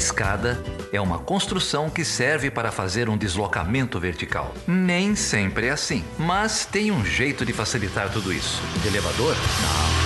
escada 0.00 0.58
é 0.90 0.98
uma 0.98 1.18
construção 1.18 1.90
que 1.90 2.06
serve 2.06 2.50
para 2.50 2.72
fazer 2.72 3.10
um 3.10 3.18
deslocamento 3.18 4.00
vertical. 4.00 4.54
Nem 4.66 5.14
sempre 5.14 5.66
é 5.66 5.70
assim, 5.70 6.02
mas 6.18 6.64
tem 6.64 6.90
um 6.90 7.04
jeito 7.04 7.44
de 7.44 7.52
facilitar 7.52 8.10
tudo 8.10 8.32
isso. 8.32 8.62
Elevador? 8.86 9.36
Não. 9.36 10.00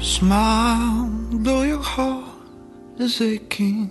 Smile, 0.00 1.10
though 1.32 1.62
your 1.62 1.82
heart 1.82 2.24
is 3.00 3.20
aching. 3.20 3.90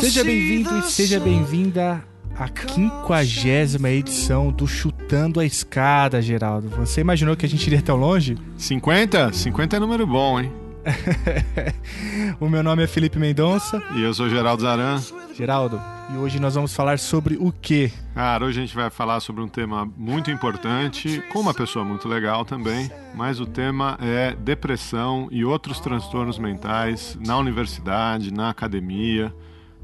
Seja 0.00 0.22
bem-vindo 0.22 0.78
e 0.78 0.82
seja 0.82 1.18
sun. 1.18 1.24
bem-vinda 1.24 2.04
à 2.36 2.48
quinquagésima 2.48 3.90
edição 3.90 4.52
do 4.52 4.64
Chutando 4.64 5.40
a 5.40 5.44
Escada, 5.44 6.22
Geraldo. 6.22 6.68
Você 6.70 7.00
imaginou 7.00 7.36
que 7.36 7.44
a 7.44 7.48
gente 7.48 7.66
iria 7.66 7.82
tão 7.82 7.96
longe? 7.96 8.38
50? 8.56 9.32
50 9.32 9.76
é 9.76 9.80
número 9.80 10.06
bom, 10.06 10.38
hein? 10.38 10.52
o 12.38 12.48
meu 12.48 12.62
nome 12.62 12.84
é 12.84 12.86
Felipe 12.86 13.18
Mendonça. 13.18 13.82
E 13.96 14.02
eu 14.02 14.14
sou 14.14 14.28
Geraldo 14.28 14.62
Zaran. 14.62 15.02
Geraldo, 15.34 15.80
e 16.12 16.16
hoje 16.16 16.40
nós 16.40 16.54
vamos 16.54 16.72
falar 16.74 16.98
sobre 16.98 17.36
o 17.36 17.52
quê? 17.52 17.92
Cara, 18.14 18.44
hoje 18.44 18.60
a 18.60 18.64
gente 18.64 18.74
vai 18.74 18.90
falar 18.90 19.20
sobre 19.20 19.42
um 19.42 19.48
tema 19.48 19.88
muito 19.96 20.30
importante, 20.30 21.22
com 21.32 21.40
uma 21.40 21.54
pessoa 21.54 21.84
muito 21.84 22.08
legal 22.08 22.44
também, 22.44 22.90
mas 23.14 23.38
o 23.40 23.46
tema 23.46 23.98
é 24.00 24.34
depressão 24.34 25.28
e 25.30 25.44
outros 25.44 25.80
transtornos 25.80 26.38
mentais 26.38 27.18
na 27.24 27.36
universidade, 27.36 28.32
na 28.32 28.50
academia. 28.50 29.34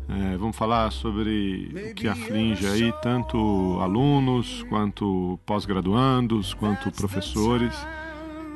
É, 0.08 0.36
vamos 0.36 0.56
falar 0.56 0.90
sobre 0.90 1.90
o 1.90 1.94
que 1.94 2.06
aflige 2.06 2.66
aí 2.66 2.92
tanto 3.02 3.78
alunos, 3.80 4.64
quanto 4.68 5.38
pós-graduandos, 5.46 6.52
quanto 6.54 6.90
professores. 6.90 7.74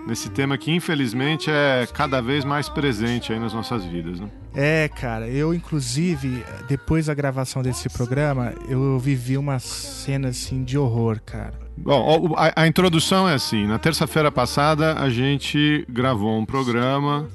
Nesse 0.07 0.31
tema 0.31 0.57
que 0.57 0.71
infelizmente 0.71 1.51
é 1.51 1.87
cada 1.93 2.23
vez 2.23 2.45
mais 2.45 2.69
presente 2.69 3.33
aí 3.33 3.39
nas 3.39 3.53
nossas 3.53 3.85
vidas, 3.85 4.21
né? 4.21 4.29
É, 4.55 4.89
cara, 4.89 5.29
eu 5.29 5.53
inclusive, 5.53 6.43
depois 6.67 7.07
da 7.07 7.15
gravação 7.15 7.63
desse 7.63 7.91
programa, 7.91 8.55
eu 8.69 8.99
vivi 8.99 9.37
uma 9.37 9.59
cena 9.59 10.29
assim 10.29 10.65
de 10.65 10.79
horror, 10.79 11.21
cara. 11.25 11.53
Bom, 11.77 12.35
a, 12.37 12.63
a 12.63 12.67
introdução 12.67 13.29
é 13.29 13.35
assim: 13.35 13.67
na 13.67 13.79
terça-feira 13.79 14.33
passada 14.33 14.95
a 14.99 15.11
gente 15.11 15.85
gravou 15.89 16.39
um 16.39 16.47
programa 16.47 17.29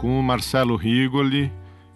com 0.00 0.18
o 0.18 0.22
Marcelo 0.22 0.76
Rigoli, 0.76 1.52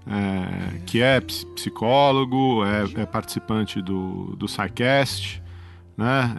é, 0.06 0.78
que 0.86 1.00
é 1.00 1.20
ps- 1.20 1.44
psicólogo, 1.54 2.64
é, 2.64 3.02
é 3.02 3.06
participante 3.06 3.80
do, 3.80 4.34
do 4.36 4.46
SciCast, 4.46 5.42
né? 5.96 6.36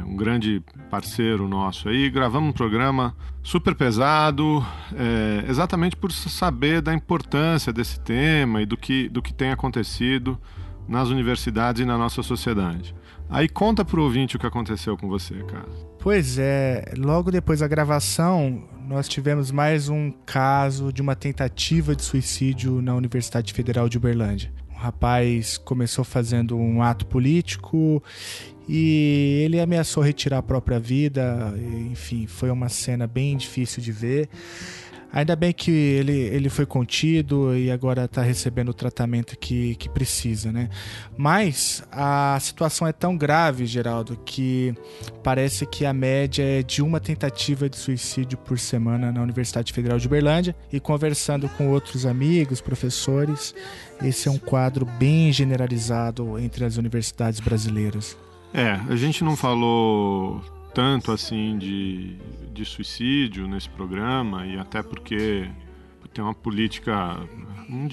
É 0.00 0.04
um 0.04 0.16
grande 0.16 0.62
parceiro 0.90 1.46
nosso 1.46 1.88
aí. 1.88 2.08
Gravamos 2.10 2.50
um 2.50 2.52
programa 2.52 3.14
super 3.42 3.74
pesado, 3.74 4.64
é, 4.96 5.44
exatamente 5.48 5.94
por 5.96 6.10
saber 6.10 6.80
da 6.80 6.94
importância 6.94 7.72
desse 7.72 8.00
tema 8.00 8.62
e 8.62 8.66
do 8.66 8.76
que, 8.76 9.08
do 9.08 9.20
que 9.20 9.32
tem 9.32 9.50
acontecido 9.50 10.38
nas 10.88 11.08
universidades 11.08 11.82
e 11.82 11.84
na 11.84 11.96
nossa 11.98 12.22
sociedade. 12.22 12.94
Aí 13.28 13.48
conta 13.48 13.84
pro 13.84 14.02
ouvinte 14.02 14.36
o 14.36 14.38
que 14.38 14.46
aconteceu 14.46 14.96
com 14.96 15.08
você, 15.08 15.34
cara. 15.44 15.68
Pois 16.04 16.36
é, 16.36 16.92
logo 16.98 17.30
depois 17.30 17.60
da 17.60 17.66
gravação, 17.66 18.62
nós 18.86 19.08
tivemos 19.08 19.50
mais 19.50 19.88
um 19.88 20.12
caso 20.26 20.92
de 20.92 21.00
uma 21.00 21.16
tentativa 21.16 21.96
de 21.96 22.02
suicídio 22.02 22.82
na 22.82 22.94
Universidade 22.94 23.54
Federal 23.54 23.88
de 23.88 23.96
Uberlândia. 23.96 24.52
Um 24.70 24.76
rapaz 24.76 25.56
começou 25.56 26.04
fazendo 26.04 26.58
um 26.58 26.82
ato 26.82 27.06
político 27.06 28.02
e 28.68 29.44
ele 29.46 29.58
ameaçou 29.58 30.02
retirar 30.02 30.36
a 30.36 30.42
própria 30.42 30.78
vida. 30.78 31.54
Enfim, 31.90 32.26
foi 32.26 32.50
uma 32.50 32.68
cena 32.68 33.06
bem 33.06 33.34
difícil 33.34 33.82
de 33.82 33.90
ver. 33.90 34.28
Ainda 35.14 35.36
bem 35.36 35.52
que 35.52 35.70
ele, 35.70 36.12
ele 36.12 36.48
foi 36.48 36.66
contido 36.66 37.56
e 37.56 37.70
agora 37.70 38.06
está 38.06 38.20
recebendo 38.20 38.70
o 38.70 38.74
tratamento 38.74 39.38
que, 39.38 39.76
que 39.76 39.88
precisa, 39.88 40.50
né? 40.50 40.68
Mas 41.16 41.84
a 41.92 42.36
situação 42.40 42.84
é 42.84 42.92
tão 42.92 43.16
grave, 43.16 43.64
Geraldo, 43.64 44.18
que 44.24 44.74
parece 45.22 45.66
que 45.66 45.86
a 45.86 45.92
média 45.92 46.42
é 46.42 46.64
de 46.64 46.82
uma 46.82 46.98
tentativa 46.98 47.70
de 47.70 47.76
suicídio 47.76 48.36
por 48.36 48.58
semana 48.58 49.12
na 49.12 49.22
Universidade 49.22 49.72
Federal 49.72 50.00
de 50.00 50.08
Uberlândia. 50.08 50.56
E 50.72 50.80
conversando 50.80 51.48
com 51.50 51.70
outros 51.70 52.04
amigos, 52.04 52.60
professores, 52.60 53.54
esse 54.02 54.26
é 54.26 54.32
um 54.32 54.38
quadro 54.38 54.84
bem 54.84 55.32
generalizado 55.32 56.40
entre 56.40 56.64
as 56.64 56.76
universidades 56.76 57.38
brasileiras. 57.38 58.16
É, 58.52 58.80
a 58.88 58.96
gente 58.96 59.22
não 59.22 59.36
falou 59.36 60.42
tanto 60.74 61.12
assim 61.12 61.56
de, 61.56 62.16
de 62.52 62.64
suicídio 62.64 63.46
nesse 63.46 63.68
programa 63.70 64.44
e 64.46 64.58
até 64.58 64.82
porque 64.82 65.48
tem 66.12 66.22
uma 66.22 66.34
política 66.34 67.18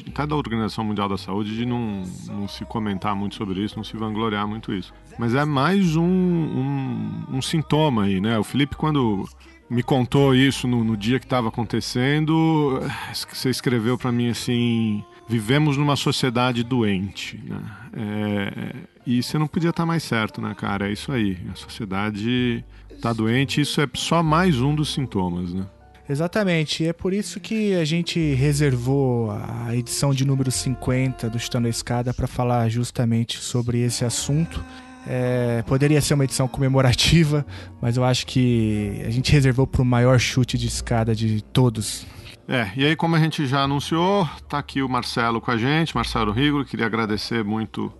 até 0.08 0.28
da 0.28 0.36
Organização 0.36 0.84
Mundial 0.84 1.10
da 1.10 1.18
Saúde 1.18 1.56
de 1.56 1.66
não, 1.66 2.04
não 2.28 2.48
se 2.48 2.64
comentar 2.66 3.16
muito 3.16 3.36
sobre 3.36 3.64
isso, 3.64 3.76
não 3.76 3.84
se 3.84 3.98
vangloriar 3.98 4.48
muito 4.48 4.72
isso. 4.74 4.94
Mas 5.18 5.34
é 5.34 5.44
mais 5.44 5.96
um, 5.96 6.04
um, 6.04 7.26
um 7.32 7.42
sintoma 7.42 8.04
aí, 8.04 8.22
né? 8.22 8.38
O 8.38 8.44
Felipe, 8.44 8.76
quando 8.76 9.28
me 9.70 9.82
contou 9.82 10.36
isso 10.36 10.68
no, 10.68 10.84
no 10.84 10.96
dia 10.96 11.20
que 11.20 11.26
estava 11.26 11.48
acontecendo, 11.48 12.80
você 13.14 13.50
escreveu 13.50 13.98
para 13.98 14.12
mim 14.12 14.30
assim: 14.30 15.04
vivemos 15.28 15.78
numa 15.78 15.96
sociedade 15.96 16.64
doente, 16.64 17.40
né? 17.44 17.62
É, 17.94 18.74
e 19.20 19.24
você 19.24 19.38
não 19.38 19.48
podia 19.48 19.70
estar 19.70 19.86
mais 19.86 20.04
certo, 20.04 20.42
né, 20.42 20.54
cara? 20.56 20.90
É 20.90 20.92
isso 20.92 21.12
aí. 21.12 21.38
A 21.52 21.56
sociedade 21.56 22.64
tá 23.02 23.12
doente, 23.12 23.62
isso 23.62 23.82
é 23.82 23.88
só 23.96 24.22
mais 24.22 24.62
um 24.62 24.76
dos 24.76 24.94
sintomas, 24.94 25.54
né? 25.54 25.66
Exatamente, 26.10 26.84
e 26.84 26.88
é 26.88 26.94
por 26.94 27.14
isso 27.14 27.40
que 27.40 27.74
a 27.76 27.86
gente 27.86 28.34
reservou 28.34 29.32
a 29.32 29.74
edição 29.74 30.14
de 30.14 30.26
número 30.26 30.52
50 30.52 31.30
do 31.30 31.40
Chutando 31.40 31.68
a 31.68 31.70
Escada 31.70 32.14
para 32.14 32.28
falar 32.28 32.68
justamente 32.68 33.38
sobre 33.38 33.80
esse 33.80 34.04
assunto. 34.04 34.62
É, 35.08 35.64
poderia 35.66 36.02
ser 36.02 36.14
uma 36.14 36.26
edição 36.26 36.48
comemorativa, 36.48 37.46
mas 37.82 37.96
eu 37.96 38.04
acho 38.04 38.28
que 38.28 39.02
a 39.06 39.10
gente 39.10 39.32
reservou 39.32 39.66
para 39.66 39.82
o 39.82 39.86
maior 39.86 40.20
chute 40.20 40.58
de 40.58 40.68
escada 40.68 41.16
de 41.16 41.42
todos. 41.42 42.06
É, 42.48 42.70
e 42.76 42.86
aí 42.86 42.96
como 42.96 43.16
a 43.16 43.20
gente 43.20 43.46
já 43.46 43.62
anunciou, 43.62 44.28
tá 44.50 44.58
aqui 44.58 44.82
o 44.82 44.90
Marcelo 44.90 45.40
com 45.40 45.52
a 45.52 45.58
gente, 45.58 45.96
Marcelo 45.96 46.34
Rigolo, 46.34 46.66
queria 46.66 46.88
agradecer 46.88 47.44
muito 47.44 47.92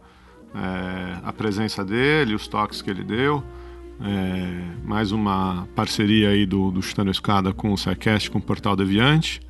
é, 0.56 1.20
a 1.24 1.34
presença 1.34 1.84
dele, 1.84 2.36
os 2.36 2.48
toques 2.48 2.82
que 2.82 2.90
ele 2.90 3.04
deu. 3.04 3.44
É, 4.04 4.88
mais 4.88 5.12
uma 5.12 5.68
parceria 5.76 6.30
aí 6.30 6.46
do, 6.46 6.72
do 6.72 6.82
Chutando 6.82 7.12
Escada 7.12 7.54
com 7.54 7.72
o 7.72 7.78
SciCast, 7.78 8.32
com 8.32 8.40
o 8.40 8.42
Portal 8.42 8.76
Deviante. 8.76 9.42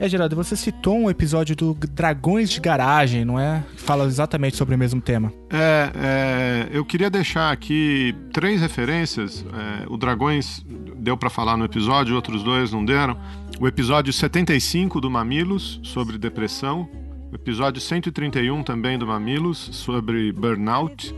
É, 0.00 0.08
Geraldo, 0.08 0.34
você 0.34 0.56
citou 0.56 0.98
um 0.98 1.10
episódio 1.10 1.54
do 1.54 1.74
Dragões 1.74 2.48
de 2.48 2.58
Garagem, 2.58 3.22
não 3.22 3.38
é? 3.38 3.62
Que 3.76 3.82
fala 3.82 4.06
exatamente 4.06 4.56
sobre 4.56 4.74
o 4.74 4.78
mesmo 4.78 4.98
tema. 4.98 5.30
É, 5.50 5.92
é, 5.94 6.68
eu 6.72 6.82
queria 6.86 7.10
deixar 7.10 7.52
aqui 7.52 8.14
três 8.32 8.62
referências. 8.62 9.44
É, 9.52 9.84
o 9.90 9.98
Dragões 9.98 10.64
deu 10.96 11.18
para 11.18 11.28
falar 11.28 11.58
no 11.58 11.66
episódio, 11.66 12.16
outros 12.16 12.42
dois 12.42 12.72
não 12.72 12.82
deram. 12.82 13.14
O 13.60 13.68
episódio 13.68 14.10
75 14.10 15.02
do 15.02 15.10
Mamilos, 15.10 15.78
sobre 15.82 16.16
depressão. 16.16 16.88
Episódio 17.32 17.80
131 17.80 18.62
também 18.62 18.98
do 18.98 19.06
Mamilos, 19.06 19.58
sobre 19.72 20.32
burnout, 20.32 21.14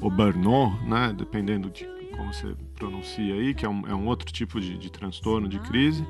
ou 0.00 0.10
burnout, 0.10 0.82
né? 0.84 1.12
Dependendo 1.16 1.68
de 1.68 1.84
como 2.16 2.32
você 2.32 2.54
pronuncia 2.76 3.34
aí, 3.34 3.54
que 3.54 3.64
é 3.64 3.68
um, 3.68 3.86
é 3.86 3.94
um 3.94 4.06
outro 4.06 4.32
tipo 4.32 4.60
de, 4.60 4.78
de 4.78 4.90
transtorno, 4.90 5.48
de 5.48 5.58
crise. 5.58 6.04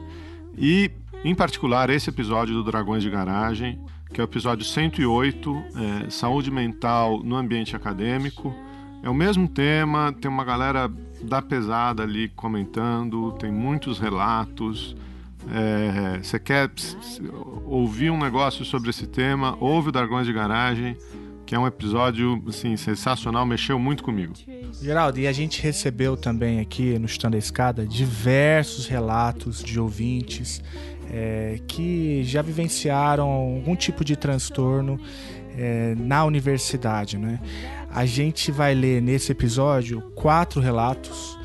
E, 0.56 0.90
em 1.24 1.34
particular, 1.34 1.88
esse 1.90 2.10
episódio 2.10 2.54
do 2.54 2.64
Dragões 2.64 3.02
de 3.02 3.10
Garagem, 3.10 3.80
que 4.12 4.20
é 4.20 4.24
o 4.24 4.26
episódio 4.26 4.64
108, 4.64 5.64
é, 6.06 6.10
Saúde 6.10 6.50
Mental 6.50 7.22
no 7.22 7.36
Ambiente 7.36 7.76
Acadêmico. 7.76 8.54
É 9.02 9.08
o 9.08 9.14
mesmo 9.14 9.46
tema, 9.46 10.12
tem 10.12 10.30
uma 10.30 10.44
galera 10.44 10.90
da 11.22 11.40
pesada 11.40 12.02
ali 12.02 12.28
comentando, 12.28 13.32
tem 13.32 13.52
muitos 13.52 13.98
relatos. 13.98 14.96
É, 15.52 16.22
você 16.22 16.38
quer 16.38 16.70
ouvir 17.64 18.10
um 18.10 18.18
negócio 18.18 18.64
sobre 18.64 18.90
esse 18.90 19.06
tema, 19.06 19.56
ouve 19.60 19.88
o 19.88 19.92
Dragões 19.92 20.26
de 20.26 20.32
Garagem, 20.32 20.96
que 21.46 21.54
é 21.54 21.58
um 21.58 21.66
episódio 21.66 22.42
assim, 22.46 22.76
sensacional, 22.76 23.46
mexeu 23.46 23.78
muito 23.78 24.02
comigo. 24.02 24.34
Geraldo, 24.82 25.18
e 25.18 25.26
a 25.26 25.32
gente 25.32 25.62
recebeu 25.62 26.16
também 26.16 26.60
aqui 26.60 26.98
no 26.98 27.08
Chutando 27.08 27.36
a 27.36 27.38
Escada 27.38 27.86
diversos 27.86 28.86
relatos 28.86 29.64
de 29.64 29.80
ouvintes 29.80 30.62
é, 31.10 31.58
que 31.66 32.22
já 32.24 32.42
vivenciaram 32.42 33.28
algum 33.28 33.74
tipo 33.74 34.04
de 34.04 34.14
transtorno 34.14 35.00
é, 35.56 35.94
na 35.96 36.24
universidade. 36.24 37.16
Né? 37.16 37.40
A 37.90 38.04
gente 38.04 38.52
vai 38.52 38.74
ler 38.74 39.00
nesse 39.00 39.32
episódio 39.32 40.02
quatro 40.14 40.60
relatos, 40.60 41.38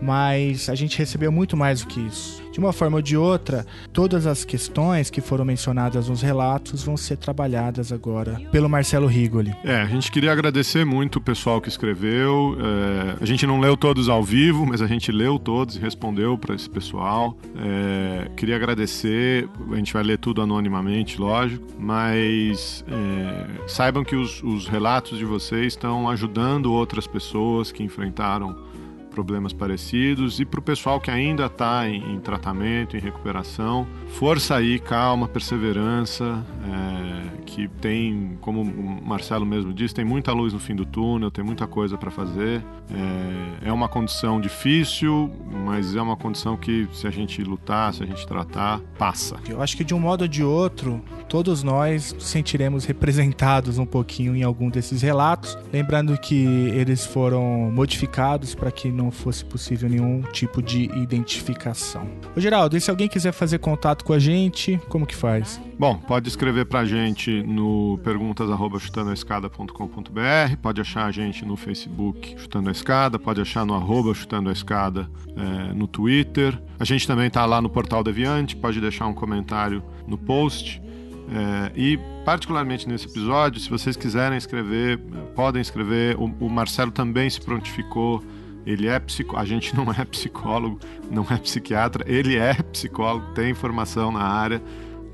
mas 0.00 0.68
a 0.68 0.74
gente 0.74 0.96
recebeu 0.96 1.32
muito 1.32 1.56
mais 1.56 1.80
do 1.80 1.88
que 1.88 2.00
isso. 2.00 2.47
De 2.58 2.64
uma 2.64 2.72
forma 2.72 2.96
ou 2.96 3.02
de 3.02 3.16
outra, 3.16 3.64
todas 3.92 4.26
as 4.26 4.44
questões 4.44 5.10
que 5.10 5.20
foram 5.20 5.44
mencionadas 5.44 6.08
nos 6.08 6.22
relatos 6.22 6.82
vão 6.82 6.96
ser 6.96 7.16
trabalhadas 7.16 7.92
agora 7.92 8.40
pelo 8.50 8.68
Marcelo 8.68 9.06
Rigoli. 9.06 9.54
É, 9.62 9.76
a 9.76 9.86
gente 9.86 10.10
queria 10.10 10.32
agradecer 10.32 10.84
muito 10.84 11.16
o 11.16 11.20
pessoal 11.20 11.60
que 11.60 11.68
escreveu. 11.68 12.56
É, 12.58 13.22
a 13.22 13.24
gente 13.24 13.46
não 13.46 13.60
leu 13.60 13.76
todos 13.76 14.08
ao 14.08 14.24
vivo, 14.24 14.66
mas 14.66 14.82
a 14.82 14.88
gente 14.88 15.12
leu 15.12 15.38
todos 15.38 15.76
e 15.76 15.78
respondeu 15.78 16.36
para 16.36 16.52
esse 16.52 16.68
pessoal. 16.68 17.38
É, 17.56 18.28
queria 18.36 18.56
agradecer. 18.56 19.48
A 19.70 19.76
gente 19.76 19.92
vai 19.92 20.02
ler 20.02 20.18
tudo 20.18 20.42
anonimamente, 20.42 21.20
lógico, 21.20 21.64
mas 21.78 22.84
é, 22.88 23.68
saibam 23.68 24.02
que 24.02 24.16
os, 24.16 24.42
os 24.42 24.66
relatos 24.66 25.16
de 25.16 25.24
vocês 25.24 25.74
estão 25.74 26.10
ajudando 26.10 26.72
outras 26.72 27.06
pessoas 27.06 27.70
que 27.70 27.84
enfrentaram 27.84 28.66
problemas 29.08 29.52
parecidos 29.52 30.40
e 30.40 30.44
para 30.44 30.60
o 30.60 30.62
pessoal 30.62 31.00
que 31.00 31.10
ainda 31.10 31.46
está 31.46 31.88
em, 31.88 32.14
em, 32.14 32.20
tratamento, 32.20 32.96
em 32.96 33.00
recuperação, 33.00 33.86
força 34.08 34.56
aí, 34.56 34.78
calma, 34.78 35.26
perseverança, 35.26 36.44
é, 36.64 37.38
que 37.44 37.66
tem, 37.66 38.38
como 38.40 38.62
o 38.62 39.04
Marcelo 39.04 39.44
mesmo 39.44 39.72
disse, 39.72 39.94
tem 39.94 40.04
muita 40.04 40.32
luz 40.32 40.52
no 40.52 40.58
fim 40.58 40.76
do 40.76 40.84
túnel, 40.84 41.30
tem 41.30 41.44
muita 41.44 41.66
coisa 41.66 41.96
para 41.96 42.10
fazer. 42.10 42.62
É, 42.90 43.68
é 43.68 43.72
uma 43.72 43.88
condição 43.88 44.40
difícil, 44.40 45.30
mas 45.64 45.96
é 45.96 46.00
uma 46.00 46.16
condição 46.16 46.56
que 46.56 46.86
se 46.92 47.06
a 47.06 47.10
gente 47.10 47.42
lutar, 47.42 47.92
se 47.94 48.02
a 48.02 48.06
gente 48.06 48.26
tratar, 48.26 48.80
passa. 48.98 49.36
Eu 49.48 49.62
acho 49.62 49.76
que 49.76 49.84
de 49.84 49.94
um 49.94 49.98
modo 49.98 50.22
ou 50.22 50.28
de 50.28 50.44
outro, 50.44 51.02
todos 51.28 51.62
nós 51.62 52.14
sentiremos 52.18 52.84
representados 52.84 53.78
um 53.78 53.86
pouquinho 53.86 54.36
em 54.36 54.42
algum 54.42 54.68
desses 54.68 55.02
relatos, 55.02 55.56
lembrando 55.72 56.16
que 56.18 56.44
eles 56.44 57.04
foram 57.06 57.70
modificados 57.72 58.54
para 58.54 58.70
que 58.70 58.90
não 58.98 59.10
fosse 59.10 59.42
possível 59.44 59.88
nenhum 59.88 60.20
tipo 60.32 60.60
de 60.60 60.84
identificação. 60.96 62.10
Ô 62.36 62.40
Geraldo, 62.40 62.76
e 62.76 62.80
se 62.80 62.90
alguém 62.90 63.08
quiser 63.08 63.32
fazer 63.32 63.58
contato 63.58 64.04
com 64.04 64.12
a 64.12 64.18
gente, 64.18 64.78
como 64.88 65.06
que 65.06 65.14
faz? 65.14 65.60
Bom, 65.78 65.96
pode 65.96 66.28
escrever 66.28 66.66
pra 66.66 66.84
gente 66.84 67.42
no 67.44 67.98
perguntas@chutandoaescada.com.br, 68.02 70.56
pode 70.60 70.80
achar 70.80 71.06
a 71.06 71.12
gente 71.12 71.44
no 71.44 71.56
Facebook 71.56 72.34
Chutando 72.36 72.68
a 72.68 72.72
Escada, 72.72 73.16
pode 73.18 73.40
achar 73.40 73.64
no 73.64 73.74
arroba 73.74 74.12
Chutando 74.12 74.50
a 74.50 74.52
Escada 74.52 75.08
é, 75.36 75.72
no 75.72 75.86
Twitter. 75.86 76.60
A 76.78 76.84
gente 76.84 77.06
também 77.06 77.30
tá 77.30 77.46
lá 77.46 77.62
no 77.62 77.70
Portal 77.70 78.02
Deviante, 78.02 78.56
pode 78.56 78.80
deixar 78.80 79.06
um 79.06 79.14
comentário 79.14 79.82
no 80.06 80.18
post. 80.18 80.82
É, 81.30 81.70
e, 81.76 81.98
particularmente 82.24 82.88
nesse 82.88 83.06
episódio, 83.06 83.60
se 83.60 83.68
vocês 83.68 83.96
quiserem 83.96 84.38
escrever, 84.38 84.98
podem 85.34 85.60
escrever. 85.60 86.16
O, 86.16 86.24
o 86.40 86.48
Marcelo 86.48 86.90
também 86.90 87.28
se 87.28 87.38
prontificou 87.40 88.22
ele 88.68 88.86
é 88.86 89.00
psicólogo, 89.00 89.42
a 89.42 89.46
gente 89.46 89.74
não 89.74 89.90
é 89.90 90.04
psicólogo, 90.04 90.78
não 91.10 91.26
é 91.30 91.38
psiquiatra, 91.38 92.04
ele 92.06 92.36
é 92.36 92.52
psicólogo, 92.70 93.32
tem 93.32 93.54
formação 93.54 94.12
na 94.12 94.22
área. 94.22 94.62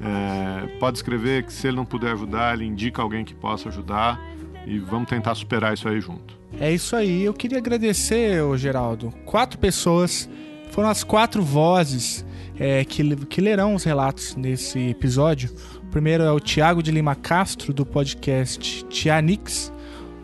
É, 0.01 0.67
pode 0.79 0.99
escrever 0.99 1.45
que 1.45 1.53
se 1.53 1.69
ele 1.69 1.77
não 1.77 1.85
puder 1.85 2.13
ajudar, 2.13 2.55
ele 2.55 2.65
indica 2.65 3.01
alguém 3.01 3.25
que 3.25 3.33
possa 3.33 3.69
ajudar 3.69 4.21
e 4.67 4.79
vamos 4.81 5.09
tentar 5.09 5.37
superar 5.37 5.73
isso 5.73 5.89
aí 5.89 6.01
junto. 6.01 6.37
É 6.59 6.73
isso 6.73 6.97
aí. 6.97 7.23
Eu 7.23 7.33
queria 7.33 7.59
agradecer, 7.59 8.43
ô 8.43 8.57
Geraldo. 8.57 9.13
Quatro 9.25 9.57
pessoas 9.57 10.29
foram 10.73 10.89
as 10.89 11.05
quatro 11.05 11.41
vozes 11.41 12.27
é, 12.59 12.85
que, 12.85 13.17
que 13.27 13.41
lerão 13.41 13.77
os 13.77 13.85
relatos 13.85 14.35
nesse 14.35 14.81
episódio. 14.91 15.55
O 15.81 15.87
primeiro 15.87 16.25
é 16.25 16.33
o 16.33 16.41
Tiago 16.41 16.83
de 16.83 16.91
Lima 16.91 17.15
Castro, 17.15 17.73
do 17.73 17.87
podcast 17.87 18.85
Tianix. 18.87 19.73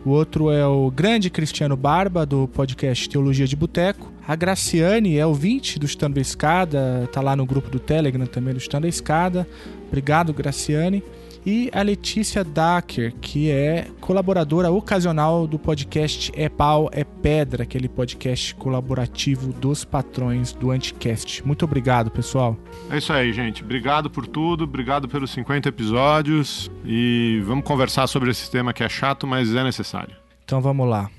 O 0.03 0.09
outro 0.09 0.49
é 0.49 0.65
o 0.65 0.89
grande 0.89 1.29
Cristiano 1.29 1.77
Barba, 1.77 2.25
do 2.25 2.47
podcast 2.47 3.07
Teologia 3.07 3.45
de 3.45 3.55
Boteco. 3.55 4.11
A 4.27 4.35
Graciane 4.35 5.17
é 5.17 5.25
ouvinte 5.25 5.77
do 5.77 5.85
Estando 5.85 6.17
a 6.17 6.21
Escada, 6.21 7.07
tá 7.11 7.21
lá 7.21 7.35
no 7.35 7.45
grupo 7.45 7.69
do 7.69 7.79
Telegram 7.79 8.25
também 8.25 8.53
do 8.53 8.57
Estando 8.57 8.85
a 8.85 8.89
Escada. 8.89 9.47
Obrigado, 9.87 10.33
Graciane 10.33 11.03
e 11.45 11.69
a 11.73 11.81
Letícia 11.81 12.43
Dacker, 12.43 13.13
que 13.19 13.49
é 13.49 13.87
colaboradora 13.99 14.71
ocasional 14.71 15.47
do 15.47 15.57
podcast 15.57 16.31
É 16.35 16.49
Pau, 16.49 16.89
é 16.91 17.03
Pedra, 17.03 17.63
aquele 17.63 17.89
podcast 17.89 18.55
colaborativo 18.55 19.51
dos 19.53 19.83
patrões 19.83 20.53
do 20.53 20.71
Anticast. 20.71 21.45
Muito 21.45 21.65
obrigado, 21.65 22.11
pessoal. 22.11 22.57
É 22.89 22.97
isso 22.97 23.11
aí, 23.13 23.33
gente. 23.33 23.63
Obrigado 23.63 24.09
por 24.09 24.27
tudo, 24.27 24.63
obrigado 24.63 25.07
pelos 25.07 25.31
50 25.31 25.69
episódios 25.69 26.69
e 26.85 27.41
vamos 27.45 27.63
conversar 27.65 28.07
sobre 28.07 28.29
esse 28.31 28.49
tema 28.49 28.73
que 28.73 28.83
é 28.83 28.89
chato, 28.89 29.25
mas 29.25 29.53
é 29.53 29.63
necessário. 29.63 30.15
Então 30.43 30.61
vamos 30.61 30.87
lá. 30.87 31.09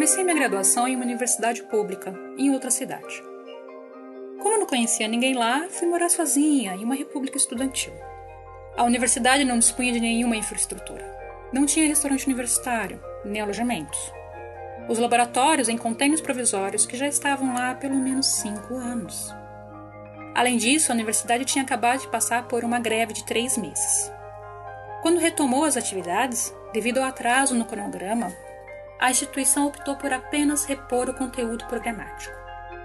Comecei 0.00 0.24
minha 0.24 0.34
graduação 0.34 0.88
em 0.88 0.96
uma 0.96 1.04
universidade 1.04 1.62
pública, 1.64 2.18
em 2.38 2.50
outra 2.50 2.70
cidade. 2.70 3.22
Como 4.40 4.58
não 4.58 4.64
conhecia 4.64 5.06
ninguém 5.06 5.34
lá, 5.34 5.66
fui 5.68 5.86
morar 5.86 6.08
sozinha 6.08 6.74
em 6.74 6.82
uma 6.82 6.94
república 6.94 7.36
estudantil. 7.36 7.92
A 8.78 8.84
universidade 8.84 9.44
não 9.44 9.58
dispunha 9.58 9.92
de 9.92 10.00
nenhuma 10.00 10.36
infraestrutura. 10.36 11.04
Não 11.52 11.66
tinha 11.66 11.86
restaurante 11.86 12.24
universitário, 12.24 12.98
nem 13.26 13.42
alojamentos. 13.42 14.10
Os 14.88 14.98
laboratórios 14.98 15.68
em 15.68 15.76
contêineres 15.76 16.22
provisórios 16.22 16.86
que 16.86 16.96
já 16.96 17.06
estavam 17.06 17.52
lá 17.52 17.72
há 17.72 17.74
pelo 17.74 17.96
menos 17.96 18.24
cinco 18.24 18.76
anos. 18.76 19.30
Além 20.34 20.56
disso, 20.56 20.90
a 20.90 20.94
universidade 20.94 21.44
tinha 21.44 21.62
acabado 21.62 22.00
de 22.00 22.08
passar 22.08 22.48
por 22.48 22.64
uma 22.64 22.80
greve 22.80 23.12
de 23.12 23.26
três 23.26 23.58
meses. 23.58 24.10
Quando 25.02 25.20
retomou 25.20 25.62
as 25.62 25.76
atividades, 25.76 26.54
devido 26.72 27.00
ao 27.00 27.04
atraso 27.04 27.54
no 27.54 27.66
cronograma, 27.66 28.32
a 29.00 29.10
instituição 29.10 29.66
optou 29.66 29.96
por 29.96 30.12
apenas 30.12 30.66
repor 30.66 31.08
o 31.08 31.14
conteúdo 31.14 31.64
programático, 31.64 32.36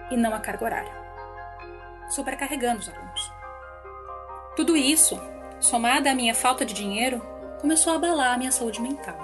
e 0.10 0.16
não 0.16 0.34
a 0.34 0.40
carga 0.40 0.64
horária, 0.64 0.94
sobrecarregando 2.10 2.80
os 2.80 2.90
alunos. 2.90 3.32
Tudo 4.56 4.78
isso, 4.78 5.20
somado 5.60 6.08
à 6.08 6.16
minha 6.16 6.34
falta 6.34 6.66
de 6.66 6.74
dinheiro, 6.74 7.22
começou 7.60 7.92
a 7.92 7.98
abalar 7.98 8.34
a 8.34 8.38
minha 8.38 8.52
saúde 8.52 8.82
mental. 8.82 9.18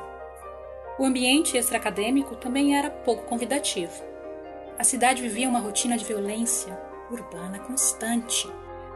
O 0.99 1.05
ambiente 1.05 1.55
extraacadêmico 1.55 2.35
também 2.35 2.77
era 2.77 2.89
pouco 2.89 3.23
convidativo. 3.23 4.03
A 4.77 4.83
cidade 4.83 5.21
vivia 5.21 5.47
uma 5.47 5.59
rotina 5.59 5.97
de 5.97 6.03
violência 6.03 6.77
urbana 7.09 7.59
constante, 7.59 8.51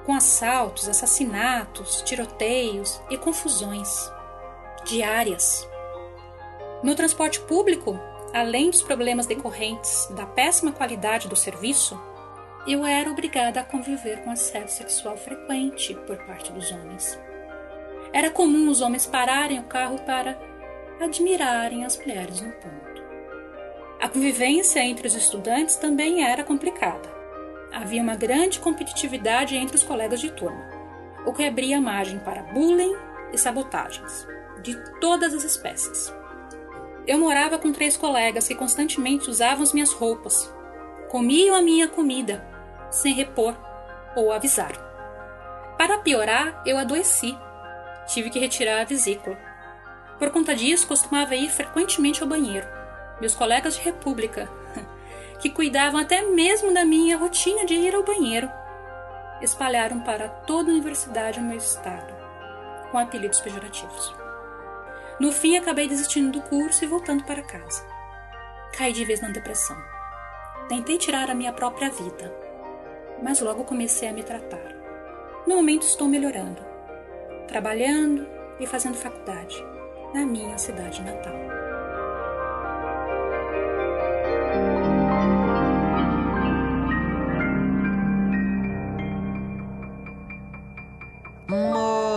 com 0.06 0.14
assaltos, 0.14 0.90
assassinatos, 0.90 2.02
tiroteios 2.02 3.02
e 3.10 3.18
confusões 3.18 4.12
diárias. 4.84 5.68
No 6.84 6.94
transporte 6.94 7.40
público, 7.42 8.00
além 8.34 8.70
dos 8.70 8.82
problemas 8.82 9.26
decorrentes 9.26 10.08
da 10.12 10.26
péssima 10.26 10.72
qualidade 10.72 11.28
do 11.28 11.36
serviço, 11.36 12.00
eu 12.68 12.86
era 12.86 13.10
obrigada 13.10 13.60
a 13.60 13.64
conviver 13.64 14.24
com 14.24 14.32
assédio 14.32 14.72
sexual 14.72 15.16
frequente 15.18 15.96
por 16.08 16.18
parte 16.26 16.52
dos 16.52 16.72
homens. 16.72 17.20
Era 18.12 18.30
comum 18.30 18.70
os 18.70 18.82
homens 18.82 19.06
pararem 19.06 19.60
o 19.60 19.64
carro 19.64 20.00
para 20.00 20.38
admirarem 21.00 21.86
as 21.86 21.98
mulheres 21.98 22.42
no 22.42 22.52
ponto. 22.54 23.04
A 24.02 24.10
convivência 24.10 24.80
entre 24.82 25.08
os 25.08 25.16
estudantes 25.16 25.76
também 25.76 26.24
era 26.24 26.44
complicada. 26.44 27.14
Havia 27.72 28.02
uma 28.02 28.16
grande 28.16 28.60
competitividade 28.60 29.56
entre 29.56 29.76
os 29.76 29.84
colegas 29.84 30.20
de 30.20 30.32
turma, 30.32 30.70
o 31.26 31.34
que 31.34 31.44
abria 31.44 31.82
margem 31.82 32.20
para 32.20 32.44
bullying 32.44 32.96
e 33.34 33.38
sabotagens 33.38 34.28
de 34.62 34.76
todas 35.00 35.34
as 35.34 35.44
espécies. 35.44 36.14
Eu 37.08 37.20
morava 37.20 37.60
com 37.60 37.72
três 37.72 37.96
colegas 37.96 38.48
que 38.48 38.56
constantemente 38.56 39.30
usavam 39.30 39.62
as 39.62 39.74
minhas 39.74 39.92
roupas, 39.92 40.52
comiam 41.08 41.56
a 41.56 41.62
minha 41.62 41.88
comida, 41.88 42.44
sem 42.90 43.14
repor 43.14 43.56
ou 44.16 44.32
avisar. 44.32 44.72
Para 45.78 46.00
piorar, 46.00 46.64
eu 46.66 46.78
adoeci. 46.78 47.38
Tive 48.08 48.32
que 48.32 48.40
retirar 48.40 48.82
a 48.82 48.86
vesícula. 48.86 49.38
Por 50.18 50.32
conta 50.32 50.56
disso, 50.56 50.88
costumava 50.88 51.36
ir 51.36 51.50
frequentemente 51.50 52.24
ao 52.24 52.30
banheiro. 52.30 52.68
Meus 53.22 53.36
colegas 53.36 53.76
de 53.76 53.82
república, 53.82 54.50
que 55.40 55.52
cuidavam 55.52 56.00
até 56.00 56.24
mesmo 56.24 56.74
da 56.74 56.86
minha 56.86 57.18
rotina 57.18 57.66
de 57.66 57.76
ir 57.76 57.94
ao 57.94 58.04
banheiro, 58.04 58.50
espalharam 59.42 60.00
para 60.00 60.28
toda 60.28 60.72
a 60.72 60.74
universidade 60.74 61.40
o 61.40 61.44
meu 61.44 61.58
estado, 61.58 62.14
com 62.92 62.98
apelidos 62.98 63.42
pejorativos. 63.42 64.25
No 65.20 65.32
fim, 65.32 65.58
acabei 65.58 65.88
desistindo 65.88 66.32
do 66.32 66.42
curso 66.42 66.84
e 66.84 66.88
voltando 66.88 67.24
para 67.24 67.42
casa. 67.44 67.86
Caí 68.78 68.92
de 68.92 69.06
vez 69.06 69.22
na 69.22 69.30
depressão. 69.30 69.78
Tentei 70.68 70.98
tirar 70.98 71.30
a 71.30 71.36
minha 71.36 71.54
própria 71.54 71.90
vida. 71.90 72.34
mas 73.24 73.40
logo 73.40 73.64
comecei 73.64 74.10
a 74.10 74.14
me 74.14 74.24
tratar. 74.24 74.76
No 75.48 75.56
momento 75.56 75.84
estou 75.84 76.08
melhorando, 76.08 76.62
trabalhando 77.48 78.28
e 78.60 78.68
fazendo 78.68 78.98
faculdade 78.98 79.56
na 80.14 80.26
minha 80.26 80.58
cidade 80.58 81.02
natal. 81.02 81.55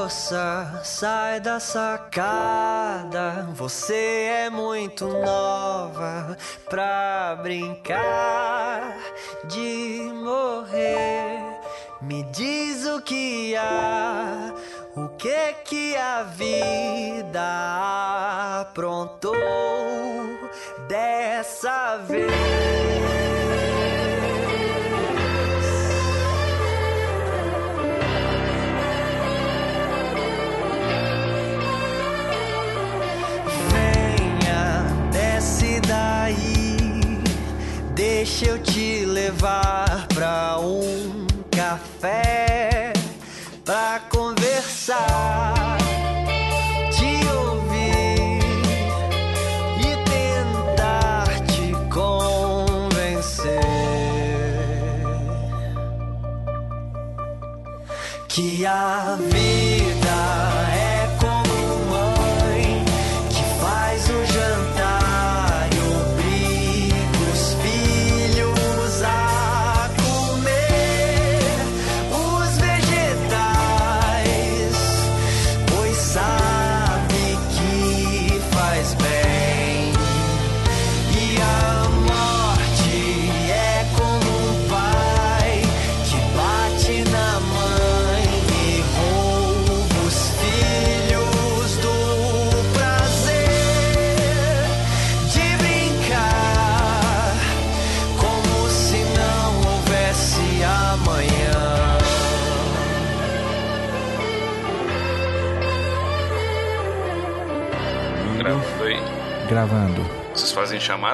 Moça, 0.08 0.80
sai 0.84 1.38
da 1.38 1.60
sacada. 1.60 3.46
Você 3.52 4.46
é 4.46 4.48
muito 4.48 5.06
nova 5.06 6.34
pra 6.66 7.38
brincar 7.42 8.96
de 9.44 10.10
morrer. 10.14 11.42
Me 12.00 12.22
diz 12.32 12.86
o 12.86 13.02
que 13.02 13.54
há, 13.54 14.54
o 14.96 15.08
que 15.08 15.52
que 15.66 15.94
a 15.94 16.22
vida 16.22 17.42
aprontou 18.62 19.36
dessa 20.88 21.98
vez. 21.98 23.27
Deixa 37.98 38.46
eu 38.46 38.62
te 38.62 39.04
levar 39.04 40.06
pra 40.14 40.56
um 40.60 41.26
café 41.50 42.92
pra 43.64 44.00
conversar, 44.08 45.54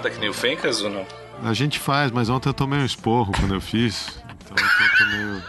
chamada 0.05 0.11
que 0.11 0.21
nem 0.21 0.29
o 0.29 0.35
Fencas 0.35 0.83
ou 0.83 0.91
não? 0.91 1.07
A 1.43 1.53
gente 1.53 1.79
faz, 1.79 2.11
mas 2.11 2.29
ontem 2.29 2.49
eu 2.49 2.55
tomei 2.55 2.79
um 2.79 2.85
esporro 2.85 3.33
quando 3.33 3.55
eu 3.55 3.61
fiz. 3.61 4.23
Então 4.45 4.57
eu 4.57 4.99
tô 4.99 5.17
meio. 5.17 5.43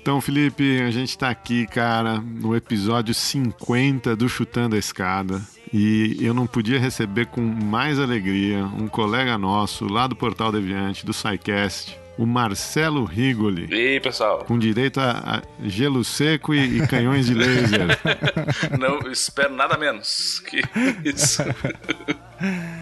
Então, 0.00 0.20
Felipe, 0.20 0.80
a 0.80 0.90
gente 0.90 1.16
tá 1.18 1.28
aqui, 1.28 1.66
cara, 1.66 2.18
no 2.18 2.56
episódio 2.56 3.12
50 3.12 4.16
do 4.16 4.28
Chutando 4.28 4.74
a 4.74 4.78
Escada. 4.78 5.42
E 5.72 6.16
eu 6.20 6.32
não 6.32 6.46
podia 6.46 6.80
receber 6.80 7.26
com 7.26 7.42
mais 7.42 8.00
alegria 8.00 8.64
um 8.64 8.88
colega 8.88 9.36
nosso 9.36 9.86
lá 9.86 10.06
do 10.06 10.16
Portal 10.16 10.50
Deviante, 10.50 11.04
do 11.04 11.12
SciCast, 11.12 11.98
o 12.16 12.24
Marcelo 12.24 13.04
Rigoli. 13.04 13.68
E 13.70 13.74
aí, 13.74 14.00
pessoal? 14.00 14.44
Com 14.46 14.58
direito 14.58 14.98
a, 14.98 15.42
a 15.42 15.68
gelo 15.68 16.02
seco 16.02 16.54
e, 16.54 16.78
e 16.78 16.86
canhões 16.86 17.26
de 17.26 17.34
laser. 17.34 17.98
Não 18.80 19.12
espero 19.12 19.54
nada 19.54 19.76
menos 19.76 20.40
que 20.40 20.62
isso. 21.04 21.42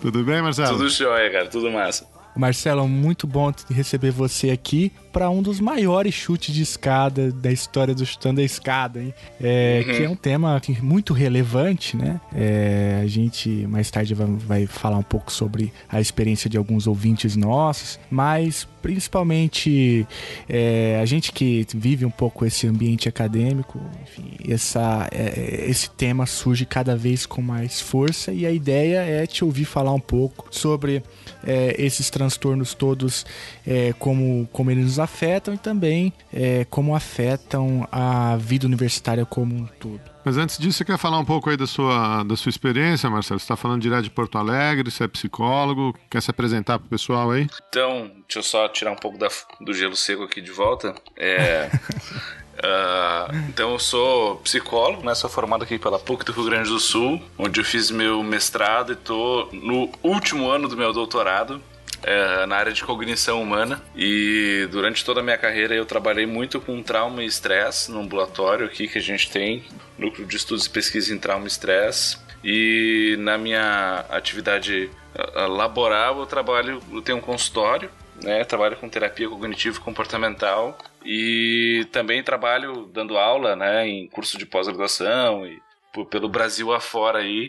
Tudo 0.00 0.24
bem, 0.24 0.42
Marcelo? 0.42 0.76
Tudo 0.76 0.88
jóia, 0.88 1.30
cara. 1.30 1.46
Tudo 1.48 1.70
massa. 1.70 2.06
Marcelo, 2.36 2.86
muito 2.88 3.26
bom 3.26 3.52
receber 3.70 4.10
você 4.10 4.50
aqui 4.50 4.92
para 5.12 5.28
um 5.30 5.42
dos 5.42 5.60
maiores 5.60 6.14
chutes 6.14 6.54
de 6.54 6.62
escada 6.62 7.32
da 7.32 7.50
história 7.50 7.94
do 7.94 8.04
Chutando 8.04 8.40
a 8.40 8.44
Escada, 8.44 9.02
hein? 9.02 9.14
É, 9.40 9.82
Que 9.84 10.04
é 10.04 10.08
um 10.08 10.16
tema 10.16 10.60
muito 10.82 11.12
relevante, 11.12 11.96
né? 11.96 12.20
É, 12.34 13.00
a 13.02 13.06
gente 13.06 13.48
mais 13.66 13.90
tarde 13.90 14.14
vai, 14.14 14.26
vai 14.26 14.66
falar 14.66 14.98
um 14.98 15.02
pouco 15.02 15.32
sobre 15.32 15.72
a 15.88 16.00
experiência 16.00 16.48
de 16.48 16.56
alguns 16.56 16.86
ouvintes 16.86 17.36
nossos, 17.36 17.98
mas 18.10 18.66
principalmente 18.80 20.06
é, 20.48 20.98
a 21.02 21.04
gente 21.04 21.32
que 21.32 21.66
vive 21.74 22.04
um 22.04 22.10
pouco 22.10 22.46
esse 22.46 22.66
ambiente 22.66 23.08
acadêmico, 23.08 23.80
enfim, 24.02 24.30
essa, 24.48 25.08
é, 25.12 25.66
esse 25.68 25.90
tema 25.90 26.26
surge 26.26 26.64
cada 26.64 26.96
vez 26.96 27.26
com 27.26 27.42
mais 27.42 27.80
força 27.80 28.32
e 28.32 28.46
a 28.46 28.50
ideia 28.50 29.00
é 29.00 29.26
te 29.26 29.44
ouvir 29.44 29.64
falar 29.64 29.92
um 29.92 30.00
pouco 30.00 30.46
sobre 30.50 31.02
é, 31.44 31.74
esses 31.78 32.10
transtornos 32.10 32.74
todos, 32.74 33.26
é, 33.66 33.92
como, 33.98 34.48
como 34.52 34.70
eles 34.70 34.84
nos 34.84 34.99
afetam 35.00 35.54
e 35.54 35.58
também 35.58 36.12
é, 36.32 36.64
como 36.70 36.94
afetam 36.94 37.86
a 37.90 38.36
vida 38.36 38.66
universitária 38.66 39.24
como 39.26 39.54
um 39.54 39.66
todo. 39.66 40.00
Mas 40.24 40.36
antes 40.36 40.58
disso, 40.58 40.78
você 40.78 40.84
quer 40.84 40.98
falar 40.98 41.18
um 41.18 41.24
pouco 41.24 41.48
aí 41.48 41.56
da 41.56 41.66
sua, 41.66 42.22
da 42.24 42.36
sua 42.36 42.50
experiência, 42.50 43.08
Marcelo? 43.08 43.40
Você 43.40 43.44
está 43.44 43.56
falando 43.56 43.80
direto 43.80 44.02
de 44.04 44.10
Porto 44.10 44.36
Alegre, 44.36 44.90
você 44.90 45.04
é 45.04 45.08
psicólogo, 45.08 45.94
quer 46.10 46.20
se 46.20 46.30
apresentar 46.30 46.78
pro 46.78 46.88
pessoal 46.88 47.30
aí? 47.30 47.48
Então, 47.70 48.10
deixa 48.28 48.38
eu 48.38 48.42
só 48.42 48.68
tirar 48.68 48.92
um 48.92 48.96
pouco 48.96 49.16
da- 49.16 49.28
do 49.62 49.72
gelo 49.72 49.96
seco 49.96 50.22
aqui 50.22 50.42
de 50.42 50.50
volta. 50.50 50.94
É. 51.16 51.70
ah, 52.62 53.30
então, 53.48 53.72
eu 53.72 53.78
sou 53.78 54.36
psicólogo, 54.36 55.02
né? 55.04 55.14
Sou 55.14 55.30
formado 55.30 55.64
aqui 55.64 55.78
pela 55.78 55.98
PUC 55.98 56.24
do 56.24 56.32
Rio 56.32 56.44
Grande 56.44 56.68
do 56.68 56.78
Sul, 56.78 57.20
onde 57.38 57.60
eu 57.60 57.64
fiz 57.64 57.90
meu 57.90 58.22
mestrado 58.22 58.92
e 58.92 58.96
tô 58.96 59.48
no 59.52 59.90
último 60.02 60.50
ano 60.50 60.68
do 60.68 60.76
meu 60.76 60.92
doutorado. 60.92 61.62
É, 62.02 62.46
na 62.46 62.56
área 62.56 62.72
de 62.72 62.82
cognição 62.84 63.42
humana 63.42 63.82
e 63.94 64.68
durante 64.70 65.04
toda 65.04 65.20
a 65.20 65.22
minha 65.22 65.38
carreira 65.38 65.74
eu 65.74 65.84
trabalhei 65.84 66.26
muito 66.26 66.60
com 66.60 66.82
trauma 66.82 67.22
e 67.22 67.26
estresse 67.26 67.90
no 67.90 68.00
ambulatório 68.00 68.66
aqui 68.66 68.88
que 68.88 68.98
a 68.98 69.02
gente 69.02 69.30
tem, 69.30 69.64
núcleo 69.98 70.26
de 70.26 70.36
estudos 70.36 70.66
e 70.66 70.70
pesquisa 70.70 71.14
em 71.14 71.18
trauma 71.18 71.44
e 71.44 71.48
estresse 71.48 72.18
e 72.42 73.16
na 73.18 73.36
minha 73.36 74.04
atividade 74.08 74.90
ah, 75.14 75.46
laboral 75.46 76.20
eu 76.20 76.26
trabalho, 76.26 76.80
eu 76.92 77.02
tenho 77.02 77.18
um 77.18 77.22
consultório, 77.22 77.90
né? 78.22 78.44
Trabalho 78.44 78.76
com 78.76 78.88
terapia 78.88 79.28
cognitivo 79.28 79.78
e 79.78 79.82
comportamental 79.82 80.78
e 81.04 81.86
também 81.92 82.22
trabalho 82.22 82.88
dando 82.92 83.18
aula, 83.18 83.56
né? 83.56 83.86
Em 83.86 84.08
curso 84.08 84.38
de 84.38 84.46
pós-graduação 84.46 85.46
e 85.46 85.60
pelo 86.08 86.28
Brasil 86.28 86.72
afora 86.72 87.18
aí, 87.18 87.48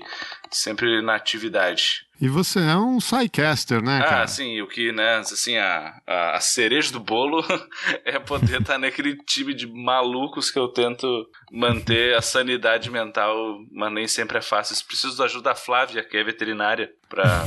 sempre 0.52 1.02
na 1.02 1.16
atividade. 1.16 2.06
E 2.22 2.28
você 2.28 2.60
é 2.60 2.76
um 2.76 3.00
Psycaster, 3.00 3.82
né, 3.82 4.00
cara? 4.00 4.22
Ah, 4.22 4.28
sim, 4.28 4.62
o 4.62 4.68
que, 4.68 4.92
né, 4.92 5.18
assim, 5.18 5.58
a, 5.58 6.00
a, 6.06 6.36
a 6.36 6.40
cereja 6.40 6.92
do 6.92 7.00
bolo 7.00 7.44
é 8.06 8.20
poder 8.20 8.62
estar 8.62 8.78
naquele 8.78 9.18
time 9.26 9.56
de 9.56 9.66
malucos 9.66 10.52
que 10.52 10.60
eu 10.60 10.68
tento 10.68 11.08
manter 11.52 12.16
a 12.16 12.22
sanidade 12.22 12.92
mental, 12.92 13.36
mas 13.72 13.92
nem 13.92 14.08
sempre 14.08 14.38
é 14.38 14.42
fácil. 14.42 14.76
Preciso 14.86 15.18
da 15.18 15.26
ajuda 15.26 15.50
da 15.50 15.56
Flávia, 15.56 16.04
que 16.04 16.16
é 16.16 16.24
veterinária, 16.24 16.92
pra, 17.10 17.44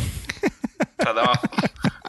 pra, 0.96 1.12
dar, 1.12 1.22
uma, 1.22 1.38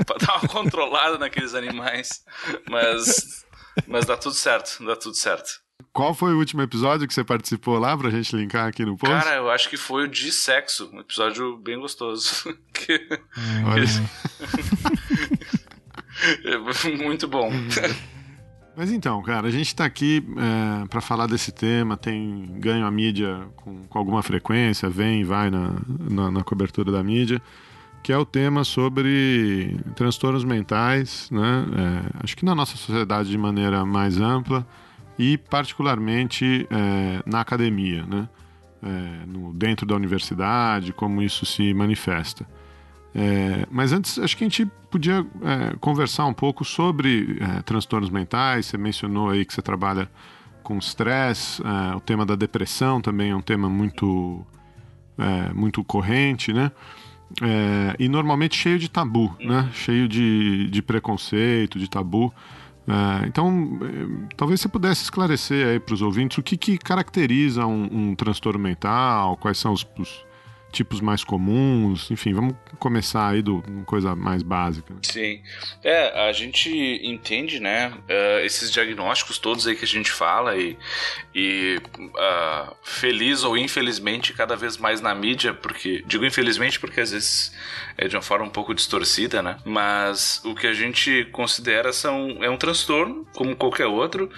pra 0.06 0.18
dar 0.18 0.40
uma 0.40 0.48
controlada 0.48 1.20
naqueles 1.20 1.54
animais. 1.54 2.24
Mas, 2.68 3.46
mas 3.86 4.06
dá 4.06 4.18
tudo 4.18 4.34
certo, 4.34 4.84
dá 4.84 4.96
tudo 4.96 5.16
certo. 5.16 5.65
Qual 5.92 6.14
foi 6.14 6.34
o 6.34 6.38
último 6.38 6.62
episódio 6.62 7.08
que 7.08 7.14
você 7.14 7.24
participou 7.24 7.78
lá 7.80 7.98
pra 7.98 8.10
gente 8.10 8.36
linkar 8.36 8.68
aqui 8.68 8.86
no 8.86 8.98
post? 8.98 9.24
Cara, 9.24 9.38
eu 9.38 9.50
acho 9.50 9.70
que 9.70 9.78
foi 9.78 10.06
o 10.06 10.08
de 10.08 10.32
sexo, 10.32 10.90
um 10.94 11.00
episódio 11.00 11.58
bem 11.58 11.80
gostoso. 11.80 12.56
Que- 12.74 13.08
Olha. 13.66 13.86
é 16.46 16.58
muito 17.06 17.28
bom. 17.28 17.50
Mas 18.78 18.92
então, 18.92 19.22
cara, 19.24 19.48
a 19.48 19.52
gente 19.52 19.74
tá 19.74 19.86
aqui 19.86 20.22
é, 20.38 20.86
para 20.88 21.00
falar 21.00 21.28
desse 21.28 21.50
tema, 21.52 21.96
tem 21.96 22.46
ganho 22.60 22.86
a 22.86 22.92
mídia 22.92 23.48
com, 23.56 23.88
com 23.88 23.98
alguma 23.98 24.22
frequência, 24.22 24.90
vem 24.90 25.22
e 25.22 25.24
vai 25.24 25.50
na, 25.50 25.74
na, 25.88 26.30
na 26.30 26.44
cobertura 26.44 26.92
da 26.92 27.02
mídia, 27.02 27.42
que 28.04 28.12
é 28.12 28.18
o 28.18 28.26
tema 28.26 28.66
sobre 28.66 29.80
transtornos 29.96 30.44
mentais, 30.44 31.30
né? 31.32 31.66
É, 31.74 32.24
acho 32.24 32.36
que 32.36 32.44
na 32.44 32.54
nossa 32.54 32.76
sociedade 32.76 33.30
de 33.30 33.38
maneira 33.38 33.86
mais 33.86 34.20
ampla 34.20 34.68
e 35.18 35.38
particularmente 35.38 36.68
é, 36.70 37.24
na 37.26 37.42
academia, 37.42 38.06
né? 38.06 38.28
É, 38.84 39.26
no, 39.26 39.52
dentro 39.54 39.86
da 39.86 39.96
universidade, 39.96 40.94
como 40.94 41.22
isso 41.22 41.46
se 41.46 41.74
manifesta. 41.74 42.46
É, 43.16 43.66
mas 43.72 43.94
antes, 43.94 44.20
acho 44.20 44.36
que 44.36 44.44
a 44.44 44.48
gente 44.48 44.66
podia 44.92 45.26
é, 45.42 45.76
conversar 45.80 46.26
um 46.26 46.34
pouco 46.34 46.66
sobre 46.66 47.38
é, 47.40 47.62
transtornos 47.62 48.10
mentais. 48.10 48.66
Você 48.66 48.78
mencionou 48.78 49.30
aí 49.30 49.46
que 49.46 49.54
você 49.54 49.62
trabalha 49.62 50.10
com 50.62 50.78
estresse, 50.78 51.62
é, 51.64 51.96
o 51.96 52.02
tema 52.02 52.26
da 52.26 52.36
depressão 52.36 53.00
também 53.00 53.32
é 53.32 53.36
um 53.36 53.42
tema 53.42 53.70
muito, 53.70 54.46
muito 55.54 55.84
corrente, 55.84 56.52
né? 56.52 56.72
E 57.98 58.10
normalmente 58.10 58.58
cheio 58.58 58.78
de 58.78 58.90
tabu, 58.90 59.34
né? 59.40 59.70
Cheio 59.74 60.08
de, 60.08 60.70
de 60.70 60.82
preconceito, 60.82 61.80
de 61.80 61.90
tabu. 61.90 62.34
É, 62.88 63.28
então, 63.28 63.80
é, 63.82 64.28
talvez 64.36 64.62
você 64.62 64.68
pudesse 64.68 65.04
esclarecer 65.04 65.68
aí 65.68 65.80
para 65.80 65.94
os 65.94 66.02
ouvintes 66.02 66.38
o 66.38 66.44
que, 66.44 66.56
que 66.56 66.78
caracteriza 66.78 67.66
um, 67.66 67.90
um, 67.92 68.16
transtorno 68.16 68.60
mental, 68.60 69.38
quais 69.38 69.58
são 69.58 69.74
os, 69.74 69.86
os 69.98 70.25
tipos 70.76 71.00
mais 71.00 71.24
comuns, 71.24 72.12
enfim, 72.12 72.34
vamos 72.34 72.54
começar 72.78 73.30
aí 73.30 73.42
do 73.42 73.64
coisa 73.86 74.14
mais 74.14 74.44
básica. 74.44 74.94
Sim, 75.02 75.42
é, 75.82 76.28
a 76.28 76.34
gente 76.34 76.70
entende, 77.02 77.62
né, 77.62 77.94
uh, 77.94 78.46
esses 78.46 78.70
diagnósticos 78.70 79.40
todos 79.40 79.66
aí 79.66 79.76
que 79.76 79.86
a 79.86 79.88
gente 79.88 80.12
fala 80.12 80.58
e, 80.58 80.78
e 81.34 81.80
uh, 81.98 82.76
feliz 82.84 83.44
ou 83.46 83.58
infelizmente 83.58 84.34
cada 84.34 84.56
vez 84.58 84.78
mais 84.78 85.00
na 85.00 85.16
mídia, 85.16 85.54
porque 85.54 86.04
digo 86.06 86.26
infelizmente 86.26 86.78
porque 86.78 87.00
às 87.00 87.12
vezes 87.12 87.54
é 87.98 88.10
de 88.10 88.16
uma 88.18 88.22
forma 88.22 88.46
um 88.46 88.50
pouco 88.50 88.74
distorcida, 88.74 89.42
né, 89.42 89.58
mas 89.64 90.42
o 90.44 90.54
que 90.54 90.68
a 90.68 90.74
gente 90.74 91.26
considera 91.32 91.94
são 91.94 92.44
é 92.44 92.50
um 92.50 92.58
transtorno 92.58 93.26
como 93.34 93.56
qualquer 93.56 93.86
outro, 93.86 94.30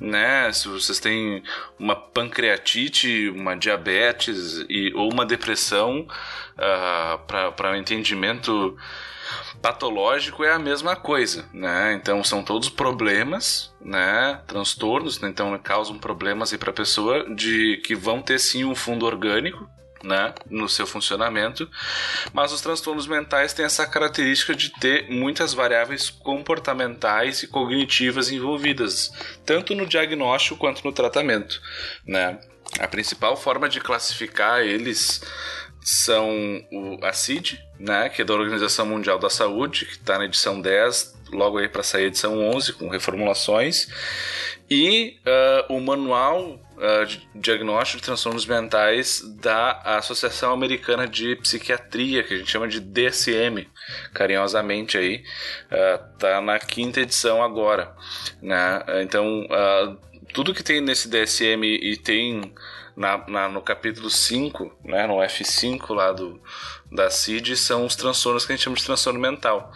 né, 0.00 0.50
se 0.52 0.68
vocês 0.68 0.98
têm 0.98 1.42
uma 1.78 1.94
pancreatite, 1.94 3.28
uma 3.28 3.54
diabetes 3.54 4.64
e 4.70 4.90
ou 4.94 5.12
uma 5.12 5.26
depressão 5.26 5.81
uh, 5.90 7.18
para 7.26 7.70
o 7.70 7.72
um 7.72 7.76
entendimento 7.76 8.76
patológico 9.60 10.44
é 10.44 10.52
a 10.52 10.58
mesma 10.58 10.96
coisa, 10.96 11.48
né? 11.52 11.94
Então 11.94 12.22
são 12.24 12.42
todos 12.42 12.68
problemas, 12.68 13.72
né? 13.80 14.40
Transtornos, 14.46 15.20
né? 15.20 15.28
então 15.28 15.56
causam 15.58 15.98
problemas 15.98 16.52
aí 16.52 16.58
para 16.58 16.70
a 16.70 16.74
pessoa 16.74 17.32
de 17.34 17.80
que 17.84 17.94
vão 17.94 18.20
ter 18.20 18.38
sim 18.38 18.64
um 18.64 18.74
fundo 18.74 19.06
orgânico, 19.06 19.68
né, 20.02 20.34
no 20.50 20.68
seu 20.68 20.86
funcionamento, 20.86 21.70
mas 22.32 22.52
os 22.52 22.60
transtornos 22.60 23.06
mentais 23.06 23.52
têm 23.52 23.64
essa 23.64 23.86
característica 23.86 24.54
de 24.54 24.70
ter 24.70 25.08
muitas 25.08 25.54
variáveis 25.54 26.10
comportamentais 26.10 27.42
e 27.42 27.46
cognitivas 27.46 28.30
envolvidas, 28.30 29.12
tanto 29.46 29.74
no 29.74 29.86
diagnóstico 29.86 30.56
quanto 30.56 30.84
no 30.84 30.92
tratamento, 30.92 31.60
né? 32.06 32.38
A 32.78 32.88
principal 32.88 33.36
forma 33.36 33.68
de 33.68 33.80
classificar 33.80 34.60
eles 34.60 35.22
são 35.82 36.30
o, 36.70 36.98
a 37.04 37.12
CID, 37.12 37.60
né, 37.78 38.08
que 38.08 38.22
é 38.22 38.24
da 38.24 38.34
Organização 38.34 38.86
Mundial 38.86 39.18
da 39.18 39.28
Saúde, 39.28 39.84
que 39.84 39.92
está 39.92 40.16
na 40.16 40.24
edição 40.24 40.60
10, 40.60 41.20
logo 41.32 41.58
aí 41.58 41.68
para 41.68 41.82
sair 41.82 42.04
a 42.04 42.06
edição 42.06 42.38
11, 42.38 42.74
com 42.74 42.88
reformulações, 42.88 43.88
e 44.70 45.18
uh, 45.26 45.74
o 45.74 45.80
Manual 45.80 46.60
uh, 46.76 47.06
de 47.06 47.28
Diagnóstico 47.34 48.00
de 48.00 48.04
Transtornos 48.04 48.46
Mentais 48.46 49.22
da 49.40 49.72
Associação 49.98 50.52
Americana 50.52 51.08
de 51.08 51.34
Psiquiatria, 51.36 52.22
que 52.22 52.34
a 52.34 52.38
gente 52.38 52.50
chama 52.50 52.68
de 52.68 52.78
DSM, 52.78 53.66
carinhosamente 54.14 54.96
aí, 54.96 55.24
uh, 55.66 56.18
tá 56.18 56.40
na 56.40 56.58
quinta 56.60 57.00
edição 57.00 57.42
agora, 57.42 57.92
né, 58.40 58.82
então 59.02 59.46
tudo 60.32 60.54
que 60.54 60.62
tem 60.62 60.80
nesse 60.80 61.08
DSM 61.08 61.62
e 61.64 61.96
tem 61.96 62.54
na, 62.96 63.26
na, 63.26 63.48
no 63.48 63.62
capítulo 63.62 64.10
5, 64.10 64.78
né, 64.84 65.06
no 65.06 65.16
F5 65.16 65.94
lá 65.94 66.12
do, 66.12 66.40
da 66.90 67.10
CID, 67.10 67.56
são 67.56 67.86
os 67.86 67.96
transtornos 67.96 68.44
que 68.44 68.52
a 68.52 68.56
gente 68.56 68.64
chama 68.64 68.76
de 68.76 68.84
transtorno 68.84 69.18
mental. 69.18 69.72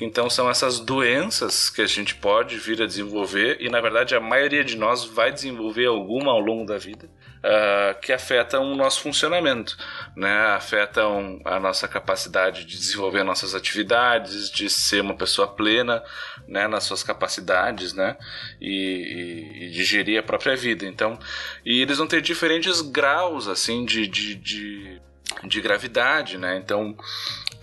Então, 0.00 0.30
são 0.30 0.48
essas 0.48 0.80
doenças 0.80 1.68
que 1.68 1.82
a 1.82 1.86
gente 1.86 2.14
pode 2.14 2.56
vir 2.58 2.82
a 2.82 2.86
desenvolver, 2.86 3.58
e 3.60 3.68
na 3.68 3.80
verdade 3.80 4.14
a 4.14 4.20
maioria 4.20 4.64
de 4.64 4.76
nós 4.76 5.04
vai 5.04 5.30
desenvolver 5.30 5.86
alguma 5.86 6.32
ao 6.32 6.40
longo 6.40 6.64
da 6.64 6.78
vida, 6.78 7.06
uh, 7.06 8.00
que 8.00 8.12
afetam 8.12 8.72
o 8.72 8.76
nosso 8.76 9.02
funcionamento, 9.02 9.76
né? 10.16 10.46
afetam 10.56 11.40
a 11.44 11.60
nossa 11.60 11.86
capacidade 11.86 12.64
de 12.64 12.76
desenvolver 12.78 13.22
nossas 13.24 13.54
atividades, 13.54 14.50
de 14.50 14.70
ser 14.70 15.02
uma 15.02 15.14
pessoa 15.14 15.46
plena 15.46 16.02
né? 16.46 16.68
nas 16.68 16.84
suas 16.84 17.02
capacidades 17.02 17.92
né? 17.92 18.16
e, 18.60 18.70
e, 18.70 19.64
e 19.64 19.70
de 19.70 19.84
gerir 19.84 20.18
a 20.18 20.22
própria 20.22 20.56
vida. 20.56 20.84
Então, 20.86 21.18
e 21.64 21.80
eles 21.80 21.98
vão 21.98 22.06
ter 22.06 22.20
diferentes 22.20 22.80
graus 22.80 23.48
assim 23.48 23.84
de, 23.84 24.06
de, 24.06 24.34
de, 24.34 25.00
de 25.44 25.60
gravidade, 25.60 26.38
né? 26.38 26.56
Então, 26.56 26.96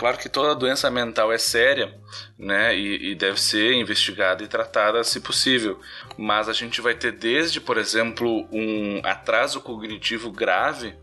Claro 0.02 0.18
que 0.18 0.28
toda 0.28 0.56
doença 0.56 0.90
mental 0.90 1.32
é 1.32 1.38
séria, 1.38 1.94
né, 2.36 2.76
e, 2.76 3.12
e, 3.12 3.16
deve 3.16 3.40
ser 3.40 3.74
investigada 3.74 4.44
e 4.44 4.48
tratada 4.48 5.04
se 5.04 5.20
possível, 5.20 5.80
mas 6.18 6.50
a 6.50 6.54
gente 6.54 6.82
vai 6.82 6.96
ter 6.96 7.12
desde, 7.12 7.62
por 7.62 7.78
exemplo, 7.78 8.48
um 8.52 9.00
atraso 9.04 9.62
cognitivo 9.62 10.32
grave, 10.32 10.96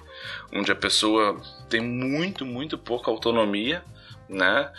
onde 0.53 0.73
a 0.73 0.75
pessoa 0.75 1.41
tem 1.69 1.81
muito, 1.81 2.45
muito 2.45 2.77
pouca 2.77 3.09
autonomia, 3.09 3.85
né, 4.29 4.71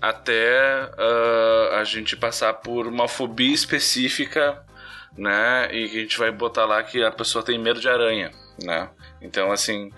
até 0.00 0.84
uh, 0.84 1.74
a 1.74 1.84
gente 1.84 2.16
passar 2.16 2.54
por 2.54 2.86
uma 2.86 3.08
fobia 3.08 3.54
específica, 3.54 4.64
né, 5.16 5.68
e 5.72 5.84
a 5.84 6.00
gente 6.02 6.18
vai 6.18 6.30
botar 6.30 6.64
lá 6.64 6.82
que 6.82 7.02
a 7.02 7.10
pessoa 7.10 7.44
tem 7.44 7.58
medo 7.58 7.80
de 7.80 7.88
aranha, 7.88 8.30
né. 8.62 8.90
Então, 9.20 9.50
assim, 9.50 9.90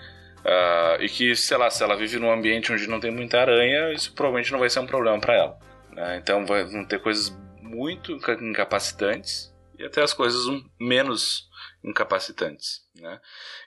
Uh, 0.47 1.03
e 1.03 1.09
que, 1.09 1.35
sei 1.35 1.57
lá, 1.57 1.69
se 1.69 1.83
ela 1.83 1.97
vive 1.97 2.21
num 2.21 2.31
ambiente 2.31 2.73
onde 2.73 2.87
não 2.87 3.01
tem 3.01 3.11
muita 3.11 3.41
aranha, 3.41 3.93
isso 3.93 4.13
provavelmente 4.15 4.53
não 4.53 4.61
vai 4.61 4.71
ser 4.71 4.79
um 4.79 4.87
problema 4.87 5.19
para 5.19 5.35
ela. 5.35 5.59
Né? 5.91 6.19
Então 6.19 6.47
vão 6.47 6.85
ter 6.85 7.01
coisas 7.01 7.37
muito 7.61 8.13
incapacitantes 8.13 9.53
e 9.77 9.85
até 9.85 10.03
as 10.03 10.13
coisas 10.13 10.43
menos 10.79 11.49
incapacitantes. 11.83 12.83
Né? 12.95 13.21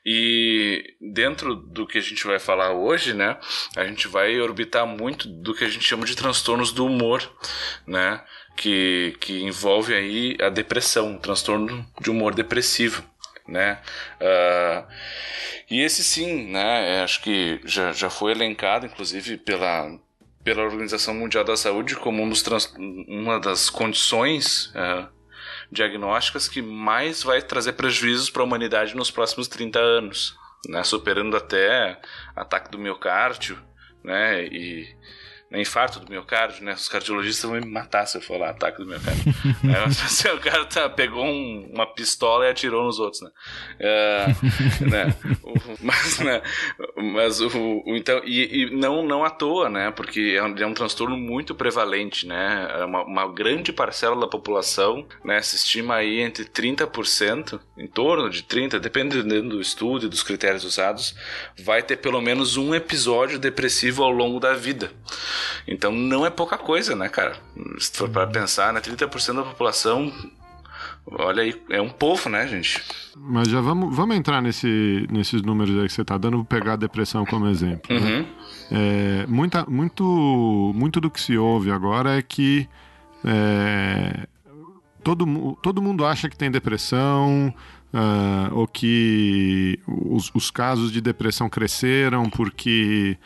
E 0.05 0.95
dentro 0.99 1.55
do 1.55 1.85
que 1.85 1.97
a 1.97 2.01
gente 2.01 2.25
vai 2.25 2.39
falar 2.39 2.71
hoje, 2.71 3.13
né, 3.13 3.37
a 3.75 3.85
gente 3.85 4.07
vai 4.07 4.39
orbitar 4.39 4.87
muito 4.87 5.27
do 5.27 5.53
que 5.53 5.63
a 5.63 5.69
gente 5.69 5.83
chama 5.83 6.05
de 6.05 6.15
transtornos 6.15 6.71
do 6.71 6.85
humor, 6.85 7.21
né, 7.85 8.21
que, 8.55 9.15
que 9.19 9.41
envolve 9.41 9.93
aí 9.93 10.37
a 10.41 10.49
depressão, 10.49 11.17
transtorno 11.17 11.85
de 12.01 12.09
humor 12.09 12.33
depressivo 12.33 13.03
né? 13.49 13.79
Uh, 14.21 14.87
e 15.69 15.81
esse 15.81 16.03
sim, 16.03 16.51
né? 16.51 16.97
É, 16.97 17.01
acho 17.01 17.21
que 17.21 17.59
já, 17.65 17.91
já 17.91 18.09
foi 18.09 18.31
elencado, 18.31 18.85
inclusive, 18.85 19.37
pela, 19.37 19.99
pela 20.43 20.63
Organização 20.63 21.13
Mundial 21.13 21.43
da 21.43 21.57
Saúde 21.57 21.95
como 21.95 22.23
um 22.23 22.29
dos 22.29 22.41
trans, 22.41 22.73
uma 23.07 23.39
das 23.39 23.69
condições 23.69 24.67
uh, 24.67 25.07
diagnósticas 25.71 26.47
que 26.47 26.61
mais 26.61 27.23
vai 27.23 27.41
trazer 27.41 27.73
prejuízos 27.73 28.29
para 28.29 28.41
a 28.41 28.45
humanidade 28.45 28.95
nos 28.95 29.11
próximos 29.11 29.47
30 29.47 29.79
anos, 29.79 30.35
né? 30.67 30.83
Superando 30.83 31.37
até 31.37 31.99
ataque 32.35 32.71
do 32.71 32.79
miocárdio, 32.79 33.57
né? 34.03 34.45
E 34.45 34.87
né, 35.49 35.59
infarto 35.61 35.99
do 35.99 36.09
miocárdio, 36.09 36.63
né? 36.63 36.73
Os 36.73 36.87
cardiologistas 36.87 37.49
vão 37.49 37.59
me 37.59 37.65
matar 37.65 38.05
se 38.05 38.17
eu 38.17 38.21
falar 38.21 38.51
ataque 38.51 38.77
do 38.77 38.85
miocárdio. 38.85 39.33
é, 39.67 39.83
assim, 39.83 40.27
o 40.29 40.39
cara 40.39 40.63
tá, 40.65 40.87
pegou 40.87 41.25
um, 41.25 41.71
uma 41.73 41.87
pistola 41.87 42.45
e 42.45 42.49
atirou 42.49 42.83
nos 42.83 42.99
outros, 42.99 43.21
né? 43.21 43.31
É, 43.79 44.25
né? 44.85 45.15
O, 45.43 45.53
mas, 45.81 46.19
né? 46.19 46.41
Mas 46.95 47.41
o, 47.41 47.47
o 47.85 47.95
então 47.95 48.21
e, 48.23 48.63
e, 48.63 48.75
não 48.75 49.03
não 49.03 49.23
à 49.23 49.29
toa, 49.29 49.69
né? 49.69 49.91
Porque 49.91 50.35
é 50.37 50.43
um, 50.43 50.55
é 50.55 50.65
um 50.65 50.73
transtorno 50.73 51.17
muito 51.17 51.55
prevalente, 51.55 52.27
né? 52.27 52.69
É 52.79 52.85
uma, 52.85 53.03
uma, 53.03 53.33
grande 53.33 53.73
parcela 53.73 54.19
da 54.19 54.27
população, 54.27 55.07
né? 55.25 55.41
Se 55.41 55.55
estima 55.55 55.95
aí 55.95 56.19
entre 56.19 56.45
30%, 56.45 57.59
em 57.77 57.87
torno 57.87 58.29
de 58.29 58.43
30, 58.43 58.79
dependendo 58.79 59.49
do 59.49 59.61
estudo 59.61 60.05
e 60.05 60.09
dos 60.09 60.21
critérios 60.21 60.63
usados, 60.63 61.15
vai 61.57 61.81
ter 61.81 61.97
pelo 61.97 62.21
menos 62.21 62.55
um 62.55 62.75
episódio 62.75 63.39
depressivo 63.39 64.03
ao 64.03 64.11
longo 64.11 64.39
da 64.39 64.53
vida. 64.53 64.91
Então 65.67 65.91
não 65.91 66.25
é 66.25 66.29
pouca 66.29 66.57
coisa, 66.57 66.95
né, 66.95 67.09
cara? 67.09 67.35
Se 67.79 67.91
for 67.91 68.09
para 68.09 68.27
pensar, 68.27 68.73
né, 68.73 68.81
30% 68.81 69.35
da 69.35 69.43
população, 69.43 70.11
olha 71.05 71.43
aí, 71.43 71.61
é 71.69 71.81
um 71.81 71.89
povo, 71.89 72.29
né, 72.29 72.47
gente? 72.47 72.81
Mas 73.15 73.47
já 73.47 73.61
vamos, 73.61 73.95
vamos 73.95 74.15
entrar 74.15 74.41
nesse, 74.41 75.07
nesses 75.11 75.41
números 75.41 75.77
aí 75.77 75.87
que 75.87 75.93
você 75.93 76.01
está 76.01 76.17
dando, 76.17 76.37
vou 76.37 76.45
pegar 76.45 76.73
a 76.73 76.77
depressão 76.77 77.25
como 77.25 77.47
exemplo. 77.47 77.93
Né? 77.93 77.99
Uhum. 77.99 78.19
Né? 78.19 78.25
É, 78.71 79.25
muita, 79.27 79.65
muito, 79.65 80.71
muito 80.75 81.01
do 81.01 81.09
que 81.09 81.19
se 81.19 81.37
ouve 81.37 81.71
agora 81.71 82.17
é 82.17 82.21
que 82.21 82.67
é, 83.25 84.27
todo, 85.03 85.57
todo 85.61 85.81
mundo 85.81 86.05
acha 86.05 86.29
que 86.29 86.37
tem 86.37 86.51
depressão, 86.51 87.53
uh, 87.93 88.53
ou 88.53 88.67
que 88.67 89.79
os, 89.87 90.31
os 90.33 90.51
casos 90.51 90.91
de 90.91 91.01
depressão 91.01 91.49
cresceram 91.49 92.29
porque 92.29 93.17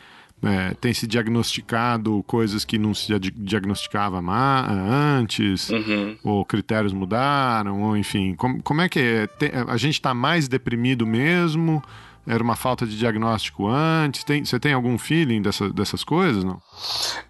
é, 0.44 0.74
tem 0.74 0.92
se 0.92 1.06
diagnosticado 1.06 2.22
coisas 2.26 2.64
que 2.64 2.78
não 2.78 2.92
se 2.94 3.06
dia- 3.18 3.32
diagnosticava 3.34 4.20
ma- 4.22 4.66
antes, 4.68 5.70
Uhum. 5.70 6.16
ou 6.24 6.44
critérios 6.44 6.92
mudaram, 6.92 7.82
ou 7.82 7.96
enfim. 7.96 8.34
Como, 8.34 8.62
como 8.62 8.80
é 8.80 8.88
que 8.88 8.98
é? 8.98 9.26
Tem- 9.26 9.50
a 9.68 9.76
gente 9.76 9.94
está 9.94 10.12
mais 10.14 10.48
deprimido 10.48 11.06
mesmo? 11.06 11.82
Era 12.26 12.42
uma 12.42 12.56
falta 12.56 12.86
de 12.86 12.96
diagnóstico 12.96 13.68
antes? 13.68 14.24
Tem, 14.24 14.42
você 14.42 14.58
tem 14.58 14.72
algum 14.72 14.96
feeling 14.96 15.42
dessa, 15.42 15.68
dessas 15.68 16.02
coisas, 16.02 16.42
não? 16.42 16.58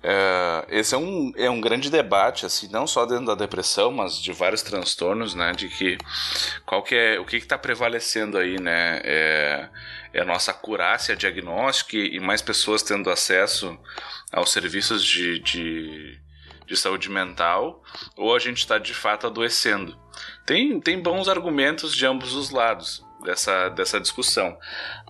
É, 0.02 0.66
esse 0.70 0.94
é 0.94 0.98
um, 0.98 1.32
é 1.36 1.50
um 1.50 1.60
grande 1.60 1.90
debate, 1.90 2.46
assim, 2.46 2.68
não 2.70 2.86
só 2.86 3.04
dentro 3.04 3.26
da 3.26 3.34
depressão, 3.34 3.90
mas 3.90 4.22
de 4.22 4.32
vários 4.32 4.62
transtornos, 4.62 5.34
né? 5.34 5.50
De 5.52 5.68
que 5.68 5.98
qual 6.64 6.80
que 6.82 6.94
é, 6.94 7.18
o 7.18 7.24
que 7.24 7.36
está 7.36 7.58
prevalecendo 7.58 8.38
aí, 8.38 8.60
né? 8.60 9.00
É, 9.02 9.68
é 10.14 10.20
a 10.20 10.24
nossa 10.24 10.52
acurácia 10.52 11.16
diagnóstica 11.16 11.96
e 11.96 12.20
mais 12.20 12.40
pessoas 12.40 12.82
tendo 12.82 13.10
acesso 13.10 13.76
aos 14.32 14.52
serviços 14.52 15.04
de, 15.04 15.40
de, 15.40 16.20
de 16.66 16.76
saúde 16.76 17.10
mental, 17.10 17.82
ou 18.16 18.34
a 18.34 18.38
gente 18.38 18.58
está 18.58 18.78
de 18.78 18.94
fato 18.94 19.26
adoecendo. 19.26 19.98
Tem, 20.46 20.80
tem 20.80 21.02
bons 21.02 21.28
argumentos 21.28 21.94
de 21.94 22.06
ambos 22.06 22.32
os 22.32 22.50
lados 22.50 23.04
dessa, 23.24 23.68
dessa 23.70 24.00
discussão. 24.00 24.56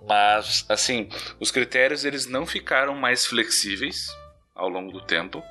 Mas, 0.08 0.64
assim, 0.68 1.08
os 1.38 1.50
critérios 1.50 2.04
eles 2.04 2.26
não 2.26 2.46
ficaram 2.46 2.94
mais 2.94 3.26
flexíveis 3.26 4.08
ao 4.54 4.68
longo 4.70 4.90
do 4.90 5.02
tempo. 5.02 5.42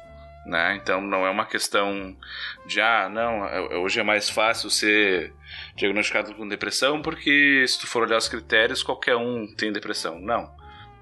Né? 0.45 0.75
Então 0.75 0.99
não 1.01 1.25
é 1.25 1.29
uma 1.29 1.45
questão 1.45 2.17
de 2.65 2.81
ah, 2.81 3.07
não, 3.09 3.45
é- 3.45 3.77
hoje 3.77 3.99
é 3.99 4.03
mais 4.03 4.29
fácil 4.29 4.69
ser 4.69 5.33
diagnosticado 5.75 6.35
com 6.35 6.45
depressão 6.47 7.01
porque 7.01 7.65
se 7.65 7.79
tu 7.79 7.87
for 7.87 8.03
olhar 8.03 8.17
os 8.17 8.27
critérios, 8.27 8.83
qualquer 8.83 9.15
um 9.15 9.47
tem 9.55 9.71
depressão. 9.71 10.19
Não, 10.19 10.53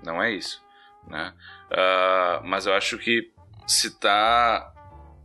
não 0.04 0.22
é 0.22 0.32
isso. 0.32 0.64
Né? 1.08 1.34
Ah, 1.72 2.42
mas 2.44 2.68
eu 2.68 2.74
acho 2.74 2.98
que 3.00 3.32
se 3.66 3.88
está 3.88 4.72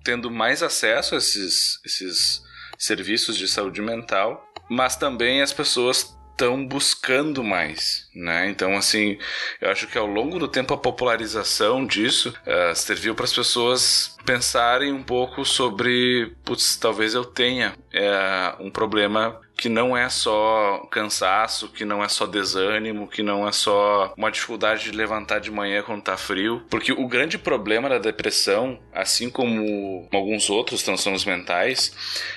tendo 0.02 0.31
mais 0.31 0.62
acesso 0.62 1.14
a 1.14 1.18
esses, 1.18 1.81
esses 1.85 2.42
serviços 2.79 3.37
de 3.37 3.48
saúde 3.48 3.83
mental, 3.83 4.42
mas 4.70 4.96
também 4.96 5.42
as 5.42 5.52
pessoas 5.52 6.15
estão 6.37 6.66
buscando 6.66 7.42
mais, 7.42 8.09
né? 8.14 8.51
Então, 8.51 8.77
assim, 8.77 9.18
eu 9.59 9.70
acho 9.70 9.87
que 9.87 9.96
ao 9.96 10.07
longo 10.07 10.38
do 10.38 10.46
tempo 10.46 10.75
a 10.75 10.79
popularização 10.79 11.87
disso 11.87 12.35
eh, 12.44 12.75
serviu 12.75 13.14
para 13.14 13.25
as 13.25 13.33
pessoas 13.33 14.14
pensarem 14.27 14.92
um 14.92 15.03
pouco 15.03 15.46
sobre, 15.46 16.37
putz, 16.44 16.77
talvez 16.77 17.14
eu 17.14 17.25
tenha 17.25 17.72
eh, 17.90 18.55
um 18.61 18.70
problema 18.70 19.40
que 19.57 19.70
não 19.70 19.96
é 19.96 20.11
só 20.11 20.87
cansaço, 20.90 21.68
que 21.68 21.87
não 21.87 22.05
é 22.05 22.09
só 22.09 22.27
desânimo, 22.27 23.09
que 23.09 23.22
não 23.22 23.49
é 23.49 23.53
só 23.53 24.12
uma 24.14 24.31
dificuldade 24.31 24.85
de 24.85 24.90
levantar 24.90 25.38
de 25.38 25.51
manhã 25.51 25.83
quando 25.83 26.03
tá 26.03 26.18
frio, 26.18 26.62
porque 26.68 26.92
o 26.92 27.09
grande 27.09 27.38
problema 27.38 27.88
da 27.88 27.99
depressão, 27.99 28.79
assim 28.92 29.31
como 29.31 30.07
alguns 30.12 30.51
outros 30.51 30.83
transtornos 30.83 31.25
mentais, 31.25 31.94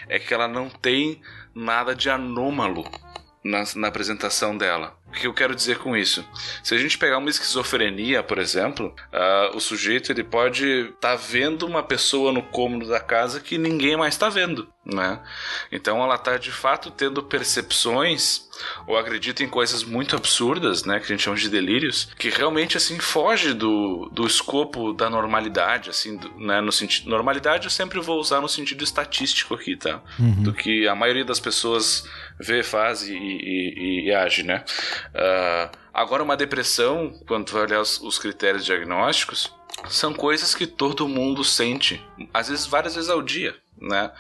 é 0.08 0.18
que 0.18 0.34
ela 0.34 0.48
não 0.48 0.70
tem 0.70 1.22
nada 1.54 1.94
de 1.94 2.10
anômalo 2.10 2.86
na, 3.44 3.64
na 3.76 3.88
apresentação 3.88 4.58
dela. 4.58 4.99
O 5.10 5.12
que 5.12 5.26
eu 5.28 5.34
quero 5.34 5.56
dizer 5.56 5.80
com 5.80 5.98
isso? 5.98 6.24
Se 6.64 6.76
a 6.76 6.78
gente 6.78 6.98
pegar 6.98 7.18
uma 7.18 7.30
esquizofrenia, 7.30 8.22
por 8.24 8.38
exemplo, 8.38 8.96
ah, 9.12 9.52
o 9.56 9.60
sujeito 9.60 10.12
ele 10.12 10.24
pode 10.24 10.66
estar 10.94 11.16
vendo 11.16 11.66
uma 11.66 11.82
pessoa 11.84 12.32
no 12.32 12.44
cômodo 12.44 12.88
da 12.88 13.00
casa 13.00 13.40
que 13.40 13.58
ninguém 13.58 13.98
mais 13.98 14.14
está 14.14 14.30
vendo, 14.30 14.70
né? 14.86 15.20
Então 15.72 16.02
ela 16.04 16.16
está 16.16 16.38
de 16.38 16.52
fato 16.52 16.92
tendo 16.92 17.24
percepções 17.24 18.48
ou 18.86 18.98
acredita 18.98 19.42
em 19.44 19.48
coisas 19.48 19.84
muito 19.84 20.16
absurdas, 20.18 20.84
né, 20.84 21.00
que 21.00 21.06
a 21.06 21.08
gente 21.08 21.24
chama 21.24 21.38
de 21.38 21.48
delírios, 21.50 22.10
que 22.18 22.30
realmente 22.30 22.76
assim 22.76 23.00
foge 23.00 23.54
do, 23.54 24.10
do 24.12 24.28
escopo 24.28 24.92
da 24.92 25.10
normalidade, 25.10 25.90
assim, 25.90 26.18
do- 26.18 26.30
né, 26.38 26.60
no 26.60 26.72
sentido 26.72 27.10
normalidade 27.10 27.66
eu 27.66 27.72
sempre 27.72 28.00
vou 28.02 28.20
usar 28.20 28.42
no 28.42 28.50
sentido 28.50 28.84
estatístico 28.84 29.54
aqui, 29.56 29.78
tá? 29.78 30.02
Do 30.44 30.54
que 30.54 30.88
a 30.88 30.94
maioria 30.96 31.24
das 31.24 31.40
pessoas 31.40 32.04
vê, 32.38 32.62
faz 32.64 33.04
e, 33.04 33.14
e- 33.14 33.74
e- 34.06 34.08
e 34.10 34.14
age, 34.14 34.44
né? 34.44 34.64
Ah, 35.14 35.72
agora 35.94 36.24
uma 36.24 36.38
depressão, 36.38 37.14
quando 37.28 37.52
vai 37.52 37.64
olhar 37.64 37.82
os, 37.82 38.00
os 38.02 38.18
critérios 38.18 38.66
diagnósticos, 38.66 39.54
são 39.88 40.14
coisas 40.14 40.54
que 40.54 40.68
todo 40.68 41.08
mundo 41.08 41.44
sente, 41.44 42.04
às 42.34 42.50
vezes 42.50 42.66
várias 42.66 42.96
vezes 42.96 43.10
ao 43.10 43.22
dia, 43.22 43.56
né? 43.80 44.12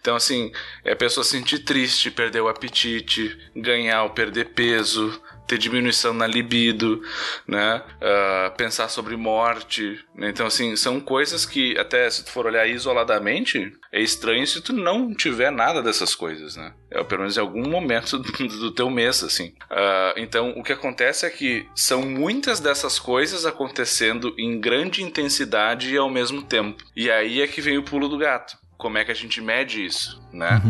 Então, 0.00 0.16
assim, 0.16 0.50
é 0.84 0.92
a 0.92 0.96
pessoa 0.96 1.24
se 1.24 1.30
sentir 1.30 1.60
triste, 1.60 2.10
perder 2.10 2.40
o 2.40 2.48
apetite, 2.48 3.38
ganhar 3.54 4.04
ou 4.04 4.10
perder 4.10 4.54
peso, 4.54 5.20
ter 5.46 5.58
diminuição 5.58 6.14
na 6.14 6.26
libido, 6.26 7.02
né? 7.46 7.82
Ah, 8.00 8.52
pensar 8.56 8.88
sobre 8.88 9.16
morte. 9.16 9.98
né? 10.14 10.30
Então, 10.30 10.46
assim, 10.46 10.76
são 10.76 11.00
coisas 11.00 11.44
que, 11.44 11.76
até 11.78 12.08
se 12.08 12.24
tu 12.24 12.30
for 12.30 12.46
olhar 12.46 12.66
isoladamente, 12.66 13.72
é 13.90 14.00
estranho 14.00 14.46
se 14.46 14.60
tu 14.60 14.72
não 14.72 15.14
tiver 15.14 15.50
nada 15.50 15.82
dessas 15.82 16.14
coisas, 16.14 16.56
né? 16.56 16.72
É, 16.90 17.02
pelo 17.04 17.20
menos 17.20 17.36
em 17.36 17.40
algum 17.40 17.68
momento 17.68 18.16
do, 18.18 18.32
do 18.32 18.70
teu 18.70 18.88
mês, 18.88 19.22
assim. 19.22 19.54
Ah, 19.70 20.14
então, 20.16 20.50
o 20.56 20.62
que 20.62 20.72
acontece 20.72 21.26
é 21.26 21.30
que 21.30 21.68
são 21.74 22.02
muitas 22.02 22.60
dessas 22.60 22.98
coisas 22.98 23.44
acontecendo 23.44 24.34
em 24.38 24.60
grande 24.60 25.02
intensidade 25.02 25.92
e 25.92 25.96
ao 25.96 26.10
mesmo 26.10 26.42
tempo. 26.42 26.82
E 26.96 27.10
aí 27.10 27.42
é 27.42 27.46
que 27.46 27.60
vem 27.60 27.78
o 27.78 27.82
pulo 27.82 28.08
do 28.08 28.18
gato. 28.18 28.56
Como 28.78 28.98
é 28.98 29.04
que 29.04 29.12
a 29.12 29.14
gente 29.14 29.40
mede 29.40 29.84
isso, 29.84 30.20
né? 30.32 30.60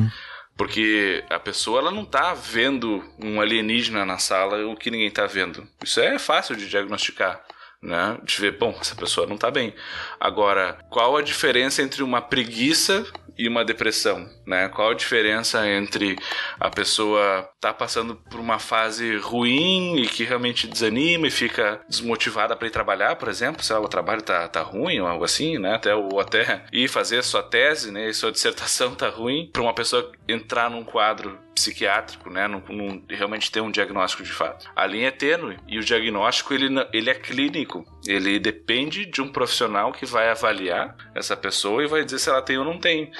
Porque 0.56 1.24
a 1.30 1.38
pessoa 1.38 1.80
ela 1.80 1.90
não 1.90 2.04
tá 2.04 2.34
vendo 2.34 3.02
um 3.18 3.40
alienígena 3.40 4.04
na 4.04 4.18
sala 4.18 4.66
o 4.66 4.76
que 4.76 4.90
ninguém 4.90 5.10
tá 5.10 5.26
vendo. 5.26 5.66
Isso 5.82 6.00
é 6.00 6.18
fácil 6.18 6.54
de 6.54 6.68
diagnosticar, 6.68 7.42
né? 7.80 8.18
De 8.22 8.40
ver, 8.40 8.58
bom, 8.58 8.76
essa 8.80 8.94
pessoa 8.94 9.26
não 9.26 9.38
tá 9.38 9.50
bem. 9.50 9.74
Agora, 10.20 10.78
qual 10.90 11.16
a 11.16 11.22
diferença 11.22 11.82
entre 11.82 12.02
uma 12.02 12.20
preguiça 12.20 13.04
e 13.36 13.48
uma 13.48 13.64
depressão, 13.64 14.28
né? 14.46 14.68
Qual 14.68 14.90
a 14.90 14.94
diferença 14.94 15.66
entre 15.68 16.16
a 16.58 16.70
pessoa 16.70 17.48
tá 17.60 17.72
passando 17.72 18.16
por 18.16 18.40
uma 18.40 18.58
fase 18.58 19.16
ruim 19.16 20.00
e 20.00 20.06
que 20.06 20.24
realmente 20.24 20.66
desanima 20.66 21.26
e 21.26 21.30
fica 21.30 21.80
desmotivada 21.88 22.56
para 22.56 22.66
ir 22.66 22.70
trabalhar, 22.70 23.16
por 23.16 23.28
exemplo, 23.28 23.62
se 23.62 23.72
o 23.72 23.88
trabalho 23.88 24.22
tá, 24.22 24.48
tá 24.48 24.62
ruim 24.62 25.00
ou 25.00 25.06
algo 25.06 25.24
assim, 25.24 25.58
né? 25.58 25.74
Até 25.74 25.94
ou 25.94 26.20
até 26.20 26.64
ir 26.72 26.88
fazer 26.88 27.22
sua 27.22 27.42
tese, 27.42 27.90
né? 27.90 28.08
E 28.08 28.14
sua 28.14 28.32
dissertação 28.32 28.94
tá 28.96 29.08
ruim, 29.08 29.48
para 29.52 29.62
uma 29.62 29.74
pessoa 29.74 30.10
entrar 30.28 30.70
num 30.70 30.84
quadro 30.84 31.38
psiquiátrico, 31.54 32.30
né? 32.30 32.46
Num, 32.48 32.62
num- 32.68 33.02
realmente 33.08 33.50
ter 33.50 33.60
um 33.60 33.70
diagnóstico 33.70 34.22
de 34.22 34.32
fato. 34.32 34.70
A 34.74 34.86
linha 34.86 35.08
é 35.08 35.10
tênue 35.10 35.58
e 35.68 35.78
o 35.78 35.84
diagnóstico 35.84 36.54
ele, 36.54 36.68
não- 36.68 36.86
ele 36.92 37.10
é 37.10 37.14
clínico. 37.14 37.84
Ele 38.06 38.38
depende 38.38 39.04
de 39.06 39.20
um 39.20 39.30
profissional 39.30 39.92
que 39.92 40.06
vai 40.06 40.28
avaliar 40.28 40.96
essa 41.14 41.36
pessoa 41.36 41.82
e 41.84 41.86
vai 41.88 42.04
dizer 42.04 42.18
se 42.18 42.28
ela 42.30 42.42
tem 42.42 42.58
ou 42.58 42.64
não 42.64 42.78
tem. 42.78 43.12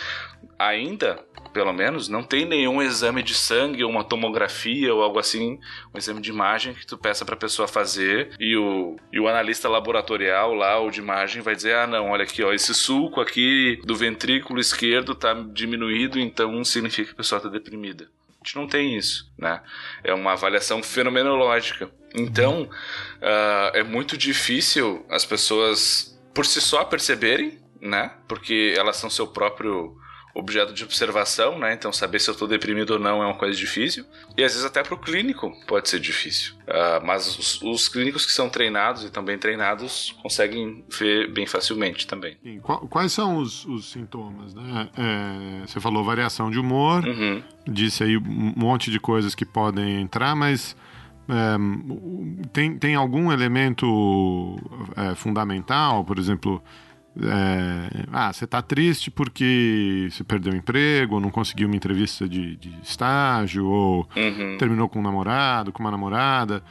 Ainda, 0.58 1.18
pelo 1.52 1.72
menos, 1.72 2.08
não 2.08 2.22
tem 2.22 2.44
nenhum 2.44 2.80
exame 2.80 3.22
de 3.22 3.34
sangue 3.34 3.82
ou 3.82 3.90
uma 3.90 4.04
tomografia 4.04 4.94
ou 4.94 5.02
algo 5.02 5.18
assim, 5.18 5.58
um 5.92 5.98
exame 5.98 6.20
de 6.20 6.30
imagem 6.30 6.72
que 6.74 6.86
tu 6.86 6.96
peça 6.96 7.24
pra 7.24 7.34
pessoa 7.36 7.66
fazer 7.66 8.30
e 8.38 8.56
o, 8.56 8.96
e 9.12 9.18
o 9.18 9.26
analista 9.28 9.68
laboratorial 9.68 10.54
lá, 10.54 10.78
ou 10.78 10.90
de 10.90 11.00
imagem, 11.00 11.42
vai 11.42 11.56
dizer: 11.56 11.74
ah, 11.74 11.86
não, 11.86 12.10
olha 12.10 12.22
aqui, 12.22 12.42
ó, 12.44 12.52
esse 12.52 12.72
sulco 12.74 13.20
aqui 13.20 13.80
do 13.84 13.96
ventrículo 13.96 14.60
esquerdo 14.60 15.14
tá 15.14 15.34
diminuído, 15.34 16.18
então 16.20 16.62
significa 16.64 17.08
que 17.08 17.14
a 17.14 17.16
pessoa 17.16 17.40
tá 17.40 17.48
deprimida. 17.48 18.08
Gente 18.42 18.56
não 18.56 18.66
tem 18.66 18.96
isso, 18.96 19.32
né? 19.38 19.62
É 20.02 20.12
uma 20.12 20.32
avaliação 20.32 20.82
fenomenológica. 20.82 21.88
Então, 22.12 22.68
ah, 23.22 23.70
é 23.72 23.84
muito 23.84 24.18
difícil 24.18 25.06
as 25.08 25.24
pessoas 25.24 26.20
por 26.34 26.44
si 26.44 26.60
só 26.60 26.84
perceberem, 26.84 27.60
né? 27.80 28.12
Porque 28.26 28.74
elas 28.76 28.96
são 28.96 29.08
seu 29.08 29.28
próprio 29.28 29.96
objeto 30.34 30.72
de 30.72 30.82
observação, 30.82 31.58
né? 31.58 31.74
Então 31.74 31.92
saber 31.92 32.18
se 32.18 32.30
eu 32.30 32.32
estou 32.32 32.48
deprimido 32.48 32.92
ou 32.92 32.98
não 32.98 33.22
é 33.22 33.26
uma 33.26 33.34
coisa 33.36 33.56
difícil. 33.58 34.04
E 34.36 34.42
às 34.42 34.52
vezes 34.52 34.64
até 34.64 34.82
para 34.82 34.94
o 34.94 34.98
clínico 34.98 35.52
pode 35.66 35.88
ser 35.90 36.00
difícil. 36.00 36.54
Ah, 36.66 37.00
mas 37.04 37.38
os, 37.38 37.60
os 37.62 37.88
clínicos 37.88 38.24
que 38.24 38.32
são 38.32 38.48
treinados 38.48 39.04
e 39.04 39.10
também 39.10 39.36
treinados 39.36 40.14
conseguem 40.22 40.84
ver 40.88 41.30
bem 41.30 41.46
facilmente 41.46 42.06
também. 42.06 42.36
Sim, 42.42 42.60
qual- 42.60 42.80
Quais 42.88 43.12
são 43.12 43.36
os, 43.36 43.64
os 43.66 43.90
sintomas, 43.92 44.54
né? 44.54 44.88
É, 44.96 45.66
você 45.66 45.78
falou 45.80 46.02
variação 46.02 46.50
de 46.50 46.58
humor, 46.58 47.04
Uhum. 47.04 47.42
disse 47.66 48.02
aí 48.02 48.16
um 48.16 48.52
monte 48.56 48.90
de 48.90 48.98
coisas 48.98 49.34
que 49.34 49.44
podem 49.44 50.00
entrar, 50.00 50.34
mas 50.34 50.74
é, 51.28 52.48
tem, 52.52 52.78
tem 52.78 52.94
algum 52.94 53.30
elemento 53.30 54.58
é, 54.96 55.14
fundamental, 55.14 56.04
por 56.04 56.18
exemplo, 56.18 56.62
é, 57.20 58.04
ah, 58.12 58.32
você 58.32 58.44
está 58.44 58.62
triste 58.62 59.10
porque 59.10 60.08
você 60.10 60.24
perdeu 60.24 60.52
o 60.52 60.56
emprego, 60.56 61.16
ou 61.16 61.20
não 61.20 61.30
conseguiu 61.30 61.66
uma 61.68 61.76
entrevista 61.76 62.28
de, 62.28 62.56
de 62.56 62.74
estágio, 62.82 63.66
ou 63.66 64.08
Uhum. 64.16 64.56
terminou 64.58 64.88
com 64.88 64.98
um 64.98 65.02
namorado, 65.02 65.72
com 65.72 65.82
uma 65.82 65.90
namorada, 65.90 66.62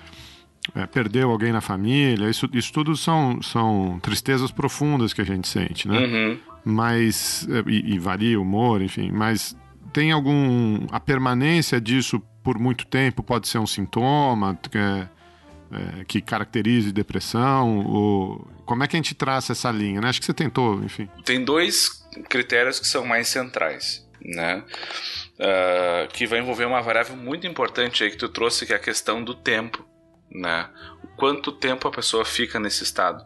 é, 0.75 0.85
perdeu 0.85 1.29
alguém 1.31 1.51
na 1.51 1.61
família. 1.61 2.29
Isso, 2.29 2.49
isso 2.53 2.71
tudo 2.73 2.95
são, 2.95 3.41
são 3.41 3.99
tristezas 4.01 4.51
profundas 4.51 5.13
que 5.13 5.21
a 5.21 5.25
gente 5.25 5.47
sente, 5.47 5.87
né? 5.87 5.99
Uhum. 5.99 6.37
mas 6.63 7.47
é, 7.49 7.63
e, 7.69 7.95
e 7.95 7.99
varia 7.99 8.39
o 8.39 8.43
humor, 8.43 8.81
enfim, 8.81 9.11
mas 9.11 9.55
tem 9.93 10.11
algum 10.11 10.85
a 10.91 10.99
permanência 10.99 11.81
disso 11.81 12.21
por 12.43 12.57
muito 12.57 12.87
tempo 12.87 13.21
pode 13.21 13.47
ser 13.47 13.59
um 13.59 13.67
sintoma? 13.67 14.57
É, 14.73 15.07
é, 15.71 16.03
que 16.05 16.21
caracterize 16.21 16.91
depressão? 16.91 17.85
Ou 17.85 18.47
como 18.65 18.83
é 18.83 18.87
que 18.87 18.95
a 18.95 18.99
gente 18.99 19.15
traça 19.15 19.53
essa 19.53 19.71
linha? 19.71 20.01
Né? 20.01 20.09
Acho 20.09 20.19
que 20.19 20.25
você 20.25 20.33
tentou, 20.33 20.83
enfim. 20.83 21.09
Tem 21.23 21.43
dois 21.43 22.05
critérios 22.29 22.79
que 22.79 22.87
são 22.87 23.05
mais 23.05 23.27
centrais, 23.27 24.07
né? 24.23 24.63
Uh, 25.39 26.07
que 26.13 26.27
vai 26.27 26.39
envolver 26.39 26.65
uma 26.65 26.81
variável 26.81 27.15
muito 27.15 27.47
importante 27.47 28.03
aí 28.03 28.11
que 28.11 28.17
tu 28.17 28.29
trouxe, 28.29 28.65
que 28.65 28.73
é 28.73 28.75
a 28.75 28.79
questão 28.79 29.23
do 29.23 29.33
tempo, 29.33 29.83
né? 30.29 30.69
Quanto 31.17 31.51
tempo 31.51 31.87
a 31.87 31.91
pessoa 31.91 32.25
fica 32.25 32.59
nesse 32.59 32.83
estado? 32.83 33.25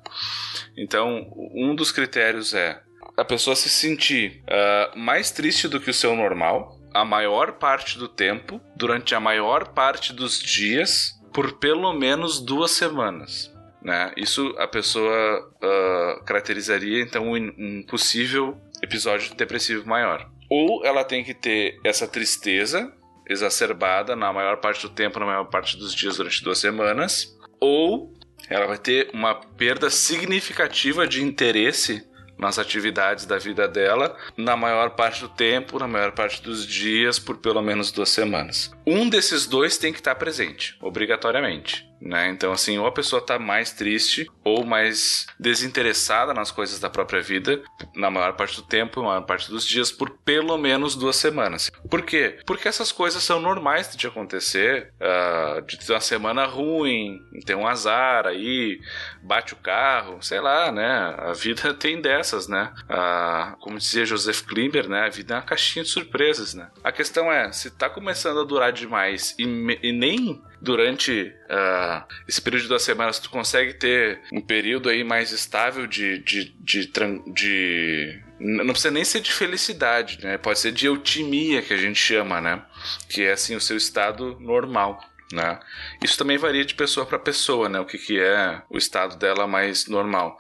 Então, 0.78 1.30
um 1.54 1.76
dos 1.76 1.92
critérios 1.92 2.54
é 2.54 2.82
a 3.18 3.26
pessoa 3.26 3.56
se 3.56 3.70
sentir 3.70 4.44
uh, 4.44 4.98
mais 4.98 5.32
triste 5.32 5.68
do 5.68 5.80
que 5.80 5.90
o 5.90 5.94
seu 5.94 6.16
normal 6.16 6.80
a 6.96 7.04
maior 7.04 7.54
parte 7.54 8.00
do 8.00 8.08
tempo, 8.08 8.62
durante 8.74 9.14
a 9.14 9.20
maior 9.20 9.74
parte 9.74 10.14
dos 10.14 10.40
dias, 10.40 11.12
por 11.36 11.52
pelo 11.58 11.92
menos 11.92 12.40
duas 12.40 12.72
semanas. 12.72 13.54
Né? 13.82 14.14
Isso 14.16 14.56
a 14.58 14.66
pessoa 14.66 15.52
uh, 15.62 16.24
caracterizaria 16.24 17.02
então 17.04 17.34
um 17.34 17.84
possível 17.84 18.58
episódio 18.82 19.36
depressivo 19.36 19.86
maior. 19.86 20.30
Ou 20.50 20.86
ela 20.86 21.04
tem 21.04 21.26
que 21.26 21.34
ter 21.34 21.78
essa 21.84 22.08
tristeza 22.08 22.90
exacerbada 23.28 24.16
na 24.16 24.32
maior 24.32 24.58
parte 24.58 24.88
do 24.88 24.94
tempo, 24.94 25.20
na 25.20 25.26
maior 25.26 25.46
parte 25.46 25.76
dos 25.76 25.94
dias 25.94 26.16
durante 26.16 26.42
duas 26.42 26.60
semanas, 26.60 27.38
ou 27.60 28.14
ela 28.50 28.68
vai 28.68 28.78
ter 28.78 29.10
uma 29.14 29.36
perda 29.36 29.90
significativa 29.90 31.06
de 31.06 31.22
interesse 31.22 32.08
nas 32.38 32.60
atividades 32.60 33.26
da 33.26 33.38
vida 33.38 33.68
dela, 33.68 34.16
na 34.36 34.56
maior 34.56 34.92
parte 34.92 35.22
do 35.22 35.30
tempo, 35.30 35.80
na 35.80 35.88
maior 35.88 36.12
parte 36.12 36.42
dos 36.42 36.66
dias, 36.66 37.20
por 37.20 37.38
pelo 37.38 37.62
menos 37.62 37.92
duas 37.92 38.10
semanas. 38.10 38.72
Um 38.86 39.10
desses 39.10 39.46
dois 39.46 39.78
tem 39.78 39.92
que 39.92 40.00
estar 40.00 40.16
presente, 40.16 40.78
obrigatoriamente. 40.82 41.85
Né? 42.02 42.30
Então, 42.30 42.52
assim, 42.52 42.78
ou 42.78 42.86
a 42.86 42.92
pessoa 42.92 43.20
está 43.20 43.40
mais 43.40 43.72
triste 43.72 44.30
ou 44.44 44.66
mais 44.66 45.26
desinteressada 45.40 46.34
nas 46.34 46.52
coisas 46.52 46.80
da 46.80 46.90
própria 46.90 47.22
vida, 47.22 47.64
na 47.96 48.12
maior 48.12 48.34
parte 48.34 48.58
do 48.58 48.62
tempo, 48.62 49.02
na 49.02 49.08
maior 49.08 49.22
parte 49.22 49.50
dos 49.50 49.66
dias, 49.66 49.92
por 49.92 50.10
pelo 50.24 50.58
menos 50.58 50.96
duas 50.96 51.16
semanas. 51.16 51.72
Por 51.90 52.02
quê? 52.04 52.38
Porque 52.46 52.68
essas 52.68 52.92
coisas 52.92 53.24
são 53.24 53.40
normais 53.40 53.96
de 53.96 54.08
acontecer, 54.08 54.94
uh, 55.00 55.62
de 55.62 55.78
ter 55.78 55.94
uma 55.94 56.00
semana 56.00 56.46
ruim, 56.46 57.20
ter 57.46 57.56
um 57.56 57.68
azar 57.68 58.28
aí, 58.28 58.80
bate 59.24 59.54
o 59.54 59.58
carro, 59.58 60.22
sei 60.22 60.40
lá, 60.40 60.72
né? 60.72 61.16
A 61.18 61.34
vida 61.34 61.74
tem 61.76 62.02
dessas, 62.02 62.48
né? 62.48 62.74
Uh, 62.84 63.58
como 63.60 63.78
dizia 63.78 64.06
Joseph 64.06 64.42
Klimber, 64.42 64.88
né? 64.88 65.06
A 65.06 65.10
vida 65.10 65.34
é 65.34 65.38
uma 65.38 65.44
caixinha 65.44 65.84
de 65.84 65.90
surpresas, 65.90 66.54
né? 66.54 66.70
A 66.84 66.92
questão 66.92 67.32
é, 67.32 67.52
se 67.52 67.70
está 67.70 67.90
começando 67.90 68.40
a 68.40 68.44
durar 68.44 68.72
demais 68.72 69.36
e, 69.40 69.44
e 69.82 69.92
nem 69.92 70.42
durante 70.66 71.32
uh, 71.46 72.04
esse 72.28 72.42
período 72.42 72.64
de 72.64 72.68
duas 72.68 72.82
semanas 72.82 73.20
tu 73.20 73.30
consegue 73.30 73.76
ter 73.76 74.20
um 74.34 74.42
período 74.42 74.90
aí 74.90 75.04
mais 75.04 75.32
estável 75.32 75.86
de, 75.86 76.18
de, 76.20 76.54
de, 76.60 76.92
de 77.28 78.24
não 78.40 78.74
precisa 78.74 78.92
nem 78.92 79.06
ser 79.06 79.22
de 79.22 79.32
felicidade, 79.32 80.20
né? 80.22 80.38
Pode 80.38 80.60
ser 80.60 80.72
de 80.72 80.88
eutimia 80.88 81.62
que 81.62 81.74
a 81.74 81.78
gente 81.78 81.98
chama, 81.98 82.42
né? 82.42 82.62
Que 83.08 83.24
é 83.24 83.32
assim 83.32 83.56
o 83.56 83.62
seu 83.62 83.78
estado 83.78 84.38
normal. 84.42 85.00
Né? 85.32 85.60
Isso 86.04 86.18
também 86.18 86.38
varia 86.38 86.64
de 86.64 86.76
pessoa 86.76 87.06
para 87.06 87.18
pessoa, 87.18 87.68
né? 87.70 87.80
O 87.80 87.86
que, 87.86 87.98
que 87.98 88.20
é 88.20 88.62
o 88.70 88.78
estado 88.78 89.18
dela 89.18 89.48
mais 89.48 89.88
normal. 89.88 90.38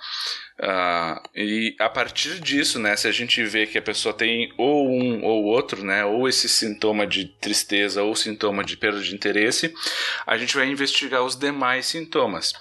Uh, 0.58 1.20
e 1.36 1.76
a 1.78 1.89
partir 1.89 2.39
disso, 2.39 2.80
né, 2.80 2.96
se 2.96 3.10
a 3.10 3.12
gente 3.12 3.44
vê 3.44 3.68
que 3.68 3.78
a 3.78 3.82
pessoa 3.82 4.13
tem 4.13 4.54
ou 4.58 4.89
um 4.89 5.22
ou 5.22 5.44
outro, 5.44 5.84
né, 5.84 6.06
ou 6.06 6.30
esse 6.30 6.48
sintoma 6.48 7.06
de 7.06 7.26
tristeza 7.26 8.02
ou 8.04 8.15
sintoma 8.15 8.63
de 8.63 8.78
perda 8.78 9.02
de 9.02 9.13
interesse, 9.13 9.74
a 10.26 10.38
gente 10.38 10.56
vai 10.56 10.68
investigar 10.68 11.24
os 11.24 11.36
demais 11.36 11.88
sintomas, 11.88 12.54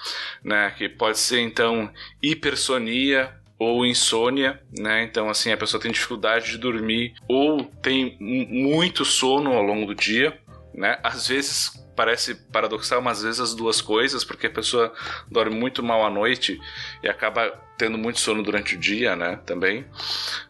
né, 0.43 0.75
que 0.77 0.89
pode 0.89 1.21
ser 1.21 1.39
então 1.39 1.89
hipersonia 2.21 3.33
ou 3.57 3.87
insônia, 3.87 4.61
né? 4.77 5.05
Então 5.05 5.31
assim 5.31 5.53
a 5.53 5.57
pessoa 5.57 5.81
tem 5.81 5.93
dificuldade 5.93 6.51
de 6.51 6.59
dormir 6.59 7.15
ou 7.29 7.65
tem 7.65 8.17
muito 8.21 9.05
sono 9.05 9.53
ao 9.53 9.63
longo 9.63 9.87
do 9.87 9.95
dia, 9.95 10.37
né? 10.75 10.99
Às 11.03 11.29
vezes 11.29 11.71
parece 11.95 12.35
paradoxal, 12.35 13.01
mas 13.01 13.19
às 13.19 13.25
vezes 13.25 13.41
as 13.41 13.55
duas 13.55 13.81
coisas, 13.81 14.25
porque 14.25 14.49
a 14.49 14.51
pessoa 14.51 14.93
dorme 15.31 15.57
muito 15.57 15.83
mal 15.83 16.05
à 16.05 16.11
noite 16.11 16.61
e 17.03 17.09
acaba 17.09 17.53
tendo 17.77 17.99
muito 17.99 18.21
sono 18.21 18.43
durante 18.43 18.77
o 18.77 18.79
dia, 18.79 19.17
né, 19.17 19.41
também. 19.45 19.85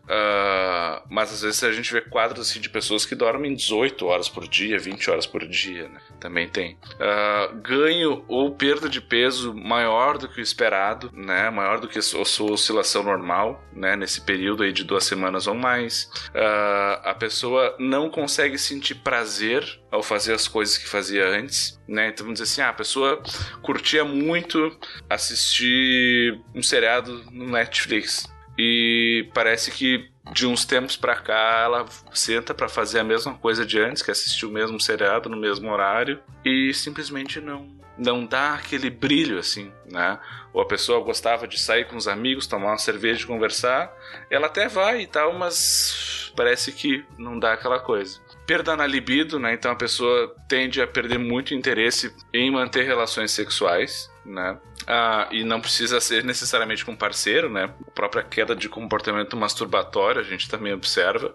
Uh, 0.05 1.01
mas 1.09 1.33
às 1.33 1.41
vezes 1.41 1.65
a 1.65 1.73
gente 1.73 1.91
vê 1.91 2.03
quadros 2.03 2.49
assim, 2.49 2.61
de 2.61 2.69
pessoas 2.69 3.07
que 3.07 3.15
dormem 3.15 3.55
18 3.55 4.05
horas 4.05 4.29
por 4.29 4.47
dia, 4.47 4.79
20 4.79 5.11
horas 5.11 5.27
por 5.27 5.47
dia, 5.49 5.89
né? 5.89 5.99
Também 6.21 6.47
tem. 6.47 6.77
Uh, 6.95 7.57
ganho 7.63 8.23
ou 8.29 8.55
perda 8.55 8.87
de 8.89 9.01
peso 9.01 9.55
maior 9.55 10.19
do 10.19 10.29
que 10.29 10.41
o 10.41 10.43
esperado, 10.43 11.11
né? 11.15 11.49
Maior 11.49 11.81
do 11.81 11.89
que 11.89 11.99
a 11.99 12.03
sua 12.03 12.21
oscilação 12.53 13.03
normal, 13.03 13.65
né? 13.73 13.97
Nesse 13.97 14.21
período 14.21 14.63
aí 14.63 14.73
de 14.73 14.85
duas 14.85 15.05
semanas 15.05 15.47
ou 15.47 15.55
mais. 15.55 16.05
Uh, 16.35 17.01
a 17.03 17.15
pessoa 17.19 17.75
não 17.79 18.11
consegue 18.11 18.59
sentir 18.59 18.97
prazer 18.97 19.65
ao 19.91 20.03
fazer 20.03 20.35
as 20.35 20.47
coisas 20.47 20.77
que 20.77 20.87
fazia 20.87 21.27
antes, 21.27 21.81
né? 21.87 22.09
Então 22.09 22.25
vamos 22.25 22.41
dizer 22.41 22.53
assim, 22.53 22.63
ah, 22.63 22.71
a 22.71 22.75
pessoa 22.75 23.23
curtia 23.63 24.05
muito 24.05 24.77
assistir 25.09 26.41
um 26.55 26.63
seriado 26.63 27.25
no 27.31 27.51
Netflix 27.51 28.27
e 28.59 29.29
parece 29.35 29.71
que 29.71 30.11
de 30.33 30.47
uns 30.47 30.65
tempos 30.65 30.97
para 30.97 31.17
cá 31.17 31.63
ela 31.65 31.87
senta 32.13 32.55
para 32.55 32.69
fazer 32.69 33.01
a 33.01 33.05
mesma 33.05 33.35
coisa 33.35 33.67
de 33.67 33.79
antes, 33.79 34.03
que 34.03 34.11
é 34.11 34.13
assistir 34.13 34.47
o 34.47 34.51
mesmo 34.51 34.81
seriado 34.81 35.29
no 35.29 35.37
mesmo 35.37 35.71
horário 35.71 36.21
e 36.45 36.73
simplesmente 36.73 37.41
não 37.41 37.75
não 37.97 38.27
dá 38.27 38.55
aquele 38.55 38.91
brilho 38.91 39.39
assim, 39.39 39.73
né? 39.89 40.19
Ou 40.53 40.61
a 40.61 40.67
pessoa 40.67 41.05
gostava 41.05 41.47
de 41.47 41.61
sair 41.61 41.87
com 41.87 41.97
os 41.97 42.09
amigos, 42.09 42.45
tomar 42.45 42.73
uma 42.73 42.79
cerveja 42.79 43.23
e 43.23 43.27
conversar, 43.27 43.93
ela 44.29 44.49
até 44.49 44.67
vai 44.67 45.03
e 45.03 45.07
tal, 45.07 45.33
mas 45.33 46.33
parece 46.35 46.73
que 46.73 47.05
não 47.17 47.39
dá 47.39 47.53
aquela 47.53 47.79
coisa 47.79 48.24
perda 48.47 48.77
na 48.77 48.87
libido, 48.87 49.39
né? 49.39 49.55
Então 49.55 49.71
a 49.71 49.77
pessoa 49.77 50.35
tende 50.49 50.81
a 50.81 50.87
perder 50.87 51.19
muito 51.19 51.55
interesse 51.55 52.15
em 52.33 52.51
manter 52.51 52.85
relações 52.85 53.31
sexuais, 53.31 54.11
né? 54.25 54.59
Ah, 54.87 55.29
e 55.31 55.45
não 55.45 55.61
precisa 55.61 56.01
ser 56.01 56.25
necessariamente 56.25 56.85
com 56.85 56.95
parceiro, 56.95 57.49
né? 57.49 57.73
A 57.87 57.91
própria 57.91 58.23
queda 58.23 58.55
de 58.55 58.69
comportamento 58.69 59.37
masturbatório 59.37 60.21
a 60.21 60.25
gente 60.25 60.49
também 60.49 60.73
observa, 60.73 61.35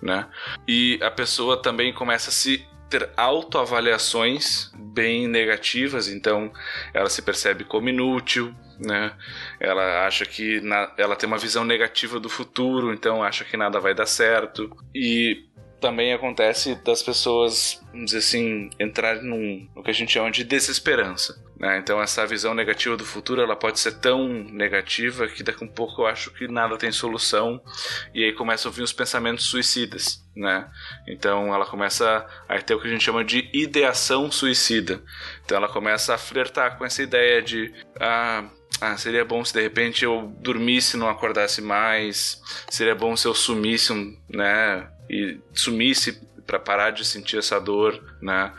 né? 0.00 0.26
E 0.66 0.98
a 1.02 1.10
pessoa 1.10 1.60
também 1.60 1.92
começa 1.92 2.30
a 2.30 2.32
se 2.32 2.66
ter 2.88 3.10
autoavaliações 3.16 4.70
bem 4.76 5.26
negativas, 5.26 6.08
então 6.08 6.52
ela 6.94 7.10
se 7.10 7.20
percebe 7.20 7.64
como 7.64 7.88
inútil, 7.88 8.54
né? 8.78 9.12
Ela 9.58 10.06
acha 10.06 10.24
que 10.24 10.60
na, 10.60 10.92
ela 10.96 11.16
tem 11.16 11.26
uma 11.26 11.38
visão 11.38 11.64
negativa 11.64 12.20
do 12.20 12.28
futuro, 12.28 12.92
então 12.92 13.22
acha 13.22 13.44
que 13.44 13.56
nada 13.56 13.80
vai 13.80 13.94
dar 13.94 14.06
certo. 14.06 14.70
E 14.94 15.44
também 15.80 16.12
acontece 16.12 16.74
das 16.76 17.02
pessoas, 17.02 17.80
vamos 17.92 18.06
dizer 18.06 18.18
assim, 18.18 18.70
entrarem 18.80 19.22
num, 19.22 19.68
no 19.74 19.82
que 19.82 19.90
a 19.90 19.94
gente 19.94 20.12
chama 20.12 20.30
de 20.30 20.44
desesperança. 20.44 21.42
Né? 21.58 21.78
Então 21.78 22.02
essa 22.02 22.26
visão 22.26 22.54
negativa 22.54 22.96
do 22.96 23.04
futuro 23.04 23.40
ela 23.40 23.56
pode 23.56 23.80
ser 23.80 23.92
tão 23.98 24.28
negativa 24.28 25.26
que 25.26 25.42
daqui 25.42 25.64
a 25.64 25.66
um 25.66 25.70
pouco 25.70 26.02
eu 26.02 26.06
acho 26.06 26.30
que 26.32 26.46
nada 26.46 26.76
tem 26.76 26.92
solução 26.92 27.60
e 28.14 28.24
aí 28.24 28.32
começam 28.34 28.70
a 28.70 28.74
vir 28.74 28.82
os 28.82 28.92
pensamentos 28.92 29.46
suicidas. 29.46 30.22
Né? 30.34 30.68
Então 31.08 31.54
ela 31.54 31.64
começa 31.64 32.26
a 32.46 32.58
ter 32.60 32.74
o 32.74 32.80
que 32.80 32.88
a 32.88 32.90
gente 32.90 33.04
chama 33.04 33.24
de 33.24 33.48
ideação 33.54 34.30
suicida. 34.30 35.02
Então 35.44 35.56
ela 35.56 35.68
começa 35.68 36.14
a 36.14 36.18
flertar 36.18 36.76
com 36.76 36.84
essa 36.84 37.02
ideia 37.02 37.40
de 37.40 37.72
ah, 37.98 38.44
ah, 38.80 38.96
seria 38.98 39.24
bom 39.24 39.42
se 39.42 39.54
de 39.54 39.62
repente 39.62 40.04
eu 40.04 40.34
dormisse 40.40 40.96
e 40.96 41.00
não 41.00 41.08
acordasse 41.08 41.62
mais. 41.62 42.42
Seria 42.68 42.94
bom 42.94 43.16
se 43.16 43.26
eu 43.26 43.34
sumisse, 43.34 43.94
né? 44.28 44.90
E 45.08 45.38
sumisse 45.54 46.20
para 46.46 46.58
parar 46.58 46.90
de 46.90 47.04
sentir 47.04 47.38
essa 47.38 47.60
dor, 47.60 48.00
né? 48.22 48.52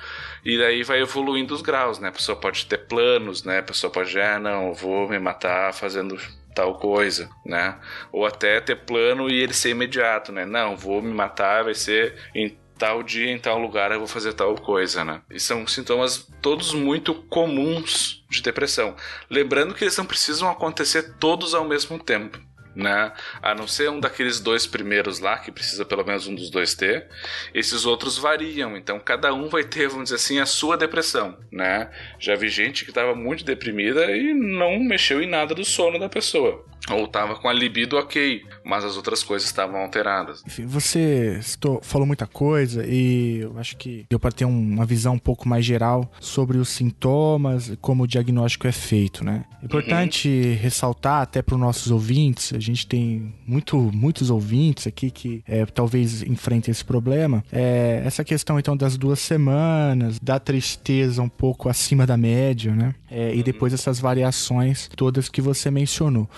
E 0.43 0.57
daí 0.57 0.83
vai 0.83 1.01
evoluindo 1.01 1.53
os 1.53 1.62
graus, 1.62 1.99
né? 1.99 2.10
A 2.10 2.12
pessoa 2.12 2.38
pode 2.38 2.65
ter 2.65 2.79
planos, 2.79 3.43
né? 3.43 3.60
A 3.60 3.63
pessoa 3.63 3.89
pode, 3.89 4.19
ah, 4.19 4.38
não, 4.38 4.67
eu 4.67 4.73
vou 4.73 5.07
me 5.07 5.17
matar 5.17 5.73
fazendo 5.73 6.19
tal 6.53 6.75
coisa, 6.75 7.29
né? 7.45 7.79
Ou 8.12 8.25
até 8.25 8.60
ter 8.60 8.75
plano 8.75 9.29
e 9.29 9.41
ele 9.41 9.53
ser 9.53 9.69
imediato, 9.69 10.31
né? 10.31 10.45
Não, 10.45 10.75
vou 10.75 11.01
me 11.01 11.13
matar, 11.13 11.63
vai 11.63 11.73
ser 11.73 12.15
em 12.36 12.57
tal 12.77 13.01
dia, 13.01 13.31
em 13.31 13.39
tal 13.39 13.57
lugar 13.57 13.91
eu 13.91 13.99
vou 13.99 14.07
fazer 14.07 14.33
tal 14.33 14.53
coisa, 14.55 15.03
né? 15.03 15.21
E 15.31 15.39
são 15.39 15.65
sintomas 15.65 16.27
todos 16.41 16.73
muito 16.73 17.13
comuns 17.13 18.23
de 18.29 18.41
depressão. 18.41 18.95
Lembrando 19.29 19.73
que 19.73 19.83
eles 19.83 19.97
não 19.97 20.05
precisam 20.05 20.49
acontecer 20.49 21.15
todos 21.19 21.53
ao 21.53 21.65
mesmo 21.65 21.97
tempo 21.97 22.39
né? 22.78 23.12
A 23.42 23.56
não 23.56 23.68
ser 23.68 23.90
um 23.90 24.00
daqueles 24.00 24.40
dois 24.40 24.68
primeiros 24.68 25.20
lá, 25.20 25.38
que 25.38 25.52
precisa 25.52 25.84
pelo 25.84 26.06
menos 26.06 26.28
um 26.28 26.36
dos 26.36 26.50
dois 26.50 26.76
ter. 26.76 27.08
Esses 27.54 27.86
outros 27.86 28.18
variam, 28.18 28.78
então 28.78 29.00
cada 29.00 29.34
um 29.34 29.50
vai 29.50 29.63
ter, 29.63 29.88
vamos 29.88 30.06
dizer 30.06 30.16
assim, 30.16 30.40
a 30.40 30.46
sua 30.46 30.78
depressão, 30.78 31.38
né? 31.52 31.90
Já 32.20 32.36
vi 32.36 32.48
gente 32.50 32.86
que 32.86 32.92
estava 32.92 33.16
muito 33.16 33.44
deprimida 33.44 34.12
e 34.16 34.34
não 34.34 34.80
mexeu 34.80 35.22
em 35.22 35.28
nada 35.28 35.56
do 35.56 35.66
sono 35.66 36.00
da 36.00 36.08
pessoa. 36.08 36.63
Ou 36.89 37.08
tava 37.08 37.36
com 37.36 37.50
a 37.50 37.54
libido 37.54 37.97
ok, 37.97 38.43
mas 38.63 38.84
as 38.86 38.95
outras 38.95 39.21
coisas 39.23 39.47
estavam 39.47 39.82
alteradas. 39.82 40.41
Enfim, 40.45 40.65
você 40.65 41.38
estou, 41.39 41.82
falou 41.84 42.08
muita 42.08 42.26
coisa 42.26 42.86
e 42.88 43.39
eu 43.41 43.58
acho 43.60 43.76
que 43.78 44.06
deu 44.10 44.19
para 44.19 44.32
ter 44.32 44.45
um- 44.45 44.73
uma 44.73 44.86
visão 44.86 45.15
um 45.15 45.19
pouco 45.19 45.47
mais 45.50 45.65
geral 45.65 46.10
sobre 46.19 46.58
os 46.58 46.69
sintomas, 46.69 47.73
como 47.82 48.04
o 48.04 48.08
diagnóstico 48.08 48.67
é 48.67 48.71
feito, 48.71 49.23
né? 49.23 49.43
É 49.62 49.65
importante 49.65 50.30
ressaltar 50.62 51.21
até 51.21 51.41
para 51.41 51.56
os 51.56 51.60
nossos 51.62 51.91
ouvintes, 51.91 52.54
a 52.54 52.60
gente 52.60 52.88
tem 52.88 53.34
muito, 53.45 53.78
muitos 53.93 54.30
ouvintes 54.30 54.88
aqui 54.88 55.12
que 55.12 55.43
é, 55.47 55.65
talvez 55.65 56.23
enfrentem 56.23 56.71
esse 56.71 56.86
problema, 56.86 57.43
é, 57.52 58.02
essa 58.06 58.23
questão 58.23 58.58
então 58.60 58.78
das 58.78 58.97
duas 58.97 59.19
semanas, 59.19 60.19
da 60.19 60.39
tristeza 60.39 61.21
um 61.21 61.30
pouco 61.30 61.67
acima 61.69 62.06
da 62.06 62.15
média, 62.17 62.73
né? 62.73 62.95
É, 63.10 63.34
e 63.36 63.43
depois 63.43 63.73
essas 63.73 64.00
variações 64.00 64.89
todas 64.95 65.28
que 65.30 65.41
você 65.41 65.69
mencionou. 65.71 66.30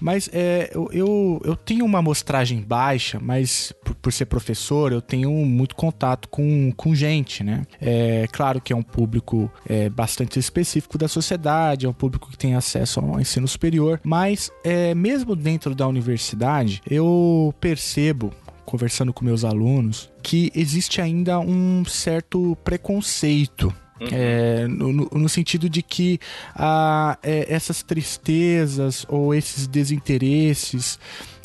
Mas 0.00 0.28
é, 0.32 0.70
eu, 0.74 0.88
eu, 0.92 1.42
eu 1.44 1.56
tenho 1.56 1.84
uma 1.84 1.98
amostragem 1.98 2.60
baixa, 2.60 3.18
mas 3.20 3.72
por, 3.84 3.94
por 3.94 4.12
ser 4.12 4.26
professor, 4.26 4.92
eu 4.92 5.00
tenho 5.00 5.30
muito 5.30 5.74
contato 5.74 6.28
com, 6.28 6.72
com 6.76 6.94
gente, 6.94 7.42
né? 7.42 7.64
É 7.80 8.26
claro 8.32 8.60
que 8.60 8.72
é 8.72 8.76
um 8.76 8.82
público 8.82 9.50
é, 9.68 9.88
bastante 9.88 10.38
específico 10.38 10.98
da 10.98 11.08
sociedade, 11.08 11.86
é 11.86 11.88
um 11.88 11.92
público 11.92 12.30
que 12.30 12.38
tem 12.38 12.54
acesso 12.54 13.00
ao 13.00 13.20
ensino 13.20 13.46
superior, 13.46 14.00
mas 14.02 14.50
é, 14.64 14.94
mesmo 14.94 15.34
dentro 15.34 15.74
da 15.74 15.86
universidade, 15.86 16.82
eu 16.88 17.54
percebo 17.60 18.32
conversando 18.64 19.12
com 19.12 19.24
meus 19.24 19.44
alunos 19.44 20.10
que 20.22 20.50
existe 20.54 21.00
ainda 21.00 21.38
um 21.38 21.84
certo 21.84 22.56
preconceito 22.64 23.72
é, 24.00 24.66
no, 24.68 24.92
no- 24.92 25.10
no 25.12 25.28
sentido 25.28 25.68
de 25.68 25.82
que 25.82 26.18
ah, 26.54 27.18
é, 27.22 27.46
essas 27.52 27.82
tristezas 27.82 29.04
ou 29.08 29.34
esses 29.34 29.66
desinteresses 29.66 30.98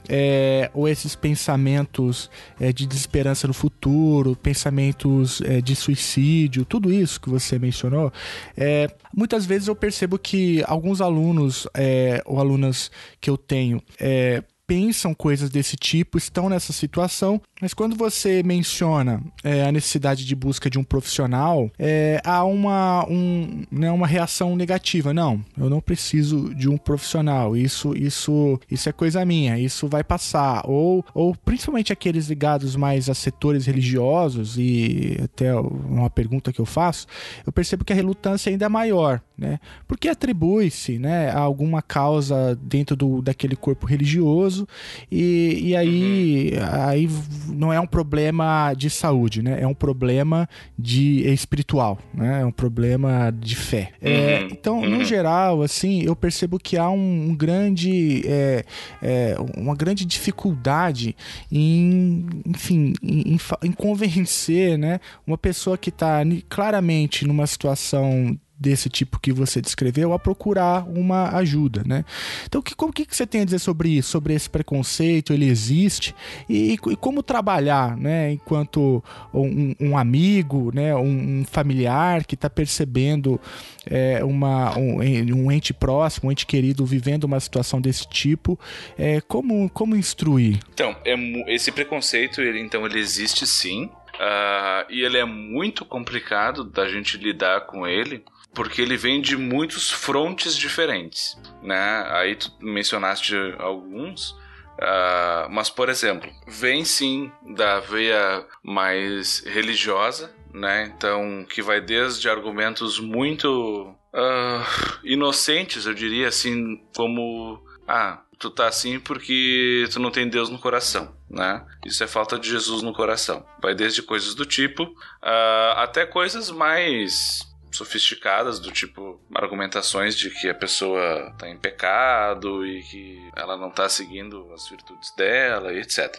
é, 0.10 0.70
ou 0.74 0.90
esses 0.90 1.16
pensamentos 1.16 2.30
é, 2.60 2.74
de 2.74 2.86
desesperança 2.86 3.48
no 3.48 3.54
futuro, 3.54 4.36
pensamentos 4.36 5.42
é, 5.42 5.62
de 5.62 5.76
suicídio, 5.76 6.66
tudo 6.66 6.92
isso 6.92 7.22
que 7.22 7.30
você 7.30 7.58
mencionou, 7.60 8.12
é, 8.58 8.88
muitas 9.16 9.46
vezes 9.46 9.68
eu 9.68 9.76
percebo 9.76 10.18
que 10.18 10.64
alguns 10.68 11.00
alunos 11.02 11.68
é, 11.74 12.22
ou 12.26 12.40
alunas 12.40 12.92
que 13.22 13.30
eu 13.30 13.38
tenho 13.38 13.82
é, 14.00 14.44
pensam 14.71 15.13
coisas 15.13 15.49
desse 15.49 15.75
tipo, 15.75 16.17
estão 16.17 16.47
nessa 16.47 16.71
situação, 16.71 17.41
mas 17.62 17.73
quando 17.73 17.93
você 17.93 18.41
menciona 18.41 19.21
é, 19.43 19.65
a 19.65 19.71
necessidade 19.71 20.25
de 20.25 20.34
busca 20.34 20.69
de 20.69 20.79
um 20.79 20.84
profissional, 20.84 21.69
é, 21.77 22.21
há 22.23 22.45
uma, 22.45 23.05
um, 23.10 23.63
né, 23.69 23.91
uma 23.91 24.07
reação 24.07 24.55
negativa. 24.55 25.13
Não, 25.13 25.43
eu 25.57 25.69
não 25.69 25.81
preciso 25.81 26.55
de 26.55 26.69
um 26.69 26.77
profissional. 26.77 27.57
Isso, 27.57 27.93
isso, 27.97 28.57
isso 28.71 28.88
é 28.88 28.93
coisa 28.93 29.25
minha. 29.25 29.60
Isso 29.60 29.89
vai 29.89 30.05
passar. 30.05 30.62
Ou, 30.63 31.03
ou 31.13 31.36
principalmente 31.36 31.91
aqueles 31.91 32.29
ligados 32.29 32.77
mais 32.77 33.10
a 33.10 33.13
setores 33.13 33.65
religiosos 33.65 34.57
e 34.57 35.19
até 35.21 35.53
uma 35.53 36.10
pergunta 36.10 36.53
que 36.53 36.62
eu 36.62 36.65
faço, 36.65 37.07
eu 37.45 37.51
percebo 37.51 37.84
que 37.84 37.91
a 37.91 37.95
relutância 37.95 38.49
ainda 38.49 38.67
é 38.67 38.69
maior, 38.69 39.21
né? 39.41 39.60
Porque 39.88 40.08
atribui-se, 40.08 40.99
né, 40.99 41.32
a 41.32 41.39
alguma 41.39 41.82
causa 41.82 42.56
dentro 42.62 42.95
do, 42.95 43.23
daquele 43.23 43.56
corpo 43.56 43.88
religioso 43.88 44.67
e, 45.12 45.60
e 45.63 45.75
aí, 45.75 46.54
aí 46.71 47.10
não 47.49 47.73
é 47.73 47.80
um 47.80 47.88
problema 47.88 48.73
de 48.75 48.88
saúde, 48.88 49.41
né? 49.41 49.60
É 49.60 49.65
um 49.65 49.73
problema 49.73 50.47
de 50.77 51.27
é 51.27 51.34
espiritual, 51.34 51.97
né? 52.13 52.41
É 52.41 52.45
um 52.45 52.51
problema 52.51 53.32
de 53.32 53.56
fé. 53.56 53.93
É, 53.99 54.41
Uhum, 54.41 54.47
então, 54.51 54.82
no 54.82 54.97
uhum. 54.97 55.04
geral, 55.04 55.63
assim, 55.63 56.04
eu 56.04 56.15
percebo 56.15 56.60
que 56.60 56.77
há 56.77 56.89
um, 56.89 57.30
um 57.30 57.36
grande, 57.36 58.21
é, 58.27 58.63
é, 59.01 59.36
uma 59.58 59.75
grande 59.75 60.06
dificuldade 60.06 61.15
em, 61.51 62.27
enfim, 62.45 62.93
em, 63.01 63.34
em 63.34 63.39
em 63.63 63.71
convencer, 63.71 64.77
né? 64.77 64.99
Uma 65.25 65.38
pessoa 65.38 65.77
que 65.77 65.89
está 65.89 66.21
claramente 66.47 67.25
numa 67.25 67.47
situação 67.47 68.38
desse 68.62 68.89
tipo 68.89 69.19
que 69.19 69.34
você 69.34 69.60
descreveu 69.60 70.13
a 70.13 70.19
procurar 70.19 70.88
uma 70.88 71.36
ajuda, 71.38 71.84
né? 71.86 72.06
Então, 72.45 72.62
que, 72.62 72.76
como 72.76 72.93
que, 72.93 73.06
você 73.10 73.26
tem 73.26 73.41
a 73.41 73.45
dizer 73.45 73.60
sobre 73.60 73.89
isso, 73.89 74.10
sobre 74.10 74.34
esse 74.34 74.50
preconceito? 74.50 75.34
Ele 75.34 75.50
existe 75.50 76.13
e, 76.47 76.74
e 76.74 76.95
como 76.95 77.24
trabalhar, 77.24 77.97
né? 77.97 78.34
Enquanto 78.34 79.04
um, 79.34 79.76
um 79.80 79.97
amigo, 79.97 80.71
né? 80.74 80.95
Um, 80.95 81.41
um 81.41 81.45
familiar 81.45 82.24
que 82.24 82.36
está 82.36 82.50
percebendo 82.50 83.39
é, 83.86 84.24
uma, 84.24 84.78
um, 84.78 85.00
um 85.00 85.52
ente 85.52 85.74
próximo, 85.74 86.30
um 86.30 86.32
ente 86.32 86.45
querido 86.45 86.86
vivendo 86.86 87.24
uma 87.24 87.39
situação 87.39 87.82
desse 87.82 88.08
tipo, 88.08 88.60
é, 88.97 89.21
como, 89.21 89.69
como 89.69 89.95
instruir? 89.95 90.60
Então, 90.74 90.95
é 91.06 91.15
esse 91.54 91.71
preconceito, 91.71 92.41
ele, 92.41 92.60
então, 92.60 92.86
ele 92.86 93.00
existe 93.00 93.47
sim. 93.47 93.89
ah, 94.19 94.86
e 94.89 95.02
ele 95.02 95.17
é 95.17 95.26
muito 95.26 95.86
complicado 95.86 96.63
da 96.63 96.88
gente 96.88 97.17
lidar 97.17 97.62
com 97.62 97.88
ele, 97.88 98.24
porque 98.54 98.82
ele 98.82 98.98
vem 98.98 99.22
de 99.22 99.38
muitos 99.38 99.90
frontes 99.90 100.56
diferentes, 100.56 101.38
né? 101.62 102.06
Aí 102.10 102.36
tu 102.36 102.52
mencionaste 102.60 103.36
alguns, 103.58 104.36
ah, 104.80 105.48
mas, 105.50 105.70
por 105.70 105.90
exemplo, 105.90 106.30
vem 106.48 106.84
sim 106.84 107.32
da 107.56 107.80
veia 107.80 108.46
mais 108.64 109.44
religiosa, 109.46 110.34
né? 110.54 110.92
Então, 110.96 111.46
que 111.50 111.62
vai 111.62 111.80
desde 111.80 112.30
argumentos 112.30 113.00
muito 113.00 113.96
ah, 114.14 114.66
inocentes, 115.04 115.86
eu 115.86 115.94
diria 115.94 116.28
assim, 116.28 116.84
como 116.96 117.64
ah, 117.88 118.22
tu 118.40 118.50
tá 118.50 118.68
assim 118.68 119.00
porque 119.00 119.88
tu 119.92 120.00
não 120.00 120.10
tem 120.10 120.28
Deus 120.28 120.50
no 120.50 120.58
coração, 120.58 121.16
né? 121.30 121.64
Isso 121.86 122.04
é 122.04 122.08
falta 122.08 122.40
de 122.40 122.50
Jesus 122.50 122.82
no 122.82 122.92
coração. 122.92 123.46
Vai 123.62 123.76
desde 123.76 124.02
coisas 124.02 124.34
do 124.34 124.46
tipo 124.46 124.94
ah, 125.22 125.76
até 125.78 126.06
coisas 126.06 126.50
mais 126.50 127.51
sofisticadas 127.71 128.60
do 128.60 128.71
tipo 128.71 129.19
argumentações 129.34 130.15
de 130.15 130.29
que 130.29 130.49
a 130.49 130.55
pessoa 130.55 131.34
tá 131.38 131.49
em 131.49 131.57
pecado 131.57 132.65
e 132.65 132.81
que 132.84 133.31
ela 133.36 133.57
não 133.57 133.69
tá 133.69 133.88
seguindo 133.88 134.51
as 134.53 134.67
virtudes 134.69 135.13
dela 135.15 135.73
e 135.73 135.79
etc. 135.79 136.15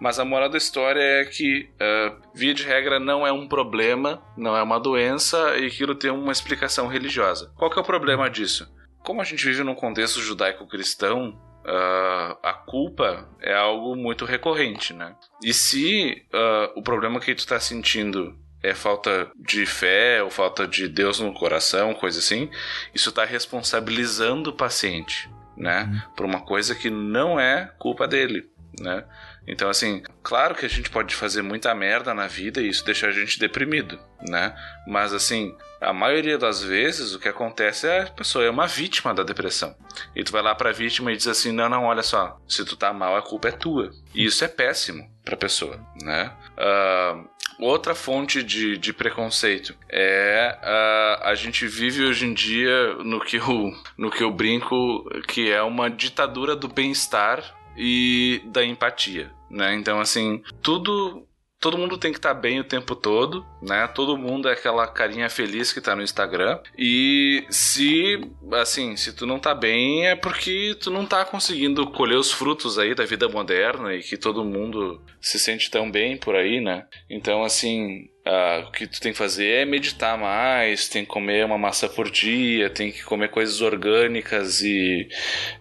Mas 0.00 0.18
a 0.18 0.24
moral 0.24 0.48
da 0.48 0.58
história 0.58 1.00
é 1.00 1.24
que 1.24 1.70
ah, 1.80 2.16
via 2.34 2.54
de 2.54 2.62
regra 2.64 2.98
não 2.98 3.26
é 3.26 3.32
um 3.32 3.48
problema, 3.48 4.22
não 4.36 4.56
é 4.56 4.62
uma 4.62 4.78
doença 4.78 5.56
e 5.58 5.66
aquilo 5.66 5.94
tem 5.94 6.10
uma 6.10 6.32
explicação 6.32 6.86
religiosa. 6.86 7.52
Qual 7.56 7.70
que 7.70 7.78
é 7.78 7.82
o 7.82 7.84
problema 7.84 8.30
disso? 8.30 8.72
Como 9.02 9.20
a 9.20 9.24
gente 9.24 9.44
vive 9.44 9.62
num 9.62 9.74
contexto 9.74 10.20
judaico-cristão, 10.20 11.38
ah, 11.66 12.38
a 12.42 12.52
culpa 12.52 13.28
é 13.40 13.54
algo 13.54 13.96
muito 13.96 14.24
recorrente, 14.24 14.92
né? 14.92 15.16
E 15.42 15.52
se 15.52 16.26
ah, 16.32 16.72
o 16.76 16.82
problema 16.82 17.20
que 17.20 17.34
tu 17.34 17.46
tá 17.46 17.58
sentindo 17.58 18.38
é 18.64 18.74
falta 18.74 19.30
de 19.36 19.66
fé 19.66 20.22
ou 20.22 20.30
falta 20.30 20.66
de 20.66 20.88
Deus 20.88 21.20
no 21.20 21.34
coração, 21.34 21.92
coisa 21.92 22.18
assim, 22.18 22.50
isso 22.94 23.12
tá 23.12 23.22
responsabilizando 23.22 24.50
o 24.50 24.54
paciente, 24.54 25.30
né? 25.54 26.02
Por 26.16 26.24
uma 26.24 26.40
coisa 26.40 26.74
que 26.74 26.88
não 26.88 27.38
é 27.38 27.70
culpa 27.78 28.08
dele, 28.08 28.48
né? 28.80 29.04
Então, 29.46 29.68
assim, 29.68 30.02
claro 30.22 30.54
que 30.54 30.64
a 30.64 30.68
gente 30.68 30.90
pode 30.90 31.14
fazer 31.14 31.42
muita 31.42 31.74
merda 31.74 32.14
na 32.14 32.26
vida 32.26 32.60
e 32.60 32.68
isso 32.68 32.84
deixa 32.84 33.06
a 33.06 33.12
gente 33.12 33.38
deprimido, 33.38 33.98
né? 34.26 34.54
Mas, 34.86 35.12
assim, 35.12 35.54
a 35.80 35.92
maioria 35.92 36.38
das 36.38 36.62
vezes 36.62 37.14
o 37.14 37.18
que 37.18 37.28
acontece 37.28 37.86
é 37.86 38.02
a 38.02 38.10
pessoa 38.10 38.44
é 38.44 38.50
uma 38.50 38.66
vítima 38.66 39.12
da 39.12 39.22
depressão. 39.22 39.76
E 40.16 40.24
tu 40.24 40.32
vai 40.32 40.42
lá 40.42 40.54
pra 40.54 40.72
vítima 40.72 41.12
e 41.12 41.16
diz 41.16 41.26
assim: 41.26 41.52
não, 41.52 41.68
não, 41.68 41.84
olha 41.84 42.02
só, 42.02 42.38
se 42.48 42.64
tu 42.64 42.76
tá 42.76 42.92
mal, 42.92 43.16
a 43.16 43.22
culpa 43.22 43.48
é 43.48 43.52
tua. 43.52 43.90
E 44.14 44.24
isso 44.24 44.44
é 44.44 44.48
péssimo 44.48 45.06
pra 45.24 45.36
pessoa, 45.36 45.78
né? 46.02 46.32
Ah, 46.56 47.22
outra 47.58 47.94
fonte 47.94 48.42
de, 48.42 48.76
de 48.76 48.92
preconceito 48.92 49.74
é 49.90 50.58
ah, 50.62 51.20
a 51.24 51.34
gente 51.34 51.66
vive 51.66 52.04
hoje 52.04 52.26
em 52.26 52.34
dia 52.34 52.94
no 53.04 53.20
que, 53.20 53.36
eu, 53.36 53.72
no 53.96 54.10
que 54.10 54.22
eu 54.22 54.30
brinco 54.30 55.04
que 55.28 55.50
é 55.50 55.62
uma 55.62 55.90
ditadura 55.90 56.56
do 56.56 56.68
bem-estar 56.68 57.42
e 57.76 58.42
da 58.46 58.64
empatia, 58.64 59.30
né? 59.50 59.74
Então, 59.74 60.00
assim, 60.00 60.42
tudo 60.62 61.26
todo 61.64 61.78
mundo 61.78 61.96
tem 61.96 62.12
que 62.12 62.18
estar 62.18 62.34
bem 62.34 62.60
o 62.60 62.64
tempo 62.64 62.94
todo, 62.94 63.42
né? 63.62 63.88
Todo 63.88 64.18
mundo 64.18 64.50
é 64.50 64.52
aquela 64.52 64.86
carinha 64.86 65.30
feliz 65.30 65.72
que 65.72 65.80
tá 65.80 65.96
no 65.96 66.02
Instagram. 66.02 66.60
E 66.76 67.42
se, 67.48 68.20
assim, 68.52 68.96
se 68.96 69.14
tu 69.14 69.24
não 69.24 69.38
tá 69.38 69.54
bem 69.54 70.06
é 70.06 70.14
porque 70.14 70.76
tu 70.78 70.90
não 70.90 71.06
tá 71.06 71.24
conseguindo 71.24 71.86
colher 71.86 72.18
os 72.18 72.30
frutos 72.30 72.78
aí 72.78 72.94
da 72.94 73.06
vida 73.06 73.30
moderna 73.30 73.94
e 73.94 74.02
que 74.02 74.18
todo 74.18 74.44
mundo 74.44 75.00
se 75.22 75.38
sente 75.38 75.70
tão 75.70 75.90
bem 75.90 76.18
por 76.18 76.36
aí, 76.36 76.60
né? 76.60 76.84
Então, 77.08 77.42
assim, 77.42 78.10
ah, 78.24 78.64
o 78.66 78.72
que 78.72 78.86
tu 78.86 79.00
tem 79.00 79.12
que 79.12 79.18
fazer 79.18 79.46
é 79.46 79.64
meditar 79.64 80.16
mais, 80.16 80.88
tem 80.88 81.04
que 81.04 81.10
comer 81.10 81.44
uma 81.44 81.58
massa 81.58 81.88
por 81.88 82.10
dia, 82.10 82.70
tem 82.70 82.90
que 82.90 83.02
comer 83.02 83.28
coisas 83.28 83.60
orgânicas 83.60 84.62
e, 84.62 85.08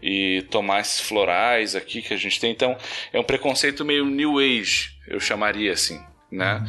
e 0.02 0.46
tomar 0.50 0.80
esses 0.80 1.02
florais 1.02 1.76
aqui 1.76 2.02
que 2.02 2.14
a 2.14 2.18
gente 2.18 2.40
tem. 2.40 2.52
Então, 2.52 2.78
é 3.12 3.20
um 3.20 3.24
preconceito 3.24 3.84
meio 3.84 4.06
new 4.06 4.40
age, 4.40 4.92
eu 5.08 5.20
chamaria 5.20 5.74
assim, 5.74 6.02
né? 6.32 6.64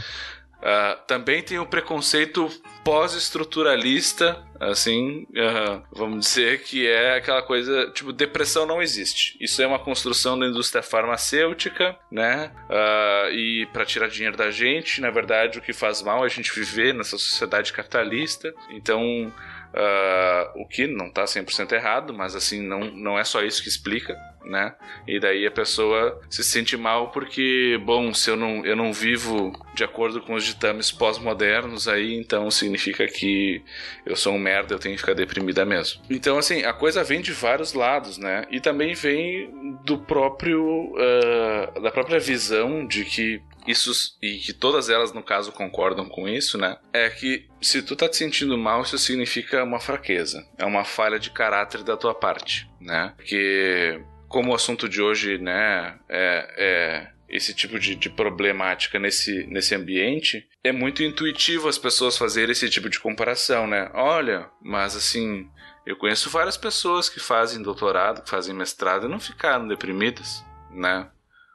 Uh, 0.64 0.98
também 1.06 1.42
tem 1.42 1.58
o 1.58 1.66
preconceito 1.66 2.50
pós-estruturalista, 2.82 4.42
assim, 4.58 5.26
uh, 5.30 5.82
vamos 5.92 6.24
dizer 6.24 6.62
que 6.62 6.86
é 6.86 7.18
aquela 7.18 7.42
coisa, 7.42 7.90
tipo, 7.90 8.14
depressão 8.14 8.64
não 8.64 8.80
existe. 8.80 9.36
Isso 9.38 9.60
é 9.60 9.66
uma 9.66 9.78
construção 9.78 10.38
da 10.38 10.46
indústria 10.46 10.82
farmacêutica, 10.82 11.94
né? 12.10 12.50
Uh, 12.70 13.30
e 13.34 13.66
para 13.74 13.84
tirar 13.84 14.08
dinheiro 14.08 14.38
da 14.38 14.50
gente, 14.50 15.02
na 15.02 15.10
verdade, 15.10 15.58
o 15.58 15.62
que 15.62 15.74
faz 15.74 16.00
mal 16.00 16.22
é 16.22 16.26
a 16.26 16.30
gente 16.30 16.50
viver 16.54 16.94
nessa 16.94 17.18
sociedade 17.18 17.70
capitalista. 17.70 18.54
Então, 18.70 19.30
Uh, 19.74 20.62
o 20.62 20.68
que 20.68 20.86
não 20.86 21.08
está 21.08 21.24
100% 21.24 21.72
errado, 21.72 22.14
mas 22.14 22.36
assim, 22.36 22.62
não, 22.62 22.92
não 22.92 23.18
é 23.18 23.24
só 23.24 23.42
isso 23.42 23.60
que 23.60 23.68
explica, 23.68 24.16
né? 24.44 24.72
E 25.04 25.18
daí 25.18 25.44
a 25.44 25.50
pessoa 25.50 26.20
se 26.30 26.44
sente 26.44 26.76
mal 26.76 27.10
porque, 27.10 27.76
bom, 27.84 28.14
se 28.14 28.30
eu 28.30 28.36
não, 28.36 28.64
eu 28.64 28.76
não 28.76 28.92
vivo 28.92 29.52
de 29.74 29.82
acordo 29.82 30.20
com 30.20 30.34
os 30.34 30.44
ditames 30.44 30.92
pós-modernos, 30.92 31.88
aí 31.88 32.14
então 32.14 32.48
significa 32.52 33.08
que 33.08 33.64
eu 34.06 34.14
sou 34.14 34.34
um 34.34 34.38
merda, 34.38 34.74
eu 34.74 34.78
tenho 34.78 34.94
que 34.94 35.00
ficar 35.00 35.14
deprimida 35.14 35.64
mesmo. 35.64 36.00
Então, 36.08 36.38
assim, 36.38 36.62
a 36.62 36.72
coisa 36.72 37.02
vem 37.02 37.20
de 37.20 37.32
vários 37.32 37.72
lados, 37.72 38.16
né? 38.16 38.46
E 38.52 38.60
também 38.60 38.94
vem 38.94 39.50
do 39.84 39.98
próprio, 39.98 40.92
uh, 40.92 41.80
da 41.82 41.90
própria 41.90 42.20
visão 42.20 42.86
de 42.86 43.04
que 43.04 43.42
isso 43.66 43.92
e 44.22 44.38
que 44.38 44.52
todas 44.52 44.90
elas 44.90 45.12
no 45.12 45.22
caso 45.22 45.52
concordam 45.52 46.08
com 46.08 46.28
isso, 46.28 46.58
né? 46.58 46.76
É 46.92 47.08
que 47.08 47.48
se 47.60 47.82
tu 47.82 47.96
tá 47.96 48.08
te 48.08 48.16
sentindo 48.16 48.56
mal, 48.58 48.82
isso 48.82 48.98
significa 48.98 49.64
uma 49.64 49.80
fraqueza, 49.80 50.46
é 50.58 50.64
uma 50.64 50.84
falha 50.84 51.18
de 51.18 51.30
caráter 51.30 51.82
da 51.82 51.96
tua 51.96 52.14
parte, 52.14 52.68
né? 52.80 53.14
Porque 53.16 54.00
como 54.28 54.50
o 54.50 54.54
assunto 54.54 54.88
de 54.88 55.00
hoje, 55.00 55.38
né, 55.38 55.98
é, 56.08 56.54
é 56.56 57.14
esse 57.28 57.54
tipo 57.54 57.78
de, 57.78 57.94
de, 57.94 58.10
problemática 58.10 58.98
nesse, 58.98 59.46
nesse 59.46 59.74
ambiente, 59.74 60.46
é 60.62 60.70
muito 60.70 61.02
intuitivo 61.02 61.68
as 61.68 61.78
pessoas 61.78 62.18
fazerem 62.18 62.52
esse 62.52 62.68
tipo 62.68 62.88
de 62.88 63.00
comparação, 63.00 63.66
né? 63.66 63.90
Olha, 63.94 64.48
mas 64.62 64.94
assim, 64.94 65.48
eu 65.86 65.96
conheço 65.96 66.30
várias 66.30 66.56
pessoas 66.56 67.08
que 67.08 67.20
fazem 67.20 67.62
doutorado, 67.62 68.22
que 68.22 68.30
fazem 68.30 68.54
mestrado 68.54 69.06
e 69.06 69.10
não 69.10 69.18
ficaram 69.18 69.66
deprimidas, 69.66 70.44
né? 70.70 71.08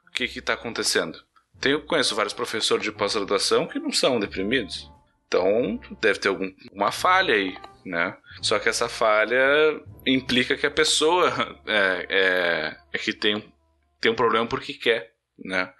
O 0.08 0.12
que 0.12 0.28
que 0.28 0.40
tá 0.40 0.54
acontecendo? 0.54 1.18
Tenho, 1.60 1.82
conheço 1.82 2.14
vários 2.14 2.32
professores 2.32 2.82
de 2.82 2.92
pós-graduação 2.92 3.66
que 3.66 3.78
não 3.78 3.92
são 3.92 4.18
deprimidos. 4.18 4.90
Então, 5.28 5.78
deve 6.00 6.18
ter 6.18 6.28
alguma 6.28 6.90
falha 6.90 7.34
aí, 7.34 7.56
né? 7.84 8.16
Só 8.42 8.58
que 8.58 8.68
essa 8.68 8.88
falha 8.88 9.80
implica 10.06 10.56
que 10.56 10.66
a 10.66 10.70
pessoa 10.70 11.32
é, 11.66 12.06
é, 12.08 12.76
é 12.92 12.98
que 12.98 13.12
tem, 13.12 13.52
tem 14.00 14.10
um 14.10 14.16
problema 14.16 14.46
porque 14.46 14.74
quer, 14.74 15.12
né? 15.38 15.72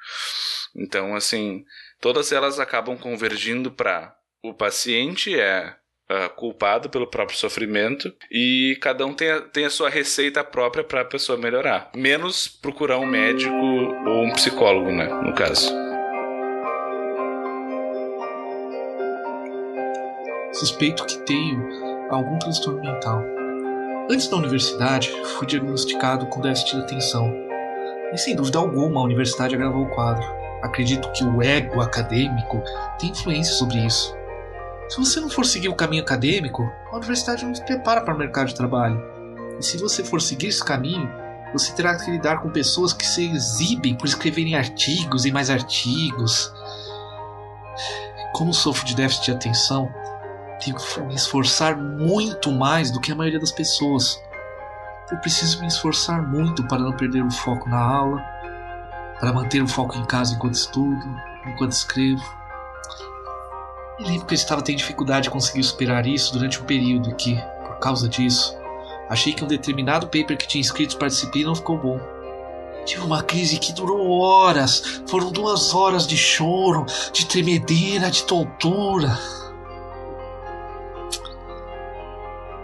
Então, 0.77 1.17
assim, 1.17 1.65
todas 2.01 2.31
elas 2.31 2.61
acabam 2.61 2.97
convergindo 2.97 3.73
para 3.73 4.15
o 4.43 4.55
paciente 4.55 5.39
é 5.39 5.77
uh, 6.11 6.29
culpado 6.35 6.91
pelo 6.91 7.07
próprio 7.07 7.39
sofrimento 7.39 8.13
e 8.31 8.77
cada 8.81 9.07
um 9.07 9.15
tem 9.15 9.31
a, 9.31 9.41
tem 9.41 9.65
a 9.65 9.71
sua 9.71 9.89
receita 9.89 10.43
própria 10.43 10.83
para 10.83 11.03
a 11.03 11.05
pessoa 11.05 11.39
melhorar. 11.39 11.91
Menos 11.95 12.49
procurar 12.49 12.99
um 12.99 13.07
médico 13.07 13.55
ou 13.55 14.25
um 14.25 14.33
psicólogo, 14.33 14.91
né, 14.91 15.07
no 15.07 15.33
caso. 15.35 15.73
Suspeito 20.53 21.07
que 21.07 21.19
tenho 21.19 22.11
algum 22.11 22.39
transtorno 22.39 22.81
mental. 22.81 23.23
Antes 24.11 24.27
da 24.29 24.37
universidade, 24.37 25.09
fui 25.37 25.47
diagnosticado 25.47 26.27
com 26.27 26.41
déficit 26.41 26.77
de 26.77 26.83
atenção. 26.83 27.33
E 28.13 28.19
sem 28.19 28.35
dúvida 28.35 28.59
alguma, 28.59 29.01
a 29.01 29.05
universidade 29.05 29.55
agravou 29.55 29.85
o 29.85 29.91
quadro. 29.91 30.27
Acredito 30.63 31.11
que 31.13 31.25
o 31.25 31.41
ego 31.41 31.81
acadêmico 31.81 32.61
tem 32.99 33.11
influência 33.11 33.55
sobre 33.55 33.79
isso. 33.79 34.20
Se 34.91 34.99
você 34.99 35.21
não 35.21 35.31
for 35.31 35.47
seguir 35.47 35.69
o 35.69 35.77
caminho 35.77 36.03
acadêmico, 36.03 36.69
a 36.91 36.97
universidade 36.97 37.47
não 37.47 37.53
te 37.53 37.63
prepara 37.63 38.01
para 38.01 38.13
o 38.13 38.19
mercado 38.19 38.49
de 38.49 38.57
trabalho. 38.57 39.01
E 39.57 39.65
se 39.65 39.79
você 39.79 40.03
for 40.03 40.21
seguir 40.21 40.49
esse 40.49 40.65
caminho, 40.65 41.09
você 41.53 41.73
terá 41.73 41.97
que 41.97 42.11
lidar 42.11 42.43
com 42.43 42.51
pessoas 42.51 42.93
que 42.93 43.07
se 43.07 43.25
exibem 43.31 43.95
por 43.95 44.09
escreverem 44.09 44.57
artigos 44.57 45.25
e 45.25 45.31
mais 45.31 45.49
artigos. 45.49 46.53
Como 48.33 48.53
sofro 48.53 48.85
de 48.85 48.97
déficit 48.97 49.27
de 49.27 49.31
atenção, 49.31 49.89
tenho 50.59 50.77
que 50.77 51.01
me 51.03 51.15
esforçar 51.15 51.77
muito 51.77 52.51
mais 52.51 52.91
do 52.91 53.01
que 53.01 53.13
a 53.13 53.15
maioria 53.15 53.39
das 53.39 53.53
pessoas. 53.53 54.21
Eu 55.09 55.19
preciso 55.19 55.61
me 55.61 55.69
esforçar 55.69 56.21
muito 56.21 56.67
para 56.67 56.83
não 56.83 56.97
perder 56.97 57.23
o 57.23 57.31
foco 57.31 57.69
na 57.69 57.79
aula, 57.79 58.21
para 59.21 59.33
manter 59.33 59.63
o 59.63 59.69
foco 59.69 59.97
em 59.97 60.05
casa 60.05 60.35
enquanto 60.35 60.55
estudo, 60.55 61.07
enquanto 61.47 61.71
escrevo. 61.71 62.40
Lembro 64.01 64.25
que 64.25 64.33
eu 64.33 64.37
estava 64.37 64.63
tendo 64.63 64.79
dificuldade 64.79 65.25
de 65.25 65.31
conseguir 65.31 65.63
superar 65.63 66.07
isso 66.07 66.33
durante 66.33 66.61
um 66.61 66.65
período 66.65 67.15
que, 67.17 67.37
por 67.67 67.79
causa 67.81 68.09
disso, 68.09 68.57
achei 69.11 69.35
que 69.35 69.45
um 69.45 69.49
determinado 69.49 70.07
paper 70.07 70.39
que 70.39 70.49
tinha 70.49 70.63
escrito 70.63 70.97
para 70.97 71.09
disciplina 71.09 71.49
não 71.49 71.55
ficou 71.55 71.77
bom. 71.77 72.01
Tive 72.87 73.03
uma 73.03 73.23
crise 73.23 73.59
que 73.59 73.75
durou 73.75 74.21
horas. 74.21 75.03
Foram 75.07 75.31
duas 75.31 75.75
horas 75.75 76.07
de 76.07 76.17
choro, 76.17 76.87
de 77.13 77.27
tremedeira, 77.27 78.11
de 78.11 78.25
tontura. 78.25 79.19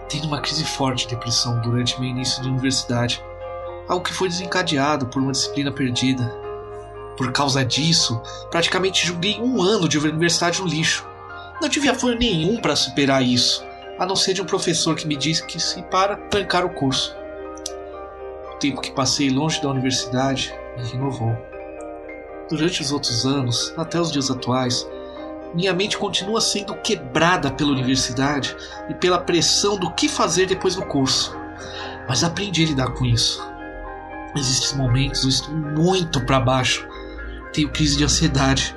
Tendo 0.09 0.25
uma 0.25 0.41
crise 0.41 0.65
forte 0.65 1.07
de 1.07 1.13
depressão 1.15 1.61
durante 1.61 1.99
meu 1.99 2.09
início 2.09 2.41
de 2.41 2.49
universidade, 2.49 3.23
algo 3.87 4.03
que 4.03 4.13
foi 4.13 4.27
desencadeado 4.27 5.05
por 5.05 5.21
uma 5.21 5.33
disciplina 5.33 5.71
perdida. 5.71 6.25
Por 7.15 7.31
causa 7.31 7.63
disso, 7.63 8.19
praticamente 8.49 9.05
julguei 9.05 9.39
um 9.39 9.61
ano 9.61 9.87
de 9.87 9.99
universidade 9.99 10.61
no 10.61 10.67
lixo. 10.67 11.05
Não 11.59 11.69
tive 11.69 11.89
apoio 11.89 12.17
nenhum 12.17 12.57
para 12.57 12.75
superar 12.75 13.23
isso, 13.23 13.65
a 13.97 14.05
não 14.05 14.15
ser 14.15 14.33
de 14.33 14.41
um 14.41 14.45
professor 14.45 14.95
que 14.95 15.07
me 15.07 15.15
disse 15.15 15.45
que 15.45 15.59
se 15.59 15.81
para 15.83 16.15
trancar 16.15 16.63
o 16.63 16.69
curso. 16.69 17.15
O 18.53 18.59
tempo 18.59 18.79
que 18.79 18.91
passei 18.91 19.29
longe 19.29 19.61
da 19.61 19.69
universidade 19.69 20.53
me 20.77 20.87
renovou. 20.87 21.35
Durante 22.47 22.81
os 22.81 22.91
outros 22.91 23.25
anos, 23.25 23.73
até 23.75 23.99
os 23.99 24.11
dias 24.11 24.29
atuais, 24.29 24.87
minha 25.53 25.73
mente 25.73 25.97
continua 25.97 26.39
sendo 26.39 26.75
quebrada 26.75 27.49
pela 27.49 27.71
universidade 27.71 28.55
e 28.87 28.93
pela 28.93 29.19
pressão 29.19 29.79
do 29.79 29.91
que 29.91 30.07
fazer 30.07 30.45
depois 30.45 30.75
do 30.75 30.85
curso. 30.85 31.35
Mas 32.07 32.23
aprendi 32.23 32.63
a 32.63 32.67
lidar 32.67 32.93
com 32.93 33.03
isso. 33.03 33.43
Existem 34.35 34.77
momentos 34.77 35.23
eu 35.23 35.29
estou 35.29 35.55
muito 35.55 36.23
para 36.23 36.39
baixo, 36.39 36.87
tenho 37.51 37.69
crise 37.69 37.97
de 37.97 38.03
ansiedade, 38.03 38.76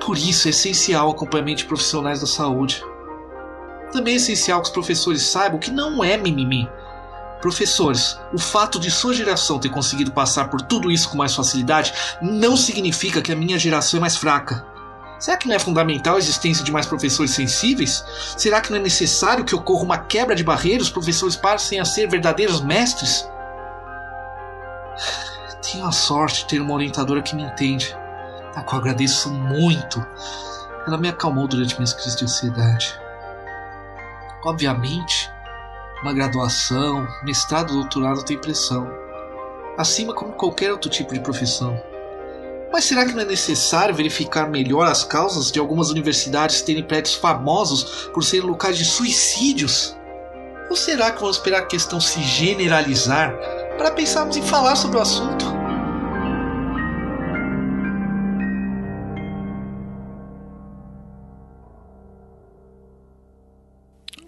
por 0.00 0.16
isso 0.16 0.48
é 0.48 0.50
essencial 0.50 1.08
o 1.08 1.12
acompanhamento 1.12 1.58
de 1.58 1.66
profissionais 1.66 2.20
da 2.20 2.26
saúde. 2.26 2.82
Também 3.92 4.14
é 4.14 4.16
essencial 4.16 4.60
que 4.60 4.68
os 4.68 4.72
professores 4.72 5.22
saibam 5.22 5.60
que 5.60 5.70
não 5.70 6.02
é 6.02 6.16
mimimi. 6.16 6.68
Professores, 7.40 8.18
o 8.32 8.38
fato 8.38 8.78
de 8.78 8.90
sua 8.90 9.14
geração 9.14 9.58
ter 9.58 9.68
conseguido 9.68 10.12
passar 10.12 10.48
por 10.48 10.60
tudo 10.62 10.90
isso 10.90 11.08
com 11.08 11.16
mais 11.16 11.34
facilidade 11.34 11.92
não 12.20 12.56
significa 12.56 13.22
que 13.22 13.32
a 13.32 13.36
minha 13.36 13.58
geração 13.58 13.98
é 13.98 14.00
mais 14.00 14.16
fraca. 14.16 14.66
Será 15.18 15.36
que 15.36 15.48
não 15.48 15.54
é 15.54 15.58
fundamental 15.58 16.16
a 16.16 16.18
existência 16.18 16.64
de 16.64 16.72
mais 16.72 16.86
professores 16.86 17.32
sensíveis? 17.32 18.04
Será 18.36 18.60
que 18.60 18.70
não 18.70 18.78
é 18.78 18.82
necessário 18.82 19.44
que 19.44 19.54
ocorra 19.54 19.84
uma 19.84 19.98
quebra 19.98 20.34
de 20.34 20.42
barreiras 20.42 20.86
os 20.86 20.92
professores 20.92 21.36
passem 21.36 21.78
a 21.78 21.84
ser 21.84 22.08
verdadeiros 22.08 22.60
mestres? 22.60 23.28
Tenho 25.62 25.86
a 25.86 25.92
sorte 25.92 26.40
de 26.40 26.48
ter 26.48 26.60
uma 26.60 26.74
orientadora 26.74 27.22
que 27.22 27.36
me 27.36 27.42
entende 27.42 27.94
a 28.54 28.62
qual 28.62 28.80
agradeço 28.80 29.30
muito. 29.30 30.04
Ela 30.86 30.98
me 30.98 31.08
acalmou 31.08 31.46
durante 31.46 31.74
minhas 31.76 31.92
crises 31.92 32.16
de 32.16 32.24
ansiedade. 32.24 32.98
Obviamente, 34.44 35.30
uma 36.02 36.12
graduação, 36.12 37.06
mestrado, 37.22 37.74
doutorado 37.74 38.24
tem 38.24 38.38
pressão, 38.38 38.90
acima 39.76 40.14
como 40.14 40.32
qualquer 40.32 40.72
outro 40.72 40.90
tipo 40.90 41.12
de 41.12 41.20
profissão. 41.20 41.80
Mas 42.72 42.84
será 42.84 43.04
que 43.04 43.12
não 43.12 43.22
é 43.22 43.26
necessário 43.26 43.94
verificar 43.94 44.48
melhor 44.48 44.86
as 44.86 45.04
causas 45.04 45.50
de 45.50 45.58
algumas 45.58 45.90
universidades 45.90 46.62
terem 46.62 46.84
prédios 46.84 47.14
famosos 47.14 48.08
por 48.14 48.22
serem 48.22 48.46
locais 48.46 48.78
de 48.78 48.84
suicídios? 48.84 49.96
Ou 50.70 50.76
será 50.76 51.10
que 51.10 51.20
vamos 51.20 51.36
esperar 51.36 51.62
a 51.62 51.66
questão 51.66 52.00
se 52.00 52.22
generalizar 52.22 53.34
para 53.76 53.90
pensarmos 53.90 54.36
em 54.36 54.42
falar 54.42 54.76
sobre 54.76 54.98
o 54.98 55.00
assunto? 55.00 55.59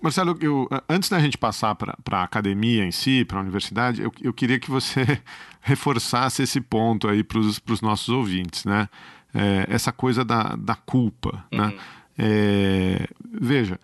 Marcelo, 0.02 0.36
eu, 0.40 0.68
antes 0.88 1.08
da 1.08 1.20
gente 1.20 1.38
passar 1.38 1.76
para 1.76 1.96
a 2.10 2.22
academia 2.24 2.84
em 2.84 2.90
si, 2.90 3.24
para 3.24 3.38
a 3.38 3.40
universidade, 3.40 4.02
eu, 4.02 4.12
eu 4.20 4.32
queria 4.32 4.58
que 4.58 4.68
você 4.68 5.20
reforçasse 5.62 6.42
esse 6.42 6.60
ponto 6.60 7.08
aí 7.08 7.22
para 7.22 7.38
os 7.38 7.80
nossos 7.80 8.08
ouvintes, 8.08 8.64
né? 8.64 8.88
É, 9.32 9.66
essa 9.68 9.92
coisa 9.92 10.24
da, 10.24 10.56
da 10.56 10.74
culpa, 10.74 11.44
né? 11.50 11.66
uhum. 11.66 11.68
né? 11.68 11.78
É, 12.18 13.08
veja, 13.32 13.80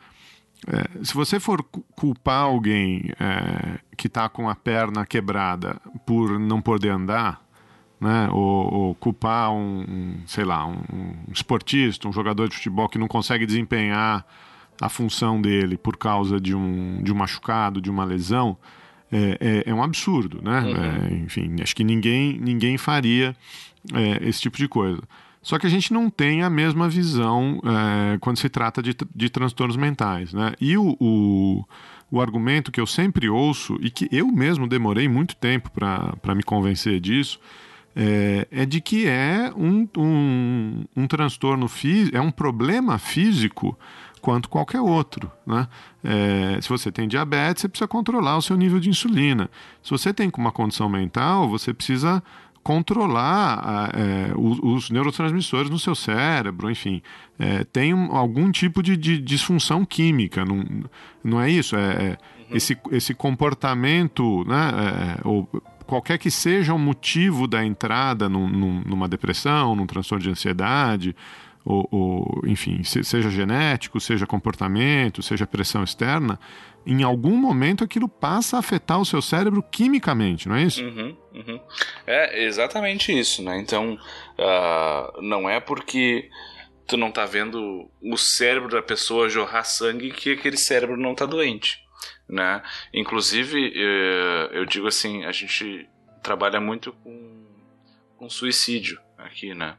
é, 0.66 1.04
se 1.04 1.14
você 1.14 1.38
for 1.38 1.62
culpar 1.94 2.42
alguém 2.42 3.10
é, 3.18 3.78
que 3.96 4.08
está 4.08 4.28
com 4.28 4.50
a 4.50 4.54
perna 4.54 5.06
quebrada 5.06 5.80
por 6.04 6.38
não 6.38 6.60
poder 6.60 6.90
andar, 6.90 7.40
né? 8.00 8.28
Ou, 8.30 8.74
ou 8.74 8.94
culpar 8.96 9.52
um, 9.52 9.80
um, 9.80 10.22
sei 10.26 10.44
lá, 10.44 10.66
um, 10.66 10.82
um 10.92 11.32
esportista, 11.32 12.08
um 12.08 12.12
jogador 12.12 12.48
de 12.48 12.56
futebol 12.56 12.88
que 12.88 12.98
não 12.98 13.08
consegue 13.08 13.46
desempenhar 13.46 14.26
a 14.80 14.88
função 14.88 15.40
dele 15.40 15.76
por 15.76 15.96
causa 15.96 16.40
de 16.40 16.54
um, 16.54 17.02
de 17.02 17.12
um 17.12 17.14
machucado, 17.14 17.80
de 17.80 17.90
uma 17.90 18.04
lesão, 18.04 18.56
é, 19.10 19.64
é, 19.66 19.70
é 19.70 19.74
um 19.74 19.82
absurdo, 19.82 20.40
né? 20.42 20.60
Uhum. 20.60 20.76
É, 20.76 21.14
enfim, 21.24 21.56
acho 21.62 21.74
que 21.74 21.84
ninguém, 21.84 22.38
ninguém 22.38 22.76
faria 22.76 23.34
é, 23.92 24.28
esse 24.28 24.40
tipo 24.40 24.56
de 24.56 24.68
coisa. 24.68 25.02
Só 25.40 25.58
que 25.58 25.66
a 25.66 25.70
gente 25.70 25.92
não 25.92 26.10
tem 26.10 26.42
a 26.42 26.50
mesma 26.50 26.88
visão 26.88 27.60
é, 27.64 28.18
quando 28.18 28.38
se 28.38 28.48
trata 28.48 28.82
de, 28.82 28.94
de 29.14 29.30
transtornos 29.30 29.76
mentais, 29.76 30.32
né? 30.32 30.52
E 30.60 30.76
o, 30.76 30.96
o, 31.00 31.64
o 32.10 32.20
argumento 32.20 32.70
que 32.70 32.80
eu 32.80 32.86
sempre 32.86 33.28
ouço 33.28 33.78
e 33.80 33.90
que 33.90 34.08
eu 34.12 34.26
mesmo 34.28 34.68
demorei 34.68 35.08
muito 35.08 35.36
tempo 35.36 35.70
para 35.70 36.34
me 36.34 36.42
convencer 36.42 37.00
disso 37.00 37.40
é, 37.98 38.46
é, 38.52 38.64
de 38.64 38.80
que 38.80 39.08
é 39.08 39.52
um, 39.56 39.88
um, 39.96 40.84
um 40.96 41.06
transtorno 41.08 41.66
físico, 41.66 42.16
é 42.16 42.20
um 42.20 42.30
problema 42.30 42.96
físico 42.96 43.76
quanto 44.18 44.48
qualquer 44.48 44.80
outro. 44.80 45.30
Né? 45.46 45.66
É, 46.04 46.60
se 46.60 46.68
você 46.68 46.90
tem 46.90 47.08
diabetes, 47.08 47.62
você 47.62 47.68
precisa 47.68 47.88
controlar 47.88 48.36
o 48.36 48.42
seu 48.42 48.56
nível 48.56 48.80
de 48.80 48.88
insulina. 48.88 49.50
Se 49.82 49.90
você 49.90 50.12
tem 50.12 50.30
uma 50.36 50.52
condição 50.52 50.88
mental, 50.88 51.48
você 51.48 51.72
precisa 51.72 52.22
controlar 52.62 53.90
é, 53.94 54.32
os, 54.36 54.58
os, 54.58 54.90
neurotransmissores 54.90 55.70
no 55.70 55.78
seu 55.78 55.94
cérebro, 55.94 56.70
enfim, 56.70 57.00
é, 57.38 57.64
tem 57.64 57.94
um, 57.94 58.14
algum 58.14 58.50
tipo 58.50 58.82
de, 58.82 58.94
de, 58.94 59.18
disfunção 59.18 59.86
química, 59.86 60.44
não, 60.44 60.62
não 61.24 61.40
é 61.40 61.50
isso? 61.50 61.74
É, 61.76 61.80
é 61.80 62.08
uhum. 62.10 62.56
esse, 62.56 62.76
esse 62.90 63.14
comportamento, 63.14 64.44
né, 64.44 64.70
é, 65.16 65.20
ou 65.26 65.48
qualquer 65.86 66.18
que 66.18 66.30
seja 66.30 66.74
o 66.74 66.78
motivo 66.78 67.46
da 67.46 67.64
entrada 67.64 68.28
num, 68.28 68.46
num, 68.46 68.82
numa 68.84 69.08
depressão, 69.08 69.74
num 69.74 69.86
transtorno 69.86 70.22
de 70.22 70.30
ansiedade, 70.30 71.16
ou, 71.68 71.86
ou, 71.90 72.42
enfim, 72.46 72.82
seja 72.82 73.28
genético, 73.28 74.00
seja 74.00 74.26
comportamento, 74.26 75.22
seja 75.22 75.46
pressão 75.46 75.84
externa, 75.84 76.40
em 76.86 77.02
algum 77.02 77.36
momento 77.36 77.84
aquilo 77.84 78.08
passa 78.08 78.56
a 78.56 78.60
afetar 78.60 78.98
o 78.98 79.04
seu 79.04 79.20
cérebro 79.20 79.62
quimicamente, 79.62 80.48
não 80.48 80.56
é 80.56 80.62
isso? 80.62 80.82
Uhum, 80.82 81.14
uhum. 81.34 81.60
É 82.06 82.42
exatamente 82.44 83.12
isso, 83.12 83.42
né? 83.42 83.60
Então, 83.60 83.98
uh, 84.38 85.20
não 85.20 85.48
é 85.48 85.60
porque 85.60 86.30
tu 86.86 86.96
não 86.96 87.12
tá 87.12 87.26
vendo 87.26 87.90
o 88.00 88.16
cérebro 88.16 88.70
da 88.70 88.80
pessoa 88.80 89.28
jorrar 89.28 89.64
sangue 89.64 90.10
que 90.10 90.32
aquele 90.32 90.56
cérebro 90.56 90.96
não 90.96 91.14
tá 91.14 91.26
doente, 91.26 91.84
né? 92.26 92.62
Inclusive, 92.94 93.74
eh, 93.76 94.48
eu 94.52 94.64
digo 94.64 94.86
assim, 94.86 95.22
a 95.26 95.32
gente 95.32 95.86
trabalha 96.22 96.58
muito 96.62 96.94
com, 97.04 97.44
com 98.16 98.30
suicídio 98.30 98.98
aqui, 99.18 99.54
né? 99.54 99.76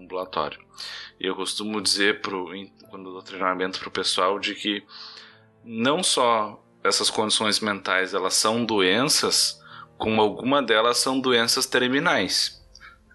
Ambulatório. 0.00 0.58
Eu 1.18 1.34
costumo 1.34 1.80
dizer 1.80 2.20
pro, 2.20 2.50
quando 2.90 3.12
dou 3.12 3.22
treinamento 3.22 3.78
pro 3.80 3.90
pessoal 3.90 4.38
de 4.38 4.54
que 4.54 4.84
não 5.64 6.02
só 6.02 6.62
essas 6.82 7.08
condições 7.08 7.60
mentais 7.60 8.12
elas 8.12 8.34
são 8.34 8.64
doenças, 8.64 9.60
como 9.96 10.20
alguma 10.20 10.62
delas 10.62 10.98
são 10.98 11.18
doenças 11.18 11.66
terminais, 11.66 12.62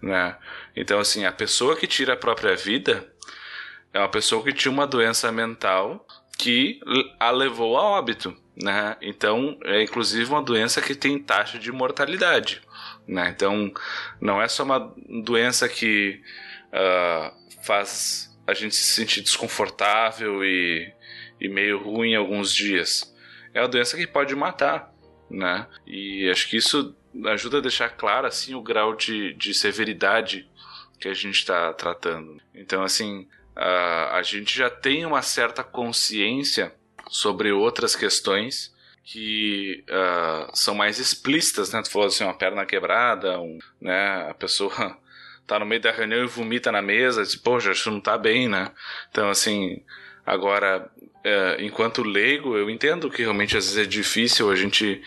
né? 0.02 0.36
Então 0.74 0.98
assim, 0.98 1.24
a 1.24 1.32
pessoa 1.32 1.76
que 1.76 1.86
tira 1.86 2.14
a 2.14 2.16
própria 2.16 2.56
vida 2.56 3.12
é 3.92 3.98
uma 3.98 4.08
pessoa 4.08 4.42
que 4.42 4.52
tinha 4.52 4.72
uma 4.72 4.86
doença 4.86 5.30
mental 5.30 6.06
que 6.36 6.80
a 7.18 7.30
levou 7.30 7.76
a 7.76 7.82
óbito, 7.82 8.36
né? 8.60 8.96
Então 9.00 9.58
é 9.64 9.82
inclusive 9.82 10.30
uma 10.30 10.42
doença 10.42 10.80
que 10.80 10.94
tem 10.94 11.18
taxa 11.18 11.58
de 11.58 11.70
mortalidade, 11.70 12.62
né? 13.06 13.28
Então 13.28 13.72
não 14.20 14.40
é 14.42 14.48
só 14.48 14.64
uma 14.64 14.94
doença 15.24 15.68
que 15.68 16.20
uh, 16.72 17.62
faz 17.64 18.28
a 18.46 18.54
gente 18.54 18.74
se 18.74 18.84
sentir 18.84 19.20
desconfortável 19.20 20.44
e 20.44 20.92
e 21.40 21.48
meio 21.48 21.82
ruim 21.82 22.14
alguns 22.14 22.54
dias. 22.54 23.12
É 23.54 23.60
uma 23.60 23.68
doença 23.68 23.96
que 23.96 24.06
pode 24.06 24.36
matar, 24.36 24.92
né? 25.30 25.66
E 25.86 26.28
acho 26.30 26.48
que 26.48 26.56
isso 26.56 26.94
ajuda 27.26 27.58
a 27.58 27.62
deixar 27.62 27.88
claro 27.88 28.26
assim 28.26 28.54
o 28.54 28.62
grau 28.62 28.94
de, 28.94 29.32
de 29.34 29.54
severidade 29.54 30.48
que 31.00 31.08
a 31.08 31.14
gente 31.14 31.36
está 31.36 31.72
tratando. 31.72 32.40
Então, 32.54 32.82
assim, 32.82 33.26
a, 33.56 34.18
a 34.18 34.22
gente 34.22 34.56
já 34.56 34.68
tem 34.68 35.06
uma 35.06 35.22
certa 35.22 35.64
consciência 35.64 36.74
sobre 37.08 37.50
outras 37.50 37.96
questões 37.96 38.72
que 39.02 39.82
uh, 39.88 40.54
são 40.54 40.74
mais 40.74 41.00
explícitas, 41.00 41.72
né? 41.72 41.82
Tu 41.82 41.90
falou 41.90 42.08
assim, 42.08 42.22
uma 42.22 42.36
perna 42.36 42.66
quebrada, 42.66 43.40
um, 43.40 43.58
né? 43.80 44.28
A 44.28 44.34
pessoa 44.34 44.96
tá 45.50 45.58
no 45.58 45.66
meio 45.66 45.80
da 45.80 45.90
reunião 45.90 46.22
e 46.22 46.28
vomita 46.28 46.70
na 46.70 46.80
mesa, 46.80 47.24
diz, 47.24 47.34
poxa, 47.34 47.72
isso 47.72 47.90
não 47.90 48.00
tá 48.00 48.16
bem, 48.16 48.48
né? 48.48 48.70
Então, 49.10 49.28
assim, 49.28 49.82
agora 50.24 50.88
é, 51.24 51.56
enquanto 51.58 52.04
leigo, 52.04 52.56
eu 52.56 52.70
entendo 52.70 53.10
que 53.10 53.22
realmente 53.22 53.56
às 53.56 53.64
vezes 53.64 53.84
é 53.84 53.88
difícil 53.88 54.48
a 54.48 54.54
gente 54.54 55.02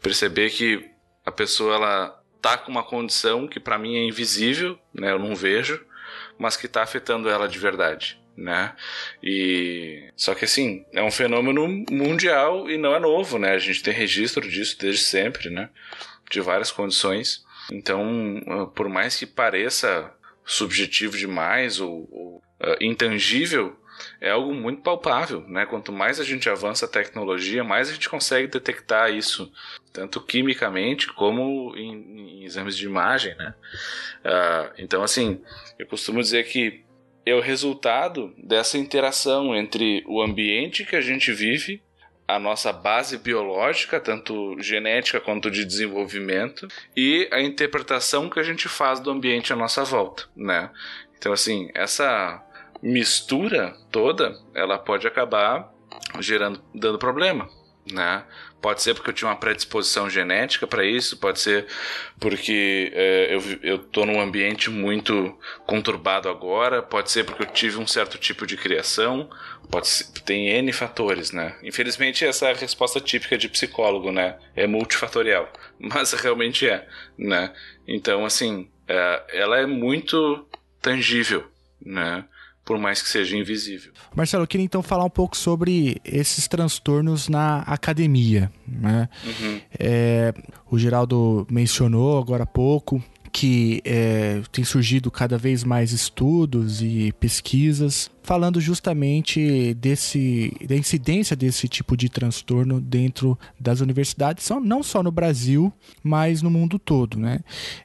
perceber 0.00 0.50
que 0.50 0.88
a 1.26 1.32
pessoa 1.32 1.74
ela 1.74 2.22
tá 2.40 2.56
com 2.56 2.70
uma 2.70 2.84
condição 2.84 3.48
que 3.48 3.58
para 3.58 3.76
mim 3.76 3.96
é 3.96 4.04
invisível, 4.04 4.78
né? 4.94 5.10
Eu 5.10 5.18
não 5.18 5.34
vejo, 5.34 5.84
mas 6.38 6.56
que 6.56 6.66
está 6.66 6.80
afetando 6.82 7.28
ela 7.28 7.48
de 7.48 7.58
verdade, 7.58 8.22
né? 8.36 8.76
E 9.20 10.12
só 10.14 10.32
que 10.32 10.44
assim 10.44 10.86
é 10.92 11.02
um 11.02 11.10
fenômeno 11.10 11.66
mundial 11.90 12.70
e 12.70 12.78
não 12.78 12.94
é 12.94 13.00
novo, 13.00 13.36
né? 13.36 13.50
A 13.50 13.58
gente 13.58 13.82
tem 13.82 13.92
registro 13.92 14.48
disso 14.48 14.78
desde 14.78 15.02
sempre, 15.02 15.50
né? 15.50 15.70
De 16.30 16.40
várias 16.40 16.70
condições. 16.70 17.44
Então, 17.70 18.68
por 18.74 18.88
mais 18.88 19.16
que 19.16 19.26
pareça 19.26 20.12
subjetivo 20.44 21.16
demais 21.16 21.78
ou, 21.80 22.08
ou 22.10 22.36
uh, 22.60 22.82
intangível, 22.82 23.78
é 24.20 24.30
algo 24.30 24.54
muito 24.54 24.82
palpável, 24.82 25.40
né? 25.48 25.66
Quanto 25.66 25.92
mais 25.92 26.20
a 26.20 26.24
gente 26.24 26.48
avança 26.48 26.86
a 26.86 26.88
tecnologia, 26.88 27.64
mais 27.64 27.88
a 27.88 27.92
gente 27.92 28.08
consegue 28.08 28.46
detectar 28.46 29.12
isso, 29.12 29.52
tanto 29.92 30.20
quimicamente 30.20 31.08
como 31.08 31.74
em, 31.76 32.40
em 32.40 32.44
exames 32.44 32.76
de 32.76 32.86
imagem, 32.86 33.34
né? 33.36 33.54
Uh, 34.24 34.74
então, 34.78 35.02
assim, 35.02 35.42
eu 35.78 35.86
costumo 35.86 36.20
dizer 36.20 36.44
que 36.44 36.84
é 37.26 37.34
o 37.34 37.40
resultado 37.40 38.32
dessa 38.38 38.78
interação 38.78 39.54
entre 39.54 40.02
o 40.06 40.22
ambiente 40.22 40.84
que 40.84 40.96
a 40.96 41.00
gente 41.00 41.32
vive, 41.32 41.82
a 42.28 42.38
nossa 42.38 42.70
base 42.70 43.16
biológica, 43.16 43.98
tanto 43.98 44.54
genética 44.60 45.18
quanto 45.18 45.50
de 45.50 45.64
desenvolvimento, 45.64 46.68
e 46.94 47.26
a 47.32 47.40
interpretação 47.40 48.28
que 48.28 48.38
a 48.38 48.42
gente 48.42 48.68
faz 48.68 49.00
do 49.00 49.10
ambiente 49.10 49.50
à 49.50 49.56
nossa 49.56 49.82
volta, 49.82 50.24
né? 50.36 50.70
Então, 51.16 51.32
assim, 51.32 51.70
essa 51.74 52.44
mistura 52.82 53.74
toda, 53.90 54.38
ela 54.54 54.78
pode 54.78 55.06
acabar 55.06 55.72
gerando, 56.20 56.62
dando 56.74 56.98
problema, 56.98 57.48
né? 57.92 58.24
Pode 58.60 58.82
ser 58.82 58.94
porque 58.94 59.10
eu 59.10 59.14
tinha 59.14 59.30
uma 59.30 59.36
predisposição 59.36 60.10
genética 60.10 60.66
para 60.66 60.84
isso, 60.84 61.16
pode 61.16 61.38
ser 61.38 61.66
porque 62.18 62.90
é, 62.92 63.34
eu, 63.34 63.40
eu 63.62 63.78
tô 63.78 64.04
num 64.04 64.20
ambiente 64.20 64.68
muito 64.68 65.38
conturbado 65.64 66.28
agora, 66.28 66.82
pode 66.82 67.10
ser 67.10 67.24
porque 67.24 67.44
eu 67.44 67.46
tive 67.46 67.78
um 67.78 67.86
certo 67.86 68.18
tipo 68.18 68.44
de 68.46 68.56
criação, 68.56 69.30
pode 69.70 69.86
ser, 69.86 70.06
tem 70.22 70.48
N 70.48 70.72
fatores, 70.72 71.30
né? 71.30 71.56
Infelizmente 71.62 72.24
essa 72.24 72.48
é 72.48 72.52
a 72.52 72.56
resposta 72.56 73.00
típica 73.00 73.38
de 73.38 73.48
psicólogo, 73.48 74.10
né? 74.10 74.36
É 74.56 74.66
multifatorial, 74.66 75.52
mas 75.78 76.12
realmente 76.12 76.68
é, 76.68 76.86
né? 77.16 77.52
Então, 77.86 78.24
assim, 78.24 78.68
é, 78.88 79.22
ela 79.34 79.60
é 79.60 79.66
muito 79.66 80.48
tangível, 80.82 81.46
né? 81.80 82.24
Por 82.68 82.76
mais 82.76 83.00
que 83.00 83.08
seja 83.08 83.34
invisível. 83.34 83.92
Marcelo, 84.14 84.42
eu 84.42 84.46
queria 84.46 84.66
então 84.66 84.82
falar 84.82 85.02
um 85.02 85.08
pouco 85.08 85.34
sobre 85.34 86.02
esses 86.04 86.46
transtornos 86.46 87.26
na 87.26 87.60
academia. 87.60 88.52
Né? 88.66 89.08
Uhum. 89.24 89.60
É, 89.78 90.34
o 90.70 90.78
Geraldo 90.78 91.46
mencionou 91.50 92.18
agora 92.18 92.42
há 92.42 92.46
pouco 92.46 93.02
que 93.32 93.80
é, 93.86 94.42
tem 94.52 94.64
surgido 94.64 95.10
cada 95.10 95.38
vez 95.38 95.64
mais 95.64 95.92
estudos 95.92 96.82
e 96.82 97.10
pesquisas 97.18 98.10
falando 98.28 98.60
justamente 98.60 99.72
desse, 99.72 100.54
da 100.68 100.76
incidência 100.76 101.34
desse 101.34 101.66
tipo 101.66 101.96
de 101.96 102.10
transtorno 102.10 102.78
dentro 102.78 103.38
das 103.58 103.80
universidades, 103.80 104.46
não 104.62 104.82
só 104.82 105.02
no 105.02 105.10
Brasil, 105.10 105.72
mas 106.02 106.42
no 106.42 106.50
mundo 106.50 106.78
todo. 106.78 107.18
Né? 107.18 107.40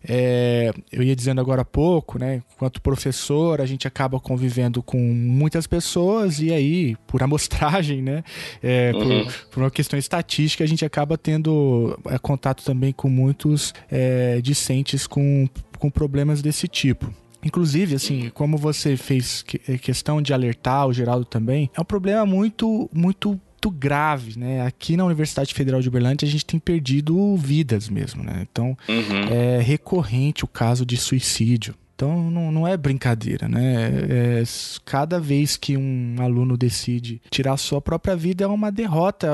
É, 0.05 0.73
eu 0.91 1.01
ia 1.01 1.15
dizendo 1.15 1.39
agora 1.39 1.61
há 1.61 1.65
pouco, 1.65 2.19
né, 2.19 2.43
enquanto 2.55 2.81
professor, 2.81 3.61
a 3.61 3.65
gente 3.65 3.87
acaba 3.87 4.19
convivendo 4.19 4.83
com 4.83 4.97
muitas 4.97 5.65
pessoas 5.65 6.41
e 6.41 6.51
aí, 6.51 6.97
por 7.07 7.23
amostragem, 7.23 8.01
né, 8.01 8.21
é, 8.61 8.91
uhum. 8.93 9.23
por, 9.23 9.33
por, 9.49 9.63
uma 9.63 9.71
questão 9.71 9.97
estatística, 9.97 10.61
a 10.61 10.67
gente 10.67 10.83
acaba 10.83 11.17
tendo 11.17 11.97
é, 12.07 12.17
contato 12.17 12.65
também 12.65 12.91
com 12.91 13.07
muitos 13.07 13.73
é, 13.89 14.41
discentes 14.41 15.07
com, 15.07 15.47
com 15.79 15.89
problemas 15.89 16.41
desse 16.41 16.67
tipo. 16.67 17.22
Inclusive, 17.43 17.95
assim, 17.95 18.29
como 18.33 18.57
você 18.57 18.95
fez 18.97 19.43
questão 19.81 20.21
de 20.21 20.33
alertar, 20.33 20.87
o 20.87 20.93
Geraldo 20.93 21.25
também, 21.25 21.69
é 21.75 21.81
um 21.81 21.85
problema 21.85 22.25
muito, 22.25 22.89
muito 22.93 23.39
muito 23.63 23.79
grave, 23.79 24.37
né? 24.37 24.59
Aqui 24.65 24.97
na 24.97 25.05
Universidade 25.05 25.53
Federal 25.53 25.79
de 25.81 25.87
Uberlândia 25.87 26.27
a 26.27 26.29
gente 26.29 26.45
tem 26.45 26.59
perdido 26.59 27.37
vidas 27.37 27.87
mesmo, 27.87 28.21
né? 28.21 28.45
Então 28.51 28.77
Uhum. 28.89 29.23
é 29.31 29.61
recorrente 29.61 30.43
o 30.43 30.47
caso 30.49 30.85
de 30.85 30.97
suicídio. 30.97 31.73
Então 32.03 32.29
não, 32.31 32.51
não 32.51 32.67
é 32.67 32.75
brincadeira, 32.75 33.47
né? 33.47 33.91
É, 34.09 34.39
s- 34.41 34.79
cada 34.83 35.19
vez 35.19 35.55
que 35.55 35.77
um 35.77 36.15
aluno 36.19 36.57
decide 36.57 37.21
tirar 37.29 37.53
a 37.53 37.57
sua 37.57 37.79
própria 37.81 38.15
vida 38.15 38.43
é 38.43 38.47
uma 38.47 38.71
derrota 38.71 39.29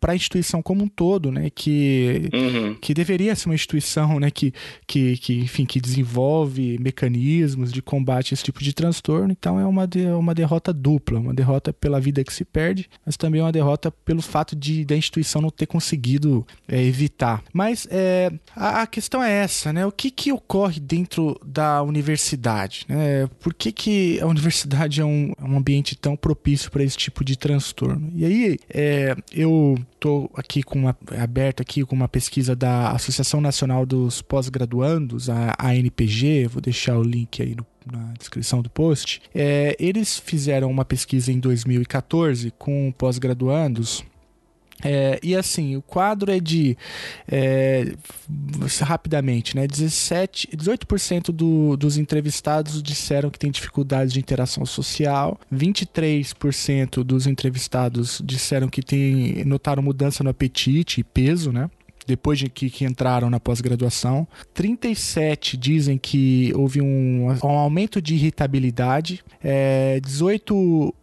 para 0.00 0.12
a 0.12 0.16
instituição 0.16 0.60
como 0.60 0.82
um 0.84 0.88
todo, 0.88 1.30
né? 1.30 1.48
Que 1.54 2.28
Uhum. 2.32 2.74
que 2.80 2.92
deveria 2.94 3.34
ser 3.36 3.48
uma 3.48 3.54
instituição 3.54 4.18
né, 4.18 4.30
que, 4.30 4.52
que, 4.86 5.16
que, 5.18 5.34
enfim, 5.40 5.64
que 5.64 5.80
desenvolve 5.80 6.76
mecanismos 6.80 7.72
de 7.72 7.80
combate 7.82 8.32
a 8.32 8.34
esse 8.34 8.42
tipo 8.44 8.62
de 8.62 8.72
transtorno. 8.72 9.30
Então 9.30 9.58
é 9.60 9.66
uma, 9.66 9.86
de- 9.86 10.06
uma 10.08 10.34
derrota 10.34 10.72
dupla, 10.72 11.18
uma 11.20 11.34
derrota 11.34 11.72
pela 11.72 12.00
vida 12.00 12.24
que 12.24 12.32
se 12.32 12.44
perde, 12.44 12.88
mas 13.04 13.16
também 13.16 13.40
uma 13.40 13.52
derrota 13.52 13.90
pelo 13.90 14.22
fato 14.22 14.56
de 14.56 14.84
da 14.84 14.96
instituição 14.96 15.40
não 15.42 15.50
ter 15.50 15.66
conseguido 15.66 16.46
é, 16.66 16.82
evitar. 16.82 17.42
Mas 17.52 17.86
é, 17.90 18.32
a, 18.56 18.82
a 18.82 18.86
questão 18.86 19.22
é 19.22 19.30
essa, 19.32 19.72
né? 19.72 19.86
O 19.86 19.92
que, 19.92 20.10
que 20.10 20.32
ocorre 20.32 20.80
dentro 20.80 21.38
da 21.44 21.82
universidade? 21.82 22.07
Né? 22.88 23.28
Por 23.40 23.52
que, 23.54 23.70
que 23.72 24.20
a 24.20 24.26
universidade 24.26 25.00
é 25.00 25.04
um, 25.04 25.32
é 25.38 25.44
um 25.44 25.56
ambiente 25.58 25.96
tão 25.96 26.16
propício 26.16 26.70
para 26.70 26.82
esse 26.82 26.96
tipo 26.96 27.24
de 27.24 27.36
transtorno? 27.36 28.10
E 28.14 28.24
aí 28.24 28.58
é, 28.70 29.16
eu 29.32 29.76
estou 29.94 30.30
aqui 30.34 30.62
com 30.62 30.78
uma, 30.78 30.96
aberto 31.20 31.60
aqui 31.60 31.84
com 31.84 31.94
uma 31.96 32.08
pesquisa 32.08 32.54
da 32.54 32.92
Associação 32.92 33.40
Nacional 33.40 33.84
dos 33.84 34.22
Pós-Graduandos, 34.22 35.28
a 35.28 35.54
ANPG, 35.60 36.46
vou 36.48 36.60
deixar 36.62 36.96
o 36.98 37.02
link 37.02 37.42
aí 37.42 37.54
no- 37.54 37.66
na 37.90 38.12
descrição 38.18 38.60
do 38.60 38.68
post. 38.68 39.22
É, 39.34 39.74
eles 39.78 40.18
fizeram 40.18 40.70
uma 40.70 40.84
pesquisa 40.84 41.32
em 41.32 41.38
2014 41.40 42.52
com 42.58 42.92
pós-graduandos 42.98 44.04
é, 44.84 45.18
e 45.22 45.34
assim, 45.34 45.76
o 45.76 45.82
quadro 45.82 46.30
é 46.30 46.38
de. 46.38 46.76
é, 47.26 47.92
rapidamente, 48.80 49.56
né? 49.56 49.66
17, 49.66 50.50
18% 50.56 51.32
do, 51.32 51.76
dos 51.76 51.96
entrevistados 51.96 52.82
disseram 52.82 53.30
que 53.30 53.38
tem 53.38 53.50
dificuldades 53.50 54.12
de 54.12 54.20
interação 54.20 54.64
social. 54.64 55.38
23% 55.52 57.02
dos 57.02 57.26
entrevistados 57.26 58.22
disseram 58.24 58.68
que 58.68 58.82
tem, 58.82 59.44
notaram 59.44 59.82
mudança 59.82 60.22
no 60.22 60.30
apetite 60.30 61.00
e 61.00 61.04
peso, 61.04 61.50
né? 61.50 61.68
Depois 62.06 62.38
de 62.38 62.48
que, 62.48 62.70
que 62.70 62.84
entraram 62.84 63.28
na 63.28 63.38
pós-graduação. 63.38 64.26
37 64.54 65.58
dizem 65.58 65.98
que 65.98 66.52
houve 66.56 66.80
um, 66.80 67.26
um 67.44 67.48
aumento 67.48 68.00
de 68.00 68.14
irritabilidade. 68.14 69.22
É, 69.42 70.00
18 70.00 70.94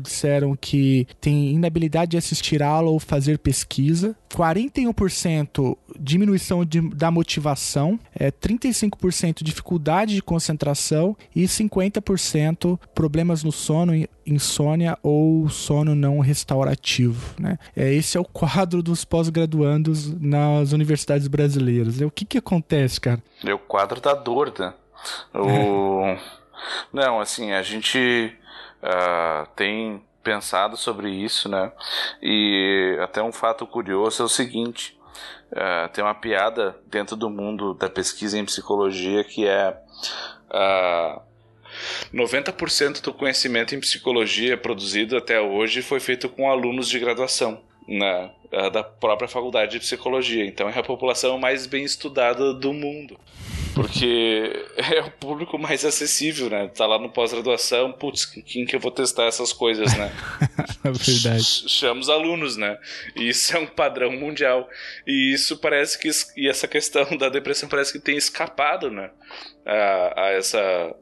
disseram 0.00 0.56
que 0.56 1.06
tem 1.20 1.50
inabilidade 1.50 2.12
de 2.12 2.16
assistir 2.16 2.62
aula 2.62 2.90
ou 2.90 2.98
fazer 3.00 3.38
pesquisa, 3.38 4.16
41% 4.34 5.76
diminuição 5.98 6.64
de- 6.64 6.80
da 6.94 7.10
motivação, 7.10 7.98
é, 8.14 8.30
35% 8.30 9.42
dificuldade 9.44 10.14
de 10.14 10.22
concentração 10.22 11.16
e 11.34 11.46
50% 11.46 12.78
problemas 12.94 13.44
no 13.44 13.52
sono, 13.52 13.94
in- 13.94 14.06
insônia 14.26 14.98
ou 15.02 15.48
sono 15.48 15.94
não 15.94 16.18
restaurativo. 16.20 17.34
Né? 17.38 17.58
É, 17.76 17.92
esse 17.92 18.16
é 18.16 18.20
o 18.20 18.24
quadro 18.24 18.82
dos 18.82 19.04
pós-graduandos 19.04 20.12
nas 20.20 20.72
universidades 20.72 21.28
brasileiras. 21.28 22.00
O 22.00 22.10
que, 22.10 22.24
que 22.24 22.38
acontece, 22.38 23.00
cara? 23.00 23.22
É 23.44 23.52
o 23.54 23.58
quadro 23.58 24.00
da 24.00 24.14
dor, 24.14 24.52
né? 24.58 24.72
O... 25.34 26.16
Não, 26.92 27.18
assim, 27.20 27.50
a 27.50 27.62
gente 27.62 28.32
ah, 28.82 29.46
tem 29.54 30.02
pensado 30.22 30.76
sobre 30.76 31.10
isso, 31.10 31.48
né? 31.48 31.72
E 32.22 32.96
até 33.00 33.22
um 33.22 33.32
fato 33.32 33.66
curioso 33.66 34.22
é 34.22 34.24
o 34.24 34.28
seguinte: 34.28 34.98
ah, 35.54 35.88
tem 35.92 36.02
uma 36.02 36.14
piada 36.14 36.76
dentro 36.86 37.16
do 37.16 37.28
mundo 37.28 37.74
da 37.74 37.88
pesquisa 37.88 38.38
em 38.38 38.44
psicologia 38.44 39.22
que 39.24 39.46
é. 39.46 39.76
ah, 40.50 41.20
90% 42.12 43.00
do 43.00 43.14
conhecimento 43.14 43.74
em 43.74 43.80
psicologia 43.80 44.58
produzido 44.58 45.16
até 45.16 45.40
hoje 45.40 45.80
foi 45.80 46.00
feito 46.00 46.28
com 46.28 46.50
alunos 46.50 46.86
de 46.86 46.98
graduação 46.98 47.62
na, 47.88 48.30
ah, 48.52 48.68
da 48.68 48.82
própria 48.82 49.28
faculdade 49.28 49.72
de 49.72 49.80
psicologia. 49.80 50.44
Então 50.44 50.68
é 50.68 50.78
a 50.78 50.82
população 50.82 51.38
mais 51.38 51.66
bem 51.66 51.84
estudada 51.84 52.52
do 52.52 52.72
mundo. 52.72 53.18
Porque 53.74 54.52
é 54.76 55.00
o 55.00 55.10
público 55.10 55.58
mais 55.58 55.84
acessível, 55.84 56.50
né? 56.50 56.68
Tá 56.68 56.86
lá 56.86 56.98
no 56.98 57.10
pós-graduação, 57.10 57.92
putz, 57.92 58.24
quem 58.24 58.64
que 58.64 58.76
eu 58.76 58.80
vou 58.80 58.90
testar 58.90 59.24
essas 59.24 59.52
coisas, 59.52 59.96
né? 59.96 60.12
É 60.84 60.90
verdade. 60.90 61.44
Ch- 61.44 61.68
chama 61.68 62.00
os 62.00 62.08
alunos, 62.08 62.56
né? 62.56 62.76
E 63.14 63.28
isso 63.28 63.56
é 63.56 63.60
um 63.60 63.66
padrão 63.66 64.10
mundial. 64.10 64.68
E 65.06 65.32
isso 65.32 65.56
parece 65.58 65.96
que. 65.96 66.10
E 66.36 66.48
essa 66.48 66.66
questão 66.66 67.16
da 67.16 67.28
depressão 67.28 67.68
parece 67.68 67.92
que 67.92 68.00
tem 68.00 68.16
escapado, 68.16 68.90
né? 68.90 69.10
A, 69.64 70.24
a 70.24 70.30
essa. 70.30 70.94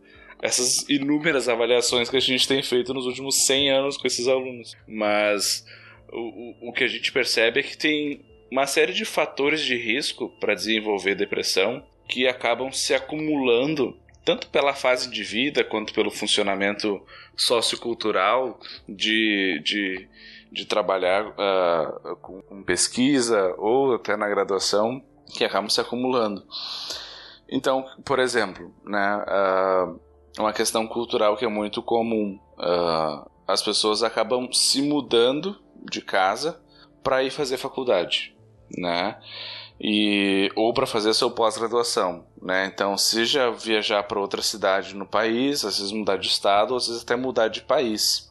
Essas 0.42 0.86
inúmeras 0.88 1.48
avaliações 1.48 2.08
que 2.10 2.16
a 2.16 2.20
gente 2.20 2.46
tem 2.46 2.62
feito 2.62 2.92
nos 2.94 3.06
últimos 3.06 3.46
100 3.46 3.70
anos 3.70 3.96
com 3.96 4.06
esses 4.06 4.28
alunos. 4.28 4.76
Mas 4.86 5.64
o, 6.12 6.66
o, 6.66 6.68
o 6.68 6.72
que 6.72 6.84
a 6.84 6.88
gente 6.88 7.10
percebe 7.12 7.60
é 7.60 7.62
que 7.62 7.76
tem 7.76 8.24
uma 8.50 8.66
série 8.66 8.92
de 8.92 9.04
fatores 9.04 9.62
de 9.62 9.76
risco 9.76 10.28
para 10.40 10.54
desenvolver 10.54 11.14
depressão 11.14 11.82
que 12.10 12.26
acabam 12.26 12.72
se 12.72 12.92
acumulando 12.92 13.96
tanto 14.24 14.48
pela 14.48 14.74
fase 14.74 15.08
de 15.08 15.22
vida 15.22 15.64
quanto 15.64 15.94
pelo 15.94 16.10
funcionamento 16.10 17.00
sociocultural 17.36 18.58
de, 18.88 19.62
de, 19.64 20.08
de 20.52 20.66
trabalhar 20.66 21.32
ah, 21.38 22.16
com, 22.20 22.42
com 22.42 22.62
pesquisa 22.62 23.54
ou 23.56 23.94
até 23.94 24.16
na 24.16 24.28
graduação 24.28 25.02
que 25.32 25.44
acabam 25.44 25.70
se 25.70 25.80
acumulando. 25.80 26.44
Então, 27.48 27.86
por 28.04 28.18
exemplo, 28.18 28.74
né, 28.84 29.24
ah, 29.26 29.94
uma 30.38 30.52
questão 30.52 30.86
cultural 30.86 31.36
que 31.36 31.44
é 31.44 31.48
muito 31.48 31.80
comum, 31.80 32.38
ah, 32.58 33.26
as 33.46 33.62
pessoas 33.62 34.02
acabam 34.02 34.52
se 34.52 34.82
mudando 34.82 35.56
de 35.90 36.02
casa 36.02 36.60
para 37.02 37.22
ir 37.22 37.30
fazer 37.30 37.56
faculdade, 37.56 38.36
né? 38.76 39.18
E, 39.80 40.52
ou 40.54 40.74
para 40.74 40.86
fazer 40.86 41.14
seu 41.14 41.30
pós-graduação, 41.30 42.26
né? 42.42 42.66
Então, 42.66 42.98
seja 42.98 43.50
viajar 43.50 44.02
para 44.02 44.20
outra 44.20 44.42
cidade 44.42 44.94
no 44.94 45.06
país, 45.06 45.64
às 45.64 45.78
vezes 45.78 45.92
mudar 45.92 46.18
de 46.18 46.28
estado, 46.28 46.76
às 46.76 46.86
vezes 46.86 47.02
até 47.02 47.16
mudar 47.16 47.48
de 47.48 47.62
país. 47.62 48.28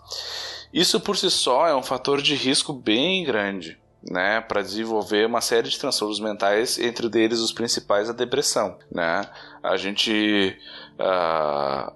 Isso 0.71 0.99
por 0.99 1.17
si 1.17 1.31
só 1.31 1.67
é 1.67 1.75
um 1.75 1.81
fator 1.81 2.21
de 2.21 2.35
risco 2.35 2.71
bem 2.71 3.23
grande, 3.23 3.79
né, 4.07 4.39
para 4.41 4.61
desenvolver 4.61 5.25
uma 5.25 5.41
série 5.41 5.67
de 5.67 5.77
transtornos 5.77 6.19
mentais, 6.19 6.77
entre 6.79 7.09
deles 7.09 7.39
os 7.39 7.51
principais 7.51 8.09
a 8.09 8.13
depressão, 8.13 8.77
né? 8.91 9.27
A 9.61 9.75
gente 9.75 10.55
ah, 10.99 11.91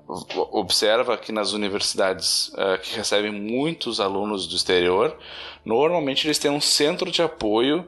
observa 0.51 1.17
que 1.17 1.31
nas 1.31 1.53
universidades 1.53 2.51
ah, 2.57 2.77
que 2.77 2.95
recebem 2.95 3.31
muitos 3.31 3.99
alunos 3.99 4.47
do 4.47 4.55
exterior, 4.55 5.15
normalmente 5.63 6.25
eles 6.25 6.39
têm 6.39 6.51
um 6.51 6.59
centro 6.59 7.11
de 7.11 7.21
apoio 7.21 7.85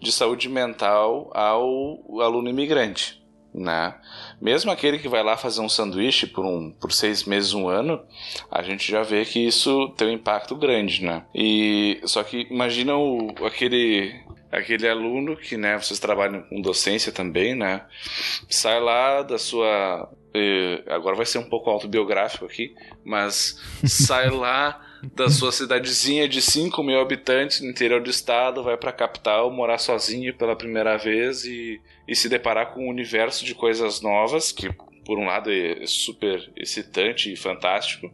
de 0.00 0.12
saúde 0.12 0.48
mental 0.48 1.30
ao 1.34 2.20
aluno 2.20 2.48
imigrante, 2.48 3.22
né? 3.54 3.94
Mesmo 4.40 4.70
aquele 4.70 4.98
que 4.98 5.08
vai 5.08 5.22
lá 5.22 5.36
fazer 5.36 5.60
um 5.60 5.68
sanduíche 5.68 6.26
por, 6.26 6.44
um, 6.44 6.70
por 6.70 6.92
seis 6.92 7.24
meses, 7.24 7.54
um 7.54 7.68
ano, 7.68 8.02
a 8.50 8.62
gente 8.62 8.90
já 8.90 9.02
vê 9.02 9.24
que 9.24 9.40
isso 9.40 9.88
tem 9.96 10.08
um 10.08 10.12
impacto 10.12 10.54
grande, 10.54 11.04
né? 11.04 11.24
E 11.34 12.00
só 12.04 12.22
que 12.22 12.46
imagina 12.50 12.96
o, 12.96 13.34
aquele 13.44 14.24
aquele 14.50 14.88
aluno 14.88 15.36
que, 15.36 15.56
né, 15.56 15.76
vocês 15.76 15.98
trabalham 15.98 16.42
com 16.42 16.60
docência 16.60 17.12
também, 17.12 17.54
né? 17.54 17.84
Sai 18.48 18.80
lá 18.80 19.22
da 19.22 19.38
sua 19.38 20.08
eh, 20.34 20.82
agora 20.88 21.16
vai 21.16 21.26
ser 21.26 21.38
um 21.38 21.48
pouco 21.48 21.70
autobiográfico 21.70 22.44
aqui, 22.44 22.74
mas 23.04 23.58
sai 23.84 24.30
lá 24.30 24.85
da 25.02 25.28
sua 25.28 25.52
cidadezinha 25.52 26.28
de 26.28 26.40
5 26.40 26.82
mil 26.82 27.00
habitantes 27.00 27.60
no 27.60 27.70
interior 27.70 28.02
do 28.02 28.10
estado, 28.10 28.62
vai 28.62 28.76
pra 28.76 28.92
capital 28.92 29.50
morar 29.50 29.78
sozinho 29.78 30.34
pela 30.34 30.56
primeira 30.56 30.96
vez 30.96 31.44
e, 31.44 31.80
e 32.06 32.14
se 32.14 32.28
deparar 32.28 32.72
com 32.72 32.86
um 32.86 32.90
universo 32.90 33.44
de 33.44 33.54
coisas 33.54 34.00
novas, 34.00 34.52
que 34.52 34.70
por 35.04 35.18
um 35.18 35.26
lado 35.26 35.50
é 35.52 35.86
super 35.86 36.50
excitante 36.56 37.32
e 37.32 37.36
fantástico, 37.36 38.10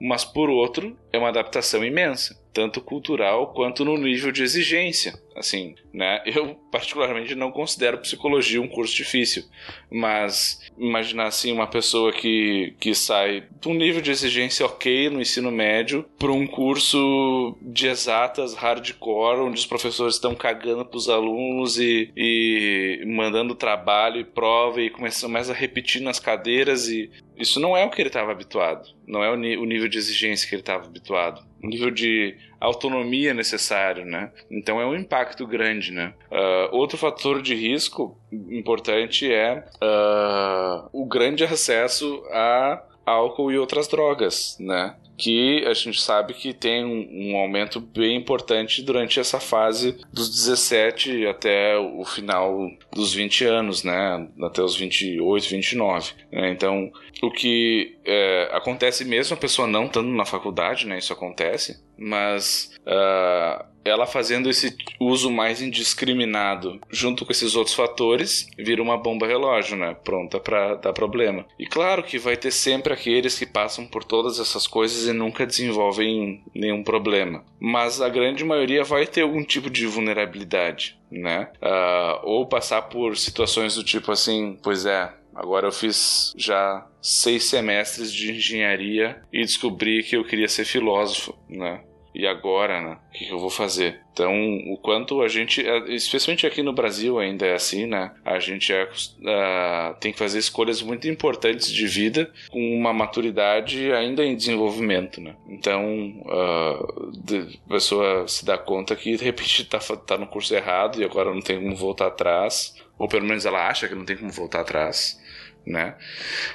mas 0.00 0.24
por 0.24 0.48
outro 0.48 0.96
é 1.12 1.18
uma 1.18 1.28
adaptação 1.28 1.84
imensa, 1.84 2.40
tanto 2.52 2.80
cultural 2.80 3.52
quanto 3.52 3.84
no 3.84 3.96
nível 3.96 4.30
de 4.30 4.42
exigência. 4.42 5.14
Assim, 5.36 5.74
né? 5.92 6.22
Eu 6.24 6.54
particularmente 6.72 7.34
não 7.34 7.52
considero 7.52 7.98
psicologia 7.98 8.60
um 8.60 8.66
curso 8.66 8.94
difícil, 8.94 9.44
mas 9.90 10.60
imaginar 10.78 11.26
assim 11.26 11.52
uma 11.52 11.66
pessoa 11.66 12.10
que, 12.10 12.74
que 12.80 12.94
sai 12.94 13.44
de 13.60 13.68
um 13.68 13.74
nível 13.74 14.00
de 14.00 14.10
exigência 14.10 14.64
ok 14.64 15.10
no 15.10 15.20
ensino 15.20 15.50
médio 15.50 16.06
para 16.18 16.32
um 16.32 16.46
curso 16.46 17.54
de 17.60 17.86
exatas 17.86 18.54
hardcore, 18.54 19.40
onde 19.40 19.58
os 19.58 19.66
professores 19.66 20.14
estão 20.14 20.34
cagando 20.34 20.86
para 20.86 20.96
os 20.96 21.08
alunos 21.08 21.78
e, 21.78 22.10
e 22.16 23.04
mandando 23.06 23.54
trabalho 23.54 24.20
e 24.20 24.24
prova 24.24 24.80
e 24.80 24.88
começam 24.88 25.28
mais 25.28 25.50
a 25.50 25.54
repetir 25.54 26.00
nas 26.00 26.18
cadeiras 26.18 26.88
e 26.88 27.10
Isso 27.36 27.60
não 27.60 27.76
é 27.76 27.84
o 27.84 27.90
que 27.90 28.00
ele 28.00 28.08
estava 28.08 28.32
habituado, 28.32 28.88
não 29.06 29.22
é 29.22 29.30
o, 29.30 29.34
o, 29.34 29.66
nível 29.66 29.88
de 29.88 29.98
exigência 29.98 30.48
que 30.48 30.54
ele 30.54 30.62
estava 30.62 30.86
habituado, 30.86 31.46
o 31.62 31.66
nível 31.66 31.90
de 31.90 32.34
autonomia 32.66 33.32
necessário, 33.32 34.04
né? 34.04 34.30
Então 34.50 34.80
é 34.80 34.86
um 34.86 34.94
impacto 34.94 35.46
grande, 35.46 35.92
né? 35.92 36.12
Uh, 36.30 36.76
outro 36.76 36.98
fator 36.98 37.40
de 37.40 37.54
risco 37.54 38.18
importante 38.32 39.32
é 39.32 39.64
uh, 39.82 40.88
o 40.92 41.06
grande 41.06 41.44
acesso 41.44 42.22
a 42.32 42.82
álcool 43.04 43.52
e 43.52 43.58
outras 43.58 43.86
drogas, 43.86 44.56
né? 44.58 44.96
Que 45.16 45.64
a 45.66 45.74
gente 45.74 46.00
sabe 46.00 46.34
que 46.34 46.52
tem 46.52 46.84
um, 46.84 47.32
um, 47.32 47.36
aumento 47.36 47.80
bem 47.80 48.16
importante 48.16 48.82
durante 48.82 49.18
essa 49.18 49.40
fase 49.40 49.96
dos 50.12 50.28
17 50.28 51.26
até 51.26 51.76
o 51.78 52.04
final 52.04 52.70
dos 52.92 53.14
20 53.14 53.44
anos, 53.44 53.82
né? 53.82 54.28
Até 54.42 54.62
os 54.62 54.76
28, 54.76 55.48
29. 55.48 56.12
Né? 56.30 56.50
Então, 56.50 56.90
o 57.22 57.30
que 57.30 57.96
é, 58.04 58.50
acontece 58.52 59.04
mesmo 59.04 59.34
a 59.34 59.40
pessoa 59.40 59.66
não 59.66 59.86
estando 59.86 60.08
na 60.08 60.24
faculdade, 60.24 60.86
né? 60.86 60.98
Isso 60.98 61.12
acontece, 61.12 61.82
mas 61.96 62.72
uh, 62.86 63.64
ela 63.84 64.06
fazendo 64.06 64.50
esse 64.50 64.76
uso 65.00 65.30
mais 65.30 65.62
indiscriminado 65.62 66.80
junto 66.90 67.24
com 67.24 67.32
esses 67.32 67.54
outros 67.54 67.74
fatores, 67.74 68.48
vira 68.58 68.82
uma 68.82 68.96
bomba 68.96 69.26
relógio, 69.26 69.76
né? 69.76 69.96
Pronta 70.04 70.40
para 70.40 70.74
dar 70.74 70.92
problema. 70.92 71.46
E 71.58 71.66
claro 71.66 72.02
que 72.02 72.18
vai 72.18 72.36
ter 72.36 72.50
sempre 72.50 72.92
aqueles 72.92 73.38
que 73.38 73.46
passam 73.46 73.86
por 73.86 74.04
todas 74.04 74.38
essas 74.38 74.66
coisas 74.66 75.05
e 75.06 75.12
nunca 75.12 75.46
desenvolvem 75.46 76.42
nenhum 76.54 76.82
problema. 76.82 77.44
Mas 77.58 78.00
a 78.00 78.08
grande 78.08 78.44
maioria 78.44 78.84
vai 78.84 79.06
ter 79.06 79.22
algum 79.22 79.42
tipo 79.42 79.70
de 79.70 79.86
vulnerabilidade, 79.86 80.98
né? 81.10 81.48
Uh, 81.62 82.20
ou 82.24 82.46
passar 82.46 82.82
por 82.82 83.16
situações 83.16 83.74
do 83.74 83.84
tipo 83.84 84.12
assim, 84.12 84.58
pois 84.62 84.84
é, 84.86 85.12
Agora 85.36 85.66
eu 85.66 85.72
fiz 85.72 86.32
já 86.34 86.86
seis 87.02 87.44
semestres 87.44 88.10
de 88.10 88.32
engenharia 88.32 89.22
e 89.30 89.42
descobri 89.42 90.02
que 90.02 90.16
eu 90.16 90.24
queria 90.24 90.48
ser 90.48 90.64
filósofo, 90.64 91.38
né? 91.46 91.82
E 92.18 92.26
agora, 92.26 92.80
né? 92.80 92.96
O 93.10 93.12
que, 93.12 93.28
eu 93.28 93.38
vou 93.38 93.50
fazer? 93.50 94.00
Então, 94.10 94.32
o 94.72 94.78
quanto 94.78 95.20
a 95.20 95.28
gente, 95.28 95.60
é, 95.60 95.94
especialmente 95.94 96.46
aqui 96.46 96.62
no 96.62 96.72
Brasil 96.72 97.18
ainda 97.18 97.44
é 97.44 97.52
assim, 97.52 97.84
né? 97.84 98.10
A 98.24 98.38
gente 98.38 98.72
é, 98.72 98.84
uh, 98.84 99.94
tem 100.00 100.12
que 100.12 100.18
fazer 100.18 100.38
escolhas 100.38 100.80
muito 100.80 101.06
importantes 101.06 101.70
de 101.70 101.86
vida 101.86 102.32
com 102.50 102.74
uma 102.74 102.94
maturidade 102.94 103.92
ainda 103.92 104.24
em 104.24 104.34
desenvolvimento, 104.34 105.20
né? 105.20 105.36
Então, 105.46 106.22
uh, 106.24 107.52
a 107.66 107.74
pessoa 107.74 108.26
se 108.26 108.46
dá 108.46 108.56
conta 108.56 108.96
que 108.96 109.14
de 109.14 109.22
repente 109.22 109.60
está 109.60 109.78
tá 109.78 110.16
no 110.16 110.26
curso 110.26 110.54
errado 110.54 111.02
e 111.02 111.04
agora 111.04 111.34
não 111.34 111.42
tem 111.42 111.60
como 111.60 111.76
voltar 111.76 112.06
atrás, 112.06 112.74
ou 112.98 113.06
pelo 113.06 113.26
menos 113.26 113.44
ela 113.44 113.68
acha 113.68 113.86
que 113.86 113.94
não 113.94 114.06
tem 114.06 114.16
como 114.16 114.32
voltar 114.32 114.60
atrás 114.60 115.20
né? 115.66 115.96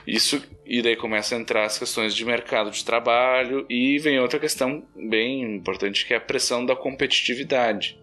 Isso 0.07 0.41
e 0.66 0.82
daí 0.82 0.95
começa 0.95 1.36
a 1.36 1.38
entrar 1.38 1.66
as 1.66 1.78
questões 1.78 2.16
de 2.16 2.24
mercado 2.24 2.72
de 2.72 2.86
trabalho 2.86 3.66
e 3.70 3.99
vem 3.99 4.20
outra 4.20 4.39
questão 4.39 4.88
bem 4.95 5.43
importante 5.55 6.05
que 6.05 6.14
é 6.14 6.18
a 6.18 6.22
pressão 6.22 6.66
da 6.66 6.76
competitividade, 6.76 7.99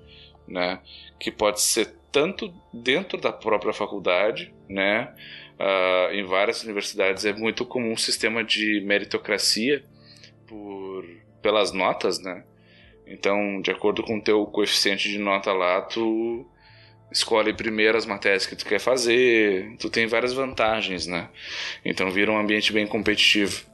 né? 0.47 0.81
Que 1.19 1.31
pode 1.33 1.63
ser 1.63 1.95
tanto 2.13 2.53
dentro 2.73 3.19
da 3.19 3.33
própria 3.33 3.73
faculdade, 3.73 4.53
né? 4.69 5.15
Uh, 5.59 6.13
em 6.13 6.25
várias 6.25 6.63
universidades 6.63 7.25
é 7.25 7.33
muito 7.33 7.65
comum 7.65 7.93
um 7.93 7.97
sistema 7.97 8.45
de 8.45 8.81
meritocracia 8.83 9.83
por 10.47 11.05
pelas 11.41 11.73
notas, 11.73 12.21
né? 12.21 12.45
Então, 13.07 13.63
de 13.63 13.71
acordo 13.71 14.03
com 14.03 14.19
o 14.19 14.23
teu 14.23 14.45
coeficiente 14.47 15.09
de 15.09 15.19
nota 15.19 15.53
lá, 15.53 15.81
tu 15.81 16.47
escolhe 17.11 17.53
primeiro 17.53 17.97
as 17.97 18.07
matérias 18.07 18.47
que 18.47 18.57
tu 18.57 18.65
quer 18.65 18.79
fazer, 18.79 19.77
tu 19.79 19.89
tem 19.89 20.07
várias 20.07 20.33
vantagens, 20.33 21.07
né? 21.07 21.29
Então 21.85 22.11
vira 22.11 22.31
um 22.31 22.39
ambiente 22.39 22.73
bem 22.73 22.87
competitivo. 22.87 23.67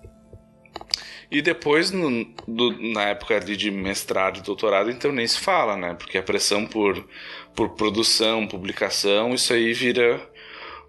E 1.30 1.43
depois, 1.43 1.91
no, 1.91 2.24
do, 2.47 2.93
na 2.93 3.09
época 3.09 3.37
ali 3.37 3.57
de 3.57 3.70
mestrado 3.70 4.39
e 4.39 4.43
doutorado, 4.43 4.91
então 4.91 5.11
nem 5.11 5.26
se 5.26 5.39
fala, 5.41 5.76
né? 5.76 5.95
Porque 5.95 6.16
a 6.16 6.22
pressão 6.22 6.64
por, 6.64 7.09
por 7.57 7.70
produção, 7.70 8.47
publicação, 8.47 9.35
isso 9.35 9.53
aí 9.53 9.72
vira 9.72 10.20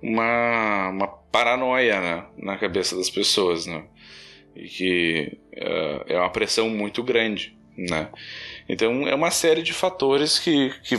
uma, 0.01 0.89
uma 0.89 1.07
paranoia 1.07 1.99
né? 1.99 2.25
na 2.37 2.57
cabeça 2.57 2.95
das 2.95 3.09
pessoas, 3.09 3.65
né? 3.65 3.85
E 4.55 4.67
que 4.67 5.37
uh, 5.57 6.03
é 6.05 6.17
uma 6.17 6.29
pressão 6.29 6.69
muito 6.69 7.01
grande, 7.01 7.57
né? 7.75 8.09
Então 8.69 9.07
é 9.07 9.15
uma 9.15 9.31
série 9.31 9.61
de 9.61 9.73
fatores 9.73 10.37
que, 10.37 10.69
que 10.83 10.95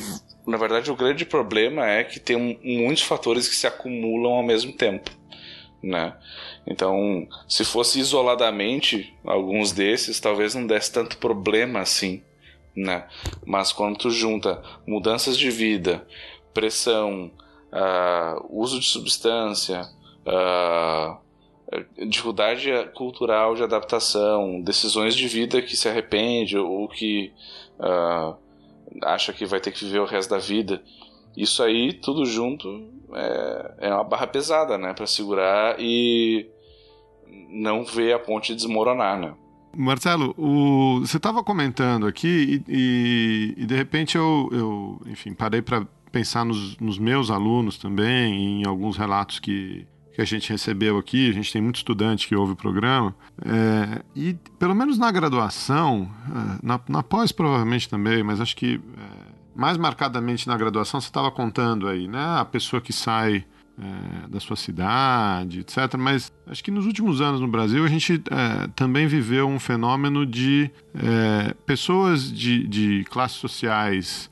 na 0.46 0.56
verdade, 0.56 0.90
o 0.90 0.96
grande 0.96 1.24
problema 1.24 1.86
é 1.88 2.04
que 2.04 2.20
tem 2.20 2.58
muitos 2.62 3.02
fatores 3.02 3.48
que 3.48 3.56
se 3.56 3.66
acumulam 3.66 4.34
ao 4.34 4.42
mesmo 4.42 4.72
tempo, 4.72 5.10
né? 5.82 6.16
Então, 6.66 7.26
se 7.48 7.64
fosse 7.64 7.98
isoladamente 7.98 9.12
alguns 9.24 9.72
desses, 9.72 10.20
talvez 10.20 10.54
não 10.54 10.66
desse 10.66 10.92
tanto 10.92 11.18
problema 11.18 11.80
assim, 11.80 12.22
né? 12.76 13.08
Mas 13.44 13.72
quando 13.72 13.98
tu 13.98 14.10
junta 14.10 14.62
mudanças 14.86 15.36
de 15.36 15.50
vida, 15.50 16.06
pressão, 16.54 17.32
uh, 17.72 18.46
uso 18.48 18.78
de 18.78 18.86
substância, 18.86 19.82
uh, 20.26 21.18
dificuldade 22.08 22.70
cultural 22.94 23.56
de 23.56 23.64
adaptação, 23.64 24.60
decisões 24.62 25.16
de 25.16 25.26
vida 25.26 25.60
que 25.60 25.76
se 25.76 25.88
arrepende 25.88 26.56
ou 26.56 26.88
que 26.88 27.32
uh, 27.80 28.36
acha 29.02 29.32
que 29.32 29.46
vai 29.46 29.60
ter 29.60 29.72
que 29.72 29.84
viver 29.84 30.00
o 30.00 30.06
resto 30.06 30.30
da 30.30 30.38
vida. 30.38 30.82
Isso 31.36 31.62
aí, 31.62 31.92
tudo 31.92 32.24
junto, 32.24 32.68
é, 33.12 33.74
é 33.88 33.94
uma 33.94 34.04
barra 34.04 34.26
pesada, 34.26 34.78
né? 34.78 34.94
Para 34.94 35.06
segurar 35.06 35.76
e 35.78 36.46
não 37.50 37.84
ver 37.84 38.14
a 38.14 38.18
ponte 38.18 38.54
desmoronar, 38.54 39.18
né? 39.18 39.34
Marcelo, 39.76 40.34
o, 40.38 41.00
você 41.00 41.18
estava 41.18 41.44
comentando 41.44 42.06
aqui 42.06 42.62
e, 42.66 43.54
e, 43.56 43.62
e, 43.62 43.66
de 43.66 43.76
repente 43.76 44.16
eu, 44.16 44.48
eu 44.50 45.00
enfim, 45.06 45.34
parei 45.34 45.60
para 45.60 45.86
pensar 46.10 46.46
nos, 46.46 46.78
nos, 46.78 46.98
meus 46.98 47.30
alunos 47.30 47.76
também, 47.76 48.62
em 48.62 48.66
alguns 48.66 48.96
relatos 48.96 49.38
que, 49.38 49.86
que 50.16 50.22
a 50.22 50.24
gente 50.24 50.50
recebeu 50.50 50.96
aqui, 50.96 51.28
a 51.28 51.32
gente 51.34 51.52
tem 51.52 51.60
muito 51.60 51.76
estudante 51.76 52.26
que 52.26 52.34
ouve 52.34 52.54
o 52.54 52.56
programa, 52.56 53.14
é, 53.44 54.02
e 54.14 54.32
pelo 54.58 54.74
menos 54.74 54.96
na 54.96 55.12
graduação, 55.12 56.10
é, 56.30 56.66
na, 56.66 56.80
na, 56.88 57.02
pós 57.02 57.30
provavelmente 57.30 57.86
também, 57.86 58.22
mas 58.22 58.40
acho 58.40 58.56
que 58.56 58.80
é, 58.96 59.26
mais 59.54 59.76
marcadamente 59.76 60.48
na 60.48 60.56
graduação, 60.56 61.02
você 61.02 61.08
estava 61.08 61.30
contando 61.30 61.86
aí, 61.86 62.08
né? 62.08 62.40
A 62.40 62.46
pessoa 62.46 62.80
que 62.80 62.94
sai 62.94 63.44
é, 63.78 64.28
da 64.28 64.40
sua 64.40 64.56
cidade, 64.56 65.60
etc. 65.60 65.76
Mas 65.98 66.32
acho 66.46 66.64
que 66.64 66.70
nos 66.70 66.86
últimos 66.86 67.20
anos 67.20 67.38
no 67.38 67.48
Brasil 67.48 67.84
a 67.84 67.88
gente 67.88 68.14
é, 68.30 68.68
também 68.74 69.06
viveu 69.06 69.46
um 69.46 69.60
fenômeno 69.60 70.24
de 70.24 70.70
é, 70.94 71.54
pessoas 71.66 72.32
de, 72.32 72.66
de 72.66 73.04
classes 73.10 73.36
sociais 73.36 74.30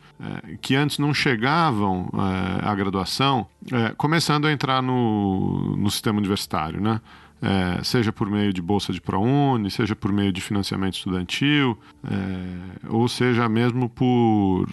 que 0.61 0.75
antes 0.75 0.99
não 0.99 1.13
chegavam 1.13 2.09
é, 2.15 2.69
à 2.69 2.75
graduação, 2.75 3.47
é, 3.73 3.91
começando 3.97 4.47
a 4.47 4.53
entrar 4.53 4.83
no, 4.83 5.77
no 5.77 5.91
sistema 5.91 6.19
universitário, 6.19 6.81
né? 6.81 7.01
É, 7.43 7.85
seja 7.85 8.11
por 8.11 8.31
meio 8.31 8.55
de 8.55 8.63
bolsa 8.63 8.91
de 8.91 9.03
ProUni, 9.03 9.71
seja 9.71 9.95
por 9.95 10.11
meio 10.11 10.33
de 10.33 10.41
financiamento 10.41 10.95
estudantil, 10.95 11.79
é, 12.03 12.89
ou 12.89 13.07
seja 13.07 13.47
mesmo 13.51 13.91
por, 13.91 14.67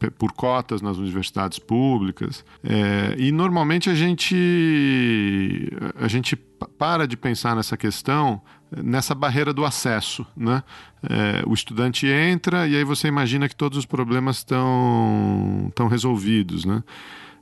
é, 0.00 0.10
por 0.10 0.30
cotas 0.32 0.80
nas 0.80 0.98
universidades 0.98 1.58
públicas. 1.58 2.44
É, 2.62 3.16
e 3.18 3.32
normalmente 3.32 3.90
a 3.90 3.94
gente, 3.94 5.72
a 6.00 6.06
gente 6.06 6.36
para 6.36 7.04
de 7.08 7.16
pensar 7.16 7.56
nessa 7.56 7.76
questão 7.76 8.40
nessa 8.82 9.14
barreira 9.14 9.52
do 9.52 9.64
acesso, 9.64 10.26
né? 10.36 10.62
É, 11.02 11.42
o 11.46 11.52
estudante 11.52 12.06
entra 12.06 12.66
e 12.66 12.76
aí 12.76 12.84
você 12.84 13.08
imagina 13.08 13.48
que 13.48 13.56
todos 13.56 13.76
os 13.76 13.84
problemas 13.84 14.38
estão 14.38 15.66
estão 15.68 15.88
resolvidos, 15.88 16.64
né? 16.64 16.82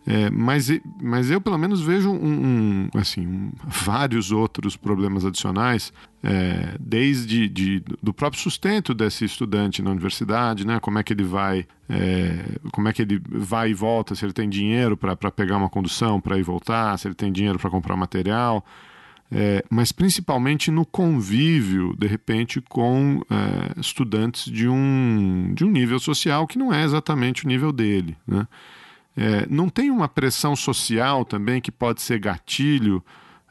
É, 0.07 0.31
mas, 0.31 0.71
mas 0.99 1.31
eu 1.31 1.43
pelo 1.43 1.59
menos 1.59 1.83
vejo 1.83 2.11
um, 2.11 2.89
um 2.95 2.99
assim 2.99 3.27
um, 3.27 3.53
vários 3.67 4.33
outros 4.33 4.75
problemas 4.75 5.27
adicionais 5.27 5.93
é, 6.25 6.75
desde 6.81 7.47
de, 7.51 7.85
do 8.03 8.13
próprio 8.15 8.41
sustento 8.41 8.95
desse 8.95 9.27
estudante 9.27 9.83
na 9.83 9.91
universidade 9.91 10.67
né 10.67 10.81
como 10.81 10.99
é 10.99 11.03
que 11.03 11.13
ele 11.13 11.23
vai 11.23 11.67
é, 11.87 12.59
como 12.73 12.89
é 12.89 12.95
que 12.95 13.03
ele 13.03 13.21
vai 13.29 13.73
e 13.73 13.75
volta 13.75 14.15
se 14.15 14.25
ele 14.25 14.33
tem 14.33 14.49
dinheiro 14.49 14.97
para 14.97 15.31
pegar 15.31 15.59
uma 15.59 15.69
condução 15.69 16.19
para 16.19 16.39
ir 16.39 16.43
voltar 16.43 16.99
se 16.99 17.07
ele 17.07 17.15
tem 17.15 17.31
dinheiro 17.31 17.59
para 17.59 17.69
comprar 17.69 17.95
material 17.95 18.65
é, 19.33 19.65
mas 19.71 19.93
principalmente 19.93 20.71
no 20.71 20.85
convívio, 20.85 21.95
de 21.97 22.07
repente, 22.07 22.61
com 22.61 23.23
é, 23.31 23.81
estudantes 23.81 24.51
de 24.51 24.69
um, 24.69 25.53
de 25.55 25.65
um 25.65 25.71
nível 25.71 26.01
social 26.01 26.47
que 26.47 26.59
não 26.59 26.75
é 26.75 26.83
exatamente 26.83 27.45
o 27.45 27.49
nível 27.49 27.71
dele. 27.71 28.17
Né? 28.27 28.47
É, 29.17 29.47
não 29.49 29.69
tem 29.69 29.91
uma 29.91 30.09
pressão 30.09 30.57
social 30.57 31.25
também 31.25 31.61
que 31.61 31.71
pode 31.71 32.03
ser 32.03 32.19
gatilho 32.19 33.05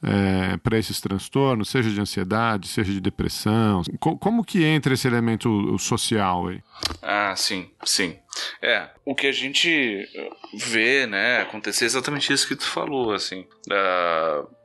é, 0.03 0.57
para 0.57 0.77
esses 0.77 0.99
transtornos, 0.99 1.69
seja 1.69 1.89
de 1.89 1.99
ansiedade, 1.99 2.67
seja 2.67 2.91
de 2.91 2.99
depressão? 2.99 3.81
Co 3.99 4.17
como 4.17 4.43
que 4.43 4.63
entra 4.63 4.93
esse 4.93 5.07
elemento 5.07 5.77
social 5.77 6.47
aí? 6.47 6.61
Ah, 7.01 7.33
sim, 7.37 7.69
sim. 7.85 8.17
É, 8.61 8.89
o 9.05 9.15
que 9.15 9.27
a 9.27 9.31
gente 9.31 10.07
vê, 10.53 11.05
né, 11.05 11.41
acontecer 11.41 11.85
é 11.85 11.87
exatamente 11.87 12.31
isso 12.31 12.47
que 12.47 12.55
tu 12.55 12.65
falou, 12.65 13.13
assim. 13.13 13.45
Uh, 13.67 14.58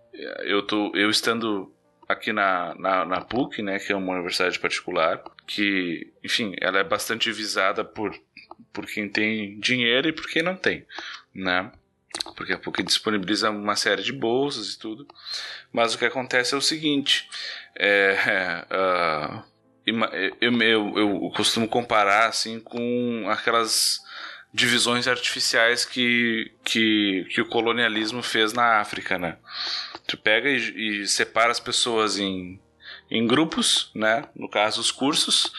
eu, 0.45 0.63
tô, 0.63 0.93
eu 0.95 1.11
estando 1.11 1.73
aqui 2.09 2.33
na, 2.33 2.75
na, 2.77 3.05
na 3.05 3.21
PUC, 3.21 3.63
né, 3.63 3.79
que 3.79 3.93
é 3.93 3.97
uma 3.97 4.13
universidade 4.13 4.59
particular, 4.59 5.23
que, 5.47 6.13
enfim, 6.23 6.55
ela 6.61 6.79
é 6.79 6.85
bastante 6.85 7.31
visada 7.33 7.85
por, 7.85 8.15
por 8.73 8.87
quem 8.87 9.09
tem 9.09 9.59
dinheiro 9.59 10.09
e 10.09 10.13
por 10.13 10.29
quem 10.29 10.43
não 10.43 10.57
tem, 10.57 10.87
né? 11.35 11.71
Porque 12.37 12.53
a 12.53 12.59
PUC 12.59 12.83
disponibiliza 12.83 13.51
uma 13.51 13.75
série 13.75 14.03
de 14.03 14.13
bolsas 14.13 14.73
e 14.75 14.79
tudo. 14.79 15.07
Mas 15.73 15.95
o 15.95 15.99
que 15.99 16.05
acontece 16.05 16.55
é 16.55 16.57
o 16.57 16.63
seguinte: 16.63 17.29
é, 17.77 18.65
uh, 18.71 19.43
eu, 20.41 20.63
eu, 20.63 20.99
eu 20.99 21.33
costumo 21.35 21.67
comparar 21.67 22.29
assim 22.29 22.61
com 22.61 23.27
aquelas 23.29 24.01
divisões 24.53 25.09
artificiais 25.09 25.85
que, 25.85 26.53
que, 26.63 27.27
que 27.31 27.41
o 27.41 27.49
colonialismo 27.49 28.23
fez 28.23 28.53
na 28.53 28.81
África, 28.81 29.19
né? 29.19 29.37
Tu 30.07 30.17
pega 30.17 30.49
e, 30.51 31.03
e 31.03 31.07
separa 31.07 31.51
as 31.51 31.61
pessoas 31.61 32.19
em, 32.19 32.61
em 33.11 33.27
grupos, 33.27 33.91
né? 33.95 34.25
No 34.35 34.49
caso, 34.49 34.81
os 34.81 34.91
cursos, 34.91 35.53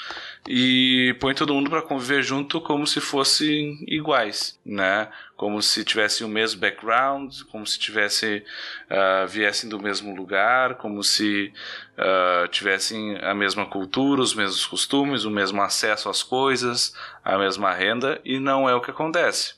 e 0.48 1.16
põe 1.20 1.34
todo 1.34 1.54
mundo 1.54 1.72
para 1.72 1.82
conviver 1.82 2.22
junto 2.22 2.62
como 2.62 2.86
se 2.86 3.02
fossem 3.02 3.84
iguais, 3.88 4.60
né? 4.64 5.10
Como 5.36 5.60
se 5.62 5.84
tivessem 5.84 6.26
o 6.26 6.30
mesmo 6.30 6.62
background, 6.62 7.34
como 7.52 7.66
se 7.66 7.80
tivesse 7.80 8.44
uh, 8.90 9.28
viessem 9.28 9.68
do 9.68 9.82
mesmo 9.82 10.16
lugar, 10.16 10.76
como 10.76 11.04
se 11.04 11.52
uh, 11.98 12.48
tivessem 12.50 13.18
a 13.24 13.34
mesma 13.34 13.66
cultura, 13.66 14.22
os 14.22 14.36
mesmos 14.36 14.66
costumes, 14.68 15.26
o 15.26 15.32
mesmo 15.32 15.62
acesso 15.64 16.10
às 16.10 16.22
coisas, 16.22 16.96
a 17.24 17.38
mesma 17.40 17.74
renda, 17.74 18.22
e 18.24 18.40
não 18.40 18.70
é 18.70 18.76
o 18.76 18.82
que 18.82 18.92
acontece, 18.92 19.56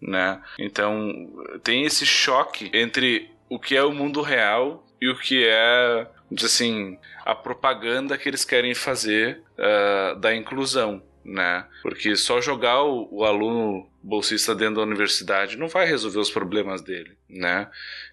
né? 0.00 0.42
Então 0.58 1.30
tem 1.62 1.84
esse 1.84 2.04
choque 2.04 2.70
entre 2.74 3.33
o 3.48 3.58
que 3.58 3.76
é 3.76 3.82
o 3.82 3.92
mundo 3.92 4.20
real 4.20 4.86
e 5.00 5.08
o 5.08 5.18
que 5.18 5.44
é, 5.46 6.06
assim, 6.42 6.98
a 7.24 7.34
propaganda 7.34 8.16
que 8.16 8.28
eles 8.28 8.44
querem 8.44 8.74
fazer 8.74 9.42
uh, 9.58 10.18
da 10.18 10.34
inclusão, 10.34 11.02
né? 11.24 11.66
Porque 11.82 12.16
só 12.16 12.40
jogar 12.40 12.82
o, 12.82 13.08
o, 13.10 13.24
aluno 13.24 13.88
bolsista 14.02 14.54
dentro 14.54 14.76
da 14.76 14.82
universidade 14.82 15.56
não 15.56 15.68
vai 15.68 15.86
resolver 15.86 16.18
os 16.18 16.30
problemas 16.30 16.82
dele, 16.82 17.16
né? 17.28 17.68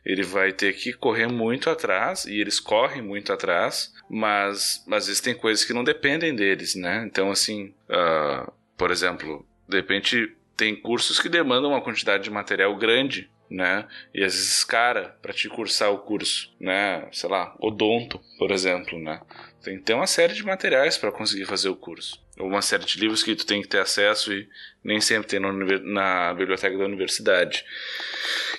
Ele 0.06 0.24
vai 0.24 0.52
ter 0.52 0.74
que 0.74 0.94
correr 0.94 1.28
muito 1.28 1.70
atrás 1.70 2.26
e 2.26 2.40
eles 2.40 2.60
correm 2.60 3.02
muito 3.02 3.34
atrás, 3.34 3.94
mas 4.10 4.84
às 4.92 5.08
vezes 5.08 5.22
tem 5.22 5.36
coisas 5.36 5.66
que 5.66 5.74
não 5.74 5.84
dependem 5.84 6.36
deles, 6.36 6.76
né? 6.76 7.04
Então, 7.06 7.30
assim, 7.30 7.74
uh, 7.90 8.52
por 8.78 8.92
exemplo, 8.92 9.46
de 9.68 9.78
repente 9.78 10.36
tem 10.56 10.76
cursos 10.76 11.20
que 11.20 11.28
demandam 11.28 11.72
uma 11.72 11.82
quantidade 11.82 12.24
de 12.24 12.30
material 12.30 12.76
grande 12.76 13.30
né? 13.52 13.86
E 14.14 14.24
às 14.24 14.34
vezes 14.34 14.64
cara 14.64 15.18
para 15.22 15.34
te 15.34 15.50
cursar 15.50 15.92
o 15.92 16.00
curso, 16.00 16.50
né? 16.60 17.08
Sei 17.12 17.30
lá, 17.30 17.54
odonto, 17.60 18.20
por 18.40 18.50
exemplo, 18.50 18.98
né? 18.98 19.22
Tem 19.62 19.78
que 19.78 19.84
ter 19.84 19.94
uma 19.94 20.08
série 20.08 20.34
de 20.34 20.44
materiais 20.44 20.98
para 20.98 21.12
conseguir 21.12 21.46
fazer 21.46 21.70
o 21.70 21.76
curso. 21.76 22.20
Ou 22.40 22.48
uma 22.48 22.62
série 22.62 22.86
de 22.86 22.98
livros 22.98 23.22
que 23.22 23.36
tu 23.36 23.46
tem 23.46 23.62
que 23.62 23.68
ter 23.68 23.80
acesso 23.80 24.34
e 24.34 24.48
nem 24.84 25.02
sempre 25.02 25.28
tem 25.28 25.40
na, 25.40 25.52
na 25.84 26.34
biblioteca 26.34 26.78
da 26.78 26.86
universidade. 26.86 27.64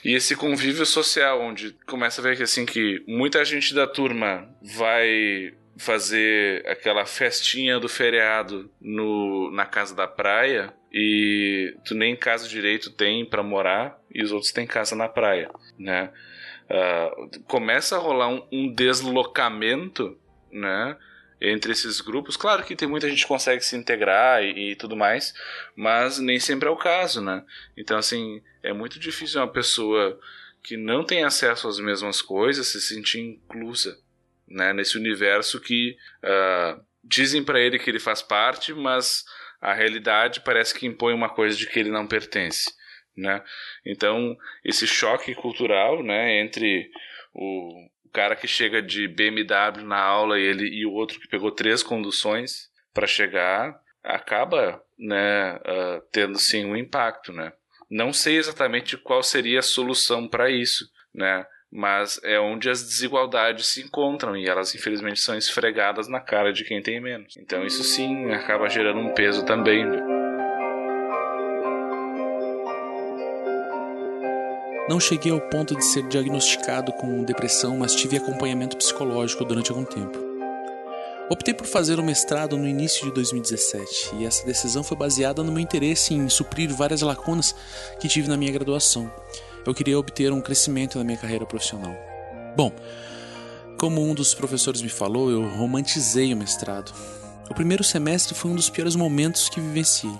E 0.05 0.15
esse 0.15 0.37
convívio 0.37 0.85
social, 0.85 1.41
onde 1.41 1.73
começa 1.87 2.21
a 2.21 2.25
ver 2.25 2.37
que 2.37 2.43
assim 2.43 2.67
que 2.67 3.03
muita 3.09 3.45
gente 3.45 3.75
da 3.75 3.87
turma 3.87 4.49
vai 4.61 5.55
fazer 5.77 6.67
aquela 6.67 7.07
festinha 7.07 7.81
do 7.81 7.89
feriado 7.89 8.71
no, 8.81 9.51
na 9.51 9.65
casa 9.65 9.95
da 9.95 10.07
praia 10.07 10.73
e 10.93 11.75
tu 11.85 11.95
nem 11.95 12.15
casa 12.15 12.47
direito 12.47 12.91
tem 12.91 13.25
para 13.25 13.43
morar 13.43 13.99
e 14.15 14.23
os 14.23 14.33
outros 14.33 14.53
têm 14.53 14.67
casa 14.67 14.95
na 14.95 15.09
praia, 15.09 15.51
né? 15.79 16.13
Uh, 16.69 17.43
começa 17.45 17.97
a 17.97 17.99
rolar 17.99 18.29
um, 18.29 18.47
um, 18.53 18.73
deslocamento, 18.73 20.19
né? 20.51 20.97
Entre 21.41 21.73
esses 21.73 22.01
grupos, 22.01 22.37
claro 22.37 22.63
que 22.63 22.77
tem 22.77 22.87
muita 22.87 23.09
gente 23.09 23.23
que 23.23 23.29
consegue 23.29 23.65
se 23.65 23.77
integrar 23.77 24.45
e, 24.45 24.73
e 24.73 24.77
tudo 24.77 24.97
mais, 24.97 25.35
mas 25.75 26.19
nem 26.19 26.39
sempre 26.39 26.69
é 26.69 26.71
o 26.71 26.77
caso, 26.77 27.21
né? 27.21 27.43
Então, 27.77 27.99
assim, 27.99 28.41
é 28.63 28.73
muito 28.73 29.01
difícil 29.01 29.41
uma 29.41 29.49
pessoa 29.49 30.21
que 30.63 30.77
não 30.77 31.03
tem 31.03 31.25
acesso 31.25 31.67
às 31.67 31.81
mesmas 31.81 32.23
coisas 32.23 32.69
se 32.69 32.81
sentir 32.81 33.21
inclusa, 33.21 33.99
né? 34.53 34.73
Nesse 34.73 34.97
universo 34.99 35.61
que 35.61 35.97
uh, 36.23 36.81
dizem 37.03 37.43
para 37.43 37.61
ele 37.61 37.79
que 37.79 37.91
ele 37.91 37.99
faz 37.99 38.23
parte, 38.23 38.73
mas 38.73 39.25
a 39.61 39.73
realidade 39.73 40.41
parece 40.41 40.79
que 40.79 40.87
impõe 40.87 41.15
uma 41.15 41.29
coisa 41.29 41.57
de 41.57 41.67
que 41.67 41.79
ele 41.79 41.91
não 41.91 42.07
pertence, 42.07 42.71
né? 43.17 43.43
Então, 43.87 44.37
esse 44.65 44.87
choque 44.87 45.35
cultural, 45.35 46.03
né, 46.03 46.41
entre 46.41 46.91
o, 47.33 47.89
cara 48.13 48.37
que 48.37 48.47
chega 48.47 48.83
de 48.83 49.09
BMW 49.09 49.85
na 49.85 49.99
aula 49.99 50.39
e 50.39 50.43
ele 50.43 50.69
e 50.69 50.85
o 50.85 50.93
outro 50.93 51.19
que 51.19 51.29
pegou 51.29 51.51
três 51.51 51.83
conduções 51.83 52.71
para 52.93 53.07
chegar, 53.07 53.81
acaba, 54.05 54.83
né, 54.99 55.55
uh, 55.55 56.03
tendo 56.13 56.39
sim 56.39 56.67
um 56.67 56.77
impacto, 56.77 57.33
né? 57.33 57.53
Não 57.89 58.13
sei 58.13 58.37
exatamente 58.37 58.97
qual 58.97 59.23
seria 59.23 59.61
a 59.61 59.63
solução 59.63 60.29
para 60.29 60.51
isso, 60.51 60.91
né? 61.15 61.47
Mas 61.73 62.21
é 62.23 62.39
onde 62.39 62.69
as 62.69 62.83
desigualdades 62.83 63.67
se 63.67 63.81
encontram 63.81 64.37
e 64.37 64.47
elas 64.47 64.75
infelizmente 64.75 65.21
são 65.21 65.35
esfregadas 65.35 66.07
na 66.07 66.21
cara 66.21 66.53
de 66.53 66.65
quem 66.65 66.83
tem 66.83 67.01
menos. 67.01 67.35
Então 67.39 67.65
isso 67.65 67.83
sim 67.83 68.31
acaba 68.31 68.69
gerando 68.69 69.01
um 69.01 69.15
peso 69.15 69.43
também. 69.47 69.87
Né? 69.87 70.03
Não 74.87 75.01
cheguei 75.01 75.33
ao 75.33 75.41
ponto 75.41 75.75
de 75.75 75.83
ser 75.83 76.07
diagnosticado 76.09 76.93
com 76.93 77.25
depressão, 77.25 77.79
mas 77.79 77.95
tive 77.95 78.19
acompanhamento 78.19 78.77
psicológico 78.77 79.43
durante 79.43 79.71
algum 79.71 79.85
tempo. 79.85 80.19
Optei 81.31 81.55
por 81.55 81.67
fazer 81.67 81.99
o 81.99 82.05
mestrado 82.05 82.59
no 82.59 82.69
início 82.69 83.07
de 83.07 83.15
2017 83.15 84.17
e 84.17 84.27
essa 84.27 84.45
decisão 84.45 84.85
foi 84.85 84.99
baseada 84.99 85.43
no 85.43 85.51
meu 85.51 85.63
interesse 85.63 86.13
em 86.13 86.29
suprir 86.29 86.69
várias 86.69 87.01
lacunas 87.01 87.57
que 87.99 88.09
tive 88.09 88.29
na 88.29 88.37
minha 88.37 88.53
graduação 88.53 89.11
eu 89.67 89.75
queria 89.75 89.99
obter 89.99 90.33
um 90.33 90.41
crescimento 90.41 90.99
na 90.99 91.05
minha 91.05 91.19
carreira 91.19 91.47
profissional. 91.47 91.95
Bom, 92.57 92.73
como 93.79 94.03
um 94.03 94.15
dos 94.15 94.35
professores 94.35 94.83
me 94.83 94.89
falou, 94.89 95.31
eu 95.31 95.49
romantizei 95.49 96.33
o 96.33 96.37
mestrado. 96.37 96.93
O 97.51 97.55
primeiro 97.55 97.83
semestre 97.83 98.35
foi 98.35 98.51
um 98.51 98.55
dos 98.55 98.71
piores 98.71 98.95
momentos 98.95 99.49
que 99.49 99.61
vivenciei. 99.61 100.15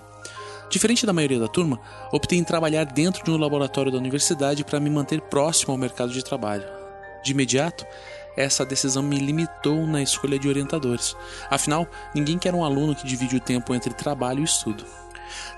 Diferente 0.69 1.05
da 1.05 1.13
maioria 1.13 1.39
da 1.39 1.49
turma, 1.49 1.79
optei 2.11 2.39
em 2.39 2.45
trabalhar 2.45 2.85
dentro 2.85 3.23
de 3.23 3.31
um 3.31 3.37
laboratório 3.37 3.93
da 3.93 3.99
universidade 3.99 4.65
para 4.65 4.81
me 4.81 4.89
manter 4.89 5.21
próximo 5.21 5.73
ao 5.73 5.79
mercado 5.79 6.13
de 6.13 6.25
trabalho. 6.25 6.65
De 7.23 7.33
imediato, 7.33 7.87
essa 8.37 8.65
decisão 8.65 9.03
me 9.03 9.19
limitou 9.19 9.87
na 9.87 10.03
escolha 10.03 10.39
de 10.39 10.49
orientadores. 10.49 11.15
Afinal, 11.51 11.87
ninguém 12.15 12.39
quer 12.39 12.55
um 12.55 12.65
aluno 12.65 12.95
que 12.95 13.07
divide 13.07 13.37
o 13.37 13.41
tempo 13.41 13.75
entre 13.75 13.93
trabalho 13.93 14.41
e 14.41 14.45
estudo. 14.45 14.85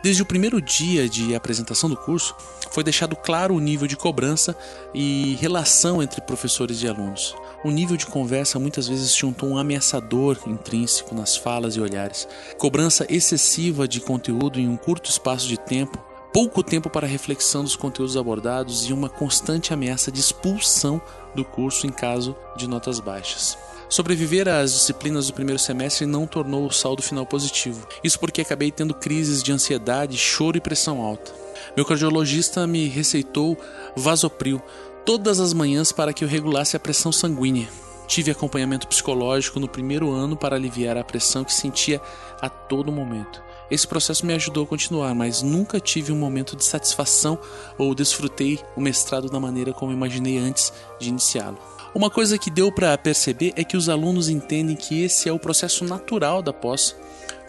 Desde 0.02 0.22
o 0.22 0.26
primeiro 0.26 0.60
dia 0.60 1.08
de 1.08 1.34
apresentação 1.34 1.88
do 1.88 1.96
curso, 1.96 2.34
foi 2.70 2.82
deixado 2.82 3.14
claro 3.16 3.54
o 3.54 3.60
nível 3.60 3.86
de 3.86 3.96
cobrança 3.96 4.56
e 4.92 5.36
relação 5.40 6.02
entre 6.02 6.20
professores 6.20 6.82
e 6.82 6.88
alunos. 6.88 7.34
O 7.64 7.70
nível 7.70 7.96
de 7.96 8.06
conversa 8.06 8.58
muitas 8.58 8.88
vezes 8.88 9.14
tinha 9.14 9.28
um 9.28 9.32
tom 9.32 9.56
ameaçador 9.56 10.38
intrínseco 10.46 11.14
nas 11.14 11.36
falas 11.36 11.76
e 11.76 11.80
olhares, 11.80 12.26
cobrança 12.58 13.06
excessiva 13.08 13.86
de 13.88 14.00
conteúdo 14.00 14.58
em 14.58 14.68
um 14.68 14.76
curto 14.76 15.10
espaço 15.10 15.46
de 15.46 15.56
tempo, 15.56 15.98
pouco 16.32 16.62
tempo 16.62 16.90
para 16.90 17.06
reflexão 17.06 17.62
dos 17.62 17.76
conteúdos 17.76 18.16
abordados 18.16 18.88
e 18.88 18.92
uma 18.92 19.08
constante 19.08 19.72
ameaça 19.72 20.10
de 20.10 20.18
expulsão 20.18 21.00
do 21.34 21.44
curso 21.44 21.86
em 21.86 21.90
caso 21.90 22.36
de 22.56 22.66
notas 22.66 22.98
baixas. 22.98 23.56
Sobreviver 23.94 24.48
às 24.48 24.72
disciplinas 24.72 25.28
do 25.28 25.34
primeiro 25.34 25.56
semestre 25.56 26.04
não 26.04 26.26
tornou 26.26 26.66
o 26.66 26.72
saldo 26.72 27.00
final 27.00 27.24
positivo. 27.24 27.86
Isso 28.02 28.18
porque 28.18 28.40
acabei 28.40 28.72
tendo 28.72 28.92
crises 28.92 29.40
de 29.40 29.52
ansiedade, 29.52 30.16
choro 30.16 30.56
e 30.56 30.60
pressão 30.60 31.00
alta. 31.00 31.32
Meu 31.76 31.84
cardiologista 31.84 32.66
me 32.66 32.88
receitou 32.88 33.56
vasopril 33.94 34.60
todas 35.06 35.38
as 35.38 35.52
manhãs 35.52 35.92
para 35.92 36.12
que 36.12 36.24
eu 36.24 36.28
regulasse 36.28 36.76
a 36.76 36.80
pressão 36.80 37.12
sanguínea. 37.12 37.68
Tive 38.08 38.32
acompanhamento 38.32 38.88
psicológico 38.88 39.60
no 39.60 39.68
primeiro 39.68 40.10
ano 40.10 40.36
para 40.36 40.56
aliviar 40.56 40.96
a 40.96 41.04
pressão 41.04 41.44
que 41.44 41.54
sentia 41.54 42.00
a 42.42 42.48
todo 42.48 42.90
momento. 42.90 43.40
Esse 43.70 43.86
processo 43.86 44.26
me 44.26 44.34
ajudou 44.34 44.64
a 44.64 44.66
continuar, 44.66 45.14
mas 45.14 45.40
nunca 45.40 45.78
tive 45.78 46.10
um 46.10 46.18
momento 46.18 46.56
de 46.56 46.64
satisfação 46.64 47.38
ou 47.78 47.94
desfrutei 47.94 48.58
o 48.74 48.80
mestrado 48.80 49.30
da 49.30 49.38
maneira 49.38 49.72
como 49.72 49.92
imaginei 49.92 50.36
antes 50.36 50.72
de 50.98 51.10
iniciá-lo. 51.10 51.73
Uma 51.94 52.10
coisa 52.10 52.36
que 52.36 52.50
deu 52.50 52.72
para 52.72 52.98
perceber 52.98 53.52
é 53.54 53.62
que 53.62 53.76
os 53.76 53.88
alunos 53.88 54.28
entendem 54.28 54.74
que 54.74 55.04
esse 55.04 55.28
é 55.28 55.32
o 55.32 55.38
processo 55.38 55.84
natural 55.84 56.42
da 56.42 56.52
pós. 56.52 56.96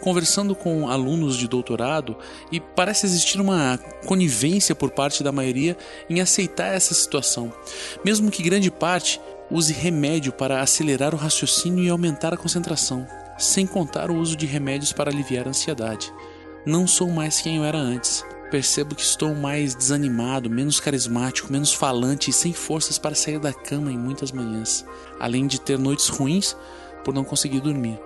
Conversando 0.00 0.54
com 0.54 0.88
alunos 0.88 1.36
de 1.36 1.48
doutorado, 1.48 2.16
e 2.52 2.60
parece 2.60 3.06
existir 3.06 3.40
uma 3.40 3.76
conivência 4.06 4.72
por 4.72 4.90
parte 4.90 5.24
da 5.24 5.32
maioria 5.32 5.76
em 6.08 6.20
aceitar 6.20 6.74
essa 6.74 6.94
situação, 6.94 7.52
mesmo 8.04 8.30
que 8.30 8.42
grande 8.42 8.70
parte 8.70 9.20
use 9.50 9.72
remédio 9.72 10.32
para 10.32 10.60
acelerar 10.60 11.12
o 11.12 11.18
raciocínio 11.18 11.82
e 11.82 11.88
aumentar 11.88 12.32
a 12.32 12.36
concentração, 12.36 13.04
sem 13.36 13.66
contar 13.66 14.12
o 14.12 14.16
uso 14.16 14.36
de 14.36 14.46
remédios 14.46 14.92
para 14.92 15.10
aliviar 15.10 15.46
a 15.46 15.50
ansiedade. 15.50 16.12
Não 16.64 16.86
sou 16.86 17.10
mais 17.10 17.40
quem 17.40 17.56
eu 17.56 17.64
era 17.64 17.78
antes. 17.78 18.24
Percebo 18.50 18.94
que 18.94 19.02
estou 19.02 19.34
mais 19.34 19.74
desanimado, 19.74 20.48
menos 20.48 20.78
carismático, 20.78 21.52
menos 21.52 21.72
falante 21.72 22.30
e 22.30 22.32
sem 22.32 22.52
forças 22.52 22.96
para 22.96 23.14
sair 23.14 23.40
da 23.40 23.52
cama 23.52 23.90
em 23.90 23.98
muitas 23.98 24.30
manhãs, 24.30 24.84
além 25.18 25.46
de 25.46 25.60
ter 25.60 25.78
noites 25.78 26.08
ruins 26.08 26.56
por 27.04 27.12
não 27.12 27.24
conseguir 27.24 27.60
dormir. 27.60 28.00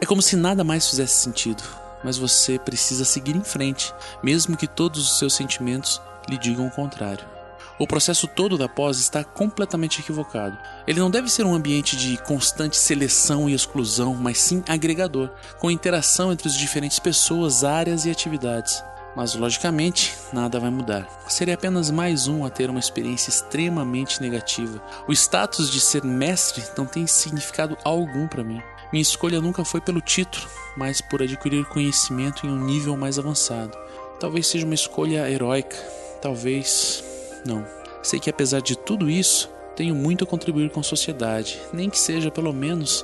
É 0.00 0.04
como 0.04 0.20
se 0.20 0.36
nada 0.36 0.62
mais 0.62 0.88
fizesse 0.88 1.22
sentido, 1.22 1.62
mas 2.04 2.18
você 2.18 2.58
precisa 2.58 3.04
seguir 3.04 3.34
em 3.34 3.42
frente, 3.42 3.94
mesmo 4.22 4.56
que 4.56 4.66
todos 4.66 5.02
os 5.02 5.18
seus 5.18 5.34
sentimentos 5.34 6.00
lhe 6.28 6.36
digam 6.36 6.66
o 6.66 6.70
contrário. 6.70 7.36
O 7.78 7.86
processo 7.86 8.26
todo 8.26 8.56
da 8.56 8.68
pós 8.68 8.98
está 8.98 9.22
completamente 9.22 10.00
equivocado. 10.00 10.56
Ele 10.86 11.00
não 11.00 11.10
deve 11.10 11.30
ser 11.30 11.44
um 11.44 11.54
ambiente 11.54 11.94
de 11.94 12.16
constante 12.18 12.76
seleção 12.76 13.48
e 13.48 13.54
exclusão, 13.54 14.14
mas 14.14 14.38
sim 14.38 14.62
agregador, 14.66 15.30
com 15.58 15.70
interação 15.70 16.32
entre 16.32 16.48
as 16.48 16.56
diferentes 16.56 16.98
pessoas, 16.98 17.64
áreas 17.64 18.06
e 18.06 18.10
atividades. 18.10 18.82
Mas 19.16 19.34
logicamente, 19.34 20.14
nada 20.30 20.60
vai 20.60 20.68
mudar. 20.68 21.08
Seria 21.26 21.54
apenas 21.54 21.90
mais 21.90 22.28
um 22.28 22.44
a 22.44 22.50
ter 22.50 22.68
uma 22.68 22.78
experiência 22.78 23.30
extremamente 23.30 24.20
negativa. 24.20 24.82
O 25.08 25.12
status 25.12 25.70
de 25.70 25.80
ser 25.80 26.04
mestre 26.04 26.62
não 26.76 26.84
tem 26.84 27.06
significado 27.06 27.78
algum 27.82 28.28
para 28.28 28.44
mim. 28.44 28.60
Minha 28.92 29.00
escolha 29.00 29.40
nunca 29.40 29.64
foi 29.64 29.80
pelo 29.80 30.02
título, 30.02 30.46
mas 30.76 31.00
por 31.00 31.22
adquirir 31.22 31.64
conhecimento 31.64 32.46
em 32.46 32.50
um 32.50 32.62
nível 32.62 32.94
mais 32.94 33.18
avançado. 33.18 33.76
Talvez 34.20 34.48
seja 34.48 34.66
uma 34.66 34.74
escolha 34.74 35.30
heróica, 35.30 35.76
talvez 36.20 37.02
não. 37.46 37.66
Sei 38.02 38.20
que 38.20 38.28
apesar 38.28 38.60
de 38.60 38.76
tudo 38.76 39.08
isso, 39.08 39.50
tenho 39.74 39.94
muito 39.94 40.24
a 40.24 40.26
contribuir 40.26 40.70
com 40.70 40.80
a 40.80 40.84
sociedade, 40.84 41.58
nem 41.72 41.88
que 41.88 41.98
seja 41.98 42.30
pelo 42.30 42.52
menos 42.52 43.02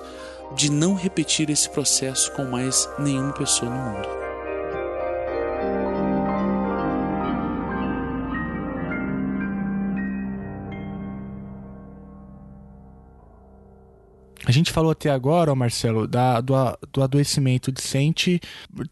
de 0.54 0.70
não 0.70 0.94
repetir 0.94 1.48
esse 1.48 1.70
processo 1.70 2.30
com 2.32 2.44
mais 2.44 2.86
nenhuma 2.98 3.32
pessoa 3.32 3.70
no 3.70 3.80
mundo. 3.80 4.31
A 14.44 14.50
gente 14.50 14.72
falou 14.72 14.90
até 14.90 15.08
agora, 15.08 15.54
Marcelo, 15.54 16.06
da, 16.06 16.40
do, 16.40 16.54
do 16.92 17.02
adoecimento 17.02 17.70
discente, 17.70 18.40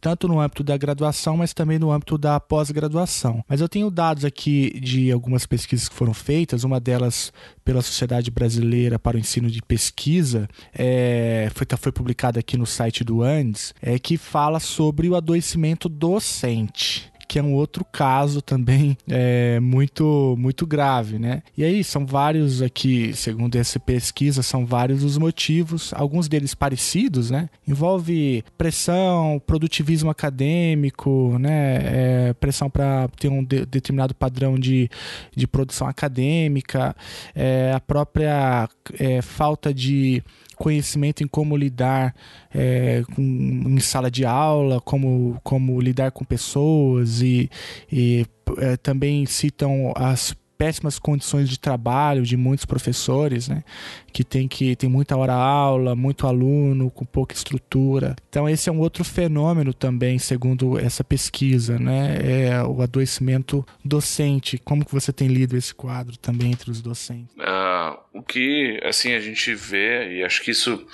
tanto 0.01 0.29
no 0.29 0.39
âmbito 0.41 0.63
da 0.63 0.77
graduação, 0.77 1.37
mas 1.37 1.53
também 1.53 1.79
no 1.79 1.91
âmbito 1.91 2.17
da 2.17 2.39
pós-graduação. 2.39 3.45
Mas 3.49 3.61
eu 3.61 3.69
tenho 3.69 3.91
dados 3.91 4.25
aqui 4.25 4.79
de 4.81 5.11
algumas 5.11 5.47
pesquisas 5.47 5.89
que 5.89 5.95
foram 5.95 6.15
feitas, 6.15 6.63
uma 6.63 6.79
delas 6.79 7.33
pela 7.65 7.83
Sociedade 7.83 8.31
Brasileira 8.31 8.99
para 8.99 9.17
o 9.17 9.21
Ensino 9.21 9.51
de 9.51 9.61
Pesquisa, 9.61 10.49
é, 10.73 11.51
foi, 11.55 11.67
foi 11.79 11.93
publicada 11.93 12.39
aqui 12.39 12.57
no 12.57 12.67
site 12.67 13.03
do 13.03 13.23
ANDES, 13.23 13.75
é, 13.83 13.99
que 13.99 14.17
fala 14.17 14.61
sobre 14.61 15.09
o 15.09 15.17
adoecimento 15.17 15.89
docente 15.89 17.10
que 17.31 17.39
é 17.39 17.43
um 17.45 17.55
outro 17.55 17.85
caso 17.85 18.43
também 18.43 18.99
é, 19.09 19.61
muito, 19.61 20.35
muito 20.37 20.67
grave, 20.67 21.17
né? 21.17 21.45
E 21.57 21.63
aí 21.63 21.85
são 21.85 22.05
vários 22.05 22.61
aqui, 22.61 23.13
segundo 23.15 23.55
essa 23.55 23.79
pesquisa, 23.79 24.43
são 24.43 24.67
vários 24.67 25.05
os 25.05 25.17
motivos, 25.17 25.93
alguns 25.95 26.27
deles 26.27 26.57
parecidos, 26.57 27.31
né? 27.31 27.49
Envolve 27.69 28.45
pressão, 28.59 29.41
produtivismo 29.47 30.11
acadêmico, 30.11 31.37
né? 31.39 31.79
É, 31.85 32.33
pressão 32.33 32.69
para 32.69 33.07
ter 33.17 33.29
um 33.29 33.45
de, 33.45 33.65
determinado 33.65 34.13
padrão 34.13 34.59
de, 34.59 34.91
de 35.33 35.47
produção 35.47 35.87
acadêmica, 35.87 36.97
é, 37.33 37.71
a 37.73 37.79
própria 37.79 38.69
é, 38.99 39.23
falta 39.23 39.73
de 39.73 40.21
conhecimento 40.61 41.25
em 41.25 41.27
como 41.27 41.57
lidar 41.57 42.15
é, 42.55 43.03
com, 43.15 43.23
em 43.23 43.81
sala 43.81 44.11
de 44.11 44.27
aula, 44.27 44.79
como, 44.79 45.41
como 45.43 45.81
lidar 45.81 46.11
com 46.11 46.23
pessoas 46.23 47.23
e, 47.23 47.51
e 47.91 48.27
é, 48.59 48.77
também 48.77 49.25
citam 49.25 49.91
as 49.97 50.37
péssimas 50.61 50.99
condições 50.99 51.49
de 51.49 51.59
trabalho 51.59 52.23
de 52.23 52.37
muitos 52.37 52.67
professores, 52.67 53.49
né? 53.49 53.65
Que 54.13 54.23
tem 54.23 54.47
que 54.47 54.77
tem 54.77 54.91
muita 54.91 55.17
hora 55.17 55.33
aula, 55.33 55.97
muito 55.97 56.27
aluno 56.27 56.91
com 56.91 57.07
pouca 57.07 57.35
estrutura. 57.35 58.15
Então 58.29 58.47
esse 58.47 58.69
é 58.69 58.73
um 58.73 58.79
outro 58.79 59.03
fenômeno 59.03 59.73
também, 59.73 60.19
segundo 60.19 60.79
essa 60.79 61.03
pesquisa, 61.03 61.79
né? 61.79 62.19
É 62.21 62.63
o 62.63 62.83
adoecimento 62.83 63.67
docente. 63.83 64.59
Como 64.59 64.85
que 64.85 64.93
você 64.93 65.15
tem 65.15 65.29
lido 65.29 65.57
esse 65.57 65.75
quadro 65.75 66.19
também 66.19 66.53
entre 66.53 66.71
os 66.71 66.83
docentes? 66.83 67.35
Uh, 67.37 67.97
o 68.13 68.23
que 68.23 68.79
assim 68.85 69.15
a 69.15 69.21
gente 69.21 69.55
vê 69.55 70.19
e 70.19 70.23
acho 70.23 70.43
que 70.43 70.51
isso 70.51 70.87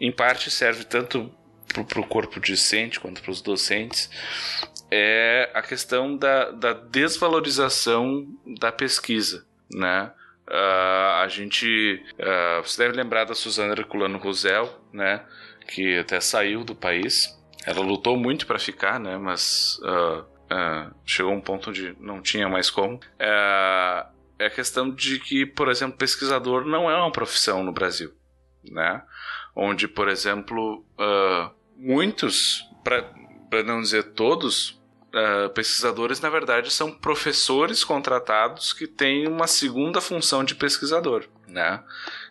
em 0.00 0.10
parte 0.10 0.50
serve 0.50 0.82
tanto 0.82 1.30
para 1.88 2.00
o 2.00 2.06
corpo 2.06 2.40
discente 2.40 2.98
quanto 2.98 3.22
para 3.22 3.30
os 3.30 3.40
docentes 3.40 4.10
é 4.90 5.50
a 5.54 5.62
questão 5.62 6.16
da, 6.16 6.50
da 6.50 6.72
desvalorização 6.72 8.26
da 8.58 8.70
pesquisa, 8.70 9.46
né? 9.72 10.12
Uh, 10.46 11.22
a 11.22 11.28
gente 11.28 12.02
uh, 12.18 12.62
você 12.62 12.82
deve 12.82 12.96
lembrar 12.96 13.24
da 13.24 13.34
Suzana 13.34 13.72
Herculano 13.72 14.18
Rosel, 14.18 14.68
né? 14.92 15.24
Que 15.66 15.98
até 15.98 16.20
saiu 16.20 16.64
do 16.64 16.74
país. 16.74 17.34
Ela 17.66 17.80
lutou 17.80 18.16
muito 18.16 18.46
para 18.46 18.58
ficar, 18.58 19.00
né? 19.00 19.16
Mas 19.16 19.80
uh, 19.82 20.24
chegou 21.04 21.32
um 21.32 21.40
ponto 21.40 21.70
onde 21.70 21.96
não 21.98 22.20
tinha 22.20 22.48
mais 22.48 22.68
como. 22.68 23.00
é 23.18 24.46
a 24.46 24.50
questão 24.50 24.90
de 24.90 25.18
que, 25.18 25.46
por 25.46 25.68
exemplo, 25.70 25.96
pesquisador 25.96 26.66
não 26.66 26.90
é 26.90 26.96
uma 26.96 27.10
profissão 27.10 27.64
no 27.64 27.72
Brasil, 27.72 28.12
né? 28.70 29.02
Onde, 29.56 29.88
por 29.88 30.08
exemplo, 30.08 30.84
muitos, 31.76 32.62
para 33.54 33.62
não 33.62 33.80
dizer 33.80 34.02
todos, 34.14 34.70
uh, 35.14 35.48
pesquisadores, 35.50 36.20
na 36.20 36.28
verdade, 36.28 36.72
são 36.72 36.90
professores 36.90 37.84
contratados 37.84 38.72
que 38.72 38.84
têm 38.84 39.28
uma 39.28 39.46
segunda 39.46 40.00
função 40.00 40.42
de 40.42 40.56
pesquisador, 40.56 41.24
né? 41.46 41.80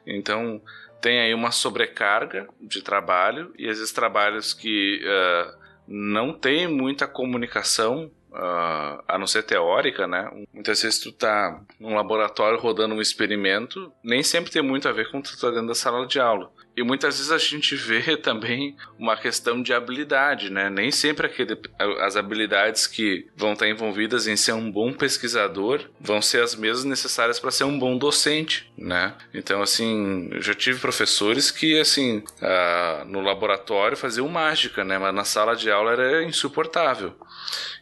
Então, 0.06 0.62
tem 1.02 1.22
aí 1.22 1.34
uma 1.34 1.50
sobrecarga 1.52 2.46
de 2.60 2.82
trabalho 2.82 3.54
e 3.58 3.68
esses 3.68 3.94
trabalhos 3.94 4.54
que 4.54 5.02
uh, 5.06 5.58
não 5.88 6.34
têm 6.34 6.68
muita 6.68 7.08
comunicação 7.08 8.12
Uh, 8.34 8.98
a 9.08 9.16
não 9.20 9.28
ser 9.28 9.44
teórica, 9.44 10.08
né? 10.08 10.28
Muitas 10.52 10.82
vezes 10.82 11.00
tu 11.00 11.12
tá 11.12 11.62
num 11.80 11.94
laboratório 11.94 12.60
rodando 12.60 12.96
um 12.96 13.02
experimento, 13.02 13.92
nem 14.04 14.24
sempre 14.24 14.52
tem 14.52 14.64
muito 14.64 14.90
a 14.90 14.92
ver 14.92 15.12
com 15.12 15.22
tu 15.22 15.40
tá 15.40 15.52
dentro 15.52 15.68
da 15.68 15.76
sala 15.76 16.08
de 16.08 16.20
aula. 16.20 16.52
E 16.76 16.82
muitas 16.82 17.18
vezes 17.18 17.32
a 17.32 17.38
gente 17.38 17.76
vê 17.76 18.18
também 18.18 18.76
uma 18.98 19.16
questão 19.16 19.62
de 19.62 19.74
habilidade, 19.74 20.50
né? 20.50 20.70
Nem 20.70 20.92
sempre 20.92 21.28
aquele, 21.28 21.58
as 22.02 22.18
habilidades 22.18 22.88
que 22.88 23.28
vão 23.36 23.54
estar 23.54 23.68
envolvidas 23.68 24.28
em 24.28 24.36
ser 24.36 24.54
um 24.54 24.72
bom 24.72 24.92
pesquisador 24.92 25.82
vão 26.00 26.22
ser 26.22 26.42
as 26.42 26.56
mesmas 26.56 26.86
necessárias 26.86 27.40
para 27.40 27.52
ser 27.52 27.66
um 27.66 27.78
bom 27.78 27.98
docente, 27.98 28.72
né? 28.78 29.14
Então, 29.34 29.62
assim, 29.62 30.30
eu 30.32 30.42
já 30.42 30.54
tive 30.54 30.80
professores 30.80 31.52
que, 31.52 31.80
assim, 31.80 32.24
uh, 32.42 33.06
no 33.06 33.22
laboratório 33.22 33.96
faziam 33.96 34.28
mágica, 34.28 34.84
né? 34.84 34.98
Mas 34.98 35.14
na 35.14 35.24
sala 35.24 35.56
de 35.56 35.70
aula 35.70 35.92
era 35.92 36.24
insuportável. 36.24 37.14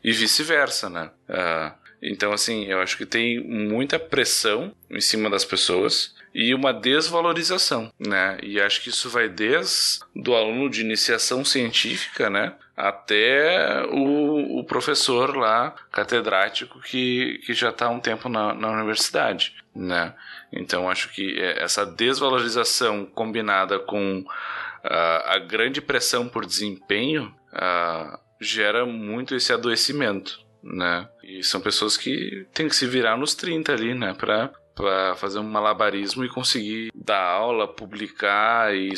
E 0.03 0.12
vice-versa, 0.12 0.89
né? 0.89 1.12
Uh, 1.30 1.82
então, 2.01 2.34
assim, 2.34 2.66
eu 2.66 2.82
acho 2.82 2.97
que 2.97 3.05
tem 3.05 3.39
muita 3.39 3.99
pressão 3.99 4.74
em 4.89 4.99
cima 4.99 5.30
das 5.30 5.45
pessoas 5.45 6.16
e 6.34 6.53
uma 6.55 6.74
desvalorização, 6.74 7.91
né? 7.99 8.38
E 8.41 8.59
acho 8.59 8.82
que 8.82 8.89
isso 8.89 9.09
vai 9.09 9.30
desde 9.30 9.99
do 10.16 10.34
aluno 10.34 10.70
de 10.70 10.82
iniciação 10.82 11.45
científica, 11.45 12.30
né? 12.30 12.55
Até 12.76 13.84
o, 13.91 14.59
o 14.59 14.64
professor 14.64 15.36
lá, 15.36 15.76
catedrático, 15.91 16.80
que, 16.82 17.39
que 17.45 17.53
já 17.53 17.70
está 17.70 17.88
há 17.88 17.89
um 17.89 17.99
tempo 17.99 18.30
na, 18.30 18.53
na 18.53 18.72
universidade, 18.72 19.55
né? 19.76 20.16
Então 20.51 20.89
acho 20.89 21.09
que 21.09 21.39
é, 21.39 21.62
essa 21.62 21.86
desvalorização 21.86 23.05
combinada 23.05 23.78
com 23.78 24.20
uh, 24.20 25.22
a 25.26 25.38
grande 25.38 25.82
pressão 25.82 26.28
por 26.28 26.45
desempenho 26.45 27.34
uh, 27.53 28.18
gera 28.41 28.85
muito 28.85 29.35
esse 29.35 29.53
adoecimento, 29.53 30.41
né? 30.61 31.07
E 31.23 31.43
são 31.43 31.61
pessoas 31.61 31.95
que 31.95 32.45
têm 32.53 32.67
que 32.67 32.75
se 32.75 32.87
virar 32.87 33.15
nos 33.15 33.35
30 33.35 33.71
ali, 33.71 33.93
né? 33.93 34.13
Pra 34.13 34.51
para 34.73 35.15
fazer 35.15 35.37
um 35.37 35.43
malabarismo 35.43 36.23
e 36.23 36.29
conseguir 36.29 36.91
dar 36.95 37.21
aula, 37.21 37.67
publicar 37.67 38.73
e 38.73 38.93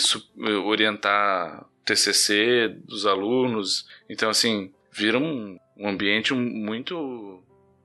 orientar 0.63 1.65
TCC 1.83 2.69
dos 2.85 3.05
alunos. 3.05 3.87
Então, 4.09 4.29
assim, 4.29 4.71
vira 4.91 5.17
um, 5.17 5.57
um 5.75 5.89
ambiente 5.89 6.33
muito 6.33 7.43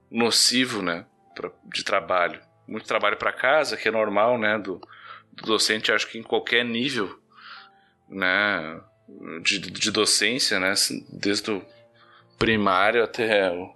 nocivo, 0.09 0.81
né, 0.81 1.05
pra, 1.35 1.51
de 1.65 1.83
trabalho. 1.83 2.39
Muito 2.67 2.87
trabalho 2.87 3.17
para 3.17 3.33
casa, 3.33 3.75
que 3.75 3.87
é 3.87 3.91
normal, 3.91 4.37
né, 4.37 4.57
do, 4.57 4.79
do, 5.33 5.45
docente, 5.45 5.91
acho 5.91 6.07
que 6.07 6.19
em 6.19 6.23
qualquer 6.23 6.63
nível, 6.63 7.19
né, 8.07 8.79
de, 9.43 9.59
de 9.59 9.91
docência, 9.91 10.59
né, 10.59 10.73
desde 11.09 11.51
o 11.51 11.61
primário 12.37 13.03
até 13.03 13.51
o, 13.51 13.69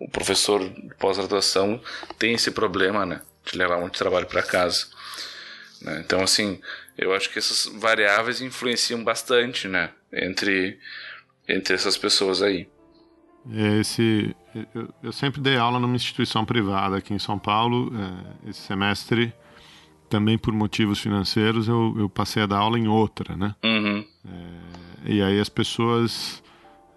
o 0.00 0.08
professor 0.10 0.68
de 0.68 0.94
pós-graduação 0.98 1.80
tem 2.18 2.34
esse 2.34 2.50
problema, 2.50 3.06
né 3.06 3.20
de 3.50 3.58
levar 3.58 3.78
muito 3.80 3.98
trabalho 3.98 4.26
para 4.26 4.42
casa. 4.42 4.86
Né? 5.80 6.02
Então, 6.04 6.22
assim, 6.22 6.60
eu 6.96 7.14
acho 7.14 7.30
que 7.30 7.38
essas 7.38 7.66
variáveis 7.80 8.40
influenciam 8.40 9.02
bastante, 9.02 9.68
né, 9.68 9.90
entre, 10.12 10.78
entre 11.48 11.74
essas 11.74 11.96
pessoas 11.96 12.42
aí. 12.42 12.68
É 13.50 13.80
esse, 13.80 14.34
eu, 14.74 14.92
eu, 15.02 15.12
sempre 15.12 15.40
dei 15.40 15.56
aula 15.56 15.78
numa 15.78 15.96
instituição 15.96 16.44
privada 16.44 16.98
aqui 16.98 17.14
em 17.14 17.18
São 17.18 17.38
Paulo. 17.38 17.90
É, 18.44 18.50
esse 18.50 18.60
semestre, 18.60 19.32
também 20.08 20.38
por 20.38 20.52
motivos 20.52 20.98
financeiros, 20.98 21.68
eu, 21.68 21.94
eu, 21.98 22.08
passei 22.08 22.42
a 22.42 22.46
dar 22.46 22.58
aula 22.58 22.78
em 22.78 22.88
outra, 22.88 23.36
né? 23.36 23.54
Uhum. 23.62 24.04
É, 24.26 25.12
e 25.12 25.22
aí 25.22 25.40
as 25.40 25.48
pessoas 25.48 26.42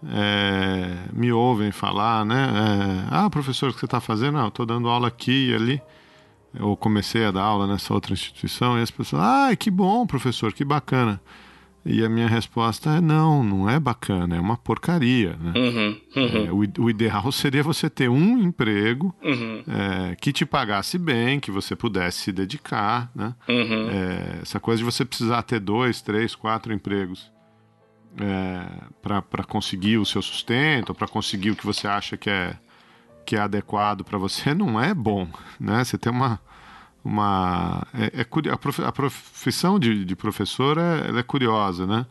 é, 0.08 1.10
me 1.14 1.32
ouvem 1.32 1.72
falar, 1.72 2.26
né? 2.26 2.50
É, 2.50 3.08
ah, 3.12 3.30
professor, 3.30 3.70
o 3.70 3.74
que 3.74 3.80
você 3.80 3.86
está 3.86 4.00
fazendo? 4.00 4.38
Não, 4.38 4.48
estou 4.48 4.66
dando 4.66 4.90
aula 4.90 5.08
aqui 5.08 5.50
e 5.50 5.56
ali. 5.56 5.82
Eu 6.54 6.76
comecei 6.76 7.26
a 7.26 7.32
dar 7.32 7.44
aula 7.44 7.66
nessa 7.66 7.94
outra 7.94 8.14
instituição 8.14 8.78
e 8.78 8.82
as 8.82 8.92
pessoas, 8.92 9.22
ah, 9.24 9.56
que 9.56 9.72
bom, 9.72 10.06
professor, 10.06 10.52
que 10.52 10.66
bacana. 10.66 11.22
E 11.84 12.06
a 12.06 12.10
minha 12.10 12.28
resposta 12.28 12.92
é 12.92 13.02
não, 13.02 13.44
não 13.44 13.68
é 13.68 13.80
bacana, 13.80 14.36
é 14.36 14.40
uma 14.40 14.56
porcaria. 14.56 15.36
Né? 15.40 15.54
Uhum, 15.56 16.02
uhum. 16.16 16.46
É, 16.46 16.52
o, 16.52 16.84
o, 16.86 16.90
ideal 16.90 17.30
seria 17.34 17.64
você 17.64 17.90
ter 17.90 18.08
um 18.08 18.38
emprego 18.38 19.16
uhum. 19.24 19.64
é, 19.68 20.16
que 20.16 20.32
te 20.32 20.46
pagasse 20.46 21.00
bem, 21.00 21.40
que 21.40 21.50
você 21.50 21.76
pudesse 21.76 22.20
se 22.20 22.32
dedicar. 22.32 23.12
Né? 23.16 23.34
Uhum. 23.50 23.90
É, 23.90 24.40
essa 24.44 24.60
coisa 24.60 24.78
de 24.78 24.84
você 24.84 25.04
precisar 25.04 25.42
ter 25.42 25.60
dois, 25.60 26.02
três, 26.02 26.36
quatro 26.36 26.72
empregos 26.72 27.32
é, 28.20 28.66
para 29.02 29.44
conseguir 29.44 29.98
o 29.98 30.06
seu 30.06 30.22
sustento, 30.22 30.94
para 30.94 31.08
conseguir 31.08 31.52
o 31.52 31.56
que 31.56 31.66
você 31.66 31.88
acha 31.88 32.16
que 32.16 32.30
é, 32.30 32.56
que 33.26 33.36
é 33.36 33.40
adequado 33.40 34.04
para 34.04 34.20
você, 34.20 34.54
não 34.54 34.80
é 34.80 34.94
bom. 34.94 35.28
Né? 35.60 35.84
Você 35.84 35.98
tem 35.98 36.12
uma 36.12 36.40
uma 37.04 37.86
é, 37.94 38.22
é 38.22 38.52
a, 38.52 38.92
profissão 38.92 39.80
de, 39.80 40.06
de 40.06 40.16
professor 40.16 40.78
é, 40.78 41.20
é 41.20 41.24
curiosa, 41.24 41.86
né? 41.88 42.06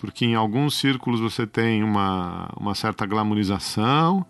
Porque 0.00 0.24
em 0.24 0.34
alguns 0.34 0.76
círculos 0.78 1.20
você 1.20 1.46
tem 1.46 1.82
uma, 1.82 2.50
uma 2.56 2.74
certa 2.74 3.06
glamorização, 3.06 4.26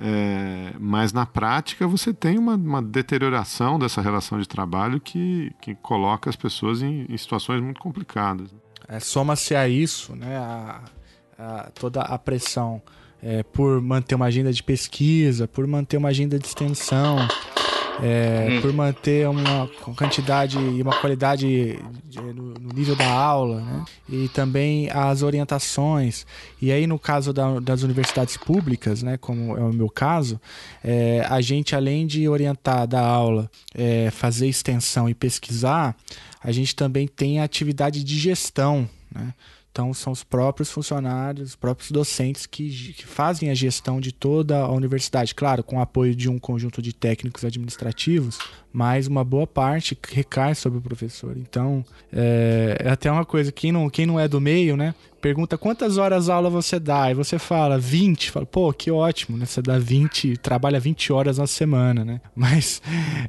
é, 0.00 0.72
mas 0.78 1.12
na 1.12 1.24
prática 1.24 1.86
você 1.86 2.12
tem 2.12 2.38
uma, 2.38 2.54
uma, 2.56 2.82
deterioração 2.82 3.78
dessa 3.78 4.00
relação 4.00 4.40
de 4.40 4.48
trabalho 4.48 5.00
que, 5.00 5.52
que 5.60 5.74
coloca 5.76 6.28
as 6.28 6.36
pessoas 6.36 6.82
em, 6.82 7.06
em 7.08 7.16
situações 7.16 7.60
muito 7.60 7.80
complicadas. 7.80 8.50
É, 8.88 8.98
Soma-se 8.98 9.54
a 9.54 9.68
isso, 9.68 10.16
né, 10.16 10.36
a, 10.36 10.82
a, 11.38 11.70
toda 11.70 12.00
a 12.00 12.18
pressão 12.18 12.82
é, 13.22 13.42
por 13.42 13.80
manter 13.80 14.14
uma 14.14 14.26
agenda 14.26 14.52
de 14.52 14.62
pesquisa, 14.62 15.46
por 15.46 15.66
manter 15.66 15.96
uma 15.96 16.08
agenda 16.08 16.38
de 16.38 16.46
extensão, 16.46 17.18
é, 18.02 18.48
hum. 18.50 18.60
por 18.60 18.72
manter 18.72 19.28
uma 19.28 19.68
quantidade 19.96 20.58
e 20.58 20.82
uma 20.82 20.98
qualidade 21.00 21.78
de, 22.04 22.20
no, 22.20 22.54
no, 22.54 22.72
nível 22.72 22.94
da 22.94 23.10
aula, 23.10 23.60
né? 23.60 23.84
E 24.08 24.28
também 24.28 24.88
as 24.90 25.22
orientações. 25.22 26.26
E 26.60 26.70
aí, 26.70 26.86
no 26.86 26.98
caso 26.98 27.32
da, 27.32 27.60
das 27.60 27.82
universidades 27.82 28.36
públicas, 28.36 29.02
né, 29.02 29.16
como 29.16 29.56
é 29.56 29.60
o 29.60 29.72
meu 29.72 29.88
caso, 29.88 30.40
é, 30.82 31.26
a 31.28 31.40
gente, 31.40 31.74
além 31.74 32.06
de 32.06 32.28
orientar 32.28 32.86
da 32.86 33.00
aula, 33.00 33.50
é, 33.74 34.10
fazer 34.10 34.48
extensão 34.48 35.08
e 35.08 35.14
pesquisar, 35.14 35.96
a 36.42 36.52
gente 36.52 36.74
também 36.74 37.08
tem 37.08 37.40
a 37.40 37.44
atividade 37.44 38.04
de 38.04 38.18
gestão, 38.18 38.88
né? 39.12 39.34
Então, 39.78 39.94
são 39.94 40.12
os 40.12 40.24
próprios 40.24 40.72
funcionários, 40.72 41.50
os 41.50 41.54
próprios 41.54 41.92
docentes 41.92 42.46
que, 42.46 42.68
que, 42.94 43.06
fazem 43.06 43.48
a 43.48 43.54
gestão 43.54 44.00
de 44.00 44.10
toda 44.10 44.58
a 44.58 44.72
universidade. 44.72 45.36
Claro, 45.36 45.62
com 45.62 45.76
o 45.76 45.80
apoio 45.80 46.16
de 46.16 46.28
um 46.28 46.36
conjunto 46.36 46.82
de 46.82 46.92
técnicos 46.92 47.44
administrativos, 47.44 48.38
mas 48.72 49.06
uma 49.06 49.24
boa 49.24 49.46
parte 49.46 49.96
recai 50.10 50.54
sobre 50.54 50.78
o 50.78 50.82
professor. 50.82 51.36
Então, 51.36 51.84
é, 52.12 52.76
é 52.84 52.90
até 52.90 53.10
uma 53.10 53.24
coisa, 53.24 53.50
quem 53.50 53.72
não, 53.72 53.88
quem 53.88 54.06
não 54.06 54.18
é 54.18 54.28
do 54.28 54.40
meio, 54.40 54.76
né? 54.76 54.94
pergunta 55.20 55.58
quantas 55.58 55.98
horas 55.98 56.28
aula 56.28 56.48
você 56.48 56.78
dá, 56.78 57.10
e 57.10 57.14
você 57.14 57.38
fala 57.38 57.78
20, 57.78 58.30
fala, 58.30 58.46
pô, 58.46 58.72
que 58.72 58.90
ótimo, 58.90 59.36
né? 59.36 59.44
Você 59.44 59.60
dá 59.60 59.78
20, 59.78 60.36
trabalha 60.38 60.80
20 60.80 61.12
horas 61.12 61.38
na 61.38 61.46
semana, 61.46 62.04
né? 62.04 62.20
Mas 62.34 62.80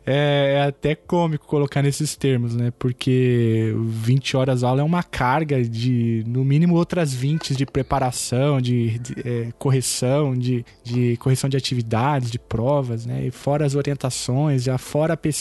é, 0.05 0.55
é 0.57 0.61
até 0.67 0.95
cômico 0.95 1.45
colocar 1.47 1.81
nesses 1.81 2.15
termos, 2.15 2.55
né? 2.55 2.71
Porque 2.77 3.73
20 3.77 4.37
horas 4.37 4.63
aula 4.63 4.81
é 4.81 4.83
uma 4.83 5.03
carga 5.03 5.63
de, 5.63 6.23
no 6.27 6.45
mínimo, 6.45 6.75
outras 6.75 7.13
20 7.13 7.55
de 7.55 7.65
preparação, 7.65 8.61
de, 8.61 8.99
de 8.99 9.15
é, 9.25 9.49
correção, 9.57 10.37
de, 10.37 10.65
de 10.83 11.17
correção 11.17 11.49
de 11.49 11.57
atividades, 11.57 12.31
de 12.31 12.39
provas, 12.39 13.05
né? 13.05 13.25
E 13.25 13.31
fora 13.31 13.65
as 13.65 13.75
orientações, 13.75 14.63
já 14.63 14.77
fora 14.77 15.13
a 15.13 15.17
pesquisa, 15.17 15.38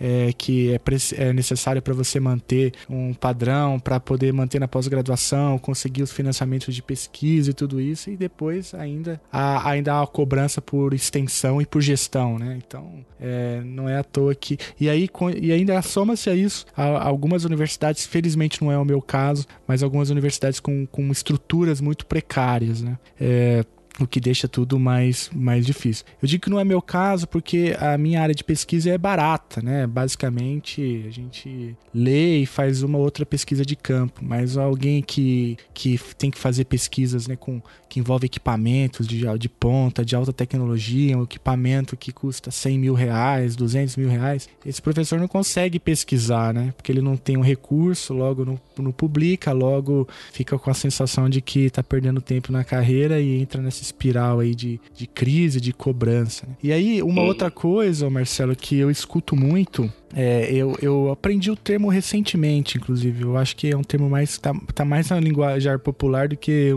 é, 0.00 0.32
que 0.36 0.72
é, 0.72 0.80
é 1.16 1.32
necessário 1.32 1.80
para 1.82 1.94
você 1.94 2.20
manter 2.20 2.72
um 2.88 3.14
padrão, 3.14 3.78
para 3.78 3.98
poder 4.00 4.32
manter 4.32 4.58
na 4.58 4.68
pós-graduação, 4.68 5.58
conseguir 5.58 6.02
os 6.02 6.12
financiamentos 6.12 6.74
de 6.74 6.82
pesquisa 6.82 7.50
e 7.50 7.54
tudo 7.54 7.80
isso, 7.80 8.10
e 8.10 8.16
depois 8.16 8.74
ainda 8.74 9.20
há, 9.32 9.70
ainda 9.70 9.94
há 9.94 10.02
a 10.02 10.06
cobrança 10.06 10.60
por 10.60 10.94
extensão 10.94 11.60
e 11.60 11.66
por 11.66 11.80
gestão, 11.80 12.38
né? 12.38 12.58
Então, 12.64 13.04
é, 13.20 13.60
não 13.64 13.88
é 13.88 13.98
à 13.98 14.04
toa 14.04 14.34
que. 14.34 14.58
E 14.80 14.88
aí, 14.88 15.08
e 15.40 15.52
ainda 15.52 15.80
soma-se 15.82 16.30
a 16.30 16.34
isso, 16.34 16.66
a, 16.76 17.06
algumas 17.06 17.44
universidades, 17.44 18.06
felizmente 18.06 18.62
não 18.62 18.70
é 18.70 18.78
o 18.78 18.84
meu 18.84 19.00
caso, 19.00 19.46
mas 19.66 19.82
algumas 19.82 20.10
universidades 20.10 20.60
com, 20.60 20.86
com 20.86 21.10
estruturas 21.10 21.80
muito 21.80 22.06
precárias, 22.06 22.82
né? 22.82 22.98
É, 23.20 23.64
o 24.00 24.06
que 24.06 24.20
deixa 24.20 24.46
tudo 24.46 24.78
mais, 24.78 25.30
mais 25.34 25.66
difícil. 25.66 26.04
Eu 26.22 26.28
digo 26.28 26.44
que 26.44 26.50
não 26.50 26.60
é 26.60 26.64
meu 26.64 26.80
caso 26.80 27.26
porque 27.26 27.76
a 27.78 27.98
minha 27.98 28.22
área 28.22 28.34
de 28.34 28.44
pesquisa 28.44 28.90
é 28.90 28.98
barata, 28.98 29.60
né? 29.60 29.86
Basicamente, 29.86 31.04
a 31.06 31.10
gente 31.10 31.76
lê 31.92 32.38
e 32.38 32.46
faz 32.46 32.82
uma 32.82 32.98
outra 32.98 33.26
pesquisa 33.26 33.64
de 33.64 33.74
campo, 33.74 34.20
mas 34.22 34.56
alguém 34.56 35.02
que, 35.02 35.56
que 35.74 35.98
tem 36.16 36.30
que 36.30 36.38
fazer 36.38 36.64
pesquisas 36.64 37.26
né, 37.26 37.36
com, 37.36 37.60
que 37.88 37.98
envolve 37.98 38.26
equipamentos 38.26 39.06
de, 39.06 39.24
de 39.38 39.48
ponta, 39.48 40.04
de 40.04 40.14
alta 40.14 40.32
tecnologia, 40.32 41.18
um 41.18 41.24
equipamento 41.24 41.96
que 41.96 42.12
custa 42.12 42.50
100 42.50 42.78
mil 42.78 42.94
reais, 42.94 43.56
200 43.56 43.96
mil 43.96 44.08
reais, 44.08 44.48
esse 44.64 44.80
professor 44.80 45.18
não 45.18 45.28
consegue 45.28 45.78
pesquisar, 45.78 46.54
né? 46.54 46.72
Porque 46.76 46.92
ele 46.92 47.00
não 47.00 47.16
tem 47.16 47.36
um 47.36 47.42
recurso, 47.42 48.14
logo 48.14 48.44
não, 48.44 48.60
não 48.78 48.92
publica, 48.92 49.52
logo 49.52 50.06
fica 50.32 50.58
com 50.58 50.70
a 50.70 50.74
sensação 50.74 51.28
de 51.28 51.40
que 51.40 51.60
está 51.60 51.82
perdendo 51.82 52.20
tempo 52.20 52.52
na 52.52 52.62
carreira 52.62 53.20
e 53.20 53.40
entra 53.40 53.60
nessa 53.60 53.82
espiral 53.88 54.40
aí 54.40 54.54
de, 54.54 54.80
de 54.94 55.06
crise, 55.06 55.60
de 55.60 55.72
cobrança. 55.72 56.46
Né? 56.46 56.56
E 56.62 56.72
aí, 56.72 57.02
uma 57.02 57.22
outra 57.22 57.50
coisa, 57.50 58.08
Marcelo, 58.08 58.54
que 58.54 58.76
eu 58.76 58.90
escuto 58.90 59.34
muito 59.34 59.90
é, 60.14 60.50
eu, 60.50 60.76
eu 60.80 61.10
aprendi 61.10 61.50
o 61.50 61.56
termo 61.56 61.88
recentemente, 61.88 62.78
inclusive. 62.78 63.22
Eu 63.24 63.36
acho 63.36 63.54
que 63.54 63.70
é 63.70 63.76
um 63.76 63.82
termo 63.82 64.08
mais. 64.08 64.38
tá, 64.38 64.54
tá 64.74 64.84
mais 64.84 65.10
na 65.10 65.20
linguagem 65.20 65.78
popular 65.78 66.28
do 66.28 66.36
que. 66.36 66.70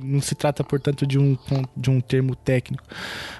Não 0.00 0.20
se 0.20 0.34
trata, 0.34 0.62
portanto, 0.62 1.06
de 1.06 1.18
um, 1.18 1.36
de 1.76 1.90
um 1.90 2.00
termo 2.00 2.34
técnico. 2.36 2.84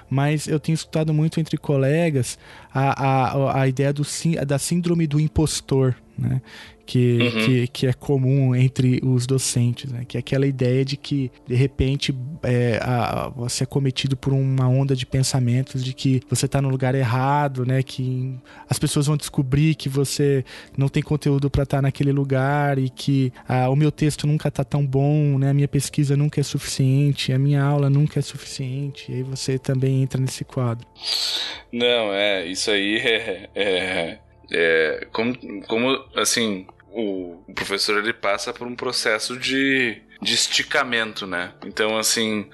Mas 0.09 0.47
eu 0.47 0.59
tenho 0.59 0.73
escutado 0.73 1.13
muito 1.13 1.39
entre 1.39 1.57
colegas 1.57 2.37
a, 2.73 3.05
a, 3.05 3.61
a 3.61 3.67
ideia 3.67 3.93
do, 3.93 4.03
da 4.45 4.59
síndrome 4.59 5.07
do 5.07 5.19
impostor. 5.19 5.95
Né? 6.17 6.41
Que, 6.85 7.17
uhum. 7.17 7.45
que, 7.45 7.67
que, 7.67 7.87
é 7.87 7.93
comum 7.93 8.55
entre 8.55 8.99
os 9.03 9.25
docentes, 9.25 9.91
né? 9.91 10.03
que 10.07 10.17
é 10.17 10.19
aquela 10.19 10.45
ideia 10.45 10.83
de 10.83 10.97
que, 10.97 11.31
de 11.47 11.55
repente, 11.55 12.13
é, 12.43 12.79
a, 12.81 13.29
você 13.29 13.63
é 13.63 13.65
cometido 13.65 14.17
por 14.17 14.33
uma 14.33 14.67
onda 14.67 14.95
de 14.95 15.05
pensamentos 15.05 15.83
de 15.83 15.93
que 15.93 16.21
você 16.29 16.45
está 16.45 16.61
no 16.61 16.69
lugar 16.69 16.93
errado, 16.93 17.65
né? 17.65 17.81
que 17.81 18.35
as 18.69 18.77
pessoas 18.77 19.07
vão 19.07 19.15
descobrir 19.15 19.75
que 19.75 19.87
você 19.87 20.43
não 20.77 20.89
tem 20.89 21.01
conteúdo 21.01 21.49
para 21.49 21.63
estar 21.63 21.77
tá 21.77 21.81
naquele 21.81 22.11
lugar 22.11 22.77
e 22.77 22.89
que 22.89 23.31
a, 23.47 23.69
o 23.69 23.75
meu 23.75 23.91
texto 23.91 24.27
nunca 24.27 24.49
está 24.49 24.63
tão 24.63 24.85
bom, 24.85 25.37
né? 25.39 25.51
a 25.51 25.53
minha 25.53 25.67
pesquisa 25.67 26.17
nunca 26.17 26.41
é 26.41 26.43
suficiente, 26.43 27.31
a 27.31 27.39
minha 27.39 27.63
aula 27.63 27.89
nunca 27.89 28.19
é 28.19 28.21
suficiente, 28.21 29.11
e 29.11 29.15
aí 29.15 29.23
você 29.23 29.57
também 29.57 30.03
entra 30.03 30.19
nesse 30.19 30.43
quadro. 30.43 30.85
Não, 31.71 32.13
é, 32.13 32.45
isso 32.45 32.69
aí 32.69 32.97
é, 32.97 33.49
é 33.55 34.17
é, 34.53 35.07
como, 35.11 35.35
como, 35.67 36.05
assim, 36.15 36.65
o, 36.93 37.53
professor 37.53 37.97
ele 37.97 38.13
passa 38.13 38.53
por 38.53 38.67
um 38.67 38.75
processo 38.75 39.37
de, 39.37 40.01
de 40.21 40.33
esticamento, 40.33 41.25
né? 41.25 41.53
Então, 41.65 41.97
assim, 41.97 42.49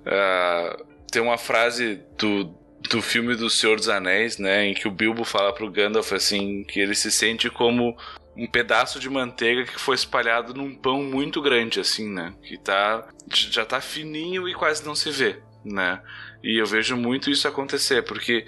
uh, 0.00 0.84
tem 1.10 1.22
uma 1.22 1.38
frase 1.38 2.00
do, 2.18 2.44
do 2.90 3.00
filme 3.00 3.36
do 3.36 3.48
Senhor 3.48 3.76
dos 3.76 3.88
Anéis, 3.88 4.38
né? 4.38 4.66
Em 4.66 4.74
que 4.74 4.88
o 4.88 4.90
Bilbo 4.90 5.24
fala 5.24 5.52
pro 5.52 5.70
Gandalf, 5.70 6.12
assim, 6.12 6.64
que 6.64 6.80
ele 6.80 6.94
se 6.94 7.10
sente 7.10 7.48
como 7.48 7.96
um 8.36 8.46
pedaço 8.48 8.98
de 8.98 9.08
manteiga 9.08 9.64
que 9.64 9.80
foi 9.80 9.94
espalhado 9.94 10.52
num 10.52 10.74
pão 10.74 11.02
muito 11.02 11.40
grande, 11.40 11.78
assim, 11.78 12.10
né? 12.10 12.34
Que 12.42 12.58
tá, 12.58 13.06
já 13.28 13.64
tá 13.64 13.80
fininho 13.80 14.48
e 14.48 14.54
quase 14.54 14.84
não 14.84 14.94
se 14.94 15.10
vê, 15.10 15.40
né? 15.64 16.00
E 16.44 16.58
eu 16.58 16.66
vejo 16.66 16.94
muito 16.94 17.30
isso 17.30 17.48
acontecer, 17.48 18.02
porque 18.02 18.44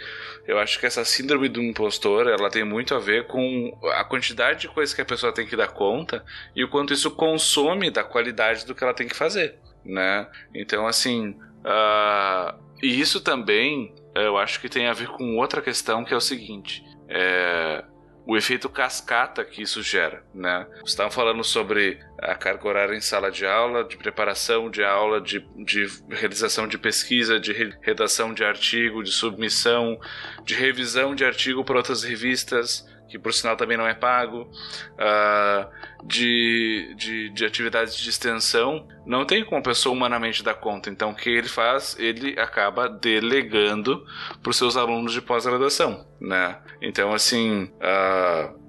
eu 0.47 0.59
acho 0.59 0.79
que 0.79 0.85
essa 0.85 1.03
síndrome 1.03 1.49
do 1.49 1.63
impostor, 1.63 2.27
ela 2.27 2.51
tem 2.51 2.63
muito 2.63 2.95
a 2.95 2.99
ver 2.99 3.27
com 3.27 3.73
a 3.95 4.05
quantidade 4.05 4.61
de 4.61 4.69
coisas 4.69 4.95
que 4.95 5.01
a 5.01 5.05
pessoa 5.05 5.33
tem 5.33 5.47
que 5.47 5.57
dar 5.57 5.69
conta 5.69 6.23
e 6.55 6.63
o 6.63 6.69
quanto 6.69 6.93
isso 6.93 7.11
consome 7.11 7.91
da 7.91 8.05
qualidade 8.05 8.67
do 8.67 8.75
que 8.75 8.85
ela 8.85 8.93
tem 8.93 9.09
que 9.09 9.17
fazer, 9.17 9.59
né? 9.83 10.29
Então, 10.55 10.87
assim, 10.87 11.31
uh, 11.65 12.55
e 12.83 13.01
isso 13.01 13.19
também 13.23 13.95
eu 14.15 14.37
acho 14.37 14.61
que 14.61 14.69
tem 14.69 14.89
a 14.89 14.93
ver 14.93 15.09
com 15.09 15.39
outra 15.39 15.63
questão 15.63 16.05
que 16.05 16.13
é 16.13 16.17
o 16.19 16.21
seguinte, 16.21 16.85
é, 17.09 17.83
o 18.27 18.37
efeito 18.37 18.69
cascata 18.69 19.45
que 19.45 19.63
isso 19.63 19.81
gera, 19.81 20.25
né? 20.35 20.67
Estavam 20.85 21.13
falando 21.13 21.45
sobre 21.45 22.01
a 22.19 22.35
carga 22.35 22.67
horária 22.67 22.97
em 22.97 23.01
sala 23.01 23.31
de 23.31 23.47
aula, 23.47 23.85
de 23.85 23.97
preparação 23.97 24.69
de 24.69 24.83
aula, 24.83 25.21
de, 25.21 25.39
de 25.65 25.87
realização 26.11 26.67
de 26.67 26.77
pesquisa, 26.77 27.39
de 27.39 27.53
redação 27.81 28.35
de 28.35 28.43
artigo, 28.43 29.05
de 29.05 29.13
submissão, 29.13 29.97
de 30.45 30.55
revisão 30.55 31.15
de 31.15 31.25
artigo 31.25 31.65
para 31.65 31.77
outras 31.77 32.03
revistas, 32.03 32.85
que 33.09 33.19
por 33.19 33.33
sinal 33.33 33.57
também 33.57 33.77
não 33.77 33.87
é 33.87 33.95
pago, 33.95 34.51
uh, 34.95 36.07
de, 36.07 36.95
de, 36.97 37.31
de, 37.31 37.45
atividades 37.45 37.97
de 37.97 38.09
extensão, 38.09 38.87
não 39.05 39.25
tem 39.25 39.45
como 39.45 39.59
a 39.59 39.63
pessoa 39.63 39.95
humanamente 39.95 40.43
dar 40.43 40.55
conta. 40.55 40.91
Então, 40.91 41.11
o 41.11 41.15
que 41.15 41.31
ele 41.31 41.49
faz? 41.49 41.97
Ele 41.99 42.39
acaba 42.39 42.89
delegando 42.89 44.05
para 44.43 44.51
os 44.51 44.57
seus 44.57 44.77
alunos 44.77 45.13
de 45.13 45.21
pós-graduação, 45.21 46.07
né? 46.21 46.59
Então, 46.83 47.13
assim, 47.13 47.71
uh, 47.77 48.67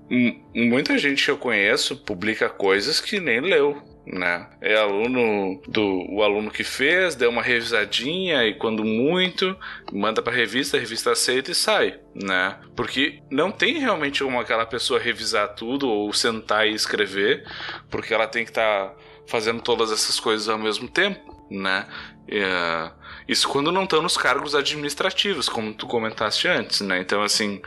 muita 0.53 0.97
gente 0.97 1.25
que 1.25 1.31
eu 1.31 1.37
conheço 1.37 1.97
publica 1.97 2.49
coisas 2.49 3.01
que 3.01 3.19
nem 3.19 3.41
leu, 3.41 3.81
né? 4.11 4.47
É 4.61 4.75
aluno 4.75 5.61
do 5.67 6.05
o 6.09 6.23
aluno 6.23 6.49
que 6.49 6.63
fez, 6.63 7.15
deu 7.15 7.29
uma 7.29 7.41
revisadinha 7.41 8.45
e 8.45 8.53
quando 8.53 8.83
muito, 8.83 9.55
manda 9.91 10.21
para 10.21 10.33
revista, 10.33 10.77
a 10.77 10.79
revista 10.79 11.11
aceita 11.11 11.51
e 11.51 11.55
sai, 11.55 11.99
né? 12.15 12.57
Porque 12.75 13.21
não 13.29 13.51
tem 13.51 13.79
realmente 13.79 14.23
como 14.23 14.39
aquela 14.39 14.65
pessoa 14.65 14.99
revisar 14.99 15.49
tudo 15.55 15.89
ou 15.89 16.11
sentar 16.13 16.67
e 16.67 16.73
escrever, 16.73 17.45
porque 17.89 18.13
ela 18.13 18.27
tem 18.27 18.43
que 18.43 18.51
estar 18.51 18.89
tá 18.89 18.95
fazendo 19.27 19.61
todas 19.61 19.91
essas 19.91 20.19
coisas 20.19 20.47
ao 20.47 20.57
mesmo 20.57 20.87
tempo, 20.87 21.45
né? 21.51 21.85
É, 22.29 22.91
isso 23.27 23.47
quando 23.49 23.71
não 23.71 23.83
estão 23.83 24.01
nos 24.01 24.17
cargos 24.17 24.55
administrativos, 24.55 25.49
como 25.49 25.73
tu 25.73 25.85
comentaste 25.85 26.47
antes, 26.47 26.81
né? 26.81 26.99
Então, 26.99 27.21
assim, 27.21 27.61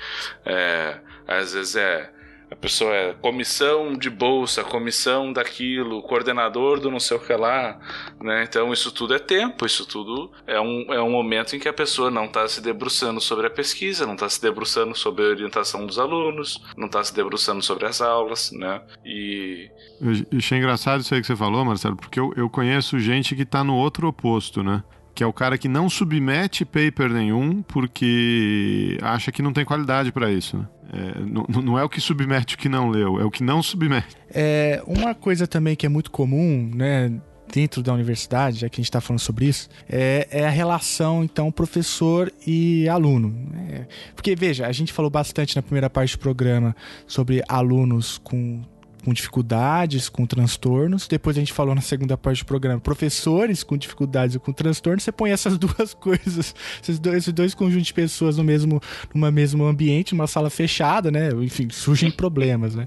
é, 0.44 0.98
às 1.26 1.52
vezes 1.52 1.76
é 1.76 2.10
a 2.50 2.56
pessoa 2.56 2.92
é 2.92 3.14
comissão 3.14 3.94
de 3.96 4.10
bolsa, 4.10 4.64
comissão 4.64 5.32
daquilo, 5.32 6.02
coordenador 6.02 6.80
do 6.80 6.90
não 6.90 6.98
sei 6.98 7.16
o 7.16 7.20
que 7.20 7.32
lá, 7.32 7.78
né? 8.20 8.42
Então 8.42 8.72
isso 8.72 8.90
tudo 8.90 9.14
é 9.14 9.18
tempo, 9.18 9.64
isso 9.64 9.86
tudo 9.86 10.32
é 10.46 10.60
um, 10.60 10.92
é 10.92 11.00
um 11.00 11.10
momento 11.10 11.54
em 11.54 11.60
que 11.60 11.68
a 11.68 11.72
pessoa 11.72 12.10
não 12.10 12.24
está 12.24 12.46
se 12.48 12.60
debruçando 12.60 13.20
sobre 13.20 13.46
a 13.46 13.50
pesquisa, 13.50 14.04
não 14.04 14.14
está 14.14 14.28
se 14.28 14.42
debruçando 14.42 14.96
sobre 14.96 15.24
a 15.24 15.28
orientação 15.28 15.86
dos 15.86 15.98
alunos, 15.98 16.60
não 16.76 16.86
está 16.86 17.02
se 17.04 17.14
debruçando 17.14 17.62
sobre 17.62 17.86
as 17.86 18.00
aulas, 18.00 18.50
né? 18.50 18.82
E... 19.04 19.70
Eu 20.00 20.38
achei 20.38 20.58
engraçado 20.58 21.02
isso 21.02 21.14
aí 21.14 21.20
que 21.20 21.26
você 21.28 21.36
falou, 21.36 21.64
Marcelo, 21.64 21.96
porque 21.96 22.18
eu, 22.18 22.32
eu 22.36 22.50
conheço 22.50 22.98
gente 22.98 23.36
que 23.36 23.42
está 23.42 23.62
no 23.62 23.76
outro 23.76 24.08
oposto, 24.08 24.62
né? 24.62 24.82
Que 25.20 25.24
é 25.24 25.26
o 25.26 25.34
cara 25.34 25.58
que 25.58 25.68
não 25.68 25.90
submete 25.90 26.64
paper 26.64 27.12
nenhum 27.12 27.60
porque 27.60 28.96
acha 29.02 29.30
que 29.30 29.42
não 29.42 29.52
tem 29.52 29.66
qualidade 29.66 30.10
para 30.10 30.32
isso. 30.32 30.56
Né? 30.56 30.66
É, 30.94 31.20
não, 31.20 31.62
não, 31.62 31.78
é 31.78 31.84
o 31.84 31.90
que 31.90 32.00
submete 32.00 32.54
o 32.54 32.58
que 32.58 32.70
não 32.70 32.88
leu, 32.88 33.20
é 33.20 33.24
o 33.26 33.30
que 33.30 33.42
não 33.42 33.62
submete. 33.62 34.16
É, 34.30 34.82
uma 34.86 35.14
coisa 35.14 35.46
também 35.46 35.76
que 35.76 35.84
é 35.84 35.90
muito 35.90 36.10
comum, 36.10 36.70
né? 36.74 37.12
Dentro 37.52 37.82
da 37.82 37.92
universidade, 37.92 38.60
já 38.60 38.68
que 38.70 38.76
a 38.76 38.80
gente 38.80 38.88
está 38.88 39.00
falando 39.00 39.20
sobre 39.20 39.44
isso, 39.44 39.68
é, 39.86 40.26
é, 40.30 40.46
a 40.46 40.50
relação, 40.50 41.22
então, 41.22 41.52
professor 41.52 42.32
e 42.46 42.88
aluno. 42.88 43.52
É, 43.68 43.86
porque, 44.16 44.34
veja, 44.34 44.66
a 44.66 44.72
gente 44.72 44.90
falou 44.90 45.10
bastante 45.10 45.54
na 45.54 45.60
primeira 45.60 45.90
parte 45.90 46.16
do 46.16 46.20
programa 46.20 46.74
sobre 47.06 47.42
alunos 47.46 48.16
com 48.16 48.62
com 49.00 49.12
dificuldades, 49.12 50.08
com 50.08 50.26
transtornos. 50.26 51.08
Depois 51.08 51.36
a 51.36 51.40
gente 51.40 51.52
falou 51.52 51.74
na 51.74 51.80
segunda 51.80 52.16
parte 52.16 52.42
do 52.42 52.46
programa, 52.46 52.80
professores 52.80 53.62
com 53.62 53.76
dificuldades 53.76 54.36
e 54.36 54.38
com 54.38 54.52
transtornos. 54.52 55.02
Você 55.02 55.12
põe 55.12 55.30
essas 55.30 55.56
duas 55.58 55.94
coisas, 55.94 56.54
esses 56.82 56.98
dois, 56.98 57.16
esses 57.16 57.32
dois 57.32 57.54
conjuntos 57.54 57.86
de 57.86 57.94
pessoas 57.94 58.36
no 58.36 58.44
mesmo, 58.44 58.80
numa 59.14 59.30
mesmo 59.30 59.64
ambiente, 59.64 60.14
numa 60.14 60.26
sala 60.26 60.50
fechada, 60.50 61.10
né? 61.10 61.30
Enfim, 61.42 61.68
surgem 61.70 62.10
problemas, 62.10 62.74
né? 62.74 62.86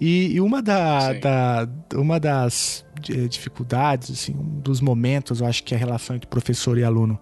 E, 0.00 0.34
e 0.34 0.40
uma, 0.40 0.60
da, 0.60 1.12
da, 1.12 1.68
uma 1.94 2.18
das 2.18 2.84
eh, 3.08 3.28
dificuldades, 3.28 4.10
assim, 4.10 4.34
um 4.34 4.60
dos 4.60 4.80
momentos, 4.80 5.40
eu 5.40 5.46
acho 5.46 5.62
que 5.62 5.74
a 5.74 5.78
relação 5.78 6.16
entre 6.16 6.28
professor 6.28 6.76
e 6.78 6.84
aluno 6.84 7.18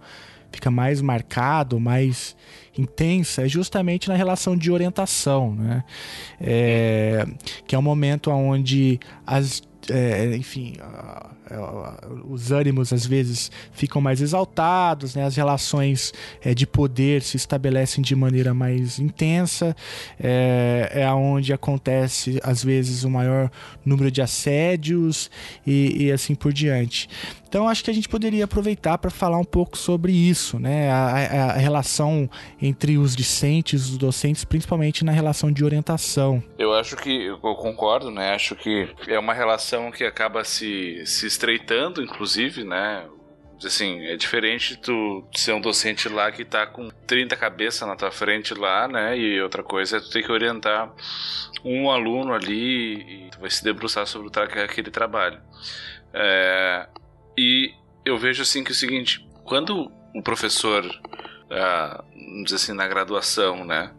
fica 0.53 0.71
mais 0.71 1.01
marcado, 1.01 1.81
mais 1.81 2.37
intensa, 2.77 3.43
é 3.43 3.49
justamente 3.49 4.09
na 4.09 4.15
relação 4.15 4.57
de 4.57 4.71
orientação, 4.71 5.55
né? 5.55 5.85
É, 6.41 7.27
que 7.67 7.75
é 7.75 7.79
um 7.79 7.83
momento 7.83 8.31
onde 8.31 9.01
as, 9.27 9.63
é, 9.91 10.37
enfim, 10.37 10.77
os 12.29 12.51
ânimos 12.53 12.93
às 12.93 13.05
vezes 13.05 13.51
ficam 13.73 14.01
mais 14.01 14.21
exaltados, 14.21 15.15
né? 15.15 15.25
as 15.25 15.37
relações 15.37 16.13
é, 16.43 16.55
de 16.55 16.67
poder 16.67 17.23
se 17.23 17.37
estabelecem 17.37 18.03
de 18.03 18.15
maneira 18.15 18.55
mais 18.55 18.99
intensa, 18.99 19.77
é, 20.21 20.91
é 20.95 21.11
onde 21.13 21.53
acontece 21.53 22.41
às 22.43 22.63
vezes 22.63 23.05
o 23.05 23.11
maior 23.11 23.51
número 23.85 24.11
de 24.11 24.23
assédios 24.23 25.31
e, 25.67 26.05
e 26.05 26.13
assim 26.13 26.35
por 26.35 26.53
diante. 26.53 27.09
Então 27.53 27.69
acho 27.69 27.85
que 27.85 27.91
a 27.91 27.95
gente 27.95 28.09
poderia 28.09 28.45
aproveitar 28.45 28.97
para 28.97 29.11
falar 29.11 29.37
um 29.37 29.45
pouco 29.45 29.77
sobre 29.77 30.11
isso, 30.11 30.59
né? 30.59 30.91
A, 30.91 30.95
a, 30.95 31.45
a, 31.51 31.53
relação 31.59 32.27
entre 32.63 32.97
os 32.97 33.15
discentes, 33.15 33.91
os 33.91 33.99
docentes, 33.99 34.43
principalmente 34.43 35.05
na 35.05 35.13
relação 35.13 35.53
de 35.53 35.63
orientação. 35.63 36.43
Eu 36.59 36.73
acho 36.73 36.97
que 36.97 37.27
eu 37.27 37.39
concordo, 37.39 38.11
né? 38.11 38.35
Acho 38.35 38.57
que 38.57 38.89
é 39.07 39.19
uma 39.19 39.35
relação 39.35 39.72
que 39.91 40.05
acaba 40.05 40.45
se, 40.45 41.05
se 41.07 41.27
estreitando, 41.27 42.03
inclusive, 42.03 42.65
né? 42.65 43.07
assim, 43.67 44.05
é 44.07 44.17
diferente 44.17 44.77
tu 44.77 45.25
ser 45.35 45.53
um 45.53 45.61
docente 45.61 46.09
lá 46.09 46.31
que 46.31 46.45
tá 46.45 46.67
com 46.67 46.91
30 47.07 47.37
cabeças 47.37 47.87
na 47.87 47.97
tua 47.97 48.11
frente 48.11 48.55
lá, 48.55 48.89
né? 48.89 49.17
E 49.17 49.41
outra 49.41 49.63
coisa 49.63 49.97
é 49.97 50.01
tu 50.01 50.11
ter 50.11 50.23
que 50.23 50.33
orientar 50.33 50.93
um 51.65 51.91
aluno 51.91 52.35
ali 52.35 53.27
e 53.27 53.31
tu 53.31 53.41
vai 53.41 53.51
se 53.51 53.63
debruçar 53.63 54.07
sobre 54.07 54.31
aquele 54.41 54.91
trabalho. 54.91 55.41
É, 56.13 56.89
e 57.39 57.73
eu 58.05 58.19
vejo 58.19 58.43
assim 58.43 58.65
que 58.65 58.71
é 58.71 58.75
o 58.75 58.77
seguinte, 58.77 59.27
quando 59.45 59.91
o 60.15 60.23
professor 60.23 60.85
ah, 61.53 62.03
vamos 62.15 62.45
dizer 62.45 62.57
assim, 62.57 62.73
na 62.73 62.89
graduação, 62.89 63.65
né? 63.65 63.91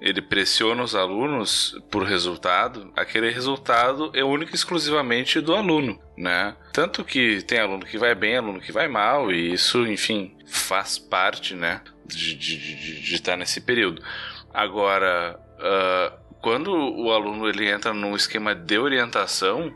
Ele 0.00 0.20
pressiona 0.20 0.82
os 0.82 0.96
alunos 0.96 1.80
por 1.90 2.02
resultado, 2.02 2.92
aquele 2.96 3.30
resultado 3.30 4.10
é 4.14 4.24
único 4.24 4.52
e 4.52 4.54
exclusivamente 4.54 5.40
do 5.40 5.54
aluno, 5.54 5.98
né? 6.16 6.56
Tanto 6.72 7.04
que 7.04 7.40
tem 7.42 7.60
aluno 7.60 7.86
que 7.86 7.96
vai 7.96 8.14
bem, 8.14 8.36
aluno 8.36 8.60
que 8.60 8.72
vai 8.72 8.88
mal, 8.88 9.30
e 9.30 9.52
isso, 9.52 9.86
enfim, 9.86 10.36
faz 10.46 10.98
parte, 10.98 11.54
né? 11.54 11.82
De, 12.04 12.34
de, 12.34 12.56
de, 12.56 13.00
de 13.00 13.14
estar 13.14 13.36
nesse 13.36 13.60
período. 13.60 14.02
Agora, 14.52 15.38
uh, 15.58 16.18
quando 16.40 16.72
o 16.72 17.12
aluno 17.12 17.48
ele 17.48 17.68
entra 17.68 17.92
num 17.92 18.16
esquema 18.16 18.54
de 18.54 18.78
orientação, 18.78 19.72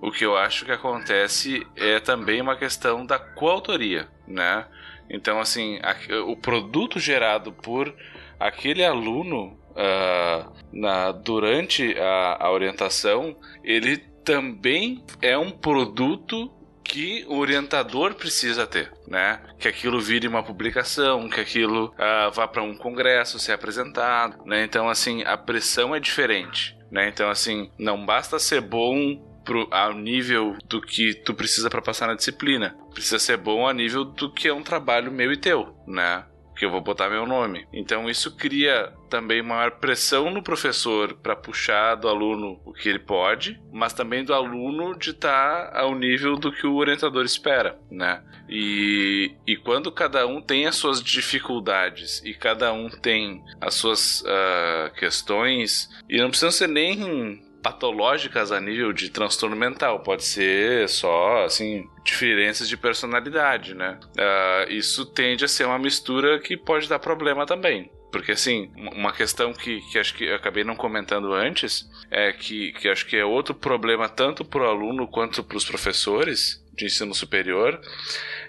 o 0.00 0.10
que 0.10 0.24
eu 0.24 0.36
acho 0.36 0.64
que 0.64 0.72
acontece 0.72 1.66
é 1.76 1.98
também 1.98 2.40
uma 2.40 2.56
questão 2.56 3.06
da 3.06 3.18
coautoria, 3.18 4.08
né? 4.26 4.66
Então, 5.10 5.40
assim, 5.40 5.78
a, 5.82 5.96
o 6.22 6.36
produto 6.36 6.98
gerado 6.98 7.52
por 7.52 7.94
aquele 8.38 8.84
aluno 8.84 9.58
uh, 9.70 10.52
na, 10.72 11.12
durante 11.12 11.98
a, 11.98 12.46
a 12.46 12.52
orientação, 12.52 13.36
ele 13.64 13.96
também 14.24 15.04
é 15.22 15.36
um 15.36 15.50
produto 15.50 16.52
que 16.84 17.24
o 17.28 17.36
orientador 17.36 18.14
precisa 18.14 18.66
ter, 18.66 18.90
né? 19.06 19.40
Que 19.58 19.68
aquilo 19.68 20.00
vire 20.00 20.26
uma 20.26 20.42
publicação, 20.42 21.28
que 21.28 21.38
aquilo 21.38 21.86
uh, 21.86 22.30
vá 22.32 22.48
para 22.48 22.62
um 22.62 22.74
congresso 22.74 23.38
ser 23.38 23.52
apresentado, 23.52 24.42
né? 24.46 24.64
Então, 24.64 24.88
assim, 24.88 25.22
a 25.24 25.36
pressão 25.36 25.94
é 25.94 26.00
diferente, 26.00 26.76
né? 26.90 27.08
Então, 27.08 27.28
assim, 27.28 27.70
não 27.78 28.06
basta 28.06 28.38
ser 28.38 28.62
bom 28.62 29.27
pro, 29.48 29.66
ao 29.70 29.94
nível 29.94 30.54
do 30.66 30.78
que 30.78 31.14
tu 31.14 31.32
precisa 31.32 31.70
para 31.70 31.80
passar 31.80 32.06
na 32.06 32.14
disciplina. 32.14 32.76
Precisa 32.92 33.18
ser 33.18 33.38
bom 33.38 33.66
a 33.66 33.72
nível 33.72 34.04
do 34.04 34.30
que 34.30 34.46
é 34.46 34.52
um 34.52 34.62
trabalho 34.62 35.10
meu 35.10 35.32
e 35.32 35.38
teu, 35.38 35.74
né? 35.86 36.26
que 36.58 36.64
eu 36.64 36.70
vou 36.70 36.80
botar 36.80 37.08
meu 37.08 37.24
nome. 37.24 37.66
Então 37.72 38.10
isso 38.10 38.34
cria 38.36 38.92
também 39.08 39.40
maior 39.40 39.78
pressão 39.78 40.28
no 40.28 40.42
professor 40.42 41.14
para 41.14 41.36
puxar 41.36 41.94
do 41.94 42.08
aluno 42.08 42.60
o 42.64 42.72
que 42.72 42.88
ele 42.88 42.98
pode, 42.98 43.62
mas 43.72 43.92
também 43.92 44.24
do 44.24 44.34
aluno 44.34 44.98
de 44.98 45.10
estar 45.10 45.70
tá 45.70 45.80
ao 45.80 45.94
nível 45.94 46.36
do 46.36 46.50
que 46.50 46.66
o 46.66 46.74
orientador 46.74 47.24
espera, 47.24 47.78
né? 47.88 48.22
E, 48.48 49.36
e 49.46 49.56
quando 49.56 49.92
cada 49.92 50.26
um 50.26 50.42
tem 50.42 50.66
as 50.66 50.74
suas 50.74 51.00
dificuldades 51.00 52.20
e 52.24 52.34
cada 52.34 52.72
um 52.72 52.88
tem 52.90 53.42
as 53.60 53.74
suas 53.74 54.22
uh, 54.22 54.92
questões, 54.98 55.88
e 56.08 56.18
não 56.18 56.28
precisam 56.28 56.50
ser 56.50 56.68
nem 56.68 57.47
patológicas 57.68 58.50
a 58.50 58.60
nível 58.60 58.92
de 58.94 59.10
transtorno 59.10 59.54
mental, 59.54 60.00
pode 60.00 60.24
ser 60.24 60.88
só, 60.88 61.44
assim, 61.44 61.86
diferenças 62.02 62.66
de 62.66 62.76
personalidade, 62.78 63.74
né? 63.74 63.98
Uh, 64.16 64.72
isso 64.72 65.04
tende 65.04 65.44
a 65.44 65.48
ser 65.48 65.66
uma 65.66 65.78
mistura 65.78 66.38
que 66.40 66.56
pode 66.56 66.88
dar 66.88 66.98
problema 66.98 67.44
também. 67.44 67.90
Porque, 68.10 68.32
assim, 68.32 68.72
uma 68.74 69.12
questão 69.12 69.52
que, 69.52 69.82
que 69.90 69.98
acho 69.98 70.14
que 70.14 70.24
eu 70.24 70.34
acabei 70.34 70.64
não 70.64 70.74
comentando 70.74 71.34
antes 71.34 71.86
é 72.10 72.32
que, 72.32 72.72
que 72.72 72.88
acho 72.88 73.06
que 73.06 73.16
é 73.16 73.24
outro 73.24 73.54
problema 73.54 74.08
tanto 74.08 74.46
para 74.46 74.62
o 74.62 74.66
aluno 74.66 75.06
quanto 75.06 75.44
para 75.44 75.58
os 75.58 75.66
professores 75.66 76.64
de 76.74 76.86
ensino 76.86 77.12
superior 77.12 77.78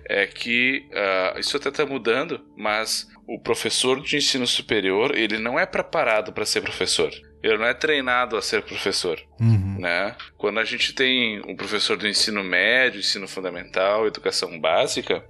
é 0.05 0.25
que 0.27 0.87
uh, 0.91 1.39
isso 1.39 1.57
até 1.57 1.69
está 1.69 1.85
mudando, 1.85 2.39
mas 2.55 3.07
o 3.27 3.39
professor 3.39 4.01
de 4.01 4.15
ensino 4.15 4.47
superior 4.47 5.15
ele 5.15 5.37
não 5.37 5.59
é 5.59 5.65
preparado 5.65 6.31
para 6.31 6.45
ser 6.45 6.61
professor. 6.61 7.11
Ele 7.41 7.57
não 7.57 7.65
é 7.65 7.73
treinado 7.73 8.35
a 8.35 8.41
ser 8.41 8.61
professor, 8.63 9.19
Uhum. 9.39 9.77
né? 9.79 10.15
Quando 10.37 10.59
a 10.59 10.65
gente 10.65 10.93
tem 10.93 11.41
um 11.47 11.55
professor 11.55 11.95
do 11.97 12.07
ensino 12.07 12.43
médio, 12.43 12.99
ensino 12.99 13.27
fundamental, 13.27 14.05
educação 14.05 14.59
básica, 14.59 15.23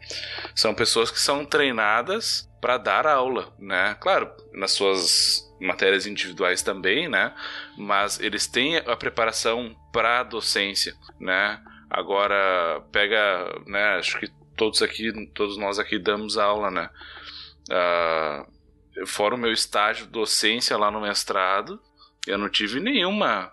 são 0.56 0.74
pessoas 0.74 1.12
que 1.12 1.20
são 1.20 1.46
treinadas 1.46 2.50
para 2.62 2.78
dar 2.78 3.06
aula, 3.08 3.54
né? 3.60 3.96
Claro, 4.00 4.30
nas 4.54 4.72
suas 4.72 5.48
matérias 5.62 6.06
individuais 6.08 6.62
também, 6.62 7.08
né? 7.08 7.34
Mas 7.78 8.20
eles 8.20 8.48
têm 8.48 8.78
a 8.78 8.96
preparação 8.96 9.76
para 9.94 10.20
a 10.22 10.24
docência, 10.24 10.94
né? 11.20 11.62
Agora 11.90 12.82
pega, 12.92 13.62
né? 13.66 13.98
Acho 13.98 14.20
que 14.20 14.30
todos 14.58 14.82
aqui, 14.82 15.12
todos 15.34 15.58
nós 15.58 15.80
aqui 15.80 15.98
damos 16.00 16.38
aula, 16.38 16.70
né? 16.72 16.90
Ah, 17.72 18.46
fora 19.06 19.36
o 19.36 19.38
meu 19.38 19.52
estágio 19.52 20.08
docência 20.08 20.78
lá 20.78 20.90
no 20.92 21.02
mestrado, 21.02 21.80
eu 22.30 22.38
não 22.38 22.50
tive 22.50 22.80
nenhuma 22.80 23.52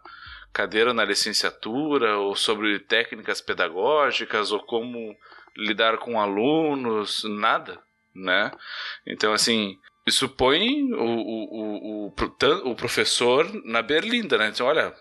cadeira 0.52 0.94
na 0.94 1.04
licenciatura 1.04 2.18
ou 2.18 2.34
sobre 2.34 2.78
técnicas 2.78 3.40
pedagógicas 3.40 4.52
ou 4.52 4.60
como 4.60 5.16
lidar 5.56 5.98
com 5.98 6.20
alunos, 6.20 7.24
nada, 7.24 7.78
né? 8.14 8.50
Então, 9.06 9.32
assim, 9.32 9.78
isso 10.06 10.28
põe 10.28 10.92
o, 10.92 11.02
o, 11.02 12.06
o, 12.06 12.06
o, 12.06 12.70
o 12.70 12.74
professor 12.76 13.50
na 13.64 13.82
berlinda, 13.82 14.38
né? 14.38 14.48
Então, 14.48 14.66
olha, 14.66 14.94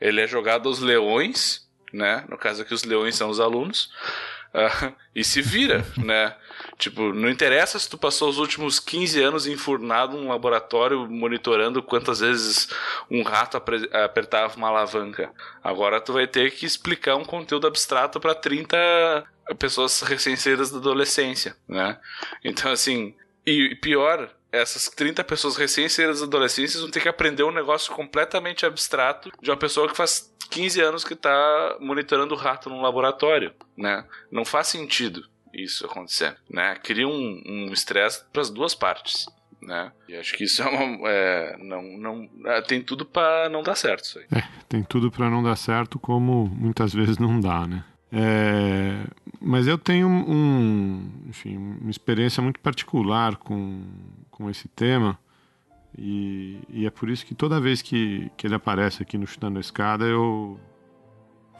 ele 0.00 0.20
é 0.20 0.26
jogado 0.26 0.68
aos 0.68 0.80
leões, 0.80 1.68
né? 1.92 2.24
No 2.28 2.38
caso 2.38 2.62
aqui, 2.62 2.72
os 2.72 2.84
leões 2.84 3.14
são 3.14 3.28
os 3.28 3.40
alunos, 3.40 3.90
ah, 4.54 4.92
e 5.14 5.24
se 5.24 5.42
vira, 5.42 5.84
né? 5.96 6.36
Tipo, 6.78 7.12
não 7.12 7.28
interessa 7.28 7.78
se 7.78 7.88
tu 7.88 7.98
passou 7.98 8.28
os 8.28 8.38
últimos 8.38 8.80
15 8.80 9.22
anos 9.22 9.46
enfurnado 9.46 10.16
num 10.16 10.28
laboratório 10.28 11.08
monitorando 11.08 11.82
quantas 11.82 12.20
vezes 12.20 12.68
um 13.10 13.22
rato 13.22 13.56
apertava 13.56 14.56
uma 14.56 14.68
alavanca. 14.68 15.30
Agora 15.62 16.00
tu 16.00 16.12
vai 16.12 16.26
ter 16.26 16.50
que 16.50 16.66
explicar 16.66 17.16
um 17.16 17.24
conteúdo 17.24 17.66
abstrato 17.66 18.18
para 18.18 18.34
30 18.34 18.76
pessoas 19.58 20.00
recém-saídas 20.00 20.70
da 20.70 20.78
adolescência, 20.78 21.56
né? 21.68 21.98
Então, 22.42 22.72
assim, 22.72 23.14
e 23.46 23.74
pior, 23.76 24.30
essas 24.50 24.88
30 24.88 25.22
pessoas 25.24 25.56
recém-saídas 25.56 26.20
da 26.20 26.26
adolescência 26.26 26.80
vão 26.80 26.90
ter 26.90 27.00
que 27.00 27.08
aprender 27.08 27.42
um 27.42 27.52
negócio 27.52 27.92
completamente 27.94 28.64
abstrato 28.64 29.30
de 29.40 29.50
uma 29.50 29.56
pessoa 29.56 29.88
que 29.88 29.96
faz 29.96 30.32
15 30.50 30.80
anos 30.80 31.04
que 31.04 31.14
tá 31.14 31.76
monitorando 31.80 32.34
o 32.34 32.36
rato 32.36 32.68
num 32.68 32.82
laboratório, 32.82 33.54
né? 33.76 34.04
Não 34.30 34.44
faz 34.44 34.68
sentido 34.68 35.30
isso 35.52 35.86
acontecer, 35.86 36.36
né? 36.48 36.74
Cria 36.76 37.06
um 37.06 37.42
um 37.46 37.72
estresse 37.72 38.24
para 38.32 38.42
as 38.42 38.50
duas 38.50 38.74
partes, 38.74 39.26
né? 39.60 39.92
E 40.08 40.16
acho 40.16 40.34
que 40.34 40.44
isso 40.44 40.62
é 40.62 40.68
uma, 40.68 41.08
é, 41.08 41.56
não, 41.58 41.82
não, 41.82 42.30
é, 42.46 42.60
tem 42.62 42.82
tudo 42.82 43.04
para 43.04 43.48
não 43.48 43.62
dar 43.62 43.76
certo 43.76 44.04
isso 44.04 44.18
aí. 44.18 44.42
Tem 44.68 44.82
tudo 44.82 45.10
para 45.10 45.30
não 45.30 45.42
dar 45.42 45.56
certo, 45.56 45.98
como 45.98 46.46
muitas 46.46 46.92
vezes 46.94 47.18
não 47.18 47.40
dá, 47.40 47.66
né? 47.66 47.84
É, 48.14 49.04
mas 49.40 49.66
eu 49.66 49.78
tenho 49.78 50.06
um, 50.06 51.10
enfim, 51.28 51.56
uma 51.56 51.90
experiência 51.90 52.42
muito 52.42 52.60
particular 52.60 53.36
com, 53.36 53.84
com 54.30 54.50
esse 54.50 54.68
tema 54.68 55.18
e, 55.96 56.58
e 56.68 56.84
é 56.84 56.90
por 56.90 57.08
isso 57.08 57.24
que 57.24 57.34
toda 57.34 57.58
vez 57.58 57.80
que, 57.80 58.30
que 58.36 58.46
ele 58.46 58.54
aparece 58.54 59.02
aqui 59.02 59.16
no 59.16 59.26
Chutando 59.26 59.56
a 59.56 59.60
Escada 59.60 60.04
eu 60.04 60.60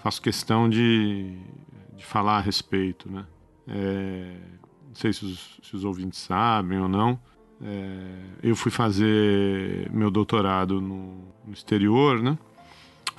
faço 0.03 0.21
questão 0.21 0.69
de, 0.69 1.39
de 1.97 2.05
falar 2.05 2.37
a 2.37 2.41
respeito, 2.41 3.11
né? 3.11 3.25
É, 3.67 4.37
não 4.89 4.95
sei 4.95 5.13
se 5.13 5.25
os, 5.25 5.61
se 5.63 5.77
os 5.77 5.85
ouvintes 5.85 6.21
sabem 6.21 6.79
ou 6.79 6.89
não, 6.89 7.19
é, 7.63 8.17
eu 8.43 8.57
fui 8.57 8.71
fazer 8.71 9.91
meu 9.91 10.11
doutorado 10.11 10.81
no, 10.81 11.25
no 11.47 11.53
exterior, 11.53 12.23
né? 12.23 12.37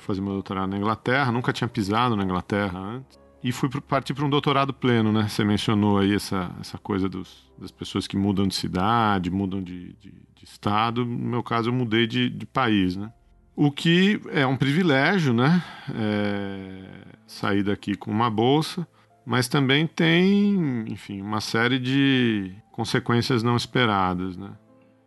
fazer 0.04 0.20
meu 0.20 0.34
doutorado 0.34 0.68
na 0.68 0.76
Inglaterra, 0.76 1.32
nunca 1.32 1.52
tinha 1.52 1.66
pisado 1.66 2.14
na 2.14 2.22
Inglaterra 2.22 2.78
antes. 2.78 3.18
E 3.42 3.52
fui 3.52 3.68
partir 3.68 4.14
para 4.14 4.24
um 4.24 4.30
doutorado 4.30 4.72
pleno, 4.72 5.12
né? 5.12 5.28
Você 5.28 5.44
mencionou 5.44 5.98
aí 5.98 6.14
essa, 6.14 6.50
essa 6.60 6.78
coisa 6.78 7.08
dos, 7.08 7.50
das 7.58 7.70
pessoas 7.70 8.06
que 8.06 8.16
mudam 8.16 8.48
de 8.48 8.54
cidade, 8.54 9.30
mudam 9.30 9.62
de, 9.62 9.92
de, 9.94 10.12
de 10.34 10.44
estado. 10.44 11.04
No 11.04 11.28
meu 11.28 11.42
caso, 11.42 11.68
eu 11.68 11.72
mudei 11.72 12.06
de, 12.06 12.30
de 12.30 12.46
país, 12.46 12.96
né? 12.96 13.12
O 13.54 13.70
que 13.70 14.18
é 14.30 14.46
um 14.46 14.56
privilégio, 14.56 15.34
né? 15.34 15.62
É, 15.94 16.84
sair 17.26 17.62
daqui 17.62 17.94
com 17.94 18.10
uma 18.10 18.30
bolsa, 18.30 18.88
mas 19.24 19.48
também 19.48 19.86
tem, 19.86 20.84
enfim, 20.88 21.20
uma 21.20 21.40
série 21.40 21.78
de 21.78 22.52
consequências 22.72 23.42
não 23.42 23.56
esperadas, 23.56 24.36
né? 24.36 24.50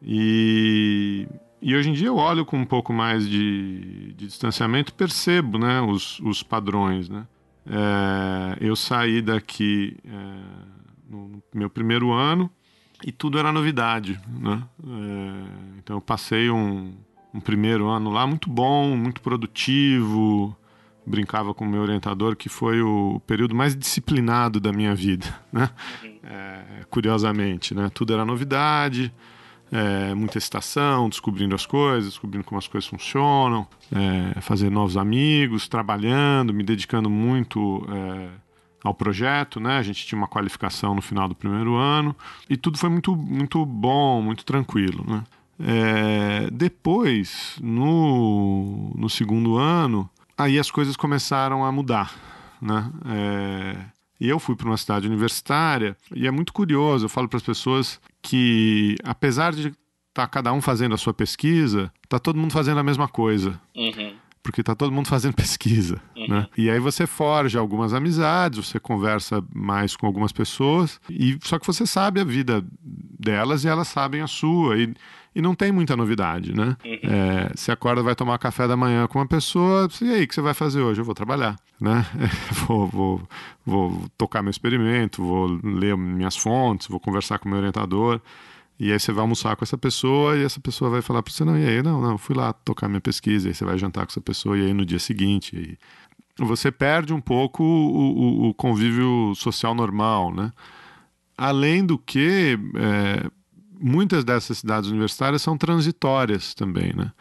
E, 0.01 1.27
e 1.61 1.75
hoje 1.75 1.89
em 1.89 1.93
dia 1.93 2.07
eu 2.07 2.17
olho 2.17 2.45
com 2.45 2.57
um 2.57 2.65
pouco 2.65 2.93
mais 2.93 3.27
de, 3.27 4.13
de 4.15 4.27
distanciamento 4.27 4.93
percebo 4.93 5.57
né, 5.57 5.81
os, 5.81 6.19
os 6.19 6.43
padrões. 6.43 7.09
Né? 7.09 7.25
É, 7.65 8.57
eu 8.61 8.75
saí 8.75 9.21
daqui 9.21 9.97
é, 10.05 10.11
no 11.09 11.41
meu 11.53 11.69
primeiro 11.69 12.11
ano 12.11 12.49
e 13.03 13.11
tudo 13.11 13.39
era 13.39 13.51
novidade. 13.51 14.19
Né? 14.27 14.63
É, 14.83 15.77
então 15.79 15.97
eu 15.97 16.01
passei 16.01 16.49
um, 16.49 16.93
um 17.33 17.39
primeiro 17.39 17.87
ano 17.87 18.11
lá 18.11 18.25
muito 18.27 18.49
bom, 18.49 18.95
muito 18.95 19.21
produtivo. 19.21 20.55
Brincava 21.07 21.53
com 21.53 21.63
o 21.63 21.69
meu 21.69 21.81
orientador 21.81 22.35
que 22.35 22.49
foi 22.49 22.81
o 22.81 23.21
período 23.25 23.55
mais 23.55 23.75
disciplinado 23.75 24.59
da 24.59 24.73
minha 24.73 24.93
vida, 24.93 25.25
né? 25.51 25.69
É, 26.21 26.83
curiosamente, 26.89 27.73
né? 27.73 27.89
Tudo 27.93 28.13
era 28.13 28.25
novidade, 28.25 29.13
é, 29.71 30.13
muita 30.13 30.37
excitação, 30.37 31.07
descobrindo 31.07 31.55
as 31.55 31.65
coisas, 31.65 32.09
descobrindo 32.11 32.43
como 32.43 32.59
as 32.59 32.67
coisas 32.67 32.89
funcionam, 32.89 33.65
é, 33.91 34.41
fazer 34.41 34.69
novos 34.69 34.97
amigos, 34.97 35.67
trabalhando, 35.67 36.53
me 36.53 36.63
dedicando 36.63 37.09
muito 37.09 37.85
é, 37.89 38.27
ao 38.83 38.93
projeto, 38.93 39.59
né? 39.59 39.77
A 39.77 39.83
gente 39.83 40.05
tinha 40.05 40.17
uma 40.17 40.27
qualificação 40.27 40.93
no 40.93 41.01
final 41.01 41.27
do 41.27 41.35
primeiro 41.35 41.75
ano 41.75 42.15
e 42.49 42.57
tudo 42.57 42.77
foi 42.77 42.89
muito, 42.89 43.15
muito 43.15 43.65
bom, 43.65 44.21
muito 44.21 44.45
tranquilo, 44.45 45.05
né? 45.07 45.23
É, 45.59 46.49
depois, 46.51 47.57
no, 47.61 48.91
no 48.95 49.09
segundo 49.09 49.57
ano, 49.57 50.09
aí 50.37 50.59
as 50.59 50.69
coisas 50.69 50.95
começaram 50.95 51.65
a 51.65 51.71
mudar, 51.71 52.13
né? 52.61 52.91
É, 53.05 53.97
e 54.19 54.29
eu 54.29 54.39
fui 54.39 54.55
para 54.55 54.67
uma 54.67 54.77
cidade 54.77 55.07
universitária 55.07 55.95
e 56.13 56.27
é 56.27 56.31
muito 56.31 56.51
curioso. 56.51 57.05
Eu 57.05 57.09
falo 57.09 57.27
para 57.27 57.37
as 57.37 57.43
pessoas 57.43 57.99
que, 58.21 58.95
apesar 59.03 59.53
de 59.53 59.67
estar 59.67 59.75
tá 60.13 60.27
cada 60.27 60.51
um 60.53 60.61
fazendo 60.61 60.95
a 60.95 60.97
sua 60.97 61.13
pesquisa, 61.13 61.91
tá 62.09 62.17
todo 62.17 62.39
mundo 62.39 62.51
fazendo 62.51 62.79
a 62.79 62.83
mesma 62.83 63.07
coisa. 63.07 63.59
Uhum. 63.75 64.15
Porque 64.41 64.63
tá 64.63 64.73
todo 64.73 64.91
mundo 64.91 65.07
fazendo 65.07 65.33
pesquisa, 65.35 66.01
né? 66.27 66.47
E 66.57 66.69
aí 66.69 66.79
você 66.79 67.05
forja 67.05 67.59
algumas 67.59 67.93
amizades, 67.93 68.65
você 68.65 68.79
conversa 68.79 69.43
mais 69.53 69.95
com 69.95 70.07
algumas 70.07 70.31
pessoas, 70.31 70.99
e 71.09 71.37
só 71.43 71.59
que 71.59 71.67
você 71.67 71.85
sabe 71.85 72.19
a 72.19 72.23
vida 72.23 72.65
delas 72.81 73.63
e 73.63 73.67
elas 73.67 73.87
sabem 73.87 74.21
a 74.21 74.27
sua. 74.27 74.77
E, 74.77 74.93
e 75.37 75.41
não 75.41 75.53
tem 75.53 75.71
muita 75.71 75.95
novidade, 75.95 76.53
né? 76.53 76.75
É, 77.03 77.51
você 77.55 77.71
acorda, 77.71 78.01
vai 78.01 78.15
tomar 78.15 78.37
café 78.39 78.67
da 78.67 78.75
manhã 78.75 79.05
com 79.07 79.19
uma 79.19 79.27
pessoa, 79.27 79.87
e 80.01 80.09
aí, 80.11 80.23
o 80.23 80.27
que 80.27 80.33
você 80.35 80.41
vai 80.41 80.53
fazer 80.53 80.81
hoje? 80.81 80.99
Eu 81.01 81.05
vou 81.05 81.13
trabalhar, 81.13 81.55
né? 81.79 82.05
vou, 82.67 82.87
vou, 82.87 83.21
vou 83.65 84.03
tocar 84.17 84.41
meu 84.41 84.49
experimento, 84.51 85.23
vou 85.23 85.59
ler 85.63 85.95
minhas 85.95 86.35
fontes, 86.35 86.87
vou 86.87 86.99
conversar 86.99 87.37
com 87.39 87.47
meu 87.47 87.57
orientador. 87.59 88.19
E 88.79 88.91
aí 88.91 88.99
você 88.99 89.11
vai 89.11 89.21
almoçar 89.21 89.55
com 89.55 89.63
essa 89.63 89.77
pessoa 89.77 90.37
e 90.37 90.43
essa 90.43 90.59
pessoa 90.59 90.89
vai 90.91 91.01
falar 91.01 91.23
para 91.23 91.33
você, 91.33 91.43
não, 91.45 91.57
e 91.57 91.65
aí, 91.67 91.81
não, 91.81 91.99
não, 92.01 92.17
fui 92.17 92.35
lá 92.35 92.53
tocar 92.53 92.87
minha 92.87 93.01
pesquisa, 93.01 93.47
e 93.47 93.49
aí 93.49 93.53
você 93.55 93.65
vai 93.65 93.77
jantar 93.77 94.05
com 94.05 94.11
essa 94.11 94.21
pessoa, 94.21 94.57
e 94.57 94.65
aí 94.65 94.73
no 94.73 94.85
dia 94.85 94.99
seguinte, 94.99 95.77
você 96.37 96.71
perde 96.71 97.11
um 97.13 97.19
pouco 97.21 97.63
o, 97.63 98.47
o- 98.47 98.49
o 98.49 98.53
convívio 98.53 99.33
social 99.35 99.73
normal, 99.73 100.31
né? 100.33 100.51
Além 101.37 101.85
do 101.85 101.97
que, 101.99 102.57
é, 102.75 103.29
muitas 103.79 104.23
dessas 104.23 104.59
cidades 104.59 104.89
universitárias 104.89 105.41
são 105.41 105.57
transitórias 105.57 106.53
também, 106.53 106.93
né? 106.95 107.11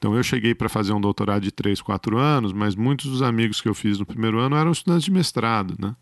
Então 0.00 0.16
eu 0.16 0.22
cheguei 0.22 0.54
para 0.54 0.68
fazer 0.68 0.94
um 0.94 1.00
doutorado 1.00 1.42
de 1.42 1.52
3, 1.52 1.82
4 1.82 2.16
anos, 2.16 2.54
mas 2.54 2.74
muitos 2.74 3.06
dos 3.06 3.20
amigos 3.20 3.60
que 3.60 3.68
eu 3.68 3.74
fiz 3.74 3.98
no 3.98 4.06
primeiro 4.06 4.38
ano 4.38 4.56
eram 4.56 4.72
estudantes 4.72 5.04
de 5.04 5.10
mestrado, 5.10 5.76
né? 5.78 5.94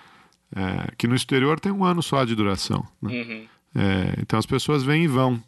É, 0.54 0.92
que 0.96 1.06
no 1.06 1.14
exterior 1.14 1.58
tem 1.60 1.72
um 1.72 1.84
ano 1.84 2.02
só 2.02 2.24
de 2.24 2.34
duração. 2.34 2.86
Né? 3.02 3.12
Uhum. 3.12 3.46
É, 3.74 4.14
então 4.20 4.38
as 4.38 4.46
pessoas 4.46 4.84
vêm 4.84 5.04
e 5.04 5.08
vão. 5.08 5.42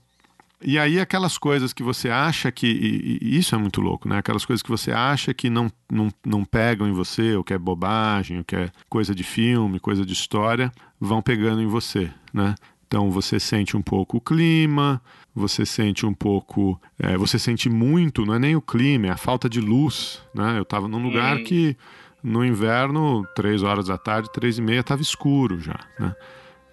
E 0.60 0.78
aí 0.78 1.00
aquelas 1.00 1.38
coisas 1.38 1.72
que 1.72 1.82
você 1.82 2.10
acha 2.10 2.50
que. 2.50 2.66
E, 2.66 3.18
e 3.22 3.38
isso 3.38 3.54
é 3.54 3.58
muito 3.58 3.80
louco, 3.80 4.08
né? 4.08 4.18
Aquelas 4.18 4.44
coisas 4.44 4.62
que 4.62 4.68
você 4.68 4.90
acha 4.90 5.32
que 5.32 5.48
não, 5.48 5.70
não, 5.90 6.08
não 6.26 6.44
pegam 6.44 6.88
em 6.88 6.92
você, 6.92 7.36
ou 7.36 7.44
que 7.44 7.54
é 7.54 7.58
bobagem, 7.58 8.38
ou 8.38 8.44
que 8.44 8.56
é 8.56 8.70
coisa 8.88 9.14
de 9.14 9.22
filme, 9.22 9.78
coisa 9.80 10.04
de 10.04 10.12
história, 10.12 10.72
vão 11.00 11.22
pegando 11.22 11.62
em 11.62 11.66
você, 11.66 12.10
né? 12.34 12.54
Então 12.90 13.08
você 13.08 13.38
sente 13.38 13.76
um 13.76 13.82
pouco 13.82 14.16
o 14.16 14.20
clima, 14.20 15.00
você 15.32 15.64
sente 15.64 16.04
um 16.04 16.12
pouco. 16.12 16.76
é, 16.98 17.16
você 17.16 17.38
sente 17.38 17.70
muito, 17.70 18.26
não 18.26 18.34
é 18.34 18.38
nem 18.40 18.56
o 18.56 18.60
clima, 18.60 19.06
é 19.06 19.10
a 19.10 19.16
falta 19.16 19.48
de 19.48 19.60
luz. 19.60 20.20
Né? 20.34 20.58
Eu 20.58 20.62
estava 20.62 20.88
num 20.88 21.00
lugar 21.00 21.36
Hum. 21.36 21.44
que 21.44 21.76
no 22.20 22.44
inverno, 22.44 23.24
três 23.36 23.62
horas 23.62 23.86
da 23.86 23.96
tarde, 23.96 24.28
três 24.32 24.58
e 24.58 24.62
meia, 24.62 24.80
estava 24.80 25.00
escuro 25.00 25.60
já. 25.60 25.78
Né? 26.00 26.14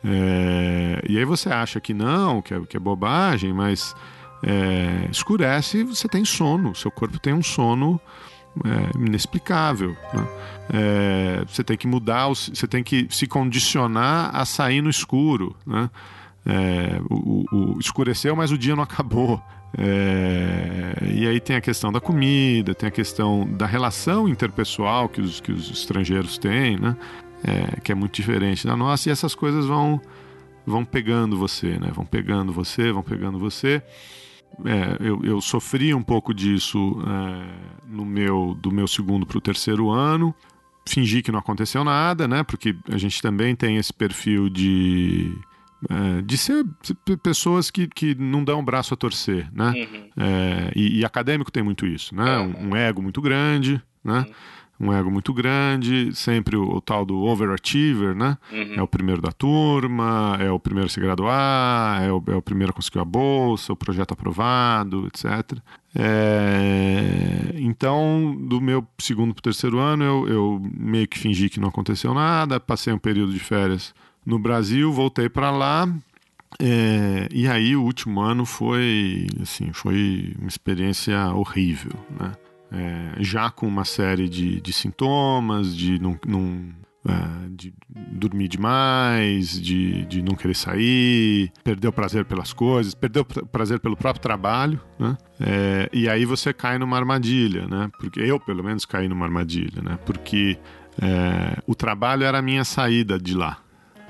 É, 0.03 1.03
e 1.07 1.19
aí 1.19 1.23
você 1.23 1.49
acha 1.49 1.79
que 1.79 1.93
não, 1.93 2.41
que 2.41 2.51
é, 2.51 2.59
que 2.61 2.75
é 2.75 2.79
bobagem, 2.79 3.53
mas 3.53 3.93
é, 4.41 5.07
escurece, 5.11 5.83
você 5.83 6.07
tem 6.07 6.25
sono, 6.25 6.73
seu 6.73 6.89
corpo 6.89 7.19
tem 7.19 7.33
um 7.33 7.43
sono 7.43 8.01
é, 8.65 8.97
inexplicável. 8.97 9.95
Né? 10.13 10.27
É, 10.73 11.45
você 11.47 11.63
tem 11.63 11.77
que 11.77 11.87
mudar, 11.87 12.27
você 12.27 12.67
tem 12.67 12.83
que 12.83 13.07
se 13.09 13.27
condicionar 13.27 14.35
a 14.35 14.45
sair 14.45 14.81
no 14.81 14.89
escuro. 14.89 15.55
Né? 15.65 15.89
É, 16.45 16.99
o, 17.09 17.45
o, 17.51 17.79
escureceu, 17.79 18.35
mas 18.35 18.51
o 18.51 18.57
dia 18.57 18.75
não 18.75 18.83
acabou. 18.83 19.41
É, 19.77 20.93
e 21.13 21.27
aí 21.27 21.39
tem 21.39 21.55
a 21.55 21.61
questão 21.61 21.91
da 21.91 21.99
comida, 21.99 22.73
tem 22.73 22.87
a 22.87 22.91
questão 22.91 23.45
da 23.45 23.65
relação 23.65 24.27
interpessoal 24.27 25.09
que 25.09 25.19
os, 25.19 25.41
que 25.41 25.51
os 25.51 25.69
estrangeiros 25.69 26.37
têm, 26.37 26.77
né? 26.77 26.95
É, 27.43 27.79
que 27.81 27.91
é 27.91 27.95
muito 27.95 28.15
diferente 28.15 28.65
da 28.65 28.75
nossa, 28.75 29.09
e 29.09 29.11
essas 29.11 29.35
coisas 29.35 29.65
vão, 29.65 30.01
vão 30.65 30.83
pegando 30.83 31.37
você, 31.37 31.77
né? 31.77 31.91
Vão 31.93 32.05
pegando 32.05 32.51
você, 32.51 32.91
vão 32.91 33.03
pegando 33.03 33.37
você. 33.37 33.83
É, 34.65 34.97
eu, 34.99 35.23
eu, 35.23 35.41
sofri 35.41 35.93
um 35.93 36.01
pouco 36.01 36.33
disso 36.33 36.99
é, 37.05 37.87
no 37.87 38.03
meu 38.03 38.57
do 38.59 38.71
meu 38.71 38.87
segundo 38.87 39.25
para 39.25 39.37
o 39.37 39.41
terceiro 39.41 39.89
ano. 39.89 40.33
Fingi 40.87 41.21
que 41.21 41.31
não 41.31 41.39
aconteceu 41.39 41.83
nada, 41.83 42.27
né? 42.27 42.43
Porque 42.43 42.75
a 42.89 42.97
gente 42.97 43.21
também 43.21 43.55
tem 43.55 43.77
esse 43.77 43.93
perfil 43.93 44.49
de 44.49 45.37
é, 45.89 46.21
de 46.21 46.37
ser 46.37 46.65
pessoas 47.21 47.69
que, 47.69 47.87
que 47.87 48.15
não 48.15 48.43
dão 48.43 48.59
o 48.59 48.63
braço 48.63 48.93
a 48.93 48.97
torcer, 48.97 49.47
né? 49.53 49.73
Uhum. 49.75 50.09
É, 50.17 50.71
e, 50.75 50.99
e, 50.99 51.05
acadêmico 51.05 51.51
tem 51.51 51.61
muito 51.61 51.85
isso, 51.85 52.15
né? 52.15 52.39
Um, 52.39 52.69
um 52.69 52.75
ego 52.75 53.01
muito 53.01 53.21
grande, 53.21 53.81
né? 54.03 54.25
Uhum 54.27 54.56
um 54.79 54.93
ego 54.93 55.09
muito 55.09 55.33
grande, 55.33 56.13
sempre 56.15 56.55
o, 56.55 56.63
o 56.63 56.81
tal 56.81 57.05
do 57.05 57.17
overachiever, 57.17 58.15
né? 58.15 58.37
Uhum. 58.51 58.75
É 58.75 58.81
o 58.81 58.87
primeiro 58.87 59.21
da 59.21 59.31
turma, 59.31 60.37
é 60.39 60.51
o 60.51 60.59
primeiro 60.59 60.87
a 60.87 60.89
se 60.89 60.99
graduar, 60.99 62.03
é 62.03 62.11
o, 62.11 62.23
é 62.27 62.35
o 62.35 62.41
primeiro 62.41 62.71
a 62.71 62.73
conseguir 62.73 62.99
a 62.99 63.05
bolsa, 63.05 63.73
o 63.73 63.75
projeto 63.75 64.13
aprovado, 64.13 65.07
etc. 65.07 65.59
É... 65.95 67.53
Então, 67.55 68.35
do 68.39 68.61
meu 68.61 68.85
segundo 68.99 69.33
para 69.33 69.39
o 69.39 69.43
terceiro 69.43 69.79
ano, 69.79 70.03
eu, 70.03 70.27
eu 70.27 70.61
meio 70.77 71.07
que 71.07 71.17
fingi 71.17 71.49
que 71.49 71.59
não 71.59 71.69
aconteceu 71.69 72.13
nada, 72.13 72.59
passei 72.59 72.93
um 72.93 72.99
período 72.99 73.33
de 73.33 73.39
férias 73.39 73.95
no 74.25 74.37
Brasil, 74.37 74.91
voltei 74.91 75.27
para 75.27 75.49
lá, 75.49 75.87
é, 76.59 77.27
e 77.31 77.47
aí 77.47 77.75
o 77.75 77.83
último 77.83 78.19
ano 78.19 78.45
foi 78.45 79.27
assim 79.41 79.71
foi 79.73 80.33
uma 80.39 80.47
experiência 80.47 81.27
horrível, 81.33 81.93
né? 82.19 82.31
É, 82.71 83.23
já 83.23 83.49
com 83.49 83.67
uma 83.67 83.85
série 83.85 84.27
de, 84.27 84.59
de 84.59 84.73
sintomas, 84.73 85.75
de 85.75 85.99
não, 85.99 86.19
não 86.25 86.69
é, 87.07 87.49
de 87.51 87.73
dormir 88.11 88.49
demais, 88.49 89.59
de, 89.61 90.05
de 90.05 90.21
não 90.21 90.35
querer 90.35 90.55
sair, 90.55 91.51
perder 91.63 91.87
o 91.87 91.91
prazer 91.93 92.25
pelas 92.25 92.51
coisas, 92.51 92.93
perder 92.93 93.21
o 93.21 93.25
prazer 93.25 93.79
pelo 93.79 93.95
próprio 93.95 94.21
trabalho, 94.21 94.81
né? 94.99 95.17
É, 95.39 95.89
e 95.93 96.09
aí 96.09 96.25
você 96.25 96.51
cai 96.51 96.77
numa 96.77 96.97
armadilha, 96.97 97.65
né? 97.67 97.89
Porque 97.97 98.19
eu, 98.19 98.39
pelo 98.39 98.63
menos, 98.63 98.85
caí 98.85 99.07
numa 99.07 99.25
armadilha, 99.25 99.81
né? 99.81 99.97
Porque 100.05 100.57
é, 101.01 101.61
o 101.65 101.73
trabalho 101.73 102.23
era 102.23 102.39
a 102.39 102.41
minha 102.41 102.65
saída 102.65 103.17
de 103.17 103.33
lá, 103.33 103.59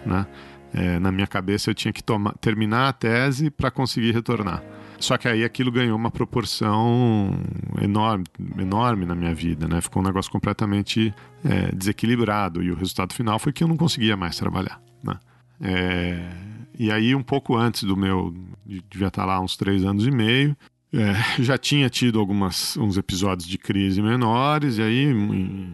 né? 0.05 0.25
É, 0.73 0.99
na 0.99 1.11
minha 1.11 1.27
cabeça 1.27 1.69
eu 1.69 1.75
tinha 1.75 1.93
que 1.93 2.03
tomar, 2.03 2.33
terminar 2.39 2.89
a 2.89 2.93
tese 2.93 3.49
para 3.49 3.69
conseguir 3.69 4.11
retornar. 4.11 4.63
Só 4.99 5.17
que 5.17 5.27
aí 5.27 5.43
aquilo 5.43 5.71
ganhou 5.71 5.95
uma 5.95 6.09
proporção 6.09 7.31
enorme, 7.81 8.25
enorme 8.57 9.05
na 9.05 9.15
minha 9.15 9.33
vida, 9.33 9.67
né? 9.67 9.79
Ficou 9.81 10.01
um 10.01 10.05
negócio 10.05 10.31
completamente 10.31 11.13
é, 11.43 11.71
desequilibrado 11.73 12.63
e 12.63 12.71
o 12.71 12.75
resultado 12.75 13.13
final 13.13 13.37
foi 13.37 13.53
que 13.53 13.63
eu 13.63 13.67
não 13.67 13.77
conseguia 13.77 14.17
mais 14.17 14.37
trabalhar, 14.37 14.81
né? 15.03 15.19
É, 15.61 16.29
e 16.77 16.91
aí 16.91 17.15
um 17.15 17.23
pouco 17.23 17.55
antes 17.55 17.83
do 17.83 17.95
meu, 17.95 18.33
devia 18.89 19.07
estar 19.07 19.25
lá 19.25 19.39
uns 19.39 19.55
três 19.55 19.83
anos 19.83 20.05
e 20.05 20.11
meio, 20.11 20.55
é, 20.93 21.41
já 21.43 21.57
tinha 21.57 21.89
tido 21.89 22.19
algumas 22.19 22.77
uns 22.77 22.97
episódios 22.97 23.47
de 23.47 23.57
crise 23.57 24.01
menores 24.01 24.77
e 24.77 24.81
aí, 24.81 25.11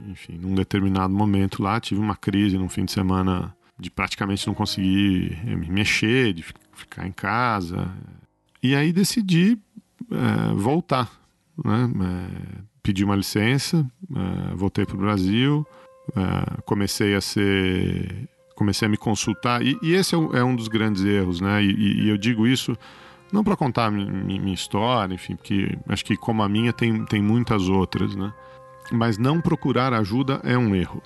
enfim, 0.10 0.38
num 0.42 0.56
determinado 0.56 1.14
momento 1.14 1.62
lá 1.62 1.80
tive 1.80 2.02
uma 2.02 2.16
crise 2.16 2.58
num 2.58 2.70
fim 2.70 2.86
de 2.86 2.92
semana 2.92 3.56
de 3.80 3.90
praticamente 3.90 4.46
não 4.48 4.54
conseguir 4.54 5.38
me 5.46 5.70
mexer, 5.70 6.34
de 6.34 6.44
ficar 6.74 7.08
em 7.08 7.12
casa, 7.12 7.92
e 8.64 8.76
aí 8.76 8.94
decidi 8.94 9.60
é, 10.10 10.54
voltar, 10.56 11.12
né? 11.64 11.90
É, 12.02 12.64
pedi 12.82 13.04
uma 13.04 13.16
licença, 13.16 13.86
é, 14.16 14.56
voltei 14.56 14.86
para 14.86 14.96
o 14.96 15.00
Brasil, 15.00 15.66
é, 16.16 16.62
comecei 16.66 17.16
a 17.16 17.22
ser, 17.22 18.30
comecei 18.56 18.86
a 18.86 18.90
me 18.90 18.98
consultar 18.98 19.62
e, 19.62 19.78
e 19.82 19.94
esse 19.94 20.16
é 20.16 20.18
um, 20.18 20.36
é 20.36 20.44
um, 20.44 20.56
dos 20.56 20.68
grandes 20.68 21.04
erros, 21.04 21.40
né? 21.40 21.64
E, 21.64 22.04
e 22.06 22.10
eu 22.10 22.18
digo 22.18 22.48
isso 22.48 22.78
não 23.32 23.44
para 23.44 23.56
contar 23.56 23.90
minha, 23.90 24.54
história, 24.54 25.14
enfim, 25.16 25.36
porque 25.36 25.78
acho 25.90 26.06
que 26.06 26.16
como 26.16 26.44
a 26.44 26.50
minha 26.50 26.72
tem, 26.72 27.04
tem 27.06 27.22
muitas 27.22 27.68
outras, 27.68 28.16
né? 28.16 28.32
Mas 28.92 29.18
não 29.18 29.42
procurar 29.42 29.94
ajuda 29.94 30.40
é 30.44 30.58
um 30.58 30.76
erro. 30.76 31.02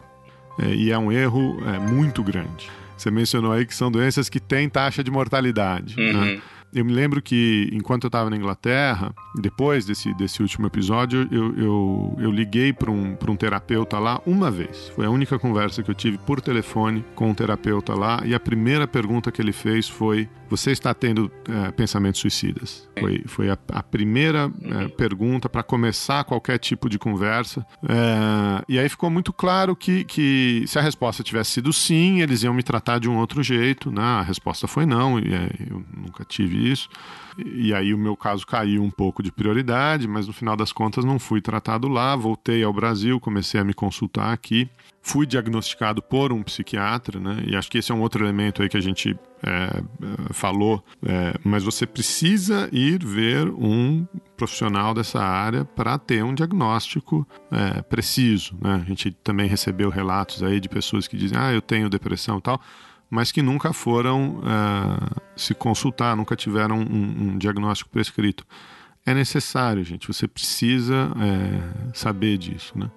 É, 0.59 0.73
e 0.73 0.91
é 0.91 0.97
um 0.97 1.11
erro 1.11 1.57
é, 1.65 1.79
muito 1.79 2.23
grande. 2.23 2.69
Você 2.97 3.11
mencionou 3.11 3.51
aí 3.51 3.65
que 3.65 3.75
são 3.75 3.91
doenças 3.91 4.27
que 4.27 4.39
têm 4.39 4.67
taxa 4.67 5.03
de 5.03 5.11
mortalidade. 5.11 5.95
Né? 5.95 6.11
Uhum. 6.11 6.25
Né? 6.25 6.41
Eu 6.73 6.83
me 6.83 6.93
lembro 6.93 7.21
que 7.21 7.69
enquanto 7.71 8.03
eu 8.03 8.07
estava 8.09 8.29
na 8.29 8.35
Inglaterra, 8.35 9.13
depois 9.35 9.85
desse, 9.85 10.13
desse 10.15 10.41
último 10.41 10.67
episódio, 10.67 11.27
eu, 11.31 11.55
eu, 11.57 12.15
eu 12.19 12.31
liguei 12.31 12.73
para 12.73 12.91
um, 12.91 13.17
um 13.27 13.35
terapeuta 13.35 13.97
lá 13.99 14.21
uma 14.25 14.51
vez. 14.51 14.91
Foi 14.95 15.05
a 15.05 15.09
única 15.09 15.39
conversa 15.39 15.81
que 15.81 15.89
eu 15.89 15.95
tive 15.95 16.17
por 16.17 16.41
telefone 16.41 17.05
com 17.15 17.29
um 17.29 17.33
terapeuta 17.33 17.93
lá 17.93 18.21
e 18.25 18.35
a 18.35 18.39
primeira 18.39 18.87
pergunta 18.87 19.31
que 19.31 19.41
ele 19.41 19.53
fez 19.53 19.87
foi: 19.87 20.29
Você 20.49 20.71
está 20.71 20.93
tendo 20.93 21.31
é, 21.47 21.71
pensamentos 21.71 22.19
suicidas? 22.19 22.87
Foi, 22.99 23.23
foi 23.25 23.49
a, 23.49 23.57
a 23.69 23.83
primeira 23.83 24.51
é, 24.63 24.87
pergunta 24.89 25.47
para 25.47 25.63
começar 25.63 26.23
qualquer 26.25 26.57
tipo 26.57 26.89
de 26.89 26.99
conversa. 26.99 27.65
É, 27.87 28.63
e 28.67 28.77
aí 28.77 28.89
ficou 28.89 29.09
muito 29.09 29.31
claro 29.31 29.75
que, 29.75 30.03
que 30.03 30.63
se 30.67 30.77
a 30.77 30.81
resposta 30.81 31.23
tivesse 31.23 31.51
sido 31.51 31.71
sim, 31.71 32.21
eles 32.21 32.43
iam 32.43 32.53
me 32.53 32.63
tratar 32.63 32.99
de 32.99 33.09
um 33.09 33.17
outro 33.17 33.41
jeito. 33.41 33.91
Né? 33.91 34.01
A 34.01 34.21
resposta 34.21 34.67
foi 34.67 34.85
não, 34.85 35.19
e 35.19 35.31
eu 35.69 35.83
nunca 35.95 36.25
tive 36.25 36.56
isso. 36.57 36.89
E 37.37 37.73
aí 37.73 37.93
o 37.93 37.97
meu 37.97 38.17
caso 38.17 38.45
caiu 38.45 38.83
um 38.83 38.89
pouco 38.89 39.21
de 39.21 39.31
prioridade, 39.31 40.07
mas 40.07 40.25
no 40.25 40.33
final 40.33 40.55
das 40.55 40.71
contas 40.71 41.05
não 41.05 41.19
fui 41.19 41.39
tratado 41.39 41.87
lá. 41.87 42.15
Voltei 42.15 42.63
ao 42.63 42.73
Brasil, 42.73 43.19
comecei 43.19 43.59
a 43.59 43.63
me 43.63 43.73
consultar 43.73 44.33
aqui. 44.33 44.67
Fui 45.01 45.25
diagnosticado 45.25 46.01
por 46.01 46.33
um 46.33 46.43
psiquiatra, 46.43 47.19
né? 47.19 47.43
E 47.45 47.55
acho 47.55 47.69
que 47.69 47.77
esse 47.77 47.91
é 47.91 47.95
um 47.95 48.01
outro 48.01 48.25
elemento 48.25 48.61
aí 48.61 48.67
que 48.67 48.75
a 48.75 48.81
gente 48.81 49.17
é, 49.43 49.49
é 49.49 50.33
falou. 50.33 50.83
É, 51.05 51.35
mas 51.43 51.63
você 51.63 51.85
precisa 51.85 52.67
ir 52.73 53.05
ver 53.05 53.47
um 53.49 54.05
profissional 54.35 54.93
dessa 54.93 55.21
área 55.21 55.63
para 55.63 55.97
ter 55.97 56.23
um 56.23 56.33
diagnóstico 56.33 57.25
é, 57.51 57.81
preciso, 57.83 58.57
né? 58.59 58.81
A 58.83 58.89
gente 58.89 59.11
também 59.11 59.47
recebeu 59.47 59.89
relatos 59.89 60.41
aí 60.43 60.59
de 60.59 60.67
pessoas 60.67 61.07
que 61.07 61.15
dizem, 61.15 61.37
ah, 61.37 61.53
eu 61.53 61.61
tenho 61.61 61.89
depressão 61.89 62.39
e 62.39 62.41
tal 62.41 62.59
mas 63.09 63.31
que 63.31 63.41
nunca 63.41 63.71
foram 63.73 64.39
uh, 64.39 65.21
se 65.35 65.53
consultar, 65.53 66.15
nunca 66.15 66.35
tiveram 66.35 66.77
um, 66.79 67.31
um, 67.33 67.37
diagnóstico 67.37 67.89
prescrito. 67.89 68.45
É 69.05 69.13
necessário, 69.13 69.83
gente, 69.83 70.07
você 70.07 70.27
precisa 70.27 71.11
é, 71.17 71.93
saber 71.93 72.37
disso, 72.37 72.77
né? 72.77 72.91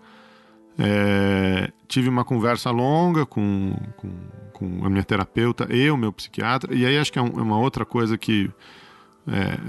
É, 0.76 1.70
tive 1.86 2.08
uma 2.08 2.24
conversa 2.24 2.70
longa 2.70 3.24
com, 3.24 3.76
com, 3.96 4.10
com, 4.52 4.84
a 4.84 4.90
minha 4.90 5.04
terapeuta 5.04 5.68
e 5.70 5.90
o 5.90 5.96
meu 5.96 6.12
psiquiatra, 6.12 6.74
e 6.74 6.84
aí 6.84 6.98
acho 6.98 7.12
que 7.12 7.18
é, 7.18 7.22
um, 7.22 7.38
é 7.38 7.42
uma 7.42 7.58
outra 7.58 7.84
coisa 7.84 8.16
que 8.18 8.50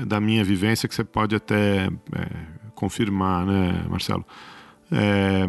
da 0.07 0.19
minha 0.19 0.43
vivência 0.43 0.89
que 0.89 0.95
você 0.95 1.03
pode 1.03 1.35
até 1.35 1.87
confirmar, 2.73 3.45
né, 3.45 3.85
Marcelo? 3.87 4.25
É, 4.91 5.45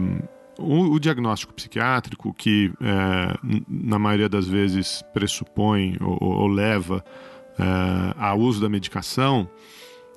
o, 0.63 0.93
o 0.93 1.01
diagnóstico 1.01 1.53
psiquiátrico, 1.53 2.33
que 2.35 2.73
é, 2.81 3.37
na 3.69 3.99
maioria 3.99 4.29
das 4.29 4.47
vezes 4.47 5.03
pressupõe 5.13 5.97
ou, 6.01 6.19
ou 6.23 6.47
leva 6.47 7.05
é, 7.59 8.15
ao 8.19 8.39
uso 8.39 8.61
da 8.61 8.69
medicação, 8.69 9.49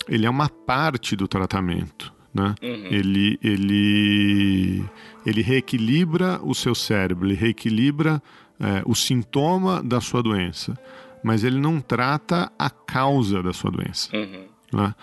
ele 0.07 0.25
é 0.25 0.29
uma 0.29 0.49
parte 0.49 1.15
do 1.15 1.27
tratamento. 1.27 2.13
Né? 2.33 2.53
Uhum. 2.61 2.87
Ele, 2.91 3.39
ele, 3.41 4.85
ele 5.25 5.41
reequilibra 5.41 6.39
o 6.43 6.53
seu 6.53 6.75
cérebro, 6.75 7.27
ele 7.27 7.35
reequilibra 7.35 8.21
é, 8.59 8.83
o 8.85 8.93
sintoma 8.93 9.81
da 9.81 10.01
sua 10.01 10.21
doença, 10.21 10.77
mas 11.23 11.43
ele 11.43 11.59
não 11.59 11.79
trata 11.79 12.51
a 12.59 12.69
causa 12.69 13.41
da 13.41 13.53
sua 13.53 13.71
doença. 13.71 14.15
Uhum. 14.15 14.45
Né? 14.73 14.93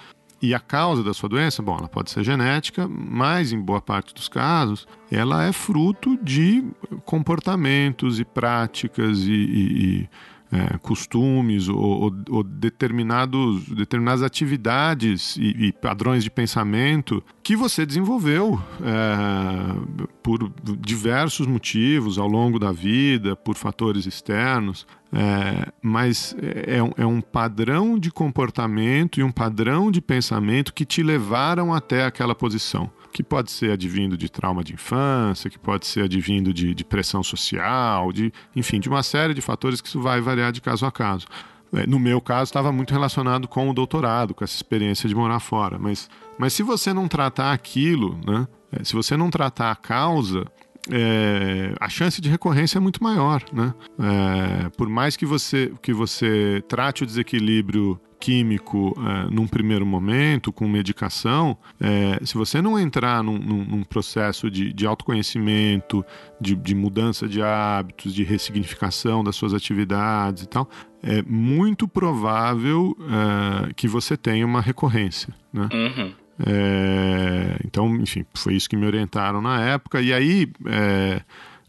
E 0.43 0.53
a 0.55 0.59
causa 0.59 1.05
da 1.05 1.15
sua 1.15 1.29
doença, 1.29 1.63
bom, 1.63 1.77
ela 1.79 1.89
pode 1.89 2.11
ser 2.11 2.25
genética, 2.25 2.89
mas 2.89 3.53
em 3.53 3.61
boa 3.61 3.81
parte 3.81 4.13
dos 4.13 4.29
casos, 4.29 4.89
ela 5.09 5.45
é 5.45 5.53
fruto 5.53 6.19
de 6.21 6.65
comportamentos 7.05 8.19
e 8.19 8.25
práticas 8.25 9.19
e, 9.21 9.31
e, 9.31 10.01
e 10.03 10.09
é, 10.53 10.77
costumes 10.79 11.69
ou, 11.69 11.79
ou, 11.79 12.15
ou, 12.29 12.43
determinados, 12.43 13.67
determinadas 13.69 14.23
atividades 14.23 15.37
e, 15.37 15.67
e, 15.67 15.73
padrões 15.73 16.23
de 16.23 16.31
pensamento 16.31 17.25
que 17.43 17.57
você 17.57 17.87
desenvolveu 17.87 18.61
é, 18.83 20.07
por 20.23 20.53
diversos 20.79 21.47
motivos 21.47 22.19
ao 22.19 22.29
longo 22.29 22.59
da 22.59 22.71
vida, 22.71 23.35
por 23.35 23.57
fatores 23.57 24.05
externos. 24.05 24.87
É, 25.15 25.71
mas 25.83 26.35
é 26.67 26.83
um, 26.83 26.91
é 26.97 27.05
um 27.05 27.21
padrão 27.21 27.99
de 27.99 28.11
comportamento 28.11 29.21
e 29.21 29.23
um 29.23 29.31
padrão 29.31 29.91
de 29.91 30.01
pensamento 30.01 30.73
que 30.73 30.87
te 30.87 31.03
levaram 31.03 31.75
até 31.75 32.07
aquela 32.07 32.35
posição 32.35 32.91
que 33.13 33.23
pode 33.23 33.51
ser 33.53 33.71
advindo 33.71 34.17
de 34.17 34.29
trauma 34.31 34.65
de 34.65 34.73
infância, 34.73 35.51
que 35.51 35.59
pode 35.59 35.87
ser 35.87 36.05
advindo 36.05 36.53
de, 36.53 36.75
de 36.75 36.85
pressão 36.85 37.23
social, 37.23 38.11
de, 38.11 38.33
enfim, 38.57 38.81
de 38.81 38.89
uma 38.89 39.03
série 39.03 39.35
de 39.35 39.43
fatores 39.43 39.81
que 39.81 39.89
isso 39.89 40.01
vai 40.01 40.21
variar 40.21 40.51
de 40.51 40.61
caso 40.61 40.87
a 40.87 40.91
caso. 40.91 41.27
É, 41.75 41.87
no 41.87 41.99
meu 41.99 42.21
caso, 42.21 42.45
estava 42.45 42.73
muito 42.73 42.91
relacionado 42.93 43.47
com 43.47 43.69
o 43.69 43.75
doutorado, 43.75 44.35
com 44.35 44.43
essa 44.43 44.57
experiência 44.57 45.09
de 45.09 45.15
morar 45.15 45.41
fora. 45.41 45.79
Mas, 45.79 46.09
mas 46.39 46.53
se 46.53 46.63
você 46.63 46.93
não 46.93 47.07
tratar 47.07 47.53
aquilo, 47.53 48.19
né, 48.27 48.49
é, 48.73 48.83
se 48.83 48.95
você 48.95 49.17
não 49.17 49.31
tratar 49.31 49.71
a 49.71 49.77
causa, 49.77 50.47
é, 50.91 51.75
a 51.81 51.89
chance 51.89 52.21
de 52.21 52.29
recorrência 52.29 52.79
é 52.79 52.81
muito 52.81 53.03
maior, 53.03 53.43
né? 53.53 53.73
É, 53.99 54.69
por 54.71 54.89
mais 54.89 55.17
que 55.17 55.25
você, 55.25 55.73
que 55.81 55.93
você 55.93 56.63
trate 56.69 57.05
o 57.05 57.07
desequilíbrio 57.07 58.01
químico 58.19 58.95
é, 58.99 59.35
num 59.35 59.49
primeiro 59.49 59.85
momento, 59.85 60.53
com 60.53 60.69
medicação, 60.69 61.57
é, 61.81 62.25
se 62.25 62.35
você 62.35 62.63
não 62.63 62.79
entrar 62.79 63.23
num, 63.23 63.37
num, 63.37 63.65
num 63.65 63.83
processo 63.83 64.49
de, 64.49 64.73
de 64.73 64.87
autoconhecimento, 64.87 66.05
de, 66.41 66.55
de, 66.55 66.75
mudança 66.75 67.29
de 67.29 67.43
hábitos, 67.43 68.15
de 68.15 68.23
ressignificação 68.23 69.25
das 69.25 69.35
suas 69.35 69.53
atividades 69.53 70.45
e 70.45 70.49
tal, 70.49 70.69
é 71.03 71.21
muito 71.23 71.89
provável 71.89 72.97
é, 73.01 73.73
que 73.75 73.89
você 73.89 74.17
tenha 74.17 74.47
uma 74.47 74.61
recorrência. 74.61 75.35
Né? 75.53 75.69
Uhum. 75.73 76.15
É, 76.39 77.59
então, 77.65 77.95
enfim, 77.97 78.25
foi 78.35 78.55
isso 78.55 78.69
que 78.69 78.77
me 78.77 78.87
orientaram 78.87 79.41
na 79.41 79.61
época. 79.61 80.01
E 80.01 80.13
aí 80.13 80.51
é, 80.67 81.23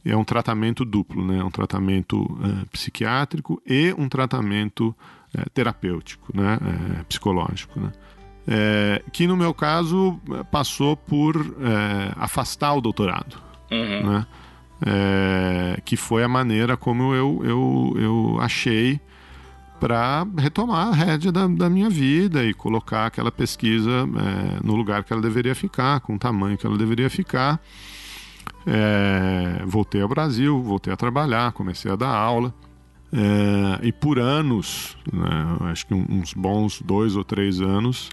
é 0.05 0.15
um 0.15 0.23
tratamento 0.23 0.85
duplo, 0.85 1.25
né? 1.25 1.43
Um 1.43 1.51
tratamento 1.51 2.25
é, 2.43 2.65
psiquiátrico 2.71 3.61
e 3.65 3.93
um 3.97 4.07
tratamento 4.07 4.95
é, 5.35 5.43
terapêutico, 5.53 6.35
né? 6.35 6.57
É, 6.99 7.03
psicológico, 7.03 7.79
né? 7.79 7.91
É, 8.45 9.01
que 9.13 9.25
no 9.25 9.37
meu 9.37 9.53
caso 9.53 10.19
passou 10.51 10.97
por 10.97 11.55
afastar 12.17 12.73
o 12.73 12.81
doutorado, 12.81 13.37
uhum. 13.71 14.11
né? 14.11 14.27
que 15.85 15.95
foi 15.95 16.25
a 16.25 16.27
maneira 16.27 16.75
como 16.75 17.13
eu, 17.15 17.41
eu, 17.45 17.93
eu 17.95 18.37
achei 18.41 18.99
para 19.83 20.25
retomar 20.37 20.87
a 20.87 20.91
rédea 20.93 21.29
da, 21.29 21.45
da, 21.45 21.69
minha 21.69 21.89
vida 21.89 22.41
e 22.45 22.53
colocar 22.53 23.07
aquela 23.07 23.29
pesquisa 23.29 23.91
é, 23.91 24.65
no 24.65 24.75
lugar 24.75 25.03
que 25.03 25.11
ela 25.11 25.21
deveria 25.21 25.53
ficar, 25.53 25.99
com 25.99 26.15
o 26.15 26.17
tamanho 26.17 26.57
que 26.57 26.65
ela 26.65 26.77
deveria 26.77 27.09
ficar. 27.09 27.61
É, 28.65 29.61
voltei 29.65 30.01
ao 30.01 30.07
Brasil, 30.07 30.63
voltei 30.63 30.93
a 30.93 30.95
trabalhar, 30.95 31.51
comecei 31.51 31.91
a 31.91 31.97
dar 31.97 32.15
aula. 32.15 32.53
É, 33.11 33.85
e 33.85 33.91
por 33.91 34.19
anos, 34.19 34.95
né, 35.11 35.57
acho 35.69 35.85
que 35.85 35.93
uns 35.93 36.33
bons 36.33 36.81
dois 36.81 37.17
ou 37.17 37.25
três 37.25 37.59
anos, 37.59 38.09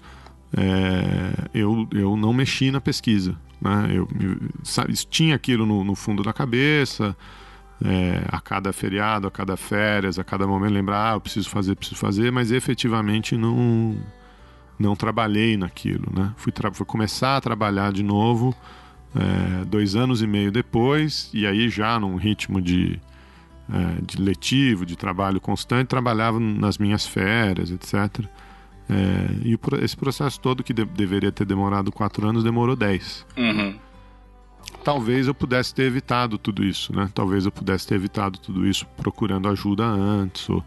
é, 0.51 1.47
eu, 1.53 1.87
eu 1.93 2.17
não 2.17 2.33
mexi 2.33 2.69
na 2.69 2.81
pesquisa. 2.81 3.37
Né? 3.61 3.91
Eu, 3.91 4.09
eu 4.19 4.37
sabe, 4.61 4.91
tinha 5.09 5.35
aquilo 5.35 5.65
no, 5.65 5.85
no 5.85 5.95
fundo 5.95 6.21
da 6.21 6.33
cabeça, 6.33 7.15
é, 7.83 8.23
a 8.27 8.39
cada 8.39 8.71
feriado, 8.71 9.27
a 9.27 9.31
cada 9.31 9.57
férias, 9.57 10.19
a 10.19 10.23
cada 10.23 10.45
momento 10.45 10.73
lembrar, 10.73 11.11
ah, 11.11 11.15
eu 11.15 11.21
preciso 11.21 11.49
fazer, 11.49 11.75
preciso 11.75 11.99
fazer, 11.99 12.31
mas 12.31 12.51
efetivamente 12.51 13.35
não 13.35 13.97
não 14.77 14.95
trabalhei 14.95 15.55
naquilo, 15.57 16.11
né? 16.11 16.33
Fui, 16.37 16.51
fui 16.73 16.85
começar 16.87 17.37
a 17.37 17.41
trabalhar 17.41 17.91
de 17.91 18.01
novo 18.01 18.55
é, 19.15 19.63
dois 19.65 19.95
anos 19.95 20.23
e 20.23 20.27
meio 20.27 20.51
depois 20.51 21.29
e 21.33 21.45
aí 21.45 21.69
já 21.69 21.99
num 21.99 22.15
ritmo 22.15 22.59
de, 22.59 22.99
é, 23.71 24.01
de 24.01 24.19
letivo, 24.19 24.83
de 24.83 24.95
trabalho 24.95 25.39
constante, 25.39 25.87
trabalhava 25.87 26.39
nas 26.39 26.79
minhas 26.79 27.05
férias, 27.05 27.69
etc. 27.69 28.25
É, 28.89 29.27
e 29.45 29.55
esse 29.83 29.95
processo 29.95 30.39
todo 30.39 30.63
que 30.63 30.73
de, 30.73 30.83
deveria 30.83 31.31
ter 31.31 31.45
demorado 31.45 31.91
quatro 31.91 32.27
anos 32.27 32.43
demorou 32.43 32.75
dez. 32.75 33.23
Uhum 33.37 33.90
talvez 34.83 35.27
eu 35.27 35.33
pudesse 35.33 35.73
ter 35.73 35.83
evitado 35.83 36.37
tudo 36.37 36.63
isso, 36.63 36.95
né? 36.95 37.09
Talvez 37.13 37.45
eu 37.45 37.51
pudesse 37.51 37.87
ter 37.87 37.95
evitado 37.95 38.39
tudo 38.39 38.67
isso 38.67 38.85
procurando 38.97 39.47
ajuda 39.47 39.85
antes, 39.85 40.49
ou, 40.49 40.63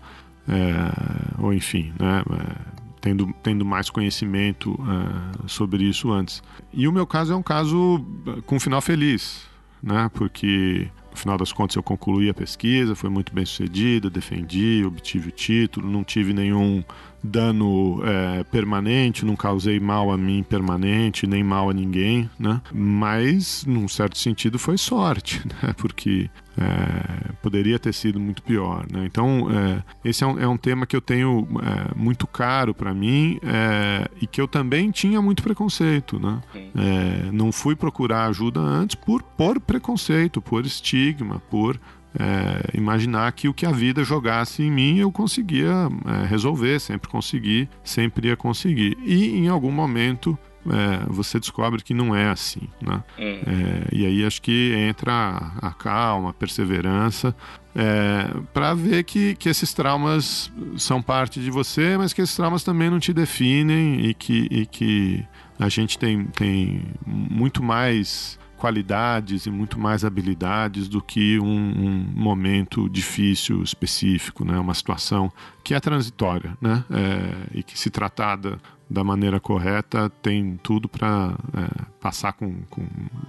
é, 0.48 1.42
ou 1.42 1.52
enfim, 1.52 1.92
né? 1.98 2.22
É, 2.30 2.84
tendo, 3.00 3.34
tendo 3.42 3.64
mais 3.64 3.90
conhecimento 3.90 4.78
é, 4.80 5.48
sobre 5.48 5.84
isso 5.84 6.10
antes. 6.10 6.42
E 6.72 6.88
o 6.88 6.92
meu 6.92 7.06
caso 7.06 7.32
é 7.32 7.36
um 7.36 7.42
caso 7.42 8.04
com 8.46 8.56
um 8.56 8.60
final 8.60 8.80
feliz, 8.80 9.42
né? 9.82 10.10
Porque 10.14 10.88
no 11.10 11.16
final 11.16 11.36
das 11.36 11.52
contas 11.52 11.76
eu 11.76 11.82
concluí 11.82 12.28
a 12.28 12.34
pesquisa, 12.34 12.94
foi 12.94 13.10
muito 13.10 13.32
bem 13.34 13.44
sucedida, 13.44 14.08
defendi, 14.08 14.82
obtive 14.86 15.28
o 15.28 15.32
título, 15.32 15.88
não 15.88 16.02
tive 16.02 16.32
nenhum 16.32 16.82
dano 17.24 18.02
é, 18.04 18.44
permanente, 18.44 19.24
não 19.24 19.34
causei 19.34 19.80
mal 19.80 20.12
a 20.12 20.18
mim 20.18 20.42
permanente, 20.42 21.26
nem 21.26 21.42
mal 21.42 21.70
a 21.70 21.72
ninguém, 21.72 22.28
né? 22.38 22.60
Mas, 22.70 23.64
num 23.64 23.88
certo 23.88 24.18
sentido, 24.18 24.58
foi 24.58 24.76
sorte, 24.76 25.40
né? 25.48 25.72
Porque 25.78 26.28
é, 26.58 27.32
poderia 27.42 27.78
ter 27.78 27.94
sido 27.94 28.20
muito 28.20 28.42
pior, 28.42 28.86
né? 28.92 29.06
Então, 29.06 29.48
é, 29.50 29.82
esse 30.04 30.22
é 30.22 30.26
um, 30.26 30.38
é 30.38 30.46
um, 30.46 30.58
tema 30.58 30.86
que 30.86 30.94
eu 30.94 31.00
tenho 31.00 31.48
é, 31.62 31.94
muito 31.96 32.26
caro 32.26 32.74
para 32.74 32.92
mim 32.92 33.40
é, 33.42 34.06
e 34.20 34.26
que 34.26 34.40
eu 34.40 34.46
também 34.46 34.90
tinha 34.90 35.22
muito 35.22 35.42
preconceito, 35.42 36.20
né? 36.20 36.42
É, 36.54 37.30
não 37.32 37.50
fui 37.50 37.74
procurar 37.74 38.26
ajuda 38.26 38.60
antes 38.60 38.96
por, 38.96 39.22
por 39.22 39.58
preconceito, 39.58 40.42
por 40.42 40.66
estigma, 40.66 41.40
por 41.50 41.80
é, 42.18 42.76
imaginar 42.76 43.30
que 43.32 43.48
o 43.48 43.54
que 43.54 43.66
a 43.66 43.72
vida 43.72 44.04
jogasse 44.04 44.62
em 44.62 44.70
mim 44.70 44.98
eu 44.98 45.10
conseguia 45.10 45.88
é, 46.06 46.26
resolver, 46.26 46.80
sempre 46.80 47.08
consegui, 47.08 47.68
sempre 47.82 48.28
ia 48.28 48.36
conseguir. 48.36 48.96
E 49.04 49.36
em 49.36 49.48
algum 49.48 49.72
momento 49.72 50.38
é, 50.66 51.04
você 51.08 51.38
descobre 51.38 51.82
que 51.82 51.92
não 51.92 52.14
é 52.14 52.28
assim, 52.28 52.68
né? 52.80 53.02
Hum. 53.18 53.40
É, 53.46 53.88
e 53.92 54.06
aí 54.06 54.24
acho 54.24 54.40
que 54.40 54.72
entra 54.74 55.12
a, 55.12 55.68
a 55.68 55.70
calma, 55.72 56.30
a 56.30 56.32
perseverança, 56.32 57.34
é, 57.74 58.30
para 58.52 58.72
ver 58.74 59.04
que, 59.04 59.34
que 59.34 59.48
esses 59.48 59.74
traumas 59.74 60.50
são 60.76 61.02
parte 61.02 61.40
de 61.40 61.50
você, 61.50 61.98
mas 61.98 62.12
que 62.12 62.22
esses 62.22 62.36
traumas 62.36 62.62
também 62.62 62.88
não 62.88 63.00
te 63.00 63.12
definem 63.12 64.06
e 64.06 64.14
que, 64.14 64.48
e 64.50 64.66
que 64.66 65.24
a 65.58 65.68
gente 65.68 65.98
tem, 65.98 66.24
tem 66.26 66.82
muito 67.06 67.62
mais 67.62 68.38
qualidades 68.64 69.44
e 69.44 69.50
muito 69.50 69.78
mais 69.78 70.06
habilidades 70.06 70.88
do 70.88 71.02
que 71.02 71.38
um, 71.38 71.44
um 71.44 72.12
momento 72.16 72.88
difícil 72.88 73.62
específico, 73.62 74.42
né? 74.42 74.58
uma 74.58 74.72
situação 74.72 75.30
que 75.62 75.74
é 75.74 75.80
transitória 75.80 76.56
né? 76.62 76.82
É, 76.90 77.58
e 77.58 77.62
que, 77.62 77.78
se 77.78 77.90
tratada 77.90 78.58
da 78.88 79.04
maneira 79.04 79.38
correta, 79.38 80.08
tem 80.22 80.58
tudo 80.62 80.88
para 80.88 81.34
é, 81.54 81.82
passar 82.00 82.32
com, 82.32 82.62
com 82.70 82.86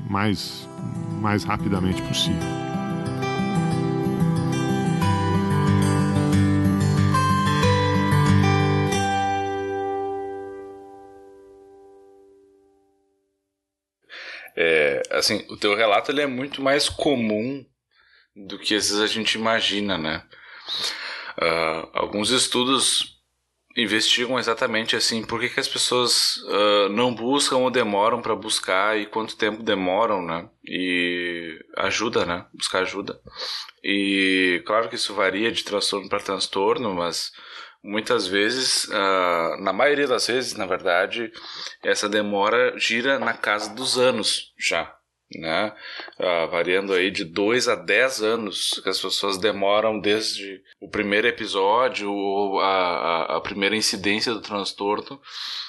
mais, 0.10 0.70
mais 1.20 1.44
rapidamente 1.44 2.02
possível. 2.03 2.85
É, 14.56 15.02
assim, 15.11 15.45
o 15.49 15.57
teu 15.57 15.76
relato 15.76 16.11
ele 16.11 16.22
é 16.22 16.27
muito 16.27 16.61
mais 16.61 16.88
comum 16.88 17.65
do 18.36 18.57
que 18.57 18.76
às 18.76 18.90
vezes 18.90 19.02
a 19.02 19.07
gente 19.07 19.36
imagina, 19.36 19.98
né? 19.98 20.23
Uh, 21.38 21.90
alguns 21.94 22.30
estudos 22.30 23.15
investigam 23.77 24.40
exatamente 24.40 24.95
assim 24.95 25.22
por 25.26 25.40
que, 25.40 25.49
que 25.49 25.60
as 25.60 25.68
pessoas 25.68 26.38
uh, 26.38 26.90
não 26.90 27.14
buscam 27.14 27.57
ou 27.57 27.69
demoram 27.69 28.22
para 28.22 28.34
buscar 28.36 28.98
e 28.98 29.06
quanto 29.06 29.36
tempo 29.36 29.61
demoram, 29.61 30.26
né? 30.26 30.49
E 30.65 31.60
ajuda, 31.76 32.26
né? 32.26 32.45
Buscar 32.53 32.84
ajuda. 32.84 33.19
E 33.84 34.64
claro 34.65 34.88
que 34.88 34.95
isso 34.95 35.14
varia 35.14 35.52
de 35.52 35.64
transtorno 35.64 36.07
para 36.07 36.19
transtorno, 36.19 36.94
mas 36.94 37.34
muitas 37.86 38.26
vezes, 38.28 38.86
uh, 38.86 39.62
na 39.62 39.72
maioria 39.72 40.07
das 40.07 40.26
vezes, 40.26 40.56
na 40.56 40.66
verdade, 40.66 41.32
essa 41.84 42.10
demora 42.10 42.74
gira 42.78 43.20
na 43.20 43.34
casa 43.34 43.74
dos 43.76 43.98
anos 43.98 44.53
já, 44.57 44.91
né? 45.38 45.72
Uh, 46.20 46.49
variando 46.49 46.94
aí 46.94 47.12
de 47.12 47.24
2 47.24 47.68
a 47.68 47.76
10 47.76 48.24
anos 48.24 48.82
que 48.84 48.90
as 48.90 48.99
pessoas 48.99 49.38
demoram 49.38 49.99
desde 49.99 50.64
o 50.82 50.90
primeiro 50.90 51.28
episódio 51.28 52.12
ou 52.12 52.60
a, 52.60 52.66
a, 52.66 53.38
a 53.38 53.41
primeira 53.41 53.76
incidência 53.76 54.34
do 54.34 54.41
transtorno 54.41 55.22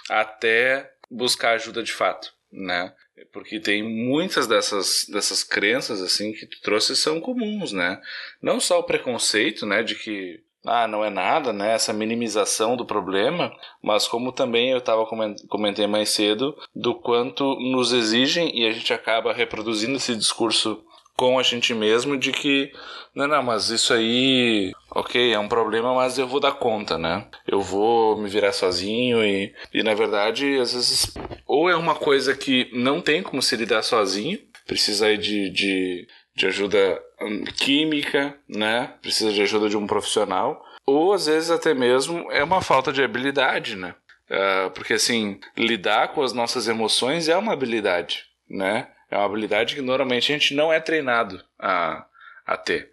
até 0.09 0.91
buscar 1.11 1.53
ajuda 1.53 1.83
de 1.83 1.93
fato, 1.93 2.33
né? 2.51 2.95
Porque 3.33 3.61
tem 3.61 3.83
muitas 3.83 4.47
dessas, 4.47 5.07
dessas 5.11 5.43
crenças 5.43 6.01
assim 6.01 6.33
que 6.33 6.47
tu 6.47 6.61
trouxe 6.63 6.97
são 6.97 7.21
comuns, 7.21 7.73
né? 7.73 8.01
Não 8.41 8.59
só 8.59 8.79
o 8.79 8.85
preconceito, 8.85 9.67
né, 9.67 9.83
de 9.83 9.95
que 9.95 10.46
ah, 10.67 10.87
não 10.87 11.05
é 11.05 11.11
nada, 11.11 11.53
né? 11.53 11.75
Essa 11.75 11.93
minimização 11.93 12.77
do 12.77 12.85
problema, 12.85 13.53
mas 13.83 14.07
como 14.07 14.33
também 14.33 14.71
eu 14.71 14.79
estava 14.79 15.07
comentei 15.49 15.87
mais 15.87 16.11
cedo, 16.11 16.57
do 16.75 16.95
quanto 16.95 17.57
nos 17.61 17.93
exigem 17.93 18.51
e 18.59 18.67
a 18.67 18.73
gente 18.73 18.93
acaba 18.93 19.33
reproduzindo 19.33 19.97
esse 19.97 20.15
discurso 20.15 20.83
com 21.17 21.39
a 21.39 21.43
gente 21.43 21.73
mesmo 21.73 22.17
de 22.17 22.31
que 22.31 22.71
não, 23.17 23.27
não, 23.27 23.43
mas 23.43 23.71
isso 23.71 23.95
aí, 23.95 24.73
ok, 24.91 25.33
é 25.33 25.39
um 25.39 25.49
problema, 25.49 25.95
mas 25.95 26.19
eu 26.19 26.29
vou 26.29 26.39
dar 26.39 26.53
conta, 26.53 26.99
né? 26.99 27.27
Eu 27.47 27.63
vou 27.63 28.15
me 28.19 28.29
virar 28.29 28.53
sozinho 28.53 29.25
e, 29.25 29.55
e 29.73 29.83
na 29.83 29.95
verdade, 29.95 30.59
às 30.59 30.75
vezes, 30.75 31.15
ou 31.47 31.71
é 31.71 31.75
uma 31.75 31.95
coisa 31.95 32.37
que 32.37 32.69
não 32.75 33.01
tem 33.01 33.23
como 33.23 33.41
se 33.41 33.57
lidar 33.57 33.83
sozinho, 33.83 34.39
precisa 34.67 35.07
aí 35.07 35.17
de, 35.17 35.49
de, 35.49 36.07
de 36.37 36.47
ajuda 36.47 37.03
hum, 37.21 37.45
química, 37.45 38.39
né? 38.47 38.93
Precisa 39.01 39.33
de 39.33 39.41
ajuda 39.43 39.71
de 39.71 39.77
um 39.77 39.87
profissional, 39.87 40.63
ou 40.85 41.15
às 41.15 41.27
vezes 41.27 41.51
até 41.51 41.73
mesmo 41.73 42.31
é 42.31 42.45
uma 42.45 42.61
falta 42.61 42.93
de 42.93 43.03
habilidade, 43.03 43.75
né? 43.75 43.95
Uh, 44.31 44.71
porque 44.73 44.95
assim, 44.95 45.41
lidar 45.57 46.09
com 46.09 46.23
as 46.23 46.33
nossas 46.33 46.69
emoções 46.69 47.29
é 47.29 47.37
uma 47.37 47.53
habilidade, 47.53 48.25
né? 48.49 48.89
É 49.11 49.17
uma 49.17 49.25
habilidade 49.25 49.75
que 49.75 49.81
normalmente 49.81 50.31
a 50.31 50.37
gente 50.37 50.55
não 50.55 50.73
é 50.73 50.79
treinado 50.79 51.43
a, 51.59 52.05
a 52.45 52.57
ter. 52.57 52.91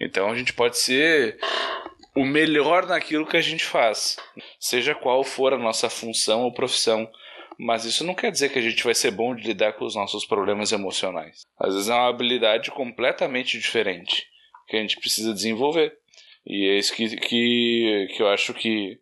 Então 0.00 0.30
a 0.30 0.36
gente 0.36 0.52
pode 0.52 0.78
ser 0.78 1.38
o 2.14 2.24
melhor 2.24 2.86
naquilo 2.86 3.26
que 3.26 3.36
a 3.36 3.42
gente 3.42 3.64
faz, 3.64 4.16
seja 4.58 4.94
qual 4.94 5.22
for 5.22 5.52
a 5.52 5.58
nossa 5.58 5.90
função 5.90 6.42
ou 6.42 6.54
profissão. 6.54 7.06
Mas 7.58 7.84
isso 7.84 8.04
não 8.04 8.14
quer 8.14 8.30
dizer 8.30 8.50
que 8.50 8.58
a 8.58 8.62
gente 8.62 8.84
vai 8.84 8.94
ser 8.94 9.10
bom 9.10 9.34
de 9.34 9.46
lidar 9.46 9.72
com 9.74 9.84
os 9.84 9.94
nossos 9.94 10.26
problemas 10.26 10.72
emocionais. 10.72 11.46
Às 11.58 11.74
vezes 11.74 11.88
é 11.88 11.94
uma 11.94 12.08
habilidade 12.08 12.70
completamente 12.70 13.58
diferente 13.58 14.26
que 14.68 14.76
a 14.76 14.80
gente 14.80 14.98
precisa 14.98 15.32
desenvolver. 15.32 15.96
E 16.46 16.68
é 16.68 16.78
isso 16.78 16.94
que, 16.94 17.16
que, 17.16 18.08
que 18.14 18.22
eu 18.22 18.28
acho 18.28 18.52
que, 18.54 18.98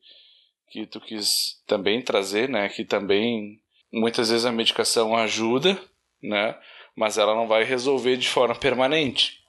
que 0.71 0.87
tu 0.87 1.01
quis 1.01 1.61
também 1.67 2.01
trazer, 2.01 2.49
né? 2.49 2.69
Que 2.69 2.85
também 2.85 3.61
muitas 3.93 4.31
vezes 4.31 4.47
a 4.47 4.53
medicação 4.53 5.17
ajuda, 5.17 5.79
né? 6.23 6.57
Mas 6.97 7.19
ela 7.19 7.35
não 7.35 7.47
vai 7.47 7.65
resolver 7.65 8.17
de 8.17 8.29
forma 8.29 8.55
permanente. 8.55 9.43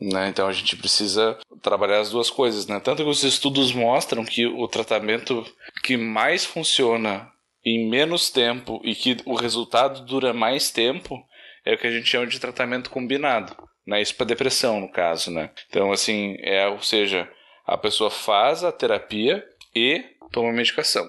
Né? 0.00 0.28
Então 0.28 0.48
a 0.48 0.52
gente 0.52 0.76
precisa 0.76 1.38
trabalhar 1.60 2.00
as 2.00 2.10
duas 2.10 2.30
coisas. 2.30 2.66
Né? 2.66 2.80
Tanto 2.80 3.04
que 3.04 3.08
os 3.08 3.22
estudos 3.22 3.72
mostram 3.72 4.24
que 4.24 4.46
o 4.46 4.66
tratamento 4.66 5.44
que 5.82 5.96
mais 5.96 6.44
funciona 6.44 7.31
em 7.64 7.88
menos 7.88 8.30
tempo 8.30 8.80
e 8.84 8.94
que 8.94 9.16
o 9.24 9.34
resultado 9.34 10.04
dura 10.04 10.32
mais 10.32 10.70
tempo 10.70 11.24
é 11.64 11.74
o 11.74 11.78
que 11.78 11.86
a 11.86 11.90
gente 11.90 12.06
chama 12.06 12.26
de 12.26 12.40
tratamento 12.40 12.90
combinado. 12.90 13.56
Né? 13.86 14.02
Isso 14.02 14.14
para 14.14 14.26
depressão, 14.26 14.80
no 14.80 14.90
caso. 14.90 15.30
Né? 15.30 15.50
Então, 15.68 15.92
assim, 15.92 16.36
é, 16.40 16.66
ou 16.68 16.80
seja, 16.80 17.30
a 17.64 17.78
pessoa 17.78 18.10
faz 18.10 18.64
a 18.64 18.72
terapia 18.72 19.44
e 19.74 20.04
toma 20.32 20.52
medicação. 20.52 21.08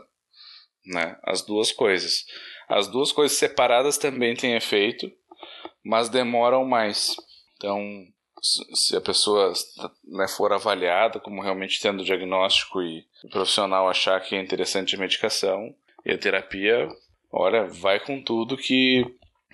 Né? 0.86 1.18
As 1.24 1.42
duas 1.42 1.72
coisas. 1.72 2.26
As 2.70 2.88
duas 2.88 3.12
coisas 3.12 3.38
separadas 3.38 3.98
também 3.98 4.36
têm 4.36 4.56
efeito, 4.56 5.12
mas 5.84 6.10
demoram 6.10 6.64
mais. 6.66 7.16
Então, 7.58 7.82
se 8.42 8.96
a 8.96 9.02
pessoa 9.02 9.54
né, 10.06 10.28
for 10.28 10.52
avaliada 10.54 11.20
como 11.20 11.42
realmente 11.42 11.82
tendo 11.82 12.04
diagnóstico 12.04 12.82
e 12.82 13.06
o 13.24 13.30
profissional 13.30 13.90
achar 13.90 14.20
que 14.22 14.36
é 14.36 14.42
interessante 14.42 14.96
a 14.96 15.00
medicação 15.00 15.74
e 16.06 16.12
a 16.12 16.18
terapia, 16.18 16.88
olha, 17.32 17.66
vai 17.66 18.00
com 18.00 18.22
tudo 18.22 18.58
que 18.58 19.06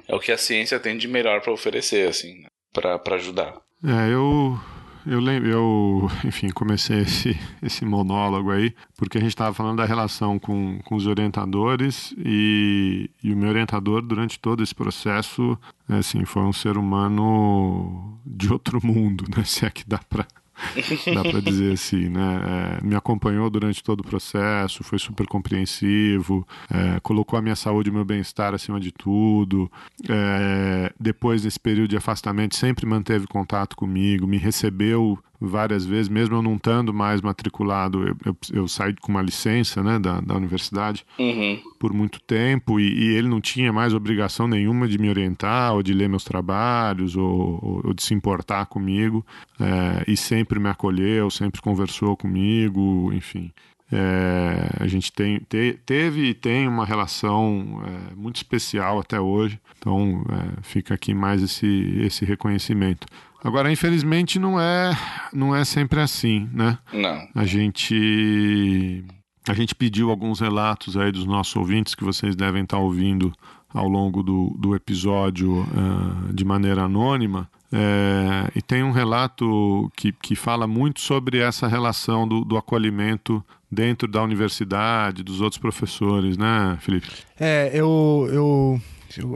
é 0.07 0.15
o 0.15 0.19
que 0.19 0.31
a 0.31 0.37
ciência 0.37 0.79
tem 0.79 0.97
de 0.97 1.07
melhor 1.07 1.41
para 1.41 1.53
oferecer, 1.53 2.07
assim, 2.07 2.41
né, 2.41 2.47
para 2.73 3.15
ajudar. 3.15 3.61
É, 3.83 4.13
eu 4.13 4.59
eu 5.05 5.19
lembro, 5.19 5.49
eu, 5.49 6.11
enfim, 6.25 6.49
comecei 6.49 6.99
esse, 6.99 7.35
esse 7.63 7.85
monólogo 7.85 8.51
aí, 8.51 8.75
porque 8.97 9.17
a 9.17 9.21
gente 9.21 9.31
estava 9.31 9.53
falando 9.53 9.77
da 9.77 9.85
relação 9.85 10.37
com, 10.37 10.79
com 10.83 10.95
os 10.95 11.07
orientadores 11.07 12.13
e, 12.17 13.09
e 13.23 13.31
o 13.33 13.37
meu 13.37 13.49
orientador, 13.49 14.01
durante 14.01 14.39
todo 14.39 14.61
esse 14.61 14.75
processo, 14.75 15.57
assim, 15.87 16.25
foi 16.25 16.43
um 16.43 16.53
ser 16.53 16.77
humano 16.77 18.19
de 18.25 18.51
outro 18.51 18.79
mundo, 18.85 19.25
né? 19.35 19.43
Se 19.43 19.65
é 19.65 19.69
que 19.69 19.87
dá 19.87 19.97
para 19.97 20.27
dá 21.13 21.21
para 21.23 21.41
dizer 21.41 21.73
assim, 21.73 22.09
né? 22.09 22.79
É, 22.81 22.85
me 22.85 22.95
acompanhou 22.95 23.49
durante 23.49 23.83
todo 23.83 24.01
o 24.01 24.03
processo, 24.03 24.83
foi 24.83 24.99
super 24.99 25.27
compreensivo, 25.27 26.47
é, 26.69 26.99
colocou 27.01 27.37
a 27.37 27.41
minha 27.41 27.55
saúde 27.55 27.89
e 27.89 27.93
meu 27.93 28.05
bem-estar 28.05 28.53
acima 28.53 28.79
de 28.79 28.91
tudo. 28.91 29.71
É, 30.07 30.91
depois 30.99 31.43
desse 31.43 31.59
período 31.59 31.89
de 31.89 31.97
afastamento, 31.97 32.55
sempre 32.55 32.85
manteve 32.85 33.27
contato 33.27 33.75
comigo, 33.75 34.27
me 34.27 34.37
recebeu 34.37 35.17
várias 35.39 35.85
vezes, 35.85 36.09
mesmo 36.09 36.35
eu 36.35 36.41
não 36.41 36.55
estando 36.55 36.93
mais 36.93 37.21
matriculado, 37.21 38.07
eu, 38.07 38.15
eu, 38.25 38.37
eu, 38.53 38.67
saí 38.67 38.93
com 38.95 39.11
uma 39.11 39.21
licença 39.21 39.81
né, 39.81 39.97
da, 39.97 40.19
da 40.19 40.35
universidade 40.35 41.05
uhum. 41.17 41.59
por 41.79 41.93
muito 41.93 42.19
tempo 42.21 42.79
e, 42.79 42.83
e, 42.83 43.15
ele 43.15 43.29
não 43.29 43.39
tinha 43.39 43.71
mais 43.71 43.93
obrigação 43.93 44.47
nenhuma 44.47 44.87
de 44.87 44.97
me 44.97 45.09
orientar 45.09 45.73
ou 45.73 45.81
de 45.81 45.93
ler 45.93 46.09
meus 46.09 46.23
trabalhos 46.23 47.15
ou, 47.15 47.81
ou 47.85 47.93
de 47.93 48.03
se 48.03 48.13
importar 48.13 48.65
comigo 48.65 49.25
é, 49.59 50.03
e 50.11 50.17
sempre 50.17 50.59
me 50.59 50.69
acolheu, 50.69 51.29
sempre 51.29 51.61
conversou 51.61 52.17
comigo, 52.17 53.11
enfim. 53.13 53.51
É, 53.91 54.69
a 54.79 54.87
gente 54.87 55.11
tem, 55.11 55.39
te, 55.39 55.79
teve 55.83 56.25
e 56.29 56.33
tem 56.33 56.67
uma 56.67 56.85
relação 56.85 57.81
é, 57.85 58.15
muito 58.15 58.35
especial 58.35 58.99
até 58.99 59.19
hoje, 59.19 59.59
então 59.79 60.23
fica 60.61 60.93
aqui 60.93 61.13
mais 61.13 61.41
esse, 61.41 61.97
esse 62.01 62.23
reconhecimento. 62.23 63.07
Agora, 63.43 63.71
infelizmente, 63.71 64.37
não 64.37 64.59
é, 64.59 64.97
não 65.33 65.55
é 65.55 65.63
sempre 65.63 65.99
assim, 66.01 66.49
né? 66.53 66.77
Não. 66.91 67.27
A 67.33 67.45
gente, 67.45 69.03
a 69.47 69.53
gente 69.53 69.73
pediu 69.73 70.09
alguns 70.09 70.39
relatos 70.39 70.97
aí 70.97 71.11
dos 71.11 71.25
nossos 71.25 71.55
ouvintes 71.55 71.95
que 71.95 72.03
vocês 72.03 72.35
devem 72.35 72.63
estar 72.63 72.77
ouvindo 72.77 73.31
ao 73.73 73.87
longo 73.87 74.23
do, 74.23 74.55
do 74.59 74.75
episódio 74.75 75.61
uh, 75.61 76.33
de 76.33 76.43
maneira 76.43 76.83
anônima. 76.83 77.49
É, 77.71 78.51
e 78.55 78.61
tem 78.63 78.83
um 78.83 78.91
relato 78.91 79.91
que, 79.95 80.11
que 80.11 80.35
fala 80.35 80.65
muito 80.65 80.99
sobre 80.99 81.37
essa 81.37 81.67
relação 81.67 82.27
do, 82.27 82.43
do 82.43 82.57
acolhimento 82.57 83.43
dentro 83.71 84.07
da 84.07 84.23
universidade, 84.23 85.23
dos 85.23 85.39
outros 85.39 85.59
professores, 85.59 86.35
né, 86.35 86.77
Felipe? 86.81 87.07
É, 87.39 87.69
eu, 87.71 88.27
eu 88.31 88.81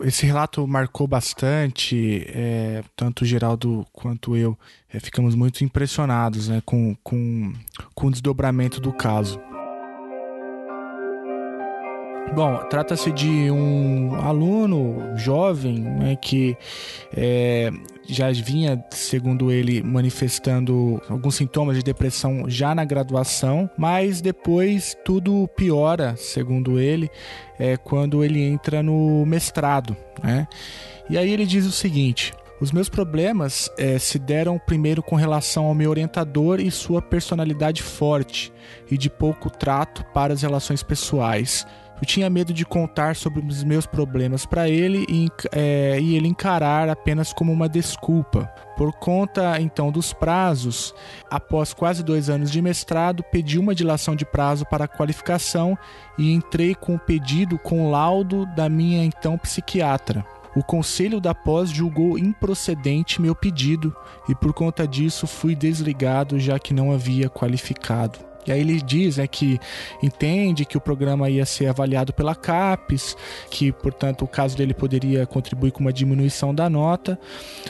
esse 0.04 0.26
relato 0.26 0.68
marcou 0.68 1.08
bastante, 1.08 2.26
é, 2.28 2.84
tanto 2.96 3.24
o 3.24 3.26
Geraldo 3.26 3.86
quanto 3.92 4.36
eu 4.36 4.58
é, 4.94 5.00
ficamos 5.00 5.36
muito 5.36 5.64
impressionados 5.64 6.48
né, 6.48 6.62
com, 6.66 6.96
com, 7.04 7.54
com 7.96 8.08
o 8.08 8.12
desdobramento 8.12 8.80
do 8.80 8.94
caso. 8.94 9.40
Bom, 12.32 12.58
trata-se 12.68 13.12
de 13.12 13.52
um 13.52 14.16
aluno 14.16 15.16
jovem 15.16 15.80
né, 15.80 16.16
que 16.16 16.58
é, 17.16 17.70
já 18.08 18.32
vinha, 18.32 18.84
segundo 18.90 19.52
ele, 19.52 19.84
manifestando 19.84 21.00
alguns 21.08 21.36
sintomas 21.36 21.78
de 21.78 21.84
depressão 21.84 22.46
já 22.48 22.74
na 22.74 22.84
graduação, 22.86 23.70
mas 23.78 24.20
depois 24.20 24.98
tudo 25.06 25.48
piora, 25.56 26.16
segundo 26.18 26.80
ele, 26.80 27.08
é, 27.60 27.78
quando 27.78 28.24
ele 28.24 28.42
entra 28.42 28.82
no 28.82 29.24
mestrado. 29.28 29.96
Né? 30.24 30.48
E 31.10 31.18
aí 31.18 31.32
ele 31.32 31.46
diz 31.46 31.66
o 31.66 31.72
seguinte. 31.72 32.34
Os 32.60 32.72
meus 32.72 32.88
problemas 32.88 33.70
é, 33.78 34.00
se 34.00 34.18
deram 34.18 34.58
primeiro 34.58 35.04
com 35.04 35.16
relação 35.16 35.66
ao 35.66 35.76
meu 35.76 35.90
orientador 35.90 36.62
e 36.62 36.72
sua 36.72 37.02
personalidade 37.02 37.84
forte 37.84 38.54
e 38.90 38.98
de 38.98 39.10
pouco 39.10 39.50
trato 39.50 40.04
para 40.14 40.34
as 40.34 40.42
relações 40.42 40.82
pessoais. 40.82 41.68
Eu 42.04 42.06
tinha 42.06 42.30
medo 42.30 42.52
de 42.52 42.66
contar 42.66 43.16
sobre 43.16 43.40
os 43.40 43.64
meus 43.64 43.86
problemas 43.86 44.46
para 44.46 44.68
ele 44.68 45.06
e, 45.08 45.30
é, 45.54 45.98
e 46.02 46.18
ele 46.18 46.28
encarar 46.28 46.90
apenas 46.90 47.32
como 47.32 47.50
uma 47.50 47.70
desculpa. 47.70 48.54
Por 48.76 48.92
conta 48.92 49.62
então 49.62 49.90
dos 49.90 50.12
prazos, 50.12 50.94
após 51.32 51.74
quase 51.74 52.04
dois 52.04 52.30
anos 52.30 52.52
de 52.52 52.62
mestrado, 52.62 53.24
pedi 53.24 53.58
uma 53.58 53.74
dilação 53.74 54.18
de 54.18 54.26
prazo 54.26 54.66
para 54.66 54.86
qualificação 54.86 55.78
e 56.18 56.34
entrei 56.34 56.76
com 56.76 56.96
o 56.96 57.00
pedido 57.00 57.58
com 57.58 57.90
laudo 57.90 58.46
da 58.48 58.68
minha 58.68 59.02
então 59.06 59.38
psiquiatra. 59.38 60.26
O 60.58 60.62
conselho 60.62 61.22
da 61.22 61.34
pós 61.34 61.70
julgou 61.70 62.20
improcedente 62.20 63.22
meu 63.22 63.34
pedido 63.34 63.96
e 64.28 64.36
por 64.36 64.52
conta 64.52 64.86
disso 64.86 65.26
fui 65.26 65.56
desligado 65.56 66.38
já 66.38 66.60
que 66.60 66.74
não 66.74 66.92
havia 66.92 67.30
qualificado. 67.30 68.33
E 68.46 68.52
aí 68.52 68.62
ele 68.62 68.82
diz 68.82 69.18
né, 69.18 69.28
que 69.28 69.60
entende 70.02 70.66
que 70.66 70.78
o 70.78 70.82
programa 70.82 71.30
ia 71.30 71.46
ser 71.46 71.68
avaliado 71.68 72.14
pela 72.14 72.36
CAPES, 72.36 73.16
que, 73.50 73.72
portanto, 73.72 74.24
o 74.24 74.28
caso 74.28 74.58
dele 74.58 74.74
poderia 74.74 75.26
contribuir 75.26 75.72
com 75.72 75.82
uma 75.82 75.94
diminuição 75.94 76.54
da 76.54 76.70
nota, 76.70 77.20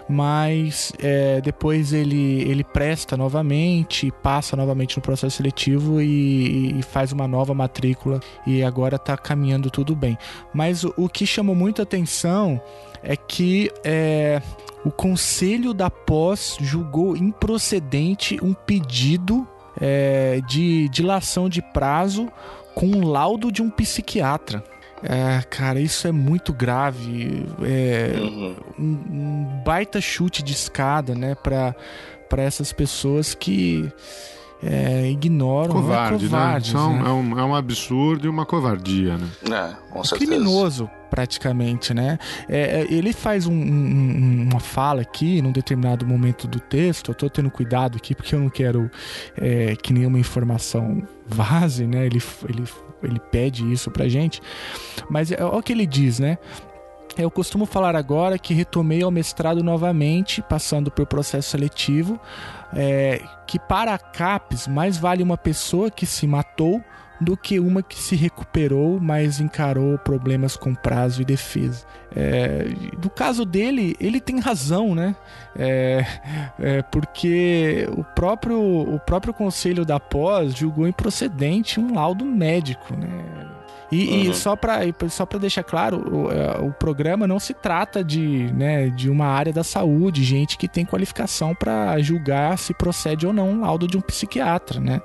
mas 0.08 0.92
é, 1.00 1.42
depois 1.42 1.94
ele, 1.94 2.42
ele 2.44 2.64
presta 2.64 3.16
novamente, 3.16 4.12
passa 4.24 4.56
novamente 4.56 4.98
no 4.98 5.02
processo 5.02 5.38
seletivo 5.38 6.02
e, 6.02 6.80
e 6.80 6.82
faz 6.82 7.12
uma 7.12 7.28
nova 7.28 7.54
matrícula 7.54 8.20
e 8.46 8.64
agora 8.64 8.96
está 8.96 9.18
caminhando 9.18 9.70
tudo 9.70 9.96
bem. 9.96 10.18
Mas 10.54 10.84
o, 10.84 10.94
o 10.98 11.10
que 11.10 11.26
chamou 11.26 11.56
muita 11.56 11.84
atenção 11.84 12.62
é 13.02 13.16
que 13.16 13.70
é, 13.84 14.42
o 14.86 14.92
conselho 14.92 15.74
da 15.74 15.90
pós 15.90 16.58
julgou 16.60 17.16
improcedente 17.16 18.38
um 18.42 18.54
pedido 18.54 19.48
é, 19.80 20.42
de 20.48 20.88
dilação 20.90 21.48
de 21.50 21.62
prazo 21.62 22.32
com 22.76 22.88
um 22.88 23.06
laudo 23.08 23.52
de 23.52 23.62
um 23.62 23.70
psiquiatra. 23.70 24.64
É, 25.04 25.42
cara, 25.50 25.80
isso 25.82 26.08
é 26.08 26.12
muito 26.12 26.54
grave. 26.54 27.46
É 27.62 28.18
Uhum. 28.20 28.56
um, 28.80 28.84
um 28.86 29.62
baita 29.66 30.00
chute 30.00 30.42
de 30.42 30.54
escada, 30.54 31.14
né, 31.14 31.36
para 31.36 31.76
essas 32.38 32.72
pessoas 32.72 33.36
que 33.36 33.92
é, 34.66 35.10
ignoram. 35.10 35.72
Covarde, 35.74 36.26
é 36.26 36.30
covardes, 36.30 36.74
né? 36.74 36.80
São- 36.80 36.94
né? 36.94 37.10
É, 37.10 37.12
um, 37.12 37.40
é 37.40 37.44
um 37.44 37.56
absurdo 37.56 38.26
e 38.26 38.30
uma 38.30 38.46
covardia, 38.46 39.18
né? 39.18 39.28
É, 39.46 39.76
com 39.92 40.04
certeza. 40.04 40.32
criminoso, 40.32 40.90
praticamente, 41.10 41.94
né? 41.94 42.18
É, 42.50 42.82
é, 42.82 42.88
ele 42.94 43.14
faz 43.14 43.46
um- 43.46 43.54
um- 43.54 44.50
uma 44.52 44.60
fala 44.60 45.02
aqui, 45.02 45.42
num 45.42 45.52
determinado 45.52 46.06
momento 46.06 46.48
do 46.48 46.60
texto, 46.60 47.12
eu 47.12 47.16
tô 47.16 47.30
tendo 47.30 47.52
cuidado 47.52 47.98
aqui 47.98 48.16
porque 48.16 48.34
eu 48.36 48.40
não 48.40 48.50
quero 48.50 48.90
é, 49.38 49.76
que 49.76 49.94
nenhuma 49.94 50.18
informação 50.20 51.04
vaze, 51.28 51.86
né? 51.86 52.06
Ele, 52.06 52.22
ele, 52.50 52.64
ele 53.04 53.20
pede 53.32 53.72
isso 53.72 53.92
pra 53.92 54.08
gente. 54.08 54.42
Mas 55.10 55.32
é, 55.32 55.44
olha 55.44 55.58
o 55.58 55.62
que 55.64 55.72
ele 55.74 55.86
diz, 55.86 56.20
né? 56.20 56.38
Eu 57.18 57.30
costumo 57.30 57.66
falar 57.66 57.96
agora 57.96 58.40
que 58.40 58.54
retomei 58.54 59.04
ao 59.04 59.12
mestrado 59.12 59.64
novamente, 59.64 60.42
passando 60.42 60.90
por 60.90 61.06
processo 61.06 61.52
seletivo, 61.52 62.20
é, 62.74 63.22
que 63.46 63.60
para 63.60 63.94
a 63.94 64.00
CAPES 64.00 64.68
mais 64.68 64.98
vale 64.98 65.22
uma 65.22 65.38
pessoa 65.38 65.92
que 65.92 66.06
se 66.06 66.26
matou 66.26 66.82
do 67.22 67.38
que 67.38 67.60
uma 67.60 67.82
que 67.84 67.96
se 67.96 68.16
recuperou, 68.16 69.00
mas 69.00 69.40
encarou 69.40 69.98
problemas 70.00 70.58
com 70.58 70.74
prazo 70.74 71.22
e 71.22 71.26
defesa. 71.26 71.86
É, 72.16 72.66
no 73.02 73.10
caso 73.10 73.46
dele, 73.46 73.96
ele 74.00 74.20
tem 74.20 74.40
razão, 74.40 74.94
né? 74.94 75.16
É, 75.56 76.06
é, 76.60 76.82
porque 76.82 77.88
o 77.96 78.04
próprio, 78.04 78.60
o 78.60 79.00
próprio 79.00 79.34
conselho 79.34 79.86
da 79.86 80.00
pós 80.00 80.56
julgou 80.56 80.88
improcedente 80.88 81.80
um 81.80 81.94
laudo 81.94 82.26
médico, 82.26 82.96
né? 82.96 83.53
E, 83.94 84.24
e 84.24 84.28
Uhum. 84.28 84.34
só 84.34 84.56
para 84.56 84.80
só 85.10 85.26
pra 85.26 85.38
deixar 85.38 85.64
claro, 85.64 85.98
o, 85.98 86.32
é, 86.32 86.58
o 86.60 86.72
programa 86.72 87.28
não 87.28 87.40
se 87.40 87.54
trata 87.54 88.04
de, 88.04 88.52
né, 88.54 88.90
de 88.90 89.10
uma 89.10 89.28
área 89.28 89.54
da 89.54 89.64
saúde, 89.64 90.24
gente 90.24 90.58
que 90.58 90.68
tem 90.68 90.86
qualificação 90.86 91.54
para 91.54 92.00
julgar 92.00 92.58
se 92.58 92.74
procede 92.74 93.28
ou 93.28 93.34
não 93.34 93.50
um 93.50 93.62
laudo 93.62 93.88
de 93.88 93.98
um 93.98 94.02
psiquiatra, 94.02 94.80
né? 94.80 95.02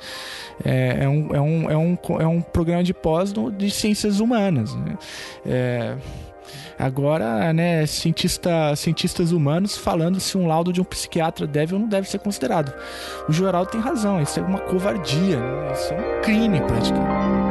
É, 0.64 1.04
é, 1.04 1.08
um, 1.08 1.34
é, 1.34 1.40
um, 1.40 1.70
é, 1.70 1.76
um, 1.76 1.98
é 2.20 2.26
um 2.26 2.40
programa 2.40 2.82
de 2.82 2.94
pós 2.94 3.32
de 3.56 3.70
ciências 3.70 4.20
humanas, 4.20 4.74
né? 4.74 4.96
É, 5.44 5.96
agora, 6.78 7.52
né, 7.52 7.84
cientista, 7.86 8.74
cientistas 8.76 9.32
humanos 9.32 9.76
falando 9.76 10.20
se 10.20 10.38
um 10.38 10.46
laudo 10.46 10.72
de 10.72 10.80
um 10.80 10.84
psiquiatra 10.84 11.46
deve 11.46 11.74
ou 11.74 11.80
não 11.80 11.88
deve 11.88 12.08
ser 12.08 12.18
considerado. 12.18 12.72
O 13.28 13.32
Geraldo 13.32 13.70
tem 13.70 13.80
razão, 13.80 14.20
isso 14.22 14.38
é 14.38 14.42
uma 14.42 14.60
covardia, 14.60 15.38
né? 15.38 15.72
isso 15.72 15.92
é 15.92 15.96
um 15.96 16.22
crime 16.22 16.60
praticamente. 16.62 17.47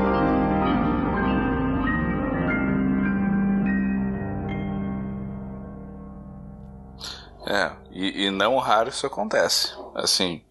É, 7.50 7.72
e, 7.92 8.26
e 8.26 8.32
não 8.32 8.58
raro 8.58 8.90
isso 8.90 9.08
acontece. 9.08 9.74
Assim, 9.96 10.44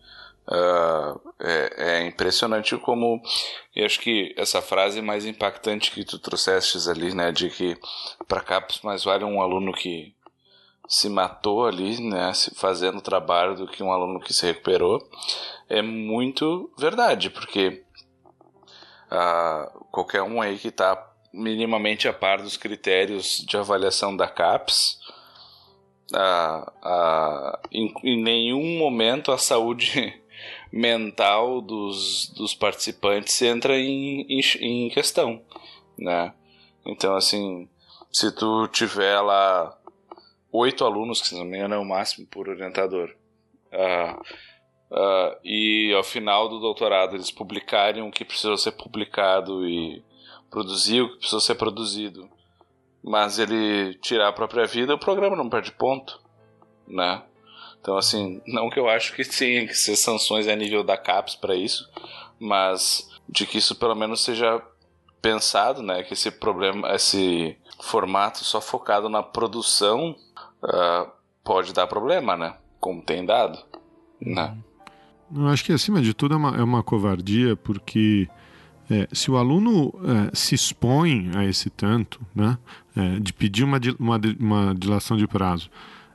ah, 0.49 1.19
é, 1.39 1.75
é 1.77 2.07
impressionante 2.07 2.77
como. 2.79 3.21
Eu 3.75 3.85
acho 3.85 4.01
que 4.01 4.35
essa 4.37 4.63
frase 4.63 5.03
mais 5.03 5.27
impactante 5.27 5.91
que 5.91 6.05
tu 6.05 6.19
trouxestes 6.19 6.89
ali, 6.89 7.15
né, 7.15 7.33
de 7.33 7.51
que 7.51 7.77
para 8.27 8.41
CAPES 8.41 8.81
mais 8.83 9.05
vale 9.05 9.25
um 9.25 9.43
aluno 9.43 9.73
que 9.73 10.15
se 10.89 11.09
matou 11.09 11.67
ali, 11.67 12.01
né, 12.01 12.33
fazendo 12.55 13.01
trabalho 13.01 13.57
do 13.57 13.67
que 13.67 13.83
um 13.83 13.93
aluno 13.93 14.21
que 14.21 14.33
se 14.33 14.47
recuperou, 14.47 15.07
é 15.69 15.83
muito 15.83 16.71
verdade, 16.79 17.29
porque 17.29 17.83
ah, 19.11 19.71
qualquer 19.91 20.23
um 20.23 20.41
aí 20.41 20.59
que 20.59 20.69
está 20.69 21.13
minimamente 21.35 22.09
a 22.09 22.13
par 22.13 22.41
dos 22.41 22.57
critérios 22.57 23.45
de 23.47 23.57
avaliação 23.57 24.17
da 24.17 24.29
CAPES, 24.29 24.99
ah, 26.15 26.73
ah, 26.83 27.61
em, 27.73 27.93
em 28.03 28.23
nenhum 28.23 28.79
momento 28.79 29.33
a 29.33 29.39
saúde 29.39 30.21
mental 30.73 31.61
dos, 31.61 32.29
dos 32.37 32.55
participantes 32.55 33.41
entra 33.43 33.79
em, 33.79 34.27
em, 34.29 34.41
em 34.61 34.91
questão, 34.91 35.43
né? 35.99 36.33
Então, 36.85 37.17
assim, 37.17 37.69
se 38.13 38.33
tu 38.35 38.69
tiver 38.69 39.21
lá 39.21 39.77
oito 40.53 40.85
alunos, 40.85 41.21
que 41.21 41.29
se 41.29 41.35
não 41.35 41.45
me 41.45 41.57
engano 41.57 41.75
é 41.75 41.79
o 41.79 41.85
máximo 41.85 42.27
por 42.27 42.49
orientador, 42.49 43.15
ah, 43.73 44.21
ah, 44.93 45.39
e 45.45 45.93
ao 45.95 46.05
final 46.05 46.49
do 46.49 46.61
doutorado 46.61 47.17
eles 47.17 47.31
publicarem 47.31 48.03
o 48.03 48.11
que 48.11 48.25
precisou 48.25 48.57
ser 48.57 48.73
publicado 48.73 49.69
e 49.69 50.03
produzir 50.49 51.03
o 51.03 51.09
que 51.11 51.17
precisou 51.17 51.41
ser 51.41 51.57
produzido, 51.57 52.31
mas 53.07 53.39
ele 53.39 53.95
tirar 53.95 54.29
a 54.29 54.33
própria 54.33 54.67
vida, 54.67 54.93
o 54.93 54.99
programa 54.99 55.37
não 55.37 55.49
perde 55.49 55.71
ponto, 55.71 56.21
né? 56.89 57.23
Então, 57.81 57.97
assim, 57.97 58.43
não 58.49 58.69
que 58.69 58.81
eu 58.81 58.89
acho 58.89 59.15
que 59.15 59.25
tenha 59.25 59.65
que 59.65 59.75
ser 59.75 59.95
sanções 59.95 60.49
a 60.49 60.57
nível 60.57 60.83
da 60.83 60.97
CAPES 60.97 61.37
para 61.37 61.55
isso, 61.55 61.89
mas 62.41 63.09
de 63.29 63.47
que 63.47 63.59
isso 63.59 63.77
pelo 63.77 63.95
menos 63.95 64.25
seja 64.25 64.61
pensado, 65.23 65.83
né? 65.83 66.03
Que 66.03 66.15
esse 66.15 66.33
problema, 66.33 66.93
esse 66.97 67.57
formato 67.81 68.39
só 68.39 68.61
focado 68.61 69.09
na 69.09 69.23
produção 69.23 70.17
ah, 70.61 71.09
pode 71.45 71.73
dar 71.73 71.87
problema, 71.87 72.37
né? 72.37 72.57
Como 72.81 73.01
tem 73.03 73.25
dado, 73.25 73.57
né? 74.21 74.57
Eu 75.33 75.47
acho 75.47 75.65
que 75.65 75.73
acima 75.73 76.03
de 76.03 76.13
tudo 76.13 76.35
é 76.35 76.37
uma, 76.37 76.57
é 76.57 76.63
uma 76.63 76.83
covardia, 76.83 77.55
porque 77.55 78.29
é, 78.91 79.09
se 79.13 79.31
o 79.31 79.37
aluno 79.37 79.93
é, 80.05 80.31
se 80.35 80.55
expõe 80.55 81.31
a 81.37 81.45
esse 81.45 81.69
tanto, 81.71 82.21
né, 82.35 82.57
é, 82.95 83.19
de 83.21 83.33
pedir 83.33 83.65
uma, 83.65 83.81
uma, 83.99 84.21
uma 84.39 84.75
dilação 84.75 85.17
de 85.17 85.27
prazo 85.27 85.69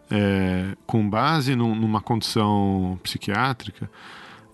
é, 0.09 0.75
com 0.85 1.09
base 1.09 1.55
num- 1.55 1.75
numa 1.75 2.01
condição 2.01 2.99
psiquiátrica, 3.03 3.89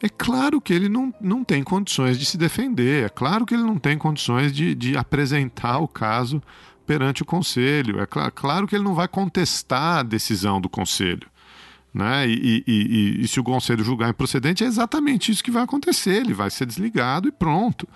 é 0.01 0.09
claro 0.09 0.61
que 0.61 0.71
ele 0.73 0.87
não, 0.89 1.13
não 1.19 1.43
tem 1.43 1.63
condições 1.63 2.19
de 2.19 2.25
se 2.25 2.37
defender, 2.37 3.05
é 3.05 3.09
claro 3.09 3.45
que 3.45 3.53
ele 3.55 3.63
não 3.63 3.77
tem 3.79 3.97
condições 3.97 4.53
de, 4.53 4.75
de 4.75 4.95
apresentar 4.95 5.79
o 5.79 5.87
caso 5.87 6.41
perante 6.85 7.21
o 7.21 7.25
conselho, 7.25 7.99
é 7.99 8.05
cla- 8.05 8.29
claro 8.31 8.67
que 8.67 8.75
ele 8.75 8.83
não 8.83 8.93
vai 8.93 9.07
contestar 9.07 9.99
a 9.99 10.03
decisão 10.03 10.61
do 10.61 10.69
conselho 10.69 11.27
né? 11.97 12.27
E, 12.27 12.63
e- 12.67 12.71
e- 13.19 13.21
e 13.21 13.27
se 13.27 13.39
o 13.39 13.43
conselho 13.43 13.83
julgar 13.83 14.09
improcedente, 14.09 14.63
é 14.63 14.67
exatamente 14.67 15.31
isso 15.31 15.43
que 15.43 15.51
vai 15.51 15.63
acontecer. 15.63 16.21
Ele 16.21 16.33
vai 16.33 16.49
ser 16.49 16.65
desligado 16.65 17.27
e 17.27 17.31
pronto. 17.31 17.87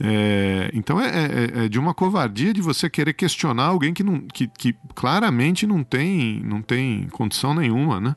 É, 0.00 0.70
então 0.74 1.00
é, 1.00 1.08
é- 1.08 1.64
é 1.64 1.68
de 1.68 1.78
uma 1.78 1.92
covardia 1.92 2.54
de 2.54 2.60
você 2.62 2.88
querer 2.88 3.12
questionar 3.14 3.64
alguém 3.64 3.92
que, 3.92 4.04
não, 4.04 4.20
que, 4.20 4.46
que 4.46 4.74
claramente 4.94 5.66
não 5.66 5.82
tem, 5.82 6.40
não 6.44 6.62
tem 6.62 7.08
condição 7.10 7.52
nenhuma, 7.54 8.00
né? 8.00 8.16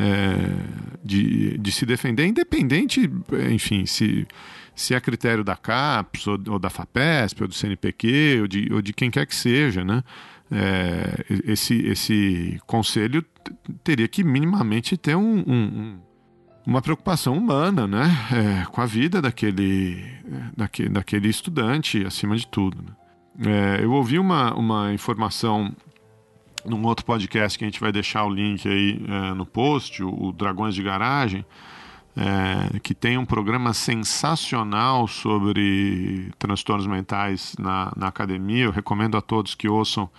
É, 0.00 0.38
de, 1.02 1.58
de 1.58 1.72
se 1.72 1.84
defender, 1.84 2.24
independente, 2.26 3.10
enfim, 3.50 3.84
se, 3.84 4.28
se 4.74 4.94
é 4.94 5.00
critério 5.00 5.42
da 5.42 5.56
CAPES, 5.56 6.26
ou, 6.28 6.38
ou 6.50 6.58
da 6.58 6.70
FAPESP, 6.70 7.42
ou 7.42 7.48
do 7.48 7.54
CNPq, 7.54 8.38
ou 8.42 8.46
de, 8.46 8.68
ou 8.72 8.80
de 8.82 8.92
quem 8.92 9.10
quer 9.10 9.26
que 9.26 9.34
seja, 9.34 9.82
né? 9.82 10.04
É, 10.50 11.24
esse, 11.44 11.74
esse 11.86 12.58
conselho 12.66 13.22
teria 13.84 14.08
que 14.08 14.24
minimamente 14.24 14.96
ter 14.96 15.14
um- 15.14 15.44
um- 15.46 15.98
uma 16.66 16.80
preocupação 16.82 17.36
humana, 17.36 17.86
né? 17.86 18.10
É, 18.32 18.64
com 18.66 18.80
a 18.80 18.86
vida 18.86 19.20
daquele, 19.22 20.04
daquele, 20.56 20.88
daquele 20.88 21.28
estudante, 21.28 22.04
acima 22.06 22.36
de 22.36 22.46
tudo. 22.46 22.82
né? 22.82 23.78
É, 23.78 23.84
eu 23.84 23.92
ouvi 23.92 24.18
uma, 24.18 24.54
uma 24.54 24.92
informação 24.92 25.74
num 26.64 26.84
outro 26.86 27.04
podcast 27.04 27.56
que 27.58 27.64
a 27.64 27.68
gente 27.68 27.80
vai 27.80 27.92
deixar 27.92 28.24
o 28.24 28.30
link 28.30 28.66
aí 28.68 29.00
é, 29.08 29.34
no 29.34 29.46
post, 29.46 30.02
o, 30.02 30.08
o 30.28 30.32
Dragões 30.32 30.74
de 30.74 30.82
Garagem, 30.82 31.44
é, 32.16 32.78
que 32.80 32.94
tem 32.94 33.16
um 33.16 33.24
programa 33.24 33.72
sensacional 33.72 35.06
sobre 35.06 36.30
transtornos 36.38 36.86
mentais 36.86 37.54
na, 37.58 37.92
na 37.96 38.08
academia. 38.08 38.64
Eu 38.64 38.72
recomendo 38.72 39.16
a 39.16 39.20
todos 39.20 39.54
que 39.54 39.68
ouçam 39.68 40.10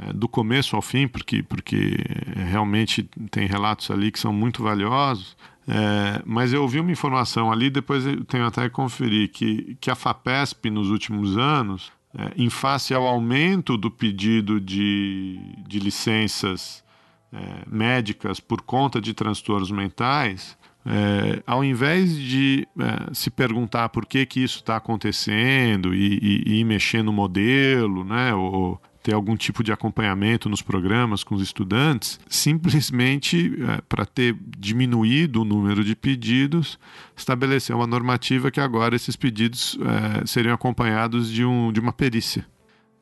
é, 0.00 0.12
do 0.12 0.28
começo 0.28 0.76
ao 0.76 0.82
fim, 0.82 1.08
porque, 1.08 1.42
porque 1.42 1.96
é, 2.36 2.44
realmente 2.44 3.08
tem 3.30 3.46
relatos 3.46 3.90
ali 3.90 4.10
que 4.10 4.18
são 4.18 4.32
muito 4.32 4.62
valiosos. 4.62 5.36
É, 5.68 6.22
mas 6.24 6.52
eu 6.52 6.62
ouvi 6.62 6.78
uma 6.78 6.92
informação 6.92 7.50
ali, 7.50 7.68
depois 7.70 8.06
eu 8.06 8.24
tenho 8.24 8.46
até 8.46 8.62
que 8.62 8.70
conferir, 8.70 9.30
que, 9.30 9.76
que 9.80 9.90
a 9.90 9.96
FAPESP 9.96 10.70
nos 10.70 10.90
últimos 10.90 11.36
anos, 11.36 11.90
é, 12.16 12.32
em 12.36 12.48
face 12.48 12.94
ao 12.94 13.06
aumento 13.06 13.76
do 13.76 13.90
pedido 13.90 14.60
de, 14.60 15.38
de 15.66 15.78
licenças 15.80 16.84
é, 17.32 17.64
médicas 17.66 18.38
por 18.38 18.62
conta 18.62 19.00
de 19.00 19.12
transtornos 19.12 19.70
mentais, 19.70 20.56
é, 20.88 21.42
ao 21.44 21.64
invés 21.64 22.16
de 22.16 22.66
é, 22.78 23.12
se 23.12 23.28
perguntar 23.28 23.88
por 23.88 24.06
que, 24.06 24.24
que 24.24 24.40
isso 24.40 24.58
está 24.58 24.76
acontecendo 24.76 25.92
e, 25.92 26.44
e, 26.46 26.60
e 26.60 26.64
mexer 26.64 27.02
no 27.02 27.12
modelo, 27.12 28.04
né, 28.04 28.32
ou 28.32 28.80
ter 29.06 29.14
algum 29.14 29.36
tipo 29.36 29.62
de 29.62 29.70
acompanhamento 29.70 30.48
nos 30.48 30.60
programas 30.60 31.22
com 31.22 31.36
os 31.36 31.40
estudantes, 31.40 32.18
simplesmente 32.28 33.54
é, 33.62 33.80
para 33.88 34.04
ter 34.04 34.36
diminuído 34.58 35.42
o 35.42 35.44
número 35.44 35.84
de 35.84 35.94
pedidos, 35.94 36.76
estabeleceu 37.16 37.76
uma 37.76 37.86
normativa 37.86 38.50
que 38.50 38.60
agora 38.60 38.96
esses 38.96 39.14
pedidos 39.14 39.78
é, 39.80 40.26
seriam 40.26 40.52
acompanhados 40.52 41.30
de, 41.30 41.44
um, 41.44 41.70
de 41.70 41.78
uma 41.78 41.92
perícia. 41.92 42.44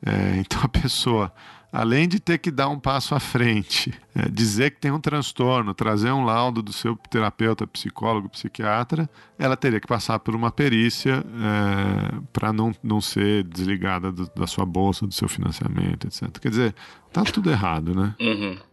É, 0.05 0.37
então 0.37 0.59
a 0.61 0.69
pessoa 0.69 1.33
além 1.75 2.07
de 2.07 2.21
ter 2.21 2.37
que 2.37 2.49
dar 2.49 2.69
um 2.69 2.79
passo 2.79 3.13
à 3.13 3.19
frente, 3.19 3.93
é, 4.15 4.29
dizer 4.29 4.71
que 4.71 4.79
tem 4.79 4.91
um 4.91 4.99
transtorno, 4.99 5.73
trazer 5.73 6.09
um 6.09 6.23
laudo 6.23 6.61
do 6.61 6.71
seu 6.71 6.95
terapeuta, 7.09 7.67
psicólogo, 7.67 8.29
psiquiatra, 8.29 9.09
ela 9.37 9.57
teria 9.57 9.81
que 9.81 9.87
passar 9.87 10.19
por 10.19 10.33
uma 10.33 10.49
perícia 10.49 11.15
é, 11.21 12.21
para 12.31 12.53
não, 12.53 12.73
não 12.81 13.01
ser 13.01 13.43
desligada 13.43 14.09
do, 14.09 14.25
da 14.33 14.47
sua 14.47 14.65
bolsa, 14.65 15.05
do 15.05 15.13
seu 15.13 15.27
financiamento, 15.27 16.07
etc. 16.07 16.29
Quer 16.39 16.49
dizer, 16.49 16.75
tá 17.11 17.23
tudo 17.25 17.51
errado, 17.51 17.93
né? 17.93 18.15
Uhum. 18.21 18.57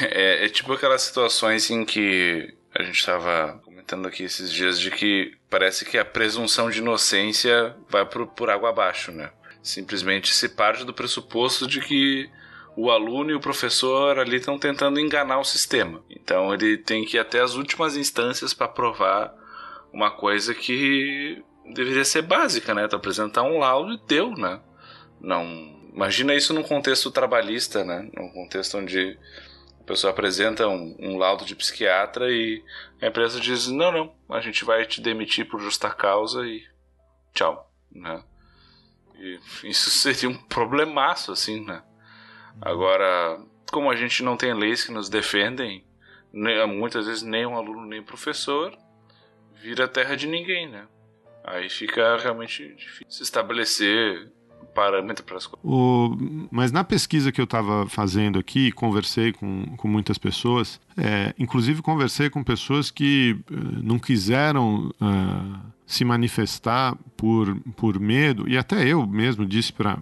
É, 0.00 0.46
é 0.46 0.48
tipo 0.48 0.72
aquelas 0.72 1.02
situações 1.02 1.70
em 1.70 1.84
que 1.84 2.52
a 2.74 2.82
gente 2.82 2.98
estava 2.98 3.60
comentando 3.64 4.08
aqui 4.08 4.24
esses 4.24 4.50
dias 4.50 4.80
de 4.80 4.90
que 4.90 5.32
parece 5.48 5.84
que 5.84 5.96
a 5.96 6.04
presunção 6.04 6.68
de 6.68 6.78
inocência 6.78 7.76
vai 7.88 8.04
por, 8.04 8.26
por 8.26 8.50
água 8.50 8.70
abaixo, 8.70 9.12
né? 9.12 9.30
Simplesmente 9.62 10.34
se 10.34 10.48
parte 10.48 10.84
do 10.84 10.92
pressuposto 10.92 11.68
de 11.68 11.80
que 11.80 12.28
o 12.76 12.90
aluno 12.90 13.30
e 13.30 13.34
o 13.34 13.40
professor 13.40 14.18
ali 14.18 14.36
estão 14.36 14.58
tentando 14.58 15.00
enganar 15.00 15.38
o 15.38 15.44
sistema. 15.44 16.04
Então 16.10 16.52
ele 16.52 16.76
tem 16.76 17.04
que 17.04 17.16
ir 17.16 17.20
até 17.20 17.40
as 17.40 17.54
últimas 17.54 17.96
instâncias 17.96 18.52
para 18.52 18.68
provar 18.68 19.34
uma 19.92 20.10
coisa 20.10 20.54
que 20.54 21.42
deveria 21.72 22.04
ser 22.04 22.22
básica, 22.22 22.74
né? 22.74 22.86
Tu 22.86 22.94
apresentar 22.94 23.42
um 23.42 23.58
laudo 23.58 23.94
e 23.94 24.00
deu, 24.06 24.30
né? 24.32 24.60
Não. 25.18 25.74
Imagina 25.94 26.34
isso 26.34 26.52
num 26.52 26.62
contexto 26.62 27.10
trabalhista, 27.10 27.82
né? 27.82 28.10
Num 28.14 28.28
contexto 28.28 28.76
onde 28.76 29.18
a 29.80 29.84
pessoa 29.84 30.10
apresenta 30.10 30.68
um, 30.68 30.94
um 30.98 31.16
laudo 31.16 31.46
de 31.46 31.56
psiquiatra 31.56 32.30
e 32.30 32.62
a 33.00 33.06
empresa 33.06 33.40
diz: 33.40 33.68
não, 33.68 33.90
não, 33.90 34.14
a 34.28 34.40
gente 34.40 34.64
vai 34.66 34.84
te 34.84 35.00
demitir 35.00 35.48
por 35.48 35.60
justa 35.62 35.88
causa 35.88 36.46
e 36.46 36.62
tchau, 37.32 37.72
né? 37.90 38.22
E 39.18 39.40
isso 39.64 39.88
seria 39.98 40.28
um 40.28 40.36
problemaço, 40.36 41.32
assim, 41.32 41.64
né? 41.64 41.82
Agora, 42.60 43.40
como 43.70 43.90
a 43.90 43.96
gente 43.96 44.22
não 44.22 44.36
tem 44.36 44.54
leis 44.54 44.84
que 44.84 44.92
nos 44.92 45.08
defendem, 45.08 45.84
muitas 46.68 47.06
vezes 47.06 47.22
nem 47.22 47.46
um 47.46 47.56
aluno 47.56 47.86
nem 47.86 48.00
um 48.00 48.04
professor 48.04 48.76
vira 49.62 49.88
terra 49.88 50.16
de 50.16 50.26
ninguém, 50.26 50.68
né? 50.68 50.86
Aí 51.44 51.68
fica 51.68 52.16
realmente 52.18 52.74
difícil 52.74 53.06
se 53.08 53.22
estabelecer 53.22 54.30
parâmetro 54.74 55.24
para 55.24 55.38
as 55.38 55.46
coisas. 55.46 55.64
O, 55.64 56.16
mas 56.50 56.70
na 56.70 56.84
pesquisa 56.84 57.32
que 57.32 57.40
eu 57.40 57.44
estava 57.44 57.86
fazendo 57.88 58.38
aqui, 58.38 58.70
conversei 58.72 59.32
com, 59.32 59.74
com 59.76 59.88
muitas 59.88 60.18
pessoas, 60.18 60.78
é, 60.96 61.34
inclusive 61.38 61.80
conversei 61.80 62.28
com 62.28 62.44
pessoas 62.44 62.90
que 62.90 63.38
uh, 63.50 63.54
não 63.82 63.98
quiseram 63.98 64.92
uh, 65.00 65.58
se 65.86 66.04
manifestar 66.04 66.94
por, 67.16 67.56
por 67.74 67.98
medo, 67.98 68.46
e 68.48 68.58
até 68.58 68.86
eu 68.86 69.06
mesmo 69.06 69.46
disse 69.46 69.72
para 69.72 69.98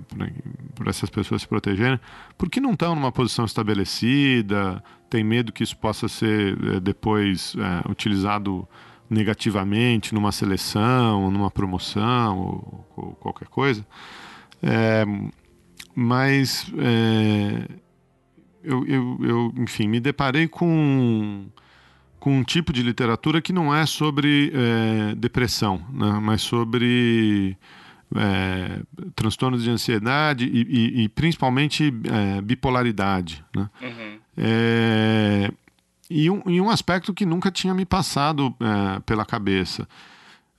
essas 0.86 1.10
pessoas 1.10 1.42
se 1.42 1.48
protegerem, 1.48 1.98
porque 2.36 2.60
não 2.60 2.72
estão 2.72 2.94
numa 2.94 3.12
posição 3.12 3.44
estabelecida, 3.44 4.82
tem 5.08 5.22
medo 5.22 5.52
que 5.52 5.62
isso 5.62 5.76
possa 5.76 6.08
ser 6.08 6.54
uh, 6.58 6.80
depois 6.80 7.54
utilizado 7.88 8.66
negativamente 9.08 10.14
numa 10.14 10.32
seleção, 10.32 11.30
numa 11.30 11.50
promoção 11.50 12.38
ou, 12.38 12.88
ou 12.96 13.12
qualquer 13.14 13.48
coisa. 13.48 13.86
É, 14.62 15.04
mas 15.94 16.72
é, 16.78 17.68
eu, 18.62 18.86
eu, 18.86 19.18
eu, 19.22 19.54
enfim, 19.58 19.86
me 19.86 20.00
deparei 20.00 20.48
com, 20.48 21.46
com 22.18 22.38
um 22.38 22.42
tipo 22.42 22.72
de 22.72 22.82
literatura 22.82 23.42
que 23.42 23.52
não 23.52 23.74
é 23.74 23.84
sobre 23.86 24.52
é, 24.54 25.14
depressão, 25.14 25.82
né, 25.92 26.18
mas 26.20 26.42
sobre 26.42 27.56
é, 28.14 28.80
transtornos 29.14 29.62
de 29.62 29.70
ansiedade 29.70 30.46
e, 30.46 30.62
e, 30.62 31.04
e 31.04 31.08
principalmente 31.08 31.92
é, 32.10 32.40
bipolaridade. 32.40 33.44
Né? 33.54 33.68
Uhum. 33.82 34.18
É, 34.36 35.50
e, 36.10 36.30
um, 36.30 36.42
e 36.46 36.60
um 36.60 36.70
aspecto 36.70 37.12
que 37.12 37.26
nunca 37.26 37.50
tinha 37.50 37.74
me 37.74 37.84
passado 37.84 38.54
é, 38.60 39.00
pela 39.00 39.24
cabeça 39.24 39.88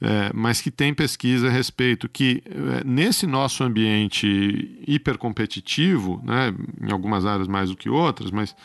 é, 0.02 0.32
mas 0.34 0.62
que 0.62 0.70
tem 0.70 0.94
pesquisa 0.94 1.48
a 1.48 1.50
respeito 1.50 2.10
que 2.10 2.44
é, 2.46 2.84
nesse 2.84 3.26
nosso 3.26 3.64
ambiente 3.64 4.84
hipercompetitivo, 4.88 6.22
né, 6.24 6.54
em 6.82 6.92
algumas 6.92 7.26
áreas 7.26 7.48
mais 7.48 7.70
do 7.70 7.78
que 7.78 7.90
outras, 7.90 8.30
mas 8.30 8.56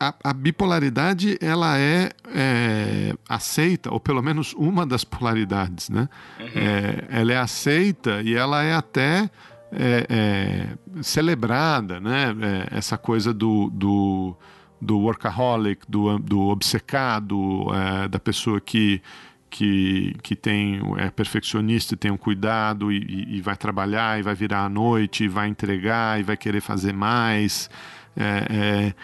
a, 0.00 0.14
a, 0.22 0.32
bipolaridade 0.32 1.36
ela 1.40 1.78
é, 1.78 2.10
é, 2.34 3.14
aceita, 3.28 3.92
ou 3.92 3.98
pelo 3.98 4.22
menos 4.22 4.54
uma 4.54 4.86
das 4.86 5.02
polaridades, 5.04 5.90
né? 5.90 6.08
Uhum. 6.38 6.46
É, 6.54 7.04
ela 7.08 7.32
é 7.32 7.36
aceita 7.36 8.22
e 8.22 8.34
ela 8.34 8.62
é 8.62 8.74
até 8.74 9.28
é, 9.72 10.06
é, 10.08 11.02
celebrada, 11.02 12.00
né? 12.00 12.34
essa 12.70 12.96
coisa 12.96 13.34
do, 13.34 13.68
do, 13.70 14.36
do 14.80 14.98
workaholic, 14.98 15.82
do, 15.88 16.18
do 16.18 16.40
obcecado, 16.48 17.66
da 18.08 18.18
pessoa 18.18 18.60
que 18.60 19.02
que, 19.50 20.14
que 20.22 20.36
tem 20.36 20.80
é 20.98 21.10
perfeccionista, 21.10 21.96
tem 21.96 22.10
um 22.10 22.16
cuidado 22.16 22.92
e, 22.92 23.36
e, 23.36 23.40
vai 23.40 23.56
trabalhar 23.56 24.18
e 24.18 24.22
vai 24.22 24.34
virar 24.34 24.64
à 24.64 24.68
noite, 24.68 25.24
e 25.24 25.28
vai 25.28 25.48
entregar 25.48 26.20
e 26.20 26.22
vai 26.22 26.36
querer 26.36 26.60
fazer 26.60 26.92
mais. 26.92 27.70
É, 28.16 28.46
é, 28.50 28.94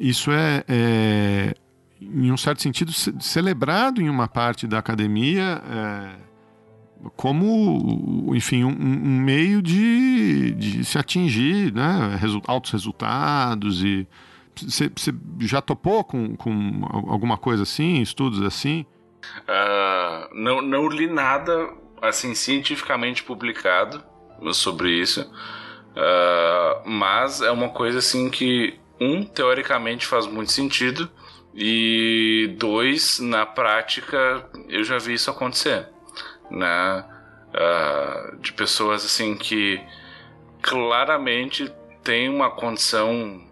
isso 0.00 0.30
é, 0.30 0.64
é, 0.68 1.54
em 2.00 2.30
um 2.30 2.36
certo 2.36 2.62
sentido, 2.62 2.92
celebrado 2.92 4.00
em 4.00 4.08
uma 4.08 4.28
parte 4.28 4.66
da 4.66 4.78
academia 4.78 5.62
é, 5.70 6.26
como, 7.16 8.34
enfim, 8.34 8.64
um, 8.64 8.70
um 8.70 9.20
meio 9.20 9.62
de, 9.62 10.52
de, 10.52 10.84
se 10.84 10.98
atingir 10.98 11.72
né, 11.72 12.18
altos 12.46 12.70
resultados 12.72 13.82
e 13.82 14.06
você 14.56 14.90
já 15.40 15.60
topou 15.60 16.02
com, 16.02 16.34
com 16.34 16.80
alguma 17.08 17.36
coisa 17.36 17.64
assim, 17.64 18.00
estudos 18.00 18.40
assim? 18.42 18.86
Uh, 19.42 20.34
não, 20.34 20.62
não 20.62 20.88
li 20.88 21.06
nada 21.06 21.70
assim 22.00 22.34
cientificamente 22.34 23.22
publicado 23.22 24.02
sobre 24.52 24.90
isso, 24.90 25.22
uh, 25.22 26.88
mas 26.88 27.42
é 27.42 27.50
uma 27.50 27.68
coisa 27.68 27.98
assim 27.98 28.30
que 28.30 28.78
um 29.00 29.24
teoricamente 29.24 30.06
faz 30.06 30.26
muito 30.26 30.52
sentido 30.52 31.10
e 31.54 32.54
dois 32.58 33.18
na 33.18 33.46
prática 33.46 34.48
eu 34.68 34.84
já 34.84 34.98
vi 34.98 35.14
isso 35.14 35.30
acontecer, 35.30 35.88
né? 36.50 37.04
Uh, 37.54 38.36
de 38.38 38.52
pessoas 38.52 39.04
assim 39.04 39.34
que 39.34 39.80
claramente 40.60 41.72
tem 42.02 42.28
uma 42.28 42.50
condição 42.50 43.42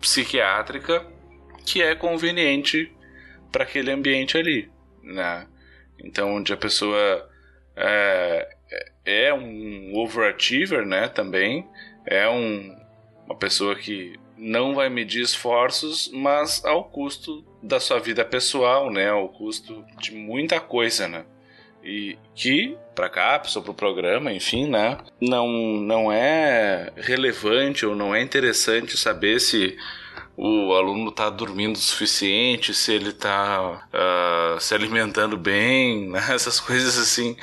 psiquiátrica 0.00 1.04
que 1.66 1.82
é 1.82 1.94
conveniente 1.94 2.92
para 3.50 3.64
aquele 3.64 3.90
ambiente 3.90 4.36
ali 4.36 4.70
né? 5.08 5.46
Então, 5.98 6.36
onde 6.36 6.52
a 6.52 6.56
pessoa 6.56 7.28
é, 7.74 8.56
é 9.04 9.34
um 9.34 9.92
overachiever, 9.94 10.86
né? 10.86 11.08
Também 11.08 11.66
é 12.06 12.28
um, 12.28 12.76
uma 13.26 13.36
pessoa 13.36 13.74
que 13.74 14.18
não 14.38 14.74
vai 14.74 14.88
medir 14.88 15.22
esforços, 15.22 16.10
mas 16.12 16.64
ao 16.64 16.84
custo 16.84 17.44
da 17.62 17.80
sua 17.80 17.98
vida 17.98 18.24
pessoal, 18.24 18.90
né? 18.90 19.10
Ao 19.10 19.28
custo 19.28 19.84
de 20.00 20.14
muita 20.14 20.60
coisa, 20.60 21.08
né? 21.08 21.24
E 21.82 22.16
que 22.34 22.76
para 22.94 23.08
cápsula, 23.08 23.64
para 23.64 23.72
o 23.72 23.74
programa, 23.74 24.32
enfim, 24.32 24.68
né? 24.68 24.98
Não, 25.20 25.48
não 25.48 26.12
é 26.12 26.92
relevante 26.96 27.84
ou 27.86 27.94
não 27.94 28.14
é 28.14 28.22
interessante 28.22 28.96
saber 28.96 29.40
se 29.40 29.76
o 30.36 30.72
aluno 30.72 31.10
está 31.10 31.28
dormindo 31.28 31.74
o 31.74 31.80
suficiente, 31.80 32.72
se 32.72 32.92
ele 32.92 33.08
está 33.08 33.60
uh, 33.60 33.80
ah, 33.92 34.56
se 34.60 34.72
alimentando 34.72 35.36
bem, 35.36 36.10
né? 36.10 36.24
essas 36.30 36.60
coisas 36.60 36.96
assim. 36.96 37.36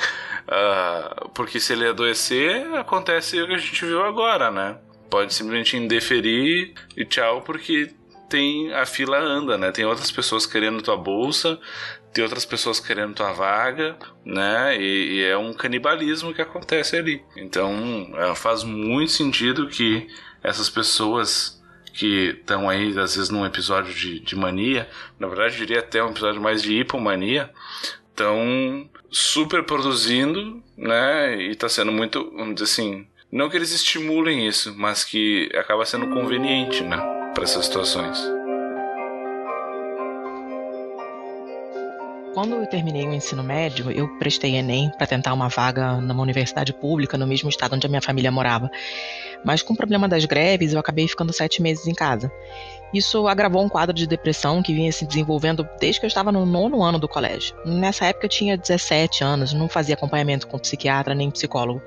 Uh, 0.48 1.30
porque 1.30 1.60
se 1.60 1.74
ele 1.74 1.88
adoecer, 1.88 2.74
acontece 2.76 3.42
o 3.42 3.48
que 3.48 3.54
a 3.54 3.58
gente 3.58 3.86
viu 3.86 4.02
agora, 4.06 4.50
né? 4.50 4.78
Pode 5.10 5.34
simplesmente 5.34 5.77
indeferir 5.77 6.73
e 6.95 7.06
tchau, 7.06 7.41
porque 7.41 7.91
tem 8.30 8.73
a 8.73 8.86
fila 8.86 9.18
anda, 9.19 9.57
né? 9.57 9.72
Tem 9.72 9.86
outras 9.86 10.11
pessoas 10.11 10.45
querendo 10.45 10.82
tua 10.82 10.98
bolsa, 10.98 11.60
tem 12.14 12.23
outras 12.23 12.45
pessoas 12.45 12.80
querendo 12.80 13.14
tua 13.14 13.32
vaga, 13.34 13.98
né? 14.23 14.77
E, 14.80 15.18
e 15.18 15.23
é 15.23 15.38
um 15.38 15.53
canibalismo 15.53 16.34
que 16.34 16.41
acontece 16.41 16.95
ali. 16.95 17.23
Então, 17.36 18.10
é, 18.15 18.34
faz 18.36 18.64
muito 18.64 19.11
sentido 19.11 19.68
que 19.68 20.07
essas 20.41 20.69
pessoas 20.69 21.61
que 21.94 22.38
estão 22.40 22.69
aí, 22.69 22.90
às 22.99 23.15
vezes, 23.15 23.30
num 23.30 23.45
episódio 23.45 23.94
de, 23.94 24.19
de 24.19 24.36
mania, 24.36 24.90
na 25.19 25.27
verdade, 25.27 25.57
diria 25.57 25.80
até 25.80 26.03
um 26.03 26.11
episódio 26.11 26.41
mais 26.41 26.61
de 26.61 26.73
hipomania, 26.73 27.49
estão 28.10 28.90
super 29.11 29.64
produzindo, 29.64 30.61
né? 30.77 31.38
E 31.41 31.52
está 31.52 31.69
sendo 31.69 31.91
muito, 31.91 32.32
vamos 32.32 32.56
dizer 32.56 32.65
assim, 32.65 33.07
Não 33.36 33.49
que 33.49 33.57
eles 33.57 33.74
estimulem 33.74 34.48
isso, 34.48 34.74
mas 34.78 35.03
que 35.03 35.49
acaba 35.57 35.86
sendo 35.86 36.07
conveniente, 36.07 36.82
né? 36.82 36.95
Para 37.34 37.44
essas 37.44 37.66
situações. 37.66 38.18
Quando 42.34 42.56
eu 42.56 42.66
terminei 42.66 43.06
o 43.06 43.14
ensino 43.14 43.44
médio, 43.44 43.91
eu 43.91 44.07
prestei 44.20 44.56
Enem 44.56 44.90
para 44.98 45.06
tentar 45.06 45.34
uma 45.34 45.49
vaga 45.49 45.99
numa 45.99 46.24
universidade 46.24 46.72
pública 46.72 47.18
no 47.18 47.28
mesmo 47.28 47.49
estado 47.49 47.76
onde 47.76 47.86
a 47.86 47.90
minha 47.90 48.02
família 48.02 48.32
morava. 48.32 48.72
Mas 49.44 49.62
com 49.62 49.74
o 49.74 49.78
problema 49.78 50.07
das 50.07 50.24
greves, 50.24 50.72
eu 50.72 50.80
acabei 50.80 51.06
ficando 51.06 51.34
sete 51.34 51.62
meses 51.62 51.88
em 51.88 51.94
casa. 51.94 52.32
Isso 52.94 53.28
agravou 53.28 53.62
um 53.62 53.68
quadro 53.68 53.94
de 53.94 54.07
depressão 54.07 54.64
que 54.64 54.74
vinha 54.74 54.94
se 54.94 55.06
desenvolvendo 55.06 55.68
desde 55.78 55.99
que 55.99 56.06
eu 56.06 56.07
estava 56.07 56.32
no 56.32 56.45
nono 56.45 56.82
ano 56.82 56.98
do 56.98 57.07
colégio. 57.10 57.53
Nessa 57.66 58.06
época 58.06 58.28
eu 58.28 58.30
tinha 58.30 58.57
17 58.57 59.26
anos, 59.26 59.52
não 59.52 59.68
fazia 59.68 59.95
acompanhamento 59.95 60.48
com 60.48 60.57
psiquiatra 60.57 61.14
nem 61.14 61.30
psicólogo. 61.30 61.82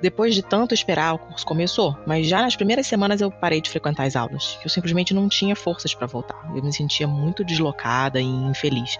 Depois 0.00 0.34
de 0.34 0.42
tanto 0.42 0.74
esperar, 0.74 1.14
o 1.14 1.18
curso 1.18 1.46
começou, 1.46 1.96
mas 2.06 2.26
já 2.26 2.42
nas 2.42 2.54
primeiras 2.54 2.86
semanas 2.86 3.20
eu 3.20 3.30
parei 3.30 3.60
de 3.60 3.70
frequentar 3.70 4.04
as 4.04 4.14
aulas. 4.14 4.58
Eu 4.62 4.68
simplesmente 4.68 5.14
não 5.14 5.28
tinha 5.28 5.56
forças 5.56 5.94
para 5.94 6.06
voltar. 6.06 6.50
Eu 6.54 6.62
me 6.62 6.72
sentia 6.72 7.08
muito 7.08 7.42
deslocada 7.42 8.20
e 8.20 8.24
infeliz. 8.24 8.98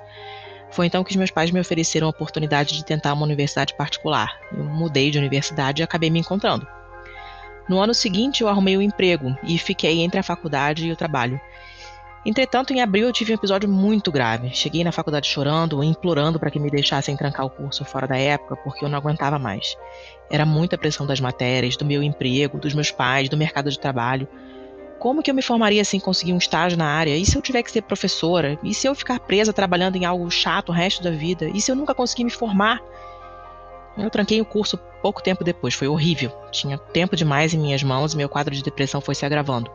Foi 0.71 0.87
então 0.87 1.05
que 1.05 1.11
os 1.11 1.17
meus 1.17 1.31
pais 1.31 1.51
me 1.51 1.61
ofereceram 1.61 2.07
a 2.07 2.11
oportunidade 2.11 2.75
de 2.75 2.85
tentar 2.85 3.13
uma 3.13 3.25
universidade 3.25 3.75
particular. 3.75 4.39
Eu 4.53 4.65
mudei 4.65 5.11
de 5.11 5.19
universidade 5.19 5.83
e 5.83 5.85
acabei 5.85 6.11
me 6.11 6.21
encontrando. 6.21 6.67
No 7.69 7.79
ano 7.79 7.93
seguinte, 7.93 8.43
eu 8.43 8.49
arrumei 8.49 8.77
um 8.77 8.83
emprego 8.83 9.37
e 9.43 9.59
fiquei 9.59 10.01
entre 10.01 10.21
a 10.21 10.23
faculdade 10.23 10.87
e 10.87 10.93
o 10.93 10.97
trabalho. 10.97 11.41
Entretanto, 12.27 12.73
em 12.73 12.81
abril 12.81 13.07
eu 13.07 13.13
tive 13.13 13.31
um 13.31 13.37
episódio 13.37 13.69
muito 13.69 14.11
grave. 14.11 14.51
Cheguei 14.53 14.83
na 14.83 14.91
faculdade 14.91 15.29
chorando, 15.29 15.81
implorando 15.85 16.41
para 16.41 16.51
que 16.51 16.59
me 16.59 16.69
deixassem 16.69 17.17
trancar 17.17 17.47
o 17.47 17.51
curso 17.51 17.85
fora 17.85 18.05
da 18.05 18.19
época, 18.19 18.57
porque 18.57 18.85
eu 18.85 18.89
não 18.89 18.99
aguentava 18.99 19.39
mais. 19.39 19.79
Era 20.29 20.45
muita 20.45 20.77
pressão 20.77 21.07
das 21.07 21.21
matérias, 21.21 21.77
do 21.77 21.85
meu 21.85 22.03
emprego, 22.03 22.59
dos 22.59 22.75
meus 22.75 22.91
pais, 22.91 23.29
do 23.29 23.37
mercado 23.37 23.71
de 23.71 23.79
trabalho. 23.79 24.27
Como 24.99 25.23
que 25.23 25.31
eu 25.31 25.35
me 25.37 25.43
formaria 25.43 25.85
sem 25.85 26.01
conseguir 26.01 26.33
um 26.33 26.39
estágio 26.39 26.77
na 26.77 26.87
área? 26.87 27.17
E 27.17 27.25
se 27.25 27.39
eu 27.39 27.43
tiver 27.43 27.63
que 27.63 27.71
ser 27.71 27.83
professora? 27.83 28.59
E 28.61 28.75
se 28.75 28.89
eu 28.89 28.95
ficar 28.97 29.21
presa 29.21 29.53
trabalhando 29.53 29.95
em 29.95 30.05
algo 30.05 30.29
chato 30.29 30.71
o 30.71 30.73
resto 30.73 31.05
da 31.05 31.13
vida? 31.13 31.49
E 31.55 31.61
se 31.61 31.71
eu 31.71 31.77
nunca 31.77 31.95
conseguir 31.95 32.25
me 32.25 32.31
formar? 32.31 32.83
Eu 33.97 34.11
tranquei 34.11 34.41
o 34.41 34.45
curso 34.45 34.77
pouco 35.01 35.23
tempo 35.23 35.45
depois, 35.45 35.75
foi 35.75 35.87
horrível. 35.87 36.33
Tinha 36.51 36.77
tempo 36.77 37.15
demais 37.15 37.55
em 37.55 37.59
minhas 37.59 37.85
mãos 37.85 38.15
e 38.15 38.17
meu 38.17 38.29
quadro 38.29 38.53
de 38.53 38.65
depressão 38.65 39.01
foi 39.01 39.15
se 39.15 39.25
agravando. 39.25 39.71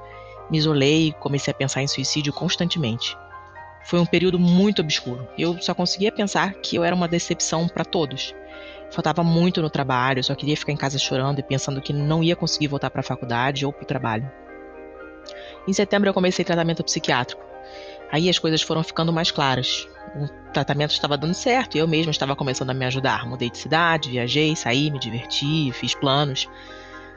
Me 0.51 0.57
isolei 0.57 1.07
e 1.07 1.13
comecei 1.13 1.51
a 1.51 1.55
pensar 1.55 1.81
em 1.81 1.87
suicídio 1.87 2.33
constantemente. 2.33 3.17
Foi 3.85 3.99
um 3.99 4.05
período 4.05 4.37
muito 4.37 4.81
obscuro. 4.81 5.27
Eu 5.37 5.59
só 5.61 5.73
conseguia 5.73 6.11
pensar 6.11 6.53
que 6.55 6.75
eu 6.75 6.83
era 6.83 6.95
uma 6.95 7.07
decepção 7.07 7.67
para 7.67 7.85
todos. 7.85 8.35
Faltava 8.91 9.23
muito 9.23 9.61
no 9.61 9.69
trabalho, 9.69 10.23
só 10.23 10.35
queria 10.35 10.57
ficar 10.57 10.73
em 10.73 10.77
casa 10.77 10.99
chorando 10.99 11.39
e 11.39 11.43
pensando 11.43 11.81
que 11.81 11.93
não 11.93 12.21
ia 12.21 12.35
conseguir 12.35 12.67
voltar 12.67 12.89
para 12.89 12.99
a 12.99 13.03
faculdade 13.03 13.65
ou 13.65 13.71
para 13.71 13.83
o 13.83 13.87
trabalho. 13.87 14.29
Em 15.67 15.73
setembro 15.73 16.09
eu 16.09 16.13
comecei 16.13 16.43
tratamento 16.43 16.83
psiquiátrico. 16.83 17.41
Aí 18.11 18.29
as 18.29 18.37
coisas 18.37 18.61
foram 18.61 18.83
ficando 18.83 19.13
mais 19.13 19.31
claras. 19.31 19.87
O 20.15 20.27
tratamento 20.51 20.91
estava 20.91 21.17
dando 21.17 21.33
certo 21.33 21.75
e 21.75 21.79
eu 21.79 21.87
mesma 21.87 22.11
estava 22.11 22.35
começando 22.35 22.71
a 22.71 22.73
me 22.73 22.85
ajudar. 22.85 23.25
Mudei 23.25 23.49
de 23.49 23.57
cidade, 23.57 24.09
viajei, 24.09 24.53
saí, 24.55 24.91
me 24.91 24.99
diverti, 24.99 25.71
fiz 25.71 25.95
planos. 25.95 26.49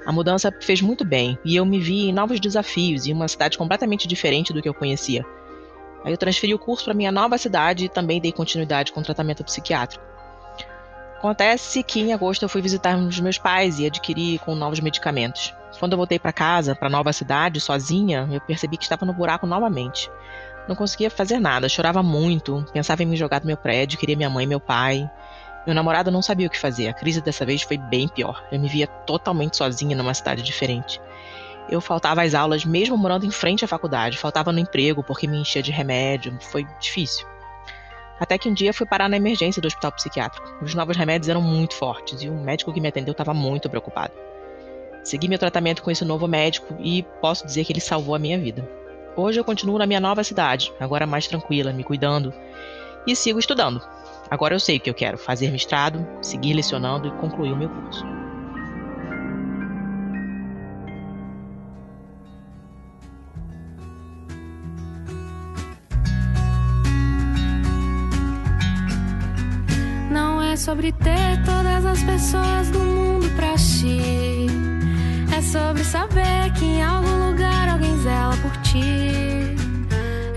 A 0.07 0.13
mudança 0.13 0.53
fez 0.61 0.83
muito 0.83 1.05
bem 1.05 1.39
e 1.45 1.57
eu 1.57 1.65
me 1.65 1.81
vi 1.81 2.09
em 2.09 2.13
novos 2.13 2.39
desafios 2.39 3.07
em 3.07 3.13
uma 3.13 3.27
cidade 3.29 3.57
completamente 3.57 4.07
diferente 4.07 4.53
do 4.53 4.61
que 4.61 4.69
eu 4.69 4.75
conhecia. 4.75 5.25
Aí 6.05 6.13
eu 6.13 6.19
transferi 6.19 6.53
o 6.53 6.59
curso 6.59 6.85
para 6.85 6.95
minha 6.95 7.11
nova 7.11 7.39
cidade 7.39 7.87
e 7.87 7.89
também 7.89 8.21
dei 8.21 8.31
continuidade 8.31 8.93
com 8.93 9.01
o 9.01 9.03
tratamento 9.03 9.43
psiquiátrico. 9.43 10.05
Acontece 11.17 11.83
que 11.83 12.01
em 12.01 12.13
agosto 12.13 12.43
eu 12.43 12.51
fui 12.51 12.61
visitar 12.61 12.99
os 12.99 13.19
meus 13.19 13.39
pais 13.39 13.79
e 13.79 13.87
adquiri 13.87 14.39
com 14.45 14.55
novos 14.55 14.81
medicamentos. 14.81 15.55
Quando 15.79 15.93
eu 15.93 15.97
voltei 15.97 16.19
para 16.19 16.35
casa, 16.35 16.75
para 16.75 16.89
a 16.89 16.91
nova 16.91 17.15
cidade, 17.15 17.61
sozinha, 17.61 18.29
eu 18.31 18.43
percebi 18.43 18.77
que 18.77 18.83
estava 18.83 19.07
no 19.07 19.15
buraco 19.15 19.47
novamente. 19.47 20.11
Não 20.69 20.77
conseguia 20.77 21.11
fazer 21.11 21.39
nada, 21.39 21.67
chorava 21.67 22.03
muito, 22.03 22.63
pensava 22.75 23.03
em 23.03 23.07
me 23.07 23.17
jogar 23.17 23.39
do 23.39 23.47
meu 23.47 23.57
prédio, 23.57 23.99
queria 23.99 24.17
minha 24.17 24.29
mãe 24.29 24.45
e 24.45 24.47
meu 24.47 24.61
pai. 24.61 25.11
Meu 25.67 25.75
namorado 25.75 26.11
não 26.11 26.21
sabia 26.21 26.47
o 26.47 26.51
que 26.51 26.59
fazer. 26.59 26.89
A 26.89 26.93
crise 26.93 27.21
dessa 27.21 27.47
vez 27.47 27.63
foi 27.63 27.79
bem 27.79 28.07
pior. 28.09 28.45
Eu 28.53 28.61
me 28.61 28.69
via 28.69 28.87
totalmente 28.87 29.57
sozinha 29.57 29.97
numa 29.97 30.13
cidade 30.13 30.43
diferente. 30.43 31.01
Eu 31.69 31.81
faltava 31.81 32.23
às 32.23 32.35
aulas 32.35 32.65
mesmo 32.65 32.97
morando 32.97 33.25
em 33.25 33.31
frente 33.31 33.65
à 33.65 33.69
faculdade, 33.69 34.19
faltava 34.19 34.53
no 34.53 34.59
emprego 34.59 35.03
porque 35.03 35.27
me 35.27 35.39
enchia 35.39 35.63
de 35.63 35.73
remédio, 35.73 36.37
foi 36.41 36.67
difícil. 36.79 37.27
Até 38.21 38.37
que 38.37 38.49
um 38.49 38.55
dia 38.55 38.73
fui 38.73 38.87
parar 38.87 39.09
na 39.09 39.17
emergência 39.17 39.61
do 39.61 39.67
hospital 39.67 39.93
psiquiátrico. 39.93 40.47
Os 40.63 40.75
novos 40.75 40.97
remédios 40.97 41.29
eram 41.29 41.41
muito 41.41 41.75
fortes 41.75 42.23
e 42.23 42.29
o 42.29 42.35
médico 42.35 42.73
que 42.73 42.81
me 42.81 42.89
atendeu 42.89 43.13
estava 43.13 43.33
muito 43.33 43.69
preocupado. 43.69 44.13
Segui 45.03 45.29
meu 45.29 45.39
tratamento 45.39 45.83
com 45.83 45.91
esse 45.91 46.05
novo 46.05 46.29
médico 46.29 46.77
e 46.79 47.03
posso 47.21 47.47
dizer 47.47 47.65
que 47.65 47.73
ele 47.73 47.81
salvou 47.81 48.15
a 48.15 48.19
minha 48.19 48.39
vida. 48.39 48.69
Hoje 49.17 49.41
eu 49.41 49.45
continuo 49.45 49.79
na 49.79 49.87
minha 49.87 50.01
nova 50.01 50.23
cidade, 50.23 50.73
agora 50.79 51.07
mais 51.07 51.27
tranquila, 51.27 51.73
me 51.73 51.85
cuidando 51.85 52.33
e 53.07 53.15
sigo 53.15 53.39
estudando. 53.39 53.83
Agora 54.35 54.53
eu 54.53 54.59
sei 54.59 54.79
o 54.79 54.81
que 54.81 54.91
eu 54.91 54.95
quero: 54.95 55.17
fazer 55.17 55.53
mestrado, 55.53 56.05
seguir 56.21 56.55
lecionando 56.55 57.07
e 57.07 57.11
concluir 57.13 57.53
o 57.53 57.57
meu 57.57 57.69
curso. 57.69 58.05
Não 70.11 70.43
é 70.43 70.57
sobre 70.57 70.91
ter 70.91 71.45
todas 71.45 71.87
as 71.87 72.03
pessoas 72.03 72.71
do 72.73 72.81
mundo 72.81 73.31
pra 73.37 73.55
ti 73.55 74.47
é 75.37 75.43
sobre 75.43 75.83
saber 75.85 76.53
que 76.57 76.65
em 76.65 76.83
algum 76.83 77.31
lugar 77.31 77.69
alguém 77.69 77.97
zela 77.99 78.37
por 78.37 78.57
ti. 78.63 79.64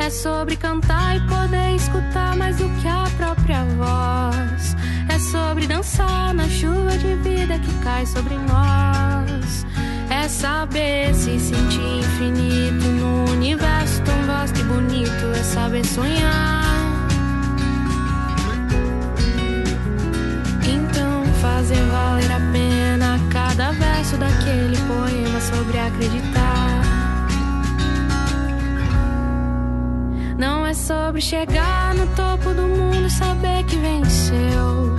É 0.07 0.09
sobre 0.09 0.55
cantar 0.55 1.17
e 1.17 1.19
poder 1.27 1.75
escutar 1.75 2.33
mais 2.37 2.55
do 2.55 2.69
que 2.81 2.87
a 2.87 3.09
própria 3.17 3.65
voz. 3.75 4.73
É 5.09 5.19
sobre 5.19 5.67
dançar 5.67 6.33
na 6.33 6.47
chuva 6.47 6.97
de 6.97 7.13
vida 7.15 7.59
que 7.59 7.73
cai 7.83 8.05
sobre 8.05 8.35
nós. 8.35 9.65
É 10.09 10.29
saber 10.29 11.13
se 11.13 11.37
sentir 11.37 11.99
infinito 11.99 12.87
no 12.87 13.31
universo 13.33 14.01
tão 14.03 14.25
vasto 14.25 14.57
e 14.57 14.63
bonito. 14.63 15.25
É 15.37 15.43
saber 15.43 15.85
sonhar. 15.85 16.63
Então 20.63 21.25
fazer 21.41 21.83
valer 21.91 22.31
a 22.31 22.39
pena 22.53 23.19
cada 23.29 23.73
verso 23.73 24.15
daquele 24.15 24.77
poema 24.87 25.41
sobre 25.41 25.77
acreditar. 25.77 26.76
Não 30.37 30.63
é 30.63 30.73
sobre 30.73 31.19
chegar 31.19 31.95
no 31.95 32.05
topo 32.15 32.53
do 32.53 32.61
mundo 32.61 33.07
e 33.07 33.09
saber 33.09 33.63
que 33.63 33.75
venceu. 33.75 34.95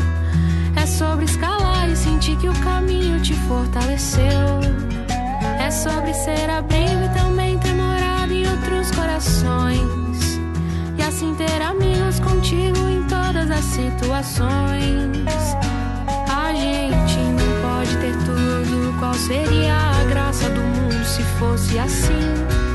É 0.74 0.84
sobre 0.84 1.26
escalar 1.26 1.88
e 1.88 1.96
sentir 1.96 2.36
que 2.38 2.48
o 2.48 2.54
caminho 2.54 3.20
te 3.20 3.34
fortaleceu. 3.46 4.58
É 5.60 5.70
sobre 5.70 6.12
ser 6.12 6.50
abrigo 6.50 7.04
e 7.04 7.20
também 7.20 7.56
ter 7.58 7.72
morado 7.72 8.32
em 8.32 8.48
outros 8.48 8.90
corações. 8.90 10.40
E 10.98 11.02
assim 11.02 11.32
ter 11.36 11.62
amigos 11.62 12.18
contigo 12.18 12.88
em 12.88 13.04
todas 13.04 13.48
as 13.48 13.64
situações. 13.64 15.24
A 16.28 16.52
gente 16.52 17.16
não 17.16 17.62
pode 17.62 17.96
ter 17.98 18.12
tudo. 18.24 18.98
Qual 18.98 19.14
seria 19.14 19.76
a 19.76 20.04
graça 20.08 20.50
do 20.50 20.60
mundo 20.60 21.04
se 21.04 21.22
fosse 21.38 21.78
assim? 21.78 22.67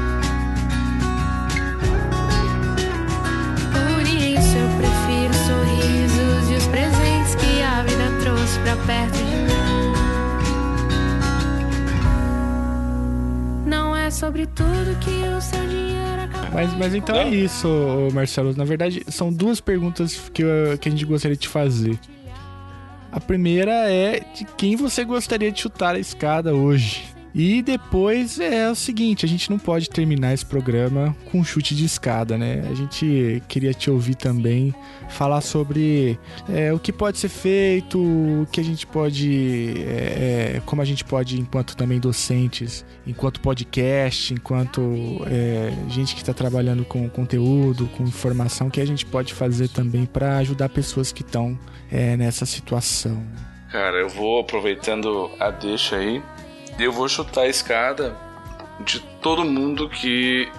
Mas, 16.53 16.73
mas 16.77 16.93
então 16.93 17.15
é 17.15 17.29
isso, 17.29 17.67
Marcelo. 18.13 18.55
Na 18.55 18.63
verdade, 18.63 19.03
são 19.07 19.31
duas 19.33 19.59
perguntas 19.59 20.29
que, 20.33 20.43
eu- 20.43 20.77
que 20.77 20.87
a 20.87 20.91
gente 20.91 21.05
gostaria 21.05 21.35
de 21.37 21.47
fazer. 21.47 21.97
A 23.11 23.19
primeira 23.19 23.71
é 23.91 24.19
de 24.35 24.45
quem 24.57 24.75
você 24.75 25.03
gostaria 25.03 25.51
de 25.51 25.59
chutar 25.61 25.95
a 25.95 25.99
escada 25.99 26.53
hoje. 26.53 27.03
E 27.35 27.63
depois 27.63 28.39
é 28.39 28.69
o 28.69 28.75
seguinte, 28.75 29.25
a 29.25 29.29
gente 29.29 29.49
não 29.49 29.57
pode 29.57 29.89
terminar 29.89 30.33
esse 30.33 30.45
programa 30.45 31.15
com 31.31 31.39
um 31.39 31.43
chute 31.43 31.75
de 31.75 31.83
escada, 31.83 32.37
né? 32.37 32.63
A 32.69 32.75
gente 32.75 33.41
queria 33.47 33.73
te 33.73 33.89
ouvir 33.89 34.13
também 34.13 34.73
falar 35.09 35.41
sobre 35.41 36.19
é, 36.47 36.71
o 36.71 36.77
que 36.77 36.93
pode 36.93 37.17
ser 37.17 37.29
feito, 37.29 37.97
o 37.99 38.47
que 38.51 38.59
a 38.59 38.63
gente 38.63 38.85
pode, 38.85 39.73
é, 39.79 40.57
é, 40.57 40.61
como 40.63 40.83
a 40.83 40.85
gente 40.85 41.03
pode, 41.03 41.39
enquanto 41.39 41.75
também 41.75 41.99
docentes, 41.99 42.85
enquanto 43.07 43.39
podcast, 43.39 44.31
enquanto 44.31 44.81
é, 45.25 45.73
gente 45.89 46.13
que 46.13 46.21
está 46.21 46.33
trabalhando 46.33 46.85
com 46.85 47.09
conteúdo, 47.09 47.87
com 47.97 48.03
informação, 48.03 48.69
que 48.69 48.79
a 48.79 48.85
gente 48.85 49.07
pode 49.07 49.33
fazer 49.33 49.69
também 49.69 50.05
para 50.05 50.37
ajudar 50.37 50.69
pessoas 50.69 51.11
que 51.11 51.23
estão 51.23 51.57
é, 51.91 52.15
nessa 52.15 52.45
situação. 52.45 53.25
Cara, 53.71 53.97
eu 53.97 54.09
vou 54.09 54.39
aproveitando 54.39 55.31
a 55.39 55.49
deixa 55.49 55.95
aí. 55.95 56.21
Eu 56.79 56.91
vou 56.91 57.07
chutar 57.07 57.41
a 57.41 57.47
escada 57.47 58.17
de 58.79 58.99
todo 59.21 59.45
mundo 59.45 59.89
que 59.89 60.51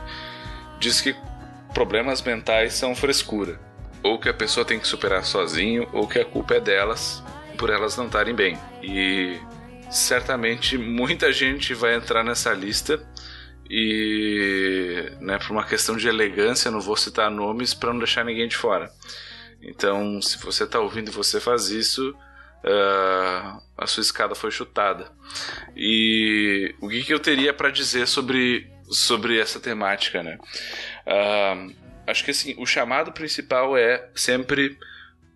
diz 0.79 1.01
que 1.01 1.15
problemas 1.73 2.23
mentais 2.23 2.75
são 2.75 2.95
frescura. 2.95 3.61
Ou 4.03 4.19
que 4.19 4.29
a 4.29 4.35
pessoa 4.35 4.67
tem 4.67 4.79
que 4.79 4.87
superar 4.87 5.25
sozinho, 5.25 5.89
ou 5.93 6.07
que 6.07 6.19
a 6.19 6.25
culpa 6.25 6.55
é 6.55 6.61
delas 6.61 7.23
por 7.57 7.71
elas 7.71 7.97
não 7.97 8.07
estarem 8.07 8.35
bem. 8.35 8.59
E 8.83 9.39
certamente 9.91 10.77
muita 10.77 11.33
gente 11.33 11.73
vai 11.73 11.95
entrar 11.95 12.23
nessa 12.23 12.53
lista 12.53 13.01
e, 13.69 15.11
né, 15.21 15.39
por 15.39 15.53
uma 15.53 15.65
questão 15.65 15.97
de 15.97 16.07
elegância, 16.07 16.71
não 16.71 16.81
vou 16.81 16.97
citar 16.97 17.31
nomes 17.31 17.73
para 17.73 17.93
não 17.93 17.99
deixar 17.99 18.25
ninguém 18.25 18.47
de 18.47 18.57
fora. 18.57 18.91
Então, 19.63 20.21
se 20.21 20.39
você 20.39 20.65
está 20.65 20.79
ouvindo 20.79 21.09
e 21.09 21.15
você 21.15 21.41
faz 21.41 21.71
isso, 21.71 22.15
uh, 22.65 23.63
a 23.77 23.87
sua 23.87 24.01
escada 24.01 24.35
foi 24.35 24.51
chutada. 24.51 25.13
E 25.77 26.75
o 26.81 26.89
que, 26.89 27.05
que 27.05 27.15
eu 27.15 27.21
teria 27.21 27.53
para 27.53 27.71
dizer 27.71 28.07
sobre, 28.07 28.71
sobre 28.91 29.39
essa 29.39 29.61
temática, 29.61 30.23
né? 30.23 30.39
Uh, 31.07 31.75
acho 32.07 32.25
que 32.25 32.31
assim, 32.31 32.55
o 32.59 32.67
chamado 32.67 33.13
principal 33.13 33.77
é 33.77 34.09
sempre 34.15 34.79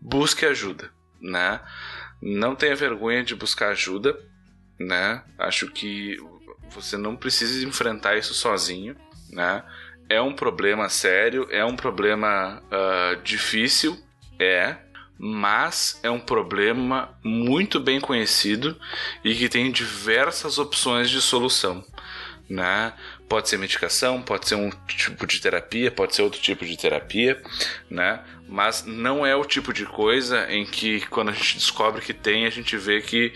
busque 0.00 0.46
ajuda, 0.46 0.90
né? 1.20 1.60
Não 2.20 2.55
tenha 2.55 2.74
vergonha 2.74 3.22
de 3.22 3.34
buscar 3.34 3.70
ajuda, 3.70 4.18
né? 4.78 5.22
Acho 5.38 5.68
que 5.68 6.16
você 6.70 6.96
não 6.96 7.16
precisa 7.16 7.66
enfrentar 7.66 8.16
isso 8.16 8.34
sozinho, 8.34 8.96
né? 9.30 9.62
É 10.09 10.20
um 10.20 10.34
problema 10.34 10.88
sério, 10.88 11.46
é 11.50 11.64
um 11.64 11.76
problema 11.76 12.62
uh, 12.66 13.22
difícil, 13.22 13.98
é, 14.38 14.76
mas 15.18 15.98
é 16.02 16.10
um 16.10 16.20
problema 16.20 17.18
muito 17.24 17.80
bem 17.80 18.00
conhecido 18.00 18.78
e 19.24 19.34
que 19.34 19.48
tem 19.48 19.72
diversas 19.72 20.58
opções 20.58 21.10
de 21.10 21.20
solução, 21.20 21.84
né? 22.48 22.92
Pode 23.28 23.48
ser 23.48 23.58
medicação, 23.58 24.22
pode 24.22 24.48
ser 24.48 24.54
um 24.54 24.70
tipo 24.86 25.26
de 25.26 25.40
terapia, 25.40 25.90
pode 25.90 26.14
ser 26.14 26.22
outro 26.22 26.40
tipo 26.40 26.64
de 26.64 26.76
terapia, 26.76 27.42
né? 27.90 28.22
Mas 28.48 28.84
não 28.86 29.26
é 29.26 29.34
o 29.34 29.44
tipo 29.44 29.72
de 29.72 29.84
coisa 29.84 30.50
em 30.50 30.64
que 30.64 31.00
quando 31.08 31.30
a 31.30 31.32
gente 31.32 31.56
descobre 31.56 32.00
que 32.00 32.14
tem, 32.14 32.46
a 32.46 32.50
gente 32.50 32.76
vê 32.76 33.02
que 33.02 33.32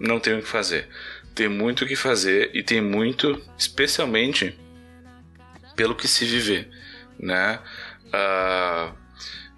não 0.00 0.18
tem 0.18 0.38
o 0.38 0.42
que 0.42 0.48
fazer. 0.48 0.88
Tem 1.34 1.48
muito 1.48 1.84
o 1.84 1.86
que 1.86 1.94
fazer 1.94 2.50
e 2.54 2.62
tem 2.62 2.80
muito, 2.80 3.40
especialmente 3.56 4.58
pelo 5.76 5.94
que 5.94 6.08
se 6.08 6.24
viver, 6.24 6.68
né? 7.20 7.60
Uh, 8.06 8.97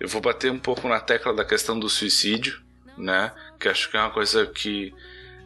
eu 0.01 0.09
vou 0.09 0.23
bater 0.23 0.51
um 0.51 0.59
pouco 0.59 0.89
na 0.89 0.99
tecla 0.99 1.35
da 1.35 1.45
questão 1.45 1.79
do 1.79 1.89
suicídio, 1.89 2.61
né? 2.97 3.33
Que 3.61 3.69
acho 3.69 3.91
que 3.91 3.97
é 3.99 4.01
uma 4.01 4.11
coisa 4.11 4.47
que 4.47 4.95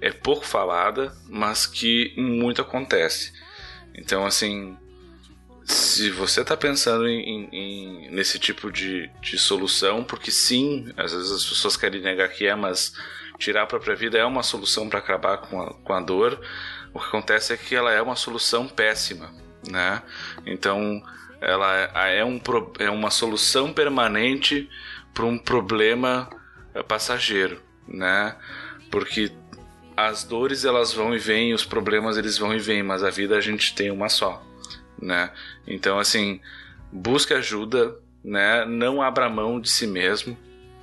é 0.00 0.12
pouco 0.12 0.46
falada, 0.46 1.12
mas 1.28 1.66
que 1.66 2.14
muito 2.16 2.62
acontece. 2.62 3.32
Então, 3.92 4.24
assim, 4.24 4.76
se 5.64 6.10
você 6.10 6.42
está 6.42 6.56
pensando 6.56 7.08
em, 7.08 7.48
em, 7.52 8.10
nesse 8.10 8.38
tipo 8.38 8.70
de, 8.70 9.10
de 9.20 9.36
solução, 9.38 10.04
porque 10.04 10.30
sim, 10.30 10.92
às 10.96 11.12
vezes 11.12 11.32
as 11.32 11.44
pessoas 11.44 11.76
querem 11.76 12.00
negar 12.00 12.28
que 12.28 12.46
é, 12.46 12.54
mas 12.54 12.94
tirar 13.38 13.62
a 13.62 13.66
própria 13.66 13.96
vida 13.96 14.18
é 14.18 14.24
uma 14.24 14.42
solução 14.42 14.88
para 14.88 15.00
acabar 15.00 15.38
com 15.38 15.60
a, 15.60 15.74
com 15.74 15.92
a 15.92 16.00
dor. 16.00 16.40
O 16.92 17.00
que 17.00 17.06
acontece 17.06 17.52
é 17.52 17.56
que 17.56 17.74
ela 17.74 17.92
é 17.92 18.00
uma 18.00 18.14
solução 18.14 18.68
péssima, 18.68 19.34
né? 19.68 20.00
Então, 20.46 21.02
ela 21.44 21.90
é, 22.06 22.18
é, 22.18 22.24
um, 22.24 22.40
é 22.78 22.90
uma 22.90 23.10
solução 23.10 23.72
permanente 23.72 24.68
para 25.12 25.24
um 25.24 25.38
problema 25.38 26.28
é, 26.74 26.82
passageiro, 26.82 27.62
né? 27.86 28.36
Porque 28.90 29.30
as 29.96 30.24
dores 30.24 30.64
elas 30.64 30.92
vão 30.92 31.14
e 31.14 31.18
vêm, 31.18 31.54
os 31.54 31.64
problemas 31.64 32.16
eles 32.16 32.36
vão 32.36 32.54
e 32.54 32.58
vêm, 32.58 32.82
mas 32.82 33.04
a 33.04 33.10
vida 33.10 33.36
a 33.36 33.40
gente 33.40 33.74
tem 33.74 33.90
uma 33.90 34.08
só, 34.08 34.42
né? 35.00 35.30
Então 35.66 35.98
assim, 35.98 36.40
busque 36.90 37.34
ajuda, 37.34 37.96
né? 38.22 38.64
Não 38.64 39.02
abra 39.02 39.28
mão 39.28 39.60
de 39.60 39.70
si 39.70 39.86
mesmo, 39.86 40.36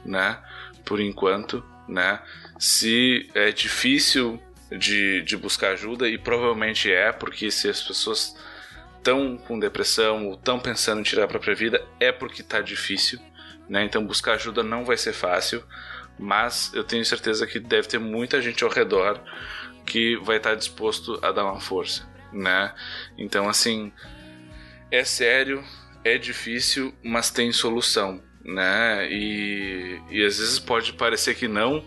né? 0.05 0.37
Por 0.85 0.99
enquanto, 0.99 1.63
né? 1.87 2.19
Se 2.59 3.29
é 3.33 3.51
difícil 3.51 4.41
de, 4.71 5.21
de 5.23 5.35
buscar 5.35 5.71
ajuda 5.71 6.07
e 6.07 6.17
provavelmente 6.17 6.91
é, 6.91 7.11
porque 7.11 7.51
se 7.51 7.67
as 7.67 7.81
pessoas 7.81 8.35
estão 9.01 9.35
com 9.35 9.59
depressão 9.59 10.27
ou 10.27 10.35
estão 10.35 10.59
pensando 10.59 10.99
em 10.99 11.03
tirar 11.03 11.23
a 11.23 11.27
própria 11.27 11.55
vida, 11.55 11.83
é 11.99 12.11
porque 12.11 12.41
está 12.41 12.61
difícil, 12.61 13.19
né? 13.67 13.83
Então 13.83 14.05
buscar 14.05 14.33
ajuda 14.33 14.61
não 14.61 14.85
vai 14.85 14.95
ser 14.95 15.11
fácil, 15.11 15.63
mas 16.19 16.71
eu 16.73 16.83
tenho 16.83 17.03
certeza 17.03 17.47
que 17.47 17.59
deve 17.59 17.87
ter 17.87 17.99
muita 17.99 18.39
gente 18.41 18.63
ao 18.63 18.69
redor 18.69 19.19
que 19.85 20.15
vai 20.17 20.37
estar 20.37 20.51
tá 20.51 20.55
disposto 20.55 21.19
a 21.23 21.31
dar 21.31 21.43
uma 21.45 21.59
força, 21.59 22.07
né? 22.31 22.73
Então 23.17 23.49
assim, 23.49 23.91
é 24.91 25.03
sério, 25.03 25.63
é 26.03 26.19
difícil, 26.19 26.93
mas 27.03 27.31
tem 27.31 27.51
solução, 27.51 28.21
né? 28.45 29.11
E, 29.11 29.99
e 30.11 30.23
às 30.23 30.37
vezes 30.37 30.59
pode 30.59 30.93
parecer 30.93 31.33
que 31.33 31.47
não, 31.47 31.83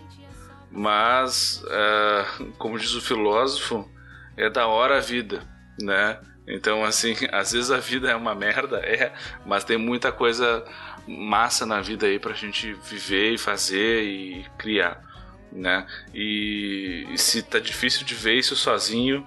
mas 0.68 1.62
uh, 1.62 2.52
como 2.58 2.76
diz 2.76 2.92
o 2.94 3.00
filósofo, 3.00 3.88
é 4.36 4.50
da 4.50 4.66
hora 4.66 4.96
a 4.96 5.00
vida, 5.00 5.46
né? 5.80 6.18
Então, 6.46 6.84
assim, 6.84 7.14
às 7.32 7.52
vezes 7.52 7.70
a 7.70 7.78
vida 7.78 8.10
é 8.10 8.16
uma 8.16 8.34
merda, 8.34 8.78
é, 8.78 9.12
mas 9.44 9.64
tem 9.64 9.76
muita 9.76 10.12
coisa 10.12 10.64
massa 11.06 11.66
na 11.66 11.80
vida 11.80 12.06
aí 12.06 12.18
pra 12.18 12.34
gente 12.34 12.72
viver 12.72 13.34
e 13.34 13.38
fazer 13.38 14.02
e 14.02 14.44
criar, 14.58 15.02
né? 15.52 15.86
E, 16.14 17.06
e 17.10 17.18
se 17.18 17.42
tá 17.42 17.58
difícil 17.58 18.04
de 18.04 18.14
ver 18.14 18.34
isso 18.34 18.56
sozinho, 18.56 19.26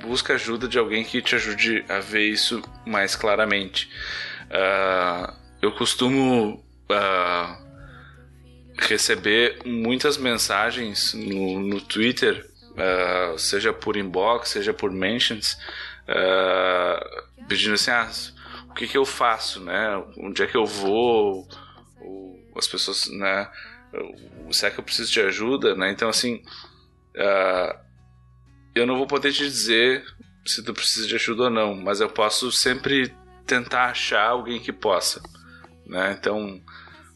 busca 0.00 0.34
ajuda 0.34 0.66
de 0.66 0.78
alguém 0.78 1.04
que 1.04 1.20
te 1.22 1.34
ajude 1.34 1.84
a 1.88 2.00
ver 2.00 2.26
isso 2.26 2.62
mais 2.86 3.14
claramente. 3.14 3.90
Uh, 4.46 5.32
eu 5.62 5.72
costumo 5.72 6.64
uh, 6.90 7.70
receber 8.78 9.58
muitas 9.64 10.16
mensagens 10.16 11.14
no, 11.14 11.60
no 11.60 11.80
Twitter, 11.80 12.48
uh, 12.72 13.38
seja 13.38 13.72
por 13.72 13.96
inbox, 13.96 14.48
seja 14.48 14.72
por 14.72 14.90
mentions, 14.90 15.58
uh, 16.10 17.46
pedindo 17.46 17.74
assim, 17.74 17.90
ah, 17.90 18.10
o 18.68 18.74
que, 18.74 18.86
que 18.86 18.98
eu 18.98 19.04
faço, 19.04 19.60
né? 19.60 20.04
Onde 20.18 20.42
é 20.42 20.46
que 20.46 20.56
eu 20.56 20.66
vou? 20.66 21.48
as 22.56 22.68
pessoas, 22.68 23.08
né? 23.08 23.48
Será 24.50 24.70
que 24.70 24.78
eu 24.78 24.84
preciso 24.84 25.10
de 25.10 25.20
ajuda, 25.20 25.74
né? 25.74 25.90
Então, 25.90 26.08
assim, 26.08 26.42
uh, 27.16 27.78
eu 28.74 28.86
não 28.86 28.96
vou 28.96 29.06
poder 29.06 29.32
te 29.32 29.42
dizer 29.42 30.04
se 30.46 30.62
tu 30.62 30.72
precisa 30.72 31.06
de 31.06 31.14
ajuda 31.14 31.44
ou 31.44 31.50
não, 31.50 31.74
mas 31.74 32.00
eu 32.00 32.08
posso 32.08 32.50
sempre 32.52 33.14
tentar 33.46 33.86
achar 33.86 34.28
alguém 34.28 34.60
que 34.60 34.72
possa, 34.72 35.22
né? 35.86 36.16
Então, 36.18 36.60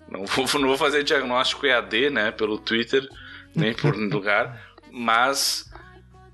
não 0.08 0.24
vou, 0.26 0.60
não 0.60 0.68
vou 0.68 0.78
fazer 0.78 1.04
diagnóstico 1.04 1.66
EAD, 1.66 2.10
né? 2.10 2.30
Pelo 2.32 2.58
Twitter, 2.58 3.06
nem 3.54 3.74
por 3.74 3.94
lugar, 3.96 4.60
mas 4.90 5.70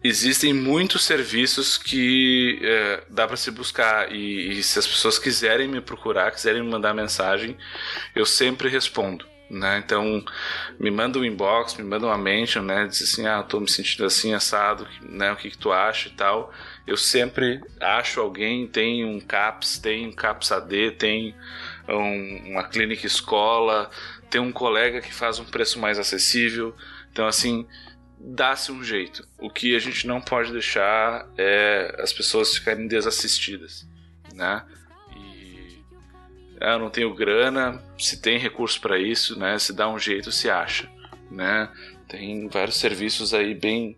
existem 0.03 0.53
muitos 0.53 1.05
serviços 1.05 1.77
que 1.77 2.59
é, 2.63 3.03
dá 3.09 3.27
para 3.27 3.37
se 3.37 3.51
buscar 3.51 4.11
e, 4.13 4.59
e, 4.59 4.63
se 4.63 4.79
as 4.79 4.87
pessoas 4.87 5.19
quiserem 5.19 5.69
me 5.69 5.81
procurar, 5.81 6.31
quiserem 6.31 6.63
me 6.63 6.71
mandar 6.71 6.95
mensagem, 6.95 7.57
eu 8.15 8.25
sempre 8.25 8.69
respondo. 8.69 9.27
Né? 9.51 9.83
Então, 9.85 10.25
me 10.79 10.93
manda 10.93 11.19
um 11.19 11.25
inbox, 11.25 11.75
me 11.75 11.83
manda 11.83 12.07
uma 12.07 12.17
mention, 12.17 12.63
né? 12.63 12.87
Diz 12.87 13.03
assim, 13.03 13.27
ah, 13.27 13.43
tô 13.43 13.59
me 13.59 13.69
sentindo 13.69 14.05
assim, 14.05 14.33
assado, 14.33 14.87
né? 15.03 15.33
O 15.33 15.37
que, 15.37 15.51
que 15.51 15.59
tu 15.59 15.73
acha 15.73 16.09
e 16.09 16.13
tal. 16.13 16.53
Eu 16.87 16.97
sempre 16.97 17.61
acho 17.81 18.21
alguém, 18.21 18.69
tem 18.69 19.05
um 19.05 19.19
CAPS, 19.19 19.79
tem 19.79 20.07
um 20.07 20.13
CAPS 20.13 20.53
AD, 20.53 20.93
tem 20.93 21.35
um, 21.89 22.53
uma 22.53 22.63
clínica 22.63 23.05
escola, 23.05 23.91
tem 24.31 24.41
um 24.41 24.53
colega 24.53 25.01
que 25.01 25.13
faz 25.13 25.41
um 25.41 25.45
preço 25.45 25.81
mais 25.81 25.99
acessível. 25.99 26.73
Então, 27.11 27.27
assim, 27.27 27.67
dá-se 28.21 28.71
um 28.71 28.85
jeito. 28.85 29.27
O 29.39 29.49
que 29.49 29.75
a 29.75 29.79
gente 29.79 30.07
não 30.07 30.21
pode 30.21 30.53
deixar 30.53 31.27
é 31.39 31.97
as 31.99 32.13
pessoas 32.13 32.55
ficarem 32.55 32.87
desassistidas, 32.87 33.89
né? 34.35 34.63
E 35.17 35.75
ah, 36.61 36.73
eu 36.73 36.79
não 36.79 36.91
tenho 36.91 37.15
grana, 37.15 37.83
se 37.99 38.21
tem 38.21 38.39
recurso 38.39 38.81
para 38.81 38.99
isso, 38.99 39.39
né? 39.39 39.59
Se 39.59 39.73
dá 39.73 39.89
um 39.89 39.99
jeito, 39.99 40.31
se 40.31 40.51
acha, 40.51 40.89
né? 41.31 41.71
Tem 42.07 42.49
vários 42.49 42.77
serviços 42.77 43.33
aí 43.33 43.55
bem 43.55 43.97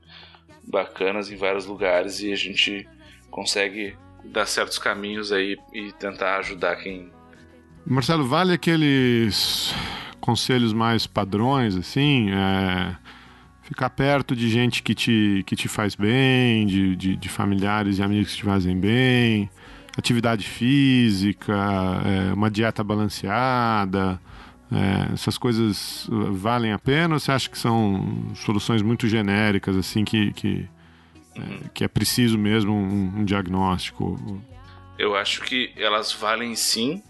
bacanas 0.62 1.30
em 1.30 1.36
vários 1.36 1.66
lugares 1.66 2.20
e 2.20 2.32
a 2.32 2.36
gente 2.36 2.88
consegue 3.30 3.96
dar 4.24 4.46
certos 4.46 4.78
caminhos 4.78 5.32
aí 5.32 5.58
e 5.72 5.90
tentar 5.92 6.38
ajudar 6.38 6.76
quem 6.76 7.10
Marcelo, 7.84 8.24
vale 8.24 8.52
aqueles 8.52 9.74
conselhos 10.20 10.72
mais 10.72 11.04
padrões, 11.04 11.76
assim, 11.76 12.30
é 12.30 12.96
ficar 13.72 13.90
perto 13.90 14.36
de 14.36 14.48
gente 14.48 14.82
que 14.82 14.94
te, 14.94 15.42
que 15.46 15.56
te 15.56 15.66
faz 15.66 15.94
bem, 15.94 16.66
de, 16.66 16.94
de, 16.94 17.16
de 17.16 17.28
familiares 17.28 17.98
e 17.98 18.02
amigos 18.02 18.32
que 18.32 18.36
te 18.38 18.44
fazem 18.44 18.78
bem, 18.78 19.50
atividade 19.96 20.44
física, 20.44 21.54
é, 22.04 22.34
uma 22.34 22.50
dieta 22.50 22.84
balanceada. 22.84 24.20
É, 24.70 25.12
essas 25.12 25.36
coisas 25.36 26.08
valem 26.30 26.72
a 26.72 26.78
pena 26.78 27.14
ou 27.14 27.20
você 27.20 27.32
acha 27.32 27.48
que 27.48 27.58
são 27.58 28.32
soluções 28.34 28.80
muito 28.80 29.08
genéricas, 29.08 29.76
assim, 29.76 30.04
que, 30.04 30.32
que 30.32 30.68
é, 31.34 31.68
que 31.72 31.84
é 31.84 31.88
preciso 31.88 32.38
mesmo 32.38 32.72
um, 32.72 33.20
um 33.20 33.24
diagnóstico? 33.24 34.42
Eu 34.98 35.16
acho 35.16 35.42
que 35.42 35.72
elas 35.76 36.12
valem 36.12 36.54
sim, 36.54 37.02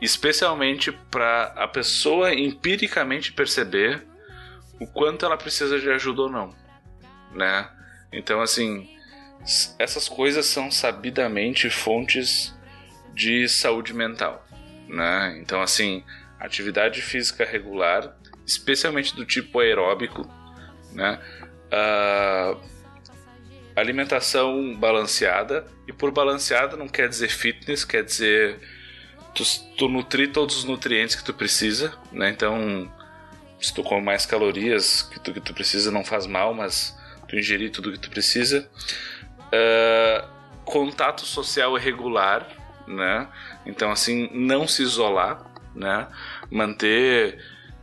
especialmente 0.00 0.92
para 1.10 1.54
a 1.56 1.68
pessoa 1.68 2.34
empiricamente 2.34 3.32
perceber 3.32 4.04
o 4.80 4.86
quanto 4.86 5.24
ela 5.24 5.36
precisa 5.36 5.78
de 5.78 5.90
ajuda 5.90 6.22
ou 6.22 6.30
não, 6.30 6.54
né? 7.32 7.68
Então, 8.12 8.40
assim, 8.40 8.88
essas 9.78 10.08
coisas 10.08 10.46
são 10.46 10.70
sabidamente 10.70 11.70
fontes 11.70 12.54
de 13.14 13.48
saúde 13.48 13.94
mental, 13.94 14.46
né? 14.88 15.38
Então, 15.40 15.62
assim, 15.62 16.04
atividade 16.38 17.00
física 17.00 17.44
regular, 17.44 18.14
especialmente 18.46 19.14
do 19.14 19.24
tipo 19.24 19.60
aeróbico, 19.60 20.28
né? 20.92 21.20
Uh, 21.66 22.60
alimentação 23.74 24.74
balanceada 24.74 25.66
e 25.86 25.92
por 25.92 26.10
balanceada 26.10 26.76
não 26.76 26.88
quer 26.88 27.08
dizer 27.08 27.28
fitness, 27.28 27.84
quer 27.84 28.02
dizer 28.04 28.58
tu, 29.34 29.44
tu 29.76 29.88
nutrir 29.88 30.32
todos 30.32 30.56
os 30.56 30.64
nutrientes 30.64 31.14
que 31.14 31.24
tu 31.24 31.34
precisa, 31.34 31.92
né? 32.10 32.30
Então, 32.30 32.90
se 33.60 33.72
tu 33.72 33.82
come 33.82 34.02
mais 34.02 34.26
calorias 34.26 35.02
que 35.02 35.18
tu, 35.18 35.32
que 35.32 35.40
tu 35.40 35.54
precisa, 35.54 35.90
não 35.90 36.04
faz 36.04 36.26
mal, 36.26 36.54
mas 36.54 36.96
tu 37.28 37.36
ingerir 37.36 37.70
tudo 37.70 37.92
que 37.92 37.98
tu 37.98 38.10
precisa. 38.10 38.68
Uh, 39.46 40.26
contato 40.64 41.22
social 41.22 41.74
regular, 41.74 42.46
né? 42.86 43.28
Então, 43.64 43.90
assim, 43.90 44.28
não 44.32 44.66
se 44.66 44.82
isolar, 44.82 45.44
né? 45.74 46.08
Manter 46.50 47.42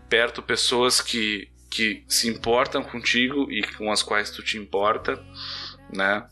perto 0.09 0.43
pessoas 0.43 1.01
que, 1.01 1.49
que 1.71 2.03
se 2.07 2.27
importam 2.27 2.83
contigo 2.83 3.51
e 3.51 3.63
com 3.63 3.91
as 3.91 4.03
quais 4.03 4.29
tu 4.29 4.43
te 4.43 4.57
importa, 4.57 5.21
né? 5.91 6.27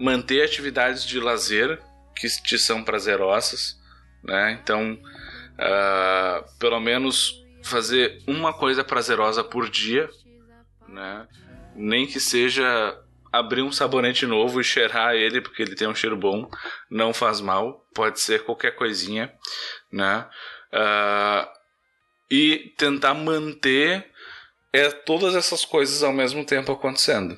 Manter 0.00 0.42
atividades 0.42 1.04
de 1.04 1.20
lazer 1.20 1.80
que 2.16 2.28
te 2.28 2.58
são 2.58 2.82
prazerosas, 2.82 3.78
né? 4.22 4.58
Então, 4.62 4.94
uh, 4.94 6.58
pelo 6.58 6.80
menos 6.80 7.43
fazer 7.64 8.22
uma 8.26 8.52
coisa 8.52 8.84
prazerosa 8.84 9.42
por 9.42 9.68
dia, 9.68 10.08
né? 10.88 11.26
Nem 11.74 12.06
que 12.06 12.20
seja 12.20 13.00
abrir 13.32 13.62
um 13.62 13.72
sabonete 13.72 14.26
novo 14.26 14.60
e 14.60 14.64
cheirar 14.64 15.14
ele 15.14 15.40
porque 15.40 15.62
ele 15.62 15.74
tem 15.74 15.88
um 15.88 15.94
cheiro 15.94 16.16
bom, 16.16 16.48
não 16.88 17.12
faz 17.12 17.40
mal. 17.40 17.84
Pode 17.92 18.20
ser 18.20 18.44
qualquer 18.44 18.76
coisinha, 18.76 19.32
né? 19.90 20.28
Uh, 20.72 21.48
e 22.30 22.72
tentar 22.76 23.14
manter 23.14 24.08
é, 24.72 24.90
todas 24.90 25.34
essas 25.34 25.64
coisas 25.64 26.02
ao 26.02 26.12
mesmo 26.12 26.44
tempo 26.44 26.72
acontecendo. 26.72 27.36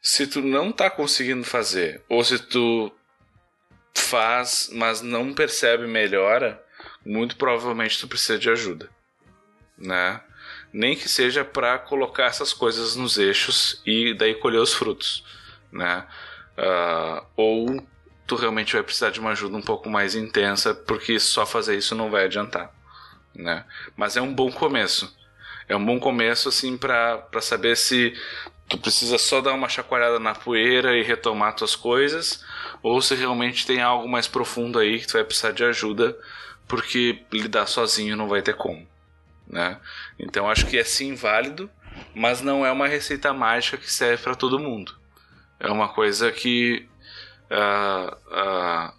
Se 0.00 0.26
tu 0.26 0.40
não 0.40 0.72
tá 0.72 0.88
conseguindo 0.88 1.44
fazer, 1.44 2.02
ou 2.08 2.22
se 2.24 2.38
tu 2.38 2.92
faz, 3.94 4.70
mas 4.72 5.02
não 5.02 5.34
percebe 5.34 5.86
melhora, 5.86 6.62
muito 7.04 7.36
provavelmente 7.36 7.98
tu 7.98 8.08
precisa 8.08 8.38
de 8.38 8.48
ajuda, 8.48 8.88
né? 9.78 10.20
Nem 10.72 10.96
que 10.96 11.08
seja 11.08 11.44
para 11.44 11.78
colocar 11.78 12.24
essas 12.24 12.52
coisas 12.52 12.96
nos 12.96 13.16
eixos 13.18 13.80
e 13.86 14.14
daí 14.14 14.34
colher 14.34 14.60
os 14.60 14.74
frutos, 14.74 15.24
né? 15.72 16.06
Uh, 16.58 17.26
ou 17.36 17.86
tu 18.26 18.36
realmente 18.36 18.74
vai 18.74 18.82
precisar 18.82 19.10
de 19.10 19.20
uma 19.20 19.30
ajuda 19.30 19.56
um 19.56 19.62
pouco 19.62 19.88
mais 19.88 20.14
intensa, 20.14 20.74
porque 20.74 21.18
só 21.18 21.46
fazer 21.46 21.76
isso 21.76 21.94
não 21.94 22.10
vai 22.10 22.24
adiantar, 22.24 22.70
né? 23.34 23.64
Mas 23.96 24.16
é 24.16 24.20
um 24.20 24.34
bom 24.34 24.50
começo. 24.50 25.16
É 25.68 25.76
um 25.76 25.84
bom 25.84 25.98
começo 25.98 26.48
assim 26.48 26.76
para 26.76 27.22
saber 27.40 27.76
se 27.76 28.14
tu 28.68 28.76
precisa 28.76 29.16
só 29.16 29.40
dar 29.40 29.54
uma 29.54 29.68
chacoalhada 29.68 30.18
na 30.18 30.34
poeira 30.34 30.96
e 30.96 31.02
retomar 31.02 31.54
tuas 31.54 31.74
coisas, 31.74 32.44
ou 32.82 33.00
se 33.00 33.14
realmente 33.14 33.66
tem 33.66 33.80
algo 33.80 34.08
mais 34.08 34.28
profundo 34.28 34.78
aí 34.78 34.98
que 34.98 35.06
tu 35.06 35.14
vai 35.14 35.24
precisar 35.24 35.52
de 35.52 35.64
ajuda, 35.64 36.16
porque 36.66 37.22
lidar 37.32 37.66
sozinho 37.66 38.16
não 38.16 38.28
vai 38.28 38.42
ter 38.42 38.54
como, 38.54 38.86
né? 39.48 39.78
Então 40.18 40.48
acho 40.48 40.66
que 40.66 40.78
é 40.78 40.84
sim 40.84 41.14
válido, 41.14 41.70
mas 42.14 42.40
não 42.40 42.64
é 42.64 42.70
uma 42.70 42.86
receita 42.86 43.32
mágica 43.32 43.76
que 43.76 43.90
serve 43.90 44.22
para 44.22 44.34
todo 44.34 44.58
mundo. 44.58 44.94
É 45.58 45.70
uma 45.70 45.88
coisa 45.88 46.30
que 46.30 46.86
uh, 47.50 48.14
uh, 48.14 48.92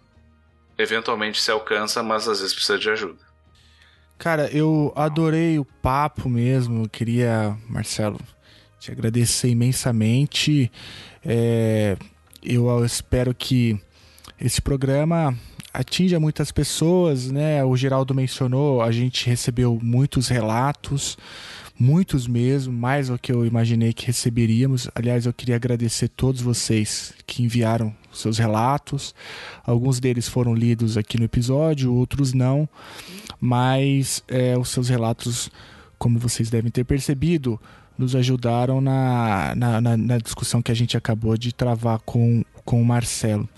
eventualmente 0.76 1.40
se 1.40 1.50
alcança, 1.50 2.02
mas 2.02 2.28
às 2.28 2.40
vezes 2.40 2.54
precisa 2.54 2.78
de 2.78 2.90
ajuda. 2.90 3.30
Cara, 4.18 4.50
eu 4.54 4.92
adorei 4.94 5.58
o 5.58 5.64
papo 5.64 6.28
mesmo. 6.28 6.84
Eu 6.84 6.88
queria, 6.90 7.56
Marcelo, 7.66 8.20
te 8.78 8.92
agradecer 8.92 9.48
imensamente. 9.48 10.70
É, 11.24 11.96
eu 12.42 12.84
espero 12.84 13.34
que 13.34 13.80
esse 14.38 14.60
programa 14.60 15.34
atinja 15.72 16.20
muitas 16.20 16.50
pessoas, 16.52 17.30
né? 17.30 17.64
O 17.64 17.76
Geraldo 17.76 18.14
mencionou, 18.14 18.82
a 18.82 18.90
gente 18.90 19.26
recebeu 19.28 19.78
muitos 19.82 20.28
relatos, 20.28 21.16
muitos 21.78 22.26
mesmo, 22.26 22.72
mais 22.72 23.08
do 23.08 23.18
que 23.18 23.32
eu 23.32 23.46
imaginei 23.46 23.92
que 23.92 24.06
receberíamos. 24.06 24.88
Aliás, 24.94 25.26
eu 25.26 25.32
queria 25.32 25.56
agradecer 25.56 26.08
todos 26.08 26.42
vocês 26.42 27.14
que 27.26 27.42
enviaram 27.42 27.94
seus 28.12 28.38
relatos. 28.38 29.14
Alguns 29.64 30.00
deles 30.00 30.28
foram 30.28 30.54
lidos 30.54 30.96
aqui 30.96 31.18
no 31.18 31.24
episódio, 31.24 31.94
outros 31.94 32.32
não, 32.32 32.68
mas 33.40 34.22
é, 34.28 34.58
os 34.58 34.68
seus 34.68 34.88
relatos, 34.88 35.50
como 35.98 36.18
vocês 36.18 36.50
devem 36.50 36.70
ter 36.70 36.84
percebido, 36.84 37.58
nos 37.96 38.16
ajudaram 38.16 38.80
na, 38.80 39.54
na, 39.54 39.80
na, 39.80 39.96
na 39.96 40.18
discussão 40.18 40.62
que 40.62 40.72
a 40.72 40.74
gente 40.74 40.96
acabou 40.96 41.36
de 41.36 41.54
travar 41.54 41.98
com, 42.00 42.42
com 42.64 42.80
o 42.80 42.84
Marcelo. 42.84 43.48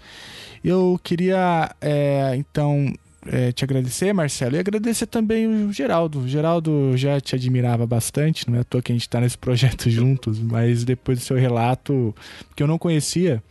Eu 0.64 0.98
queria, 1.02 1.74
é, 1.80 2.34
então, 2.36 2.92
é, 3.26 3.52
te 3.52 3.64
agradecer, 3.64 4.12
Marcelo, 4.12 4.56
e 4.56 4.58
agradecer 4.58 5.06
também 5.06 5.46
o 5.46 5.72
Geraldo. 5.72 6.20
O 6.20 6.28
Geraldo 6.28 6.96
já 6.96 7.20
te 7.20 7.34
admirava 7.34 7.86
bastante, 7.86 8.48
não 8.48 8.58
é 8.58 8.60
à 8.60 8.64
toa 8.64 8.82
que 8.82 8.92
a 8.92 8.94
gente 8.94 9.02
está 9.02 9.20
nesse 9.20 9.38
projeto 9.38 9.88
juntos, 9.90 10.38
mas 10.38 10.84
depois 10.84 11.18
do 11.18 11.24
seu 11.24 11.36
relato, 11.36 12.14
que 12.54 12.62
eu 12.62 12.66
não 12.66 12.78
conhecia, 12.78 13.42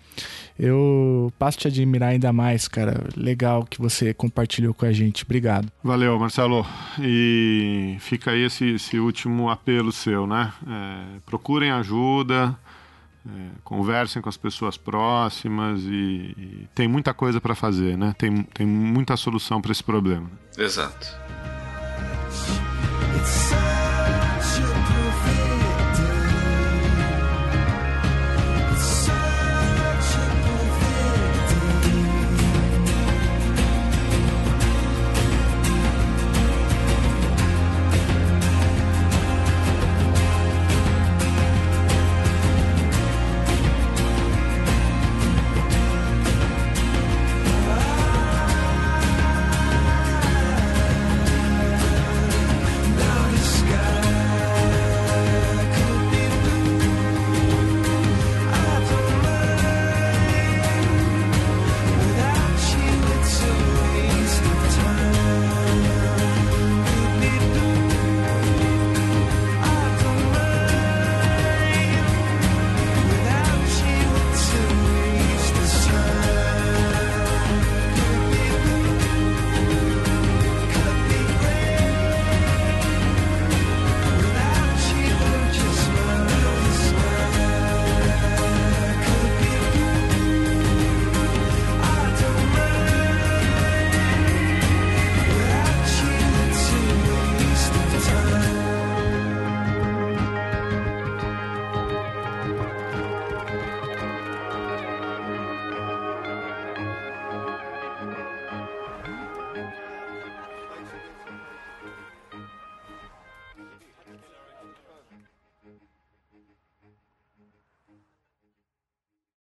eu 0.59 1.33
passo 1.39 1.57
a 1.57 1.61
te 1.61 1.67
admirar 1.67 2.09
ainda 2.09 2.31
mais, 2.31 2.67
cara. 2.67 3.07
Legal 3.15 3.65
que 3.65 3.81
você 3.81 4.13
compartilhou 4.13 4.73
com 4.73 4.85
a 4.85 4.91
gente. 4.91 5.23
Obrigado. 5.23 5.71
Valeu, 5.83 6.19
Marcelo. 6.19 6.65
E 6.99 7.95
fica 7.99 8.31
aí 8.31 8.43
esse, 8.43 8.75
esse 8.75 8.99
último 8.99 9.49
apelo 9.49 9.91
seu, 9.91 10.27
né? 10.27 10.53
É, 10.67 11.19
procurem 11.25 11.71
ajuda, 11.71 12.57
é, 13.27 13.49
conversem 13.63 14.21
com 14.21 14.29
as 14.29 14.37
pessoas 14.37 14.77
próximas 14.77 15.81
e, 15.83 16.33
e 16.37 16.67
tem 16.73 16.87
muita 16.87 17.13
coisa 17.13 17.39
para 17.39 17.53
fazer, 17.53 17.97
né? 17.97 18.15
Tem, 18.17 18.43
tem 18.43 18.65
muita 18.65 19.15
solução 19.15 19.61
para 19.61 19.71
esse 19.71 19.83
problema. 19.83 20.29
Exato. 20.57 21.07
It's 23.21 23.60